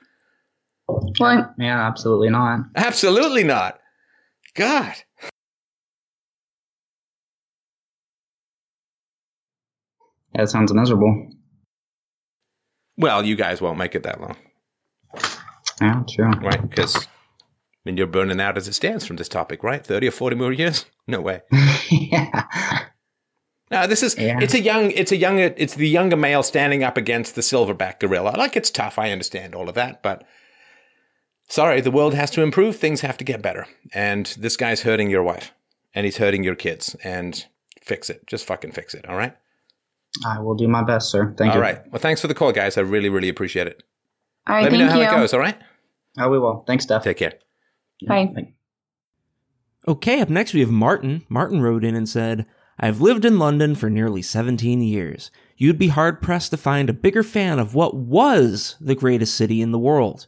[0.87, 2.61] Well, yeah, absolutely not.
[2.75, 3.79] Absolutely not.
[4.55, 4.93] God.
[10.33, 11.29] That sounds miserable.
[12.97, 14.35] Well, you guys won't make it that long,
[15.81, 16.31] Yeah, true.
[16.41, 16.67] right?
[16.69, 17.01] Because I
[17.87, 19.83] mean, you're burning out as it stands from this topic, right?
[19.85, 20.85] 30 or 40 more years?
[21.09, 21.41] No way.
[21.89, 22.43] yeah.
[23.71, 24.39] No, this is Yeah.
[24.41, 27.99] it's a young it's a younger it's the younger male standing up against the silverback
[28.01, 28.33] gorilla.
[28.37, 30.25] Like it's tough, I understand all of that, but
[31.47, 33.67] sorry, the world has to improve, things have to get better.
[33.93, 35.53] And this guy's hurting your wife
[35.93, 37.45] and he's hurting your kids and
[37.81, 38.27] fix it.
[38.27, 39.33] Just fucking fix it, all right?
[40.25, 41.33] I will do my best, sir.
[41.37, 41.61] Thank All you.
[41.61, 41.89] right.
[41.91, 42.77] Well, thanks for the call, guys.
[42.77, 43.81] I really really appreciate it.
[44.45, 45.03] all right, Let me know how you.
[45.07, 45.57] it goes, all right?
[46.19, 46.65] Oh, we will.
[46.67, 47.03] Thanks, Steph.
[47.03, 47.33] Take care.
[48.05, 48.53] Bye.
[49.87, 51.25] Okay, up next we have Martin.
[51.29, 52.45] Martin wrote in and said,
[52.79, 55.31] I've lived in London for nearly 17 years.
[55.55, 59.61] You'd be hard pressed to find a bigger fan of what was the greatest city
[59.61, 60.27] in the world.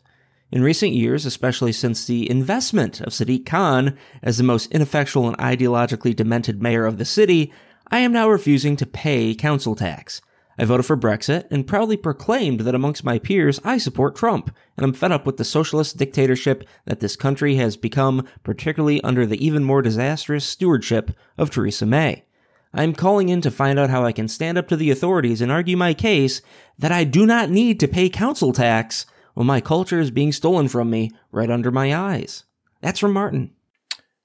[0.52, 5.38] In recent years, especially since the investment of Sadiq Khan as the most ineffectual and
[5.38, 7.54] ideologically demented mayor of the city,
[7.92, 10.22] I am now refusing to pay council tax.
[10.60, 14.84] I voted for Brexit and proudly proclaimed that amongst my peers I support Trump, and
[14.84, 19.44] I'm fed up with the socialist dictatorship that this country has become, particularly under the
[19.44, 22.26] even more disastrous stewardship of Theresa May.
[22.74, 25.50] I'm calling in to find out how I can stand up to the authorities and
[25.50, 26.42] argue my case
[26.78, 29.06] that I do not need to pay council tax
[29.36, 32.44] when my culture is being stolen from me right under my eyes.
[32.82, 33.52] That's from Martin.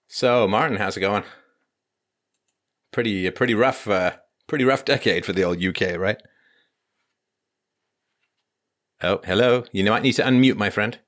[0.08, 1.22] So, Martin, how's it going?
[2.90, 4.14] Pretty, a pretty rough, uh,
[4.46, 6.20] pretty rough decade for the old UK, right?
[9.02, 9.64] Oh, hello.
[9.72, 10.98] You might need to unmute, my friend.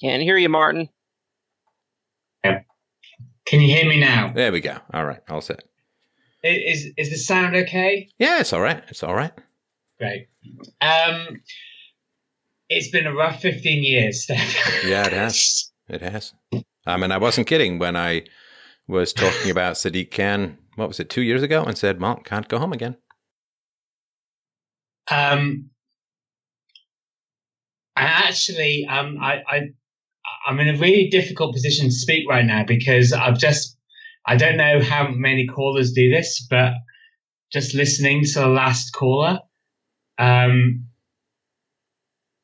[0.00, 0.88] Can't hear you, Martin.
[3.46, 4.32] Can you hear me now?
[4.34, 4.78] There we go.
[4.92, 5.62] All right, all set.
[6.42, 8.08] Is is the sound okay?
[8.18, 8.82] Yeah, it's all right.
[8.88, 9.32] It's all right.
[9.98, 10.28] Great.
[10.80, 11.42] Um,
[12.68, 14.82] it's been a rough fifteen years, Steph.
[14.86, 15.70] Yeah, it has.
[15.88, 16.32] It has.
[16.86, 18.24] I mean, I wasn't kidding when I
[18.88, 20.58] was talking about Sadiq Khan.
[20.76, 22.96] What was it, two years ago, and said, "Well, can't go home again."
[25.10, 25.70] Um,
[27.96, 29.60] I actually, um, I, I,
[30.46, 33.76] I'm in a really difficult position to speak right now because I've just,
[34.26, 36.72] I don't know how many callers do this, but
[37.52, 39.38] just listening to the last caller,
[40.18, 40.86] um,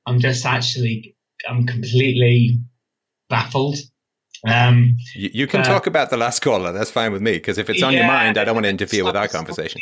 [0.07, 1.17] I'm just actually,
[1.49, 2.61] I'm completely
[3.29, 3.77] baffled.
[4.47, 6.73] Um, You, you can Uh, talk about the last caller.
[6.73, 7.33] That's fine with me.
[7.33, 9.81] Because if it's on your mind, I don't want to interfere with our conversation.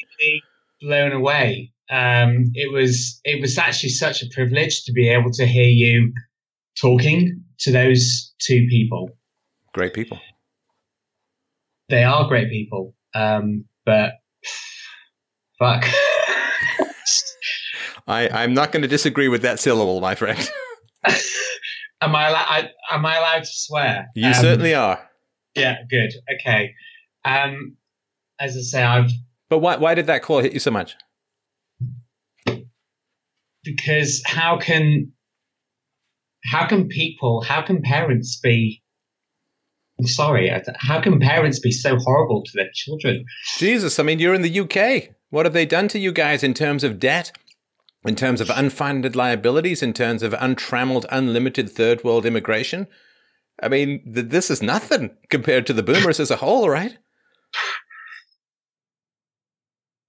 [0.80, 1.72] Blown away.
[1.90, 6.12] Um, it was it was actually such a privilege to be able to hear you
[6.78, 9.10] talking to those two people.
[9.72, 10.18] Great people.
[11.88, 14.12] They are great people, um, but
[15.58, 15.84] fuck.
[18.06, 20.50] I, I'm not going to disagree with that syllable, my friend.
[22.00, 24.08] am I, allo- am I allowed to swear?
[24.14, 25.08] You Um, certainly are.
[25.54, 26.12] Yeah, good.
[26.34, 26.72] Okay.
[27.24, 27.76] Um,
[28.40, 29.10] as I say, I've
[29.48, 30.94] But why, why did that call hit you so much?
[33.64, 35.12] because how can
[36.44, 38.80] how can people how can parents be
[39.98, 43.24] I'm sorry how can parents be so horrible to their children
[43.58, 45.10] Jesus, I mean, you're in the UK.
[45.30, 47.32] What have they done to you guys in terms of debt,
[48.04, 52.86] in terms of unfunded liabilities, in terms of untrammeled, unlimited third world immigration?
[53.62, 56.96] I mean, th- this is nothing compared to the boomers as a whole, right?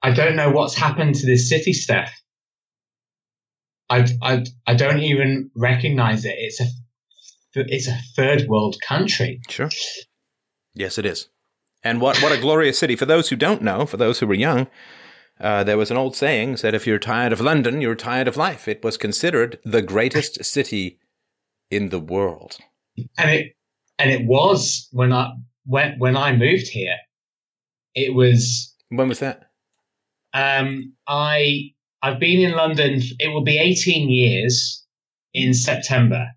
[0.01, 2.13] I don't know what's happened to this city Steph
[3.89, 6.67] I, I, I don't even recognize it it's a
[7.55, 9.69] it's a third world country Sure.
[10.73, 11.27] Yes, it is.
[11.83, 12.95] And what, what a glorious city.
[12.95, 14.67] For those who don't know, for those who were young,
[15.39, 18.37] uh, there was an old saying said, if you're tired of London, you're tired of
[18.37, 18.67] life.
[18.67, 20.99] It was considered the greatest city
[21.71, 22.57] in the world.
[23.17, 23.55] and it
[23.97, 25.31] and it was when I
[25.65, 26.97] when when I moved here
[27.95, 29.49] it was When was that?
[30.33, 33.01] Um, I I've been in London.
[33.19, 34.85] It will be 18 years
[35.33, 36.27] in September.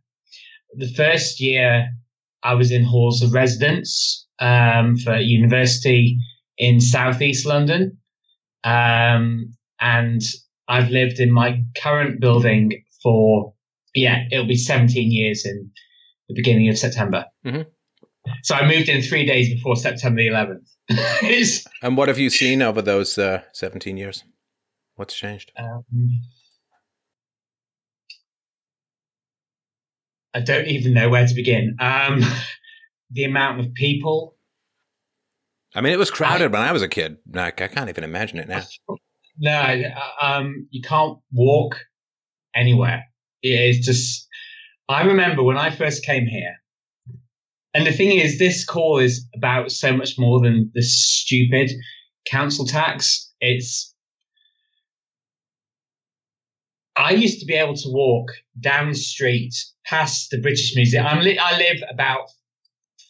[0.74, 1.88] The first year
[2.42, 6.18] I was in halls of residence um, for university
[6.58, 7.96] in southeast London,
[8.64, 10.22] um, and
[10.68, 13.54] I've lived in my current building for
[13.94, 15.70] yeah, it'll be 17 years in
[16.28, 17.26] the beginning of September.
[17.44, 17.66] Mhm.
[18.42, 20.68] So I moved in three days before September the 11th.
[21.82, 24.24] And what have you seen over those uh, 17 years?
[24.94, 25.52] What's changed?
[25.58, 25.84] Um,
[30.34, 31.76] I don't even know where to begin.
[31.80, 32.22] Um,
[33.10, 34.36] the amount of people.
[35.74, 37.16] I mean, it was crowded when I was a kid.
[37.32, 38.62] Like, I can't even imagine it now.
[39.38, 39.82] No,
[40.20, 41.76] um, you can't walk
[42.54, 43.04] anywhere.
[43.42, 44.28] It is just.
[44.88, 46.54] I remember when I first came here,
[47.72, 51.70] and the thing is, this call is about so much more than the stupid
[52.26, 53.32] council tax.
[53.40, 53.94] It's.
[56.94, 59.54] I used to be able to walk down the street
[59.86, 61.06] past the British Museum.
[61.06, 62.28] I'm li- I live about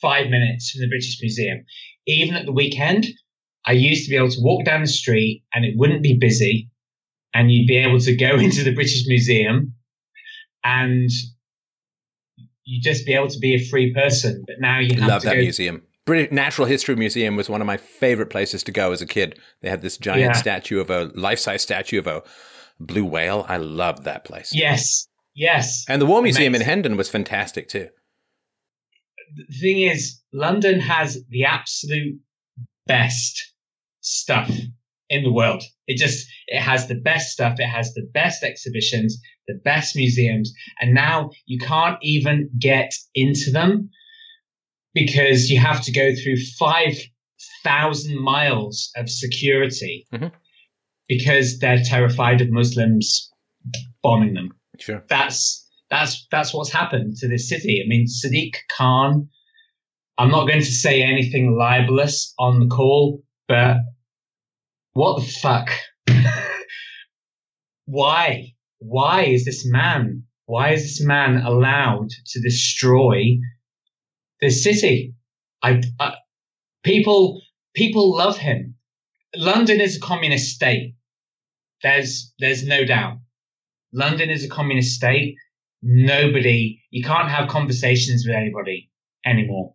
[0.01, 1.65] five minutes from the British Museum.
[2.07, 3.07] Even at the weekend,
[3.65, 6.69] I used to be able to walk down the street and it wouldn't be busy,
[7.35, 9.75] and you'd be able to go into the British Museum
[10.65, 11.11] and
[12.65, 14.45] you'd just be able to be a free person.
[14.47, 15.41] But now you have Love to that go.
[15.41, 15.83] museum.
[16.05, 19.39] British Natural History Museum was one of my favorite places to go as a kid.
[19.61, 20.33] They had this giant Yeah.
[20.33, 22.23] statue of a life size statue of a
[22.81, 23.47] blue whale.
[23.49, 24.51] I loved that place.
[24.53, 25.85] Yes, yes.
[25.89, 27.89] And the War Museum in Hendon was fantastic too.
[29.35, 32.19] The thing is, London has the absolute
[32.87, 33.53] best
[34.01, 34.51] stuff
[35.09, 35.63] in the world.
[35.87, 37.59] It just it has the best stuff.
[37.59, 43.51] It has the best exhibitions, the best museums, and now you can't even get into
[43.51, 43.91] them
[44.95, 46.95] because you have to go through five
[47.65, 50.33] thousand miles of security Mhm.
[51.09, 53.31] because they're terrified of Muslims
[54.03, 55.05] bombing them Sure.
[55.09, 55.62] that's
[55.93, 57.83] that's that's what's happened to this city.
[57.85, 59.29] I mean, Sadiq Khan.
[60.17, 63.77] I'm not going to say anything libelous on the call, but
[64.95, 65.71] what the fuck?
[67.85, 68.55] Why?
[68.79, 70.25] Why is this man?
[70.47, 73.37] Why is this man allowed to destroy
[74.41, 75.15] this city?
[75.63, 76.15] I, I
[76.85, 77.43] people
[77.75, 78.77] people love him.
[79.37, 80.95] London is a communist state.
[81.83, 83.19] There's there's no doubt.
[83.93, 85.37] London is a communist state.
[85.83, 88.91] Nobody, you can't have conversations with anybody
[89.27, 89.75] anymore.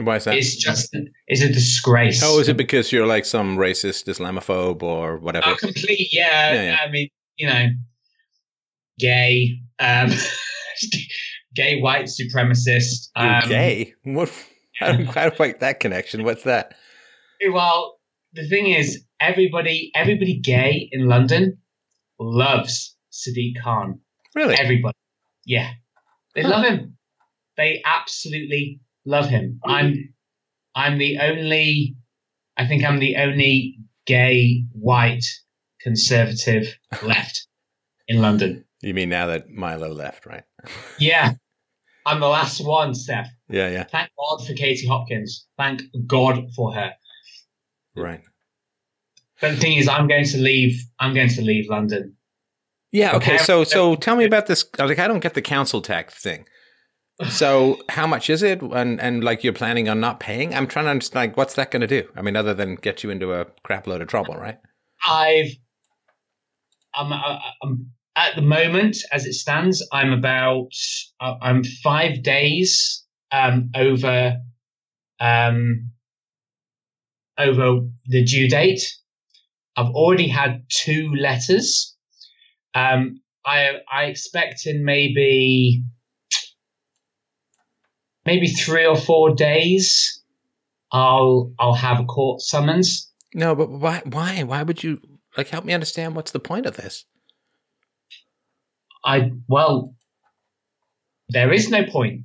[0.00, 0.34] Why is that?
[0.34, 2.22] It's just, it's a disgrace.
[2.24, 5.50] oh, is it because you're like some racist Islamophobe or whatever?
[5.50, 6.76] Oh, complete, yeah, Yeah, yeah.
[6.84, 7.66] I mean, you know,
[8.98, 10.10] gay, um,
[11.54, 13.08] gay white supremacist.
[13.14, 13.94] Um, gay?
[14.04, 14.32] What?
[14.80, 16.24] I don't quite like that connection.
[16.24, 16.74] What's that?
[17.52, 17.98] Well,
[18.32, 21.58] the thing is, everybody, everybody gay in London
[22.18, 24.00] loves Sadiq Khan.
[24.34, 24.56] Really?
[24.58, 24.96] Everybody.
[25.44, 25.70] Yeah.
[26.34, 26.96] They love him.
[27.56, 29.60] They absolutely love him.
[29.64, 30.14] I'm
[30.74, 31.96] I'm the only
[32.56, 35.24] I think I'm the only gay white
[35.80, 37.46] conservative left
[38.08, 38.64] in London.
[38.80, 40.44] You mean now that Milo left, right?
[40.98, 41.32] Yeah.
[42.06, 43.28] I'm the last one, Steph.
[43.48, 43.84] Yeah, yeah.
[43.84, 45.46] Thank God for Katie Hopkins.
[45.56, 46.92] Thank God for her.
[47.94, 48.22] Right.
[49.40, 52.16] But the thing is I'm going to leave I'm going to leave London
[52.92, 53.16] Yeah.
[53.16, 53.38] Okay.
[53.38, 54.64] So so tell me about this.
[54.78, 56.44] Like, I don't get the council tax thing.
[57.28, 58.62] So how much is it?
[58.62, 60.54] And and like you're planning on not paying?
[60.54, 61.30] I'm trying to understand.
[61.30, 62.08] Like, what's that going to do?
[62.16, 64.58] I mean, other than get you into a crap load of trouble, right?
[65.06, 65.52] I've
[66.94, 67.12] I'm,
[67.62, 69.86] I'm at the moment as it stands.
[69.92, 70.72] I'm about
[71.20, 74.36] uh, I'm five days um, over
[75.20, 75.90] um,
[77.38, 78.82] over the due date.
[79.76, 81.91] I've already had two letters.
[82.74, 85.82] Um, I I expect in maybe
[88.26, 90.20] maybe three or four days.
[90.92, 93.10] I'll I'll have a court summons.
[93.34, 94.02] No, but why?
[94.04, 94.42] Why?
[94.42, 95.00] Why would you
[95.36, 97.04] like help me understand what's the point of this?
[99.04, 99.94] I well,
[101.30, 102.22] there is no point.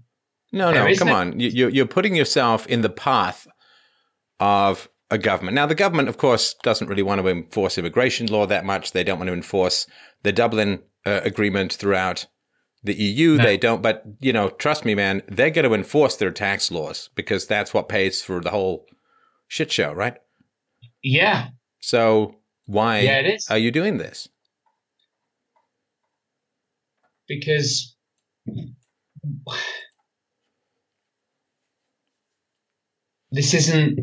[0.54, 1.40] No, There no, come no- on.
[1.40, 3.48] You, you- you're putting yourself in the path
[4.40, 5.56] of a government.
[5.56, 8.92] Now, the government, of course, doesn't really want to enforce immigration law that much.
[8.92, 9.88] They don't want to enforce
[10.24, 12.26] the Dublin uh, Agreement throughout
[12.84, 13.38] the EU.
[13.38, 13.44] No.
[13.44, 13.82] They don't.
[13.82, 17.74] But you know, trust me, man, they're going to enforce their tax laws because that's
[17.74, 18.86] what pays for the whole
[19.48, 20.18] shit show, right?
[21.04, 24.28] Yeah, So why yeah, it is are you doing this?
[27.28, 27.96] because
[33.32, 34.00] this isn't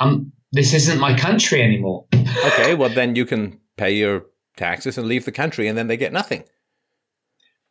[0.00, 2.06] um this isn't my country anymore.
[2.12, 5.96] Okay, well then you can pay your taxes and leave the country, and then they
[5.96, 6.44] get nothing.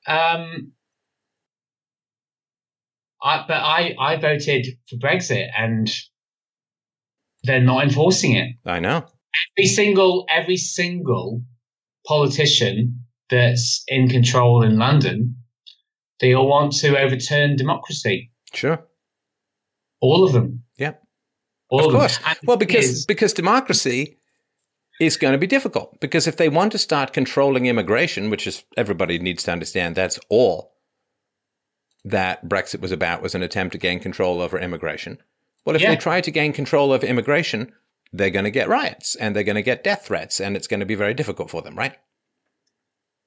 [0.08, 0.72] Um,
[3.22, 5.90] I but I I voted for Brexit and
[7.44, 8.56] they're not enforcing it.
[8.66, 9.06] I know.
[9.58, 11.42] Every single every single
[12.06, 15.36] politician that's in control in London,
[16.20, 18.32] they all want to overturn democracy.
[18.54, 18.86] Sure.
[20.00, 20.64] All of them.
[20.78, 20.94] Yeah.
[21.70, 22.20] All of of, course.
[22.26, 24.18] And Well, because is- because democracy
[25.00, 26.00] is going to be difficult.
[26.00, 30.20] Because if they want to start controlling immigration, which is everybody needs to understand, that's
[30.30, 30.74] all
[32.04, 35.18] that Brexit was about was an attempt to gain control over immigration.
[35.66, 35.90] Well, if Yeah.
[35.92, 37.74] they try to gain control of immigration,
[38.14, 40.80] they're going to get riots and they're going to get death threats, and it's going
[40.80, 41.96] to be very difficult for them, right?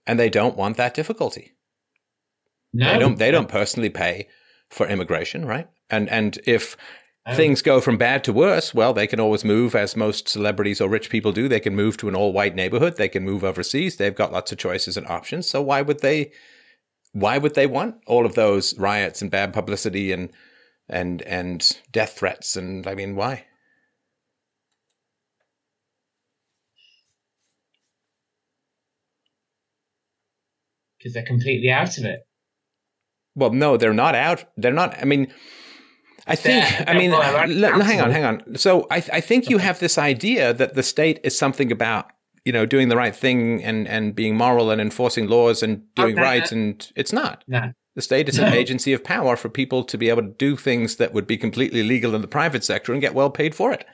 [0.07, 1.52] And they don't want that difficulty.
[2.73, 3.19] no, They don't.
[3.19, 4.28] They don't personally pay
[4.70, 5.69] for immigration, right?
[5.91, 6.77] And and if.
[7.36, 10.89] Things go from bad to worse, well, they can always move, as most celebrities or
[10.89, 11.49] rich people do.
[11.49, 12.97] They can move to an all-white neighborhood.
[12.97, 13.97] They can move overseas.
[13.97, 15.49] They've got lots of choices and options.
[15.49, 16.33] So why would they?
[17.12, 20.31] Why would they want all of those riots and bad publicity and
[20.89, 22.57] and and death threats?
[22.57, 23.47] And I mean, why?
[31.00, 32.20] because they're completely out of it.
[33.34, 34.44] Well, no, they're not out.
[34.57, 34.99] They're not.
[34.99, 35.33] I mean,
[36.27, 36.65] I think.
[36.89, 38.57] I mean, they're- well, they're l- hang on, hang on.
[38.57, 42.11] So I, I think you have this idea that the state is something about
[42.45, 46.15] you know doing the right thing and and being moral and enforcing laws and doing
[46.15, 46.23] Okay.
[46.23, 47.45] rights, and it's not.
[47.49, 48.57] No, The state is an No.
[48.57, 51.83] agency of power for people to be able to do things that would be completely
[51.83, 53.85] legal in the private sector and get well paid for it.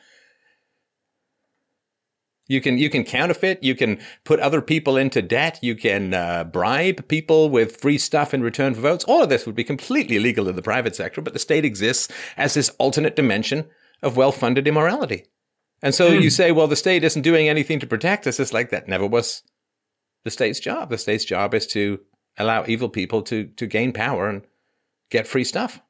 [2.49, 3.63] You can you can counterfeit.
[3.63, 5.59] You can put other people into debt.
[5.63, 9.05] You can uh, bribe people with free stuff in return for votes.
[9.05, 12.09] All of this would be completely legal in the private sector, but the state exists
[12.37, 13.67] as this alternate dimension
[14.03, 15.25] of well-funded immorality.
[15.83, 16.21] And so Hmm.
[16.21, 18.39] you say, well, the state isn't doing anything to protect us.
[18.39, 19.43] It's like that never was
[20.25, 20.91] the state's job.
[20.91, 22.01] The state's job is to
[22.39, 24.43] allow evil people to to gain power and
[25.11, 25.81] get free stuff.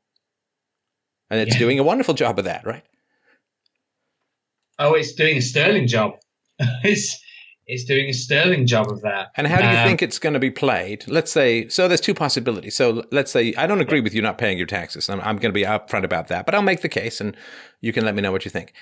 [1.28, 1.58] And it's Yeah.
[1.60, 2.84] doing a wonderful job of that, right?
[4.78, 6.12] oh, it's doing a sterling job.
[6.84, 7.22] it's
[7.66, 9.32] it's doing a sterling job of that.
[9.36, 11.04] And how do you Um, think it's going to be played?
[11.08, 12.76] Let's say, so there's two possibilities.
[12.76, 15.10] So let's say, I don't agree with you not paying your taxes.
[15.10, 17.36] I'm, I'm going to be upfront about that, but I'll make the case and
[17.80, 18.72] you can let me know what you think.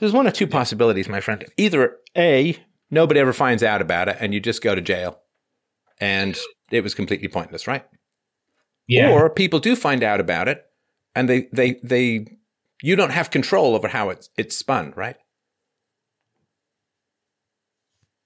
[0.00, 1.44] There's one or two possibilities, my friend.
[1.56, 2.56] Either A,
[2.90, 5.20] nobody ever finds out about it and you just go to jail
[6.00, 6.36] and
[6.72, 7.86] it was completely pointless, right?
[8.88, 9.12] Yeah.
[9.12, 10.64] Or people do find out about it
[11.14, 12.26] and they, they, they,
[12.82, 15.16] you don't have control over how it's, it's spun, right?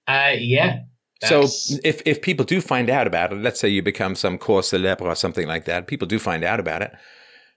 [0.06, 0.80] Uh, yeah.
[1.24, 1.48] So
[1.82, 5.02] if if people do find out about it, let's say you become some cause célèbre
[5.02, 6.92] or something like that, people do find out about it.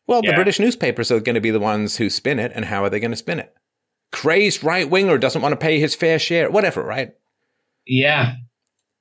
[0.07, 2.83] Well, the British newspapers are going to be the ones who spin it, and how
[2.83, 3.53] are they going to spin it?
[4.11, 7.13] Crazed right winger doesn't want to pay his fair share, whatever, right?
[7.85, 8.35] yeah.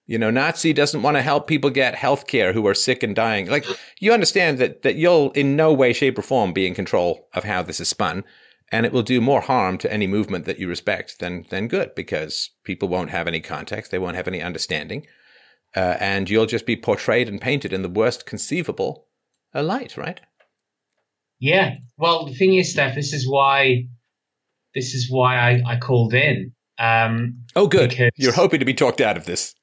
[0.07, 3.15] You know, Nazi doesn't want to help people get health care who are sick and
[3.15, 3.49] dying.
[3.49, 3.67] Like,
[4.01, 7.45] you understand that, that you'll in no way, shape, or form be in control of
[7.45, 8.25] how this is spun.
[8.71, 11.95] And it will do more harm to any movement that you respect than, than good
[11.95, 13.91] because people won't have any context.
[13.91, 15.07] They won't have any understanding.
[15.75, 19.07] Uh, and you'll just be portrayed and painted in the worst conceivable
[19.55, 20.21] uh, light, right?
[21.41, 21.77] Yeah.
[21.97, 23.85] Well, the thing is, Steph, this is why
[24.75, 26.53] this is why I, I called in.
[26.79, 27.91] Um, Oh, good.
[27.91, 29.55] Because- You're hoping to be talked out of this.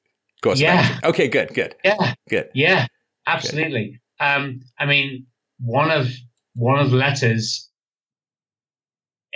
[0.42, 0.60] course.
[0.60, 0.98] Yeah.
[1.04, 1.28] Okay.
[1.28, 1.54] Good.
[1.54, 1.74] Good.
[1.84, 2.50] Yeah, Good.
[2.54, 2.86] yeah,
[3.26, 4.00] absolutely.
[4.20, 5.26] Um, I mean,
[5.60, 6.08] one of
[6.54, 7.70] one of the letters,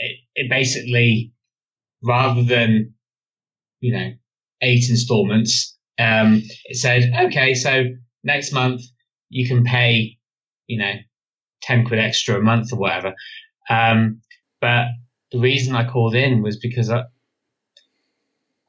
[0.01, 1.33] it, it basically,
[2.03, 2.95] rather than,
[3.81, 4.13] you know,
[4.63, 7.85] eight installments, um, it said, okay, so
[8.25, 8.83] next month
[9.29, 10.17] you can pay,
[10.67, 10.95] you know,
[11.63, 13.15] ten quid extra a month or whatever.
[13.69, 14.21] Um,
[14.61, 14.87] but
[15.33, 17.03] the reason I called in was because I,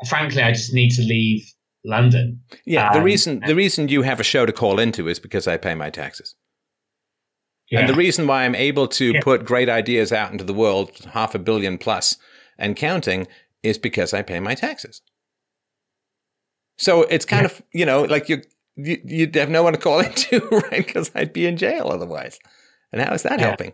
[0.08, 1.44] frankly, I just need to leave
[1.84, 2.42] London.
[2.66, 2.92] Yeah.
[2.94, 5.58] the Um, reason the reason you have a show to call into is because I
[5.58, 6.36] pay my taxes.
[7.80, 9.22] And the reason why I'm able to Yeah.
[9.22, 12.18] put great ideas out into the world, half a billion plus
[12.58, 13.28] and counting,
[13.64, 15.02] is because I pay my taxes.
[16.78, 17.46] So it's kind Yeah.
[17.52, 18.42] of, you know, like you,
[18.76, 20.86] you, you'd have no one to call into, right?
[20.86, 22.40] Because I'd be in jail otherwise.
[22.92, 23.48] And how is that Yeah.
[23.48, 23.74] helping?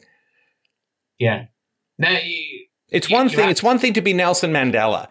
[1.18, 1.46] Yeah.
[1.98, 3.40] No, you, It's You- one thing.
[3.40, 5.08] have- It's one thing to be Nelson Mandela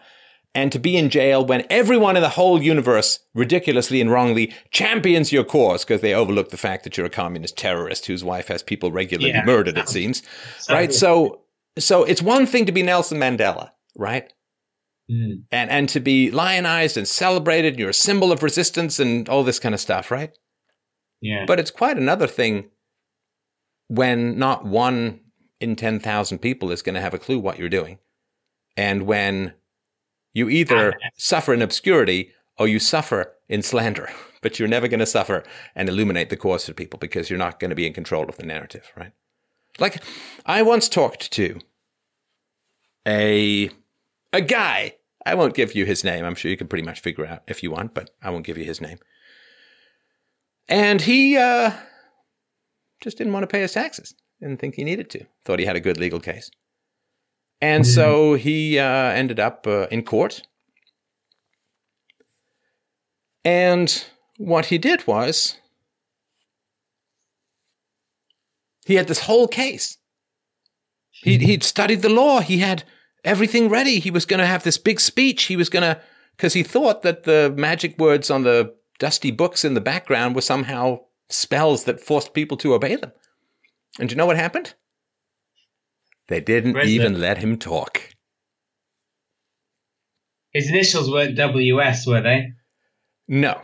[0.57, 5.31] and to be in jail when everyone in the whole universe, ridiculously and wrongly, champions
[5.31, 8.63] your cause because they overlook the fact that you're a communist terrorist whose wife has
[8.63, 9.45] people regularly Yeah.
[9.45, 9.77] murdered.
[9.77, 10.23] It seems,
[10.67, 10.91] right?
[10.93, 11.41] So,
[11.77, 14.33] so it's one thing to be Nelson Mandela, right?
[15.11, 17.73] Mm, And and to be lionized and celebrated.
[17.73, 20.31] And you're a symbol of resistance and all this kind of stuff, right?
[21.21, 21.45] yeah.
[21.47, 22.71] But it's quite another thing
[23.87, 25.19] when not one
[25.59, 27.99] in 10,000 people is going to have a clue what you're doing.
[28.75, 29.53] And when
[30.37, 34.09] you either suffer in obscurity or you suffer in slander,
[34.41, 35.43] but you're never going to suffer
[35.75, 38.37] and illuminate the cause for people because you're not going to be in control of
[38.37, 39.13] the narrative, right?
[39.79, 40.03] Like,
[40.45, 41.59] I once talked to
[43.07, 43.71] a,
[44.31, 44.95] a guy.
[45.25, 46.23] I won't give you his name.
[46.23, 48.57] I'm sure you can pretty much figure out if you want, but I won't give
[48.57, 48.99] you his name.
[50.69, 51.71] And he uh,
[53.01, 54.13] just didn't want to pay his taxes.
[54.39, 55.25] Didn't think he needed to.
[55.45, 56.51] Thought he had a good legal case.
[57.59, 60.43] And so he uh, ended up uh, in court.
[63.43, 64.05] And
[64.37, 65.57] what he did was
[68.85, 69.97] he had this whole case.
[71.09, 72.41] He, he'd studied the law.
[72.41, 72.83] He had
[73.23, 73.99] everything ready.
[73.99, 75.43] He was going to have this big speech.
[75.43, 75.99] He was going to,
[76.35, 80.41] because he thought that the magic words on the dusty books in the background were
[80.41, 83.11] somehow spells that forced people to obey them.
[83.99, 84.75] And do you know what happened?
[86.27, 88.13] They didn't even let him talk.
[90.53, 92.53] His initials weren't WS, were they?
[93.27, 93.61] No,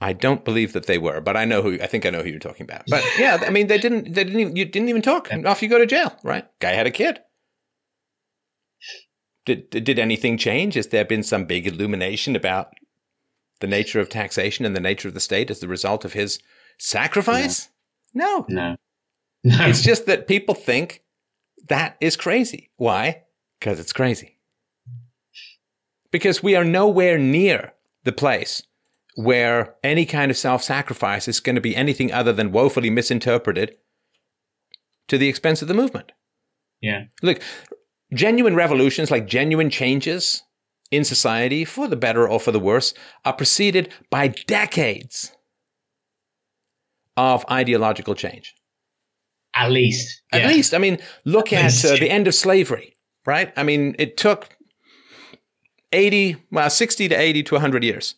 [0.00, 1.74] I don't believe that they were, but I know who.
[1.74, 2.84] I think I know who you're talking about.
[2.88, 4.14] But yeah, I mean, they didn't.
[4.14, 4.40] They didn't.
[4.40, 5.30] Even, you didn't even talk.
[5.30, 6.46] And off you go to jail, right?
[6.60, 7.20] Guy had a kid.
[9.44, 10.74] Did did anything change?
[10.74, 12.72] Has there been some big illumination about
[13.60, 16.38] the nature of taxation and the nature of the state as the result of his
[16.78, 17.68] sacrifice?
[18.14, 18.46] No.
[18.48, 18.76] No.
[19.44, 19.66] No.
[19.66, 21.02] It's just that people think
[21.70, 22.70] that is crazy.
[22.76, 23.22] Why?
[23.58, 24.38] Because it's crazy.
[26.10, 27.72] Because we are nowhere near
[28.04, 28.62] the place
[29.14, 33.76] where any kind of self sacrifice is going to be anything other than woefully misinterpreted
[35.08, 36.12] to the expense of the movement.
[36.80, 37.04] yeah.
[37.22, 37.40] Look,
[38.12, 40.42] genuine revolutions, like genuine changes
[40.90, 45.32] in society, for the better or for the worse, are preceded by decades
[47.16, 48.54] of ideological change.
[49.54, 50.22] At least.
[50.32, 50.48] At Yeah.
[50.48, 52.94] least, I mean, look At at uh, the end of slavery,
[53.26, 53.52] right?
[53.56, 54.56] I mean, it took
[55.92, 58.14] 80, well, 60 to 80 to 100 years.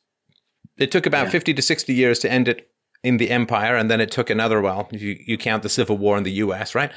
[0.78, 2.68] It took about 50 to 60 years to end it
[3.04, 5.98] in the empire, and then it took another, well, if you, you count the Civil
[5.98, 6.92] War in the US, right?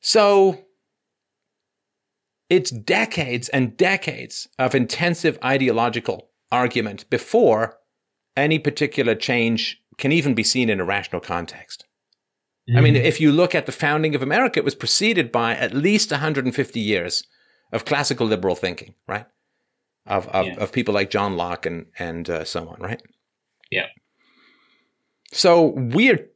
[0.00, 0.64] So
[2.50, 7.78] it's decades and decades of intensive ideological argument before
[8.36, 11.84] any particular change can even be seen in a rational context.
[12.76, 13.04] I mean, Mm.
[13.04, 16.80] if you look at the founding of America, it was preceded by at least 150
[16.80, 17.24] years
[17.72, 19.26] of classical liberal thinking, right?
[20.06, 20.54] Of of, Yeah.
[20.56, 23.02] of people like John Locke and and uh, so on, right?
[23.70, 23.86] Yeah.
[25.32, 26.26] So we're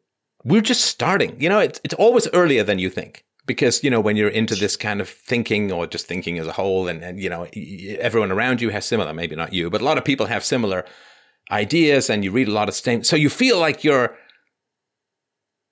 [0.45, 1.41] we're just starting.
[1.41, 4.55] You know, it's it's always earlier than you think because you know when you're into
[4.55, 7.47] this kind of thinking or just thinking as a whole, and and you know
[8.01, 10.85] everyone around you has similar, maybe not you, but a lot of people have similar
[11.51, 14.15] ideas, and you read a lot of statements, so you feel like you're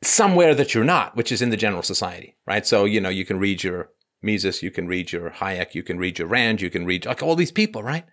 [0.03, 2.67] somewhere that you're not, which is in the general society, right?
[2.67, 3.91] So, you know, you can read your
[4.23, 7.23] Mises, you can read your Hayek, you can read your Rand, you can read like
[7.23, 8.05] all these people, right?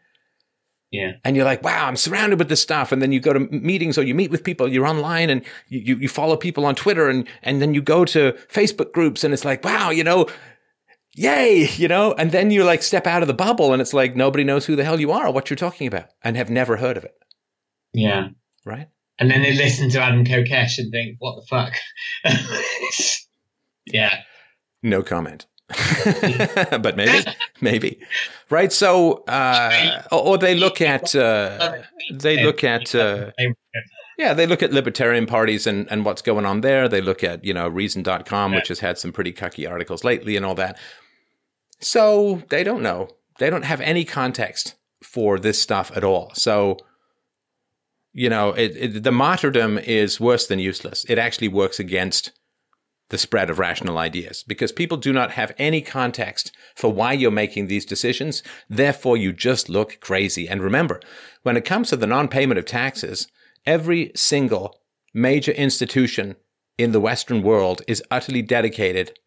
[0.91, 1.13] Yeah.
[1.23, 2.91] And you're like, wow, I'm surrounded with this stuff.
[2.91, 5.95] And then you go to meetings or you meet with people, you're online and you,
[5.95, 9.43] you, follow people on Twitter and, and then you go to Facebook groups and it's
[9.43, 10.27] like, wow, you know,
[11.15, 14.15] yay, you know, and then you like step out of the bubble and it's like
[14.15, 16.77] nobody knows who the hell you are or what you're talking about and have never
[16.77, 17.15] heard of it,
[17.93, 18.27] Yeah.
[18.63, 18.89] right?
[19.19, 21.73] And then they listen to Adam Kokesh and think, what the fuck?
[23.85, 24.21] yeah.
[24.81, 25.45] No comment.
[26.81, 27.25] but maybe,
[27.61, 27.99] maybe,
[28.49, 28.71] right?
[28.71, 31.77] So, uh, or, they look at uh,
[32.11, 33.31] they look at uh,
[34.17, 36.87] yeah, they look at libertarian parties and, and what's going on there.
[36.87, 40.45] They look at, you know, reason.com, which has had some pretty cucky articles lately and
[40.45, 40.77] all that.
[41.79, 43.09] So they don't know.
[43.39, 46.31] They don't have any context for this stuff at all.
[46.35, 46.77] So,
[48.13, 51.05] you know, it, it, the martyrdom is worse than useless.
[51.09, 52.31] It actually works against
[53.09, 57.31] the spread of rational ideas because people do not have any context for why you're
[57.31, 58.41] making these decisions.
[58.69, 60.47] Therefore, you just look crazy.
[60.47, 60.99] And remember,
[61.43, 63.27] when it comes to the non payment of taxes,
[63.65, 64.79] every single
[65.13, 66.35] major institution
[66.77, 69.17] in the Western world is utterly dedicated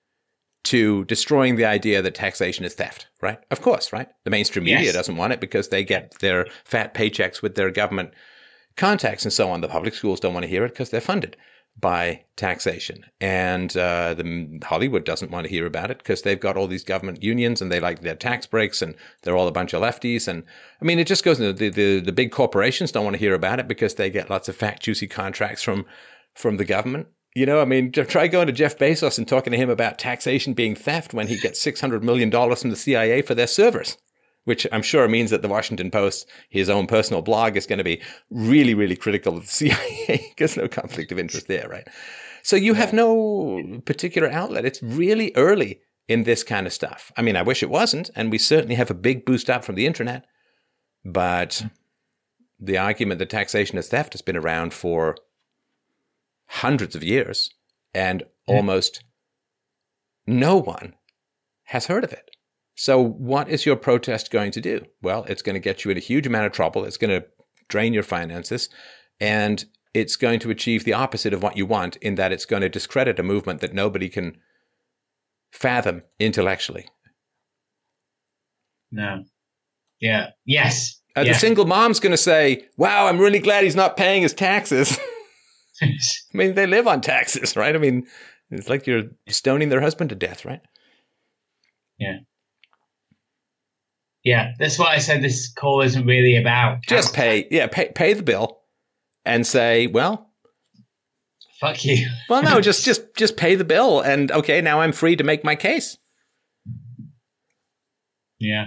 [0.64, 3.38] to destroying the idea that taxation is theft, right?
[3.52, 4.08] Of course, right?
[4.24, 4.94] The mainstream media Yes.
[4.94, 8.10] doesn't want it because they get their fat paychecks with their government
[8.76, 9.60] contacts and so on.
[9.60, 11.36] The public schools don't want to hear it because they're funded
[11.78, 13.04] by taxation.
[13.20, 16.84] And uh, the Hollywood doesn't want to hear about it because they've got all these
[16.84, 20.26] government unions and they like their tax breaks and they're all a bunch of lefties.
[20.26, 20.44] And
[20.80, 23.34] I mean, it just goes into the, the, the big corporations don't want to hear
[23.34, 25.84] about it because they get lots of fat, juicy contracts from,
[26.34, 27.08] from the government.
[27.34, 30.54] You know, I mean, try going to Jeff Bezos and talking to him about taxation
[30.54, 33.98] being theft when he gets $600 million from the CIA for their servers
[34.46, 37.84] which I'm sure means that the Washington Post, his own personal blog, is going to
[37.84, 38.00] be
[38.30, 41.86] really, really critical of the CIA because no conflict of interest there, right?
[42.42, 44.64] So you have no particular outlet.
[44.64, 47.10] It's really early in this kind of stuff.
[47.16, 49.74] I mean, I wish it wasn't, and we certainly have a big boost up from
[49.74, 50.24] the internet,
[51.04, 51.68] but hmm.
[52.60, 55.16] the argument that taxation is theft has been around for
[56.46, 57.50] hundreds of years,
[57.92, 58.54] and hmm.
[58.54, 59.02] almost
[60.24, 60.94] no one
[61.64, 62.30] has heard of it.
[62.76, 64.84] So, what is your protest going to do?
[65.02, 66.84] Well, it's going to get you in a huge amount of trouble.
[66.84, 67.26] It's going to
[67.68, 68.68] drain your finances,
[69.18, 69.64] and
[69.94, 72.68] it's going to achieve the opposite of what you want in that it's going to
[72.68, 74.36] discredit a movement that nobody can
[75.52, 76.86] fathom intellectually.
[78.92, 79.24] No.
[79.98, 80.28] Yeah.
[80.44, 81.00] Yes.
[81.16, 81.32] Uh, yeah.
[81.32, 84.98] The single mom's going to say, Wow, I'm really glad he's not paying his taxes.
[85.82, 85.88] I
[86.34, 87.74] mean, they live on taxes, right?
[87.74, 88.06] I mean,
[88.50, 90.60] it's like you're stoning their husband to death, right?
[91.98, 92.18] yeah.
[94.26, 98.12] Yeah, that's why I said this call isn't really about Just pay, yeah, pay, pay
[98.12, 98.58] the bill
[99.24, 100.30] and say, Well,
[101.60, 102.06] Fuck you.
[102.28, 105.42] Well, no, just just just pay the bill, and okay, now I'm free to make
[105.44, 105.96] my case.
[108.38, 108.66] Yeah.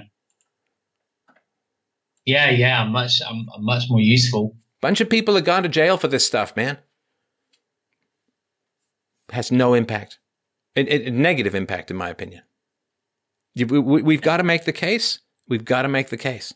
[2.25, 2.81] Yeah, yeah.
[2.81, 3.19] I'm much.
[3.27, 4.55] I'm, I'm much more useful.
[4.81, 6.77] Bunch of people have gone to jail for this stuff, man.
[9.31, 10.17] Has no impact,
[10.75, 12.43] a, it, negative impact, in my opinion.
[13.55, 15.19] We- we- We've got to make the case.
[15.49, 16.53] We've got to make the case.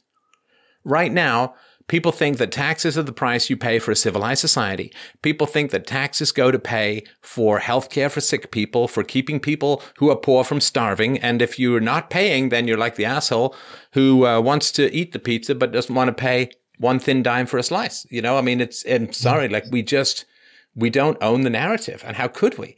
[0.86, 1.56] Right now,
[1.88, 4.94] people think that taxes are the price you pay for a civilized society.
[5.22, 9.40] People think that taxes go to pay for health care for sick people, for keeping
[9.40, 11.18] people who are poor from starving.
[11.20, 13.56] And if you're not paying, then you're like the asshole
[13.94, 17.46] who uh, wants to eat the pizza but doesn't want to pay one thin dime
[17.46, 18.06] for a slice.
[18.10, 20.26] You know, I mean, it's, and sorry, like we just,
[20.76, 22.04] we don't own the narrative.
[22.06, 22.78] And how could we?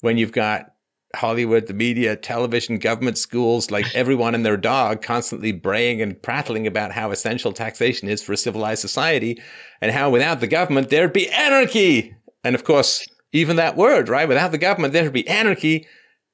[0.00, 0.74] When you've got
[1.16, 6.66] Hollywood, the media, television, government, schools, like everyone and their dog constantly braying and prattling
[6.66, 9.40] about how essential taxation is for a civilized society
[9.80, 12.14] and how without the government there'd be anarchy.
[12.44, 14.28] And of course, even that word, right?
[14.28, 15.86] Without the government, there'd be anarchy.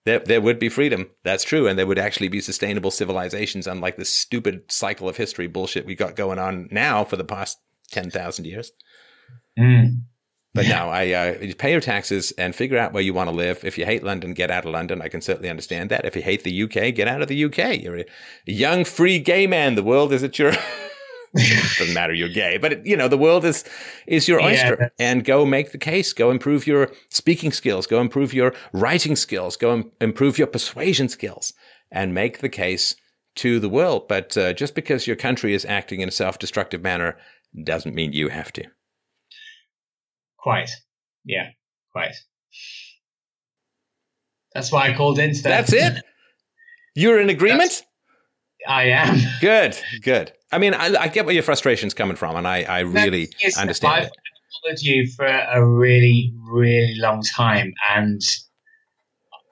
[0.04, 1.08] There, there would be freedom.
[1.22, 1.66] That's true.
[1.66, 5.94] And there would actually be sustainable civilizations, unlike this stupid cycle of history bullshit we
[5.94, 7.58] got going on now for the past
[7.92, 8.72] 10,000 years.
[9.58, 10.02] Mm.
[10.54, 13.34] But no, I uh, you pay your taxes and figure out where you want to
[13.36, 13.64] live.
[13.64, 15.02] If you hate London, get out of London.
[15.02, 16.04] I can certainly understand that.
[16.04, 17.82] If you hate the UK, get out of the UK.
[17.82, 18.04] You're a
[18.46, 19.74] young, free gay man.
[19.74, 20.52] The world is at your.
[21.78, 23.64] Doesn't matter you're gay, but it, you know the world is
[24.06, 24.76] is your oyster.
[24.76, 26.12] that's- and go make the case.
[26.12, 27.88] Go improve your speaking skills.
[27.88, 29.56] Go improve your writing skills.
[29.56, 31.52] Go im- improve your persuasion skills,
[31.90, 32.94] and make the case
[33.36, 34.06] to the world.
[34.06, 37.16] But uh, just because your country is acting in a self-destructive manner
[37.64, 38.64] doesn't mean you have to.
[40.44, 40.70] Quite.
[41.24, 41.48] Yeah.
[41.92, 42.14] Quite.
[44.54, 45.48] That's why I called in today.
[45.48, 46.04] That's it.
[46.94, 47.82] You're in agreement.
[48.68, 49.18] I am.
[49.40, 50.32] Good, good.
[50.52, 53.58] I mean, I, I get where your frustration's coming from, and I, I really Yes,
[53.58, 54.12] understand I've it.
[54.62, 58.20] followed you for a really, really long time, and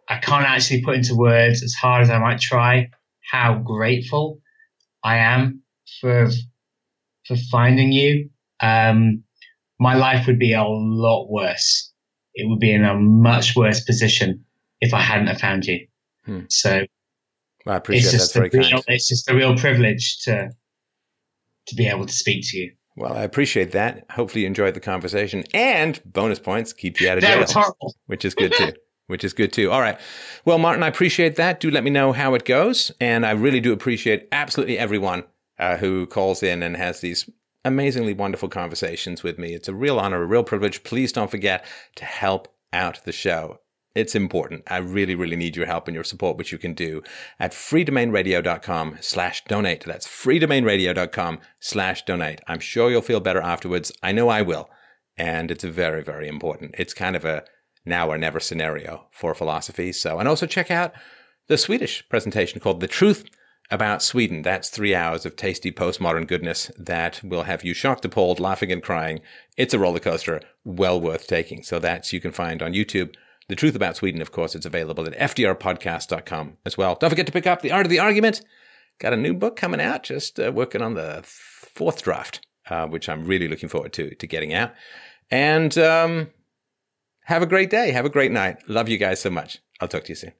[0.09, 2.89] I can't actually put into words, as hard as I might try,
[3.31, 4.41] how grateful
[5.03, 5.62] I am
[6.01, 6.29] for
[7.27, 8.31] for finding you.
[8.61, 9.25] Um,
[9.83, 11.93] my life would be a lot worse.
[12.35, 14.44] It would be in a much worse position
[14.81, 15.86] if I hadn't have found you.
[16.25, 16.41] Hmm.
[16.49, 16.85] So
[17.67, 18.19] I appreciate it's that.
[18.19, 18.85] just That's very real, kind.
[18.89, 20.51] it's just a real privilege to
[21.67, 22.73] to be able to speak to you.
[22.97, 24.05] Well, I appreciate that.
[24.11, 27.75] Hopefully, you enjoyed the conversation, and bonus points keep you out of That jail,
[28.07, 28.73] which is good too.
[29.07, 29.70] which is good too.
[29.70, 29.99] All right.
[30.44, 31.61] Well, Martin, I appreciate that.
[31.61, 32.93] Do let me know how it goes.
[33.01, 35.25] And I really do appreciate absolutely everyone
[35.59, 37.28] uh, who calls in and has these
[37.65, 39.55] amazingly wonderful conversations with me.
[39.55, 40.82] It's a real honor, a real privilege.
[40.82, 41.65] Please don't forget
[41.97, 43.58] to help out the show.
[43.94, 44.62] It's important.
[44.68, 47.02] I really, really need your help and your support, which you can do
[47.39, 49.84] at freedomainradio.com slash donate.
[49.84, 52.41] That's freedomainradio.com slash donate.
[52.47, 53.92] I'm sure you'll feel better afterwards.
[54.02, 54.70] I know I will.
[55.18, 56.74] And it's very, very important.
[56.78, 57.44] It's kind of a
[57.84, 59.92] now or never scenario for philosophy.
[59.92, 60.94] So, and also check out
[61.49, 63.24] the Swedish presentation called The Truth
[63.73, 64.42] About Sweden.
[64.42, 68.83] That's three hours of tasty postmodern goodness that will have you shocked, appalled, laughing, and
[68.83, 69.20] crying.
[69.57, 71.62] It's a roller coaster, well worth taking.
[71.62, 73.15] So that's you can find on YouTube.
[73.49, 76.97] The Truth About Sweden, of course, it's available at fdrpodcast.com as well.
[76.97, 78.42] Don't forget to pick up The Art of the Argument.
[78.99, 83.09] Got a new book coming out, just uh, working on the fourth draft, uh, which
[83.09, 84.75] I'm really looking forward to, to getting out.
[85.31, 86.28] And um,
[87.25, 87.91] have a great day.
[87.92, 88.68] Have a great night.
[88.68, 89.60] Love you guys so much.
[89.81, 90.33] I'll talk to you soon.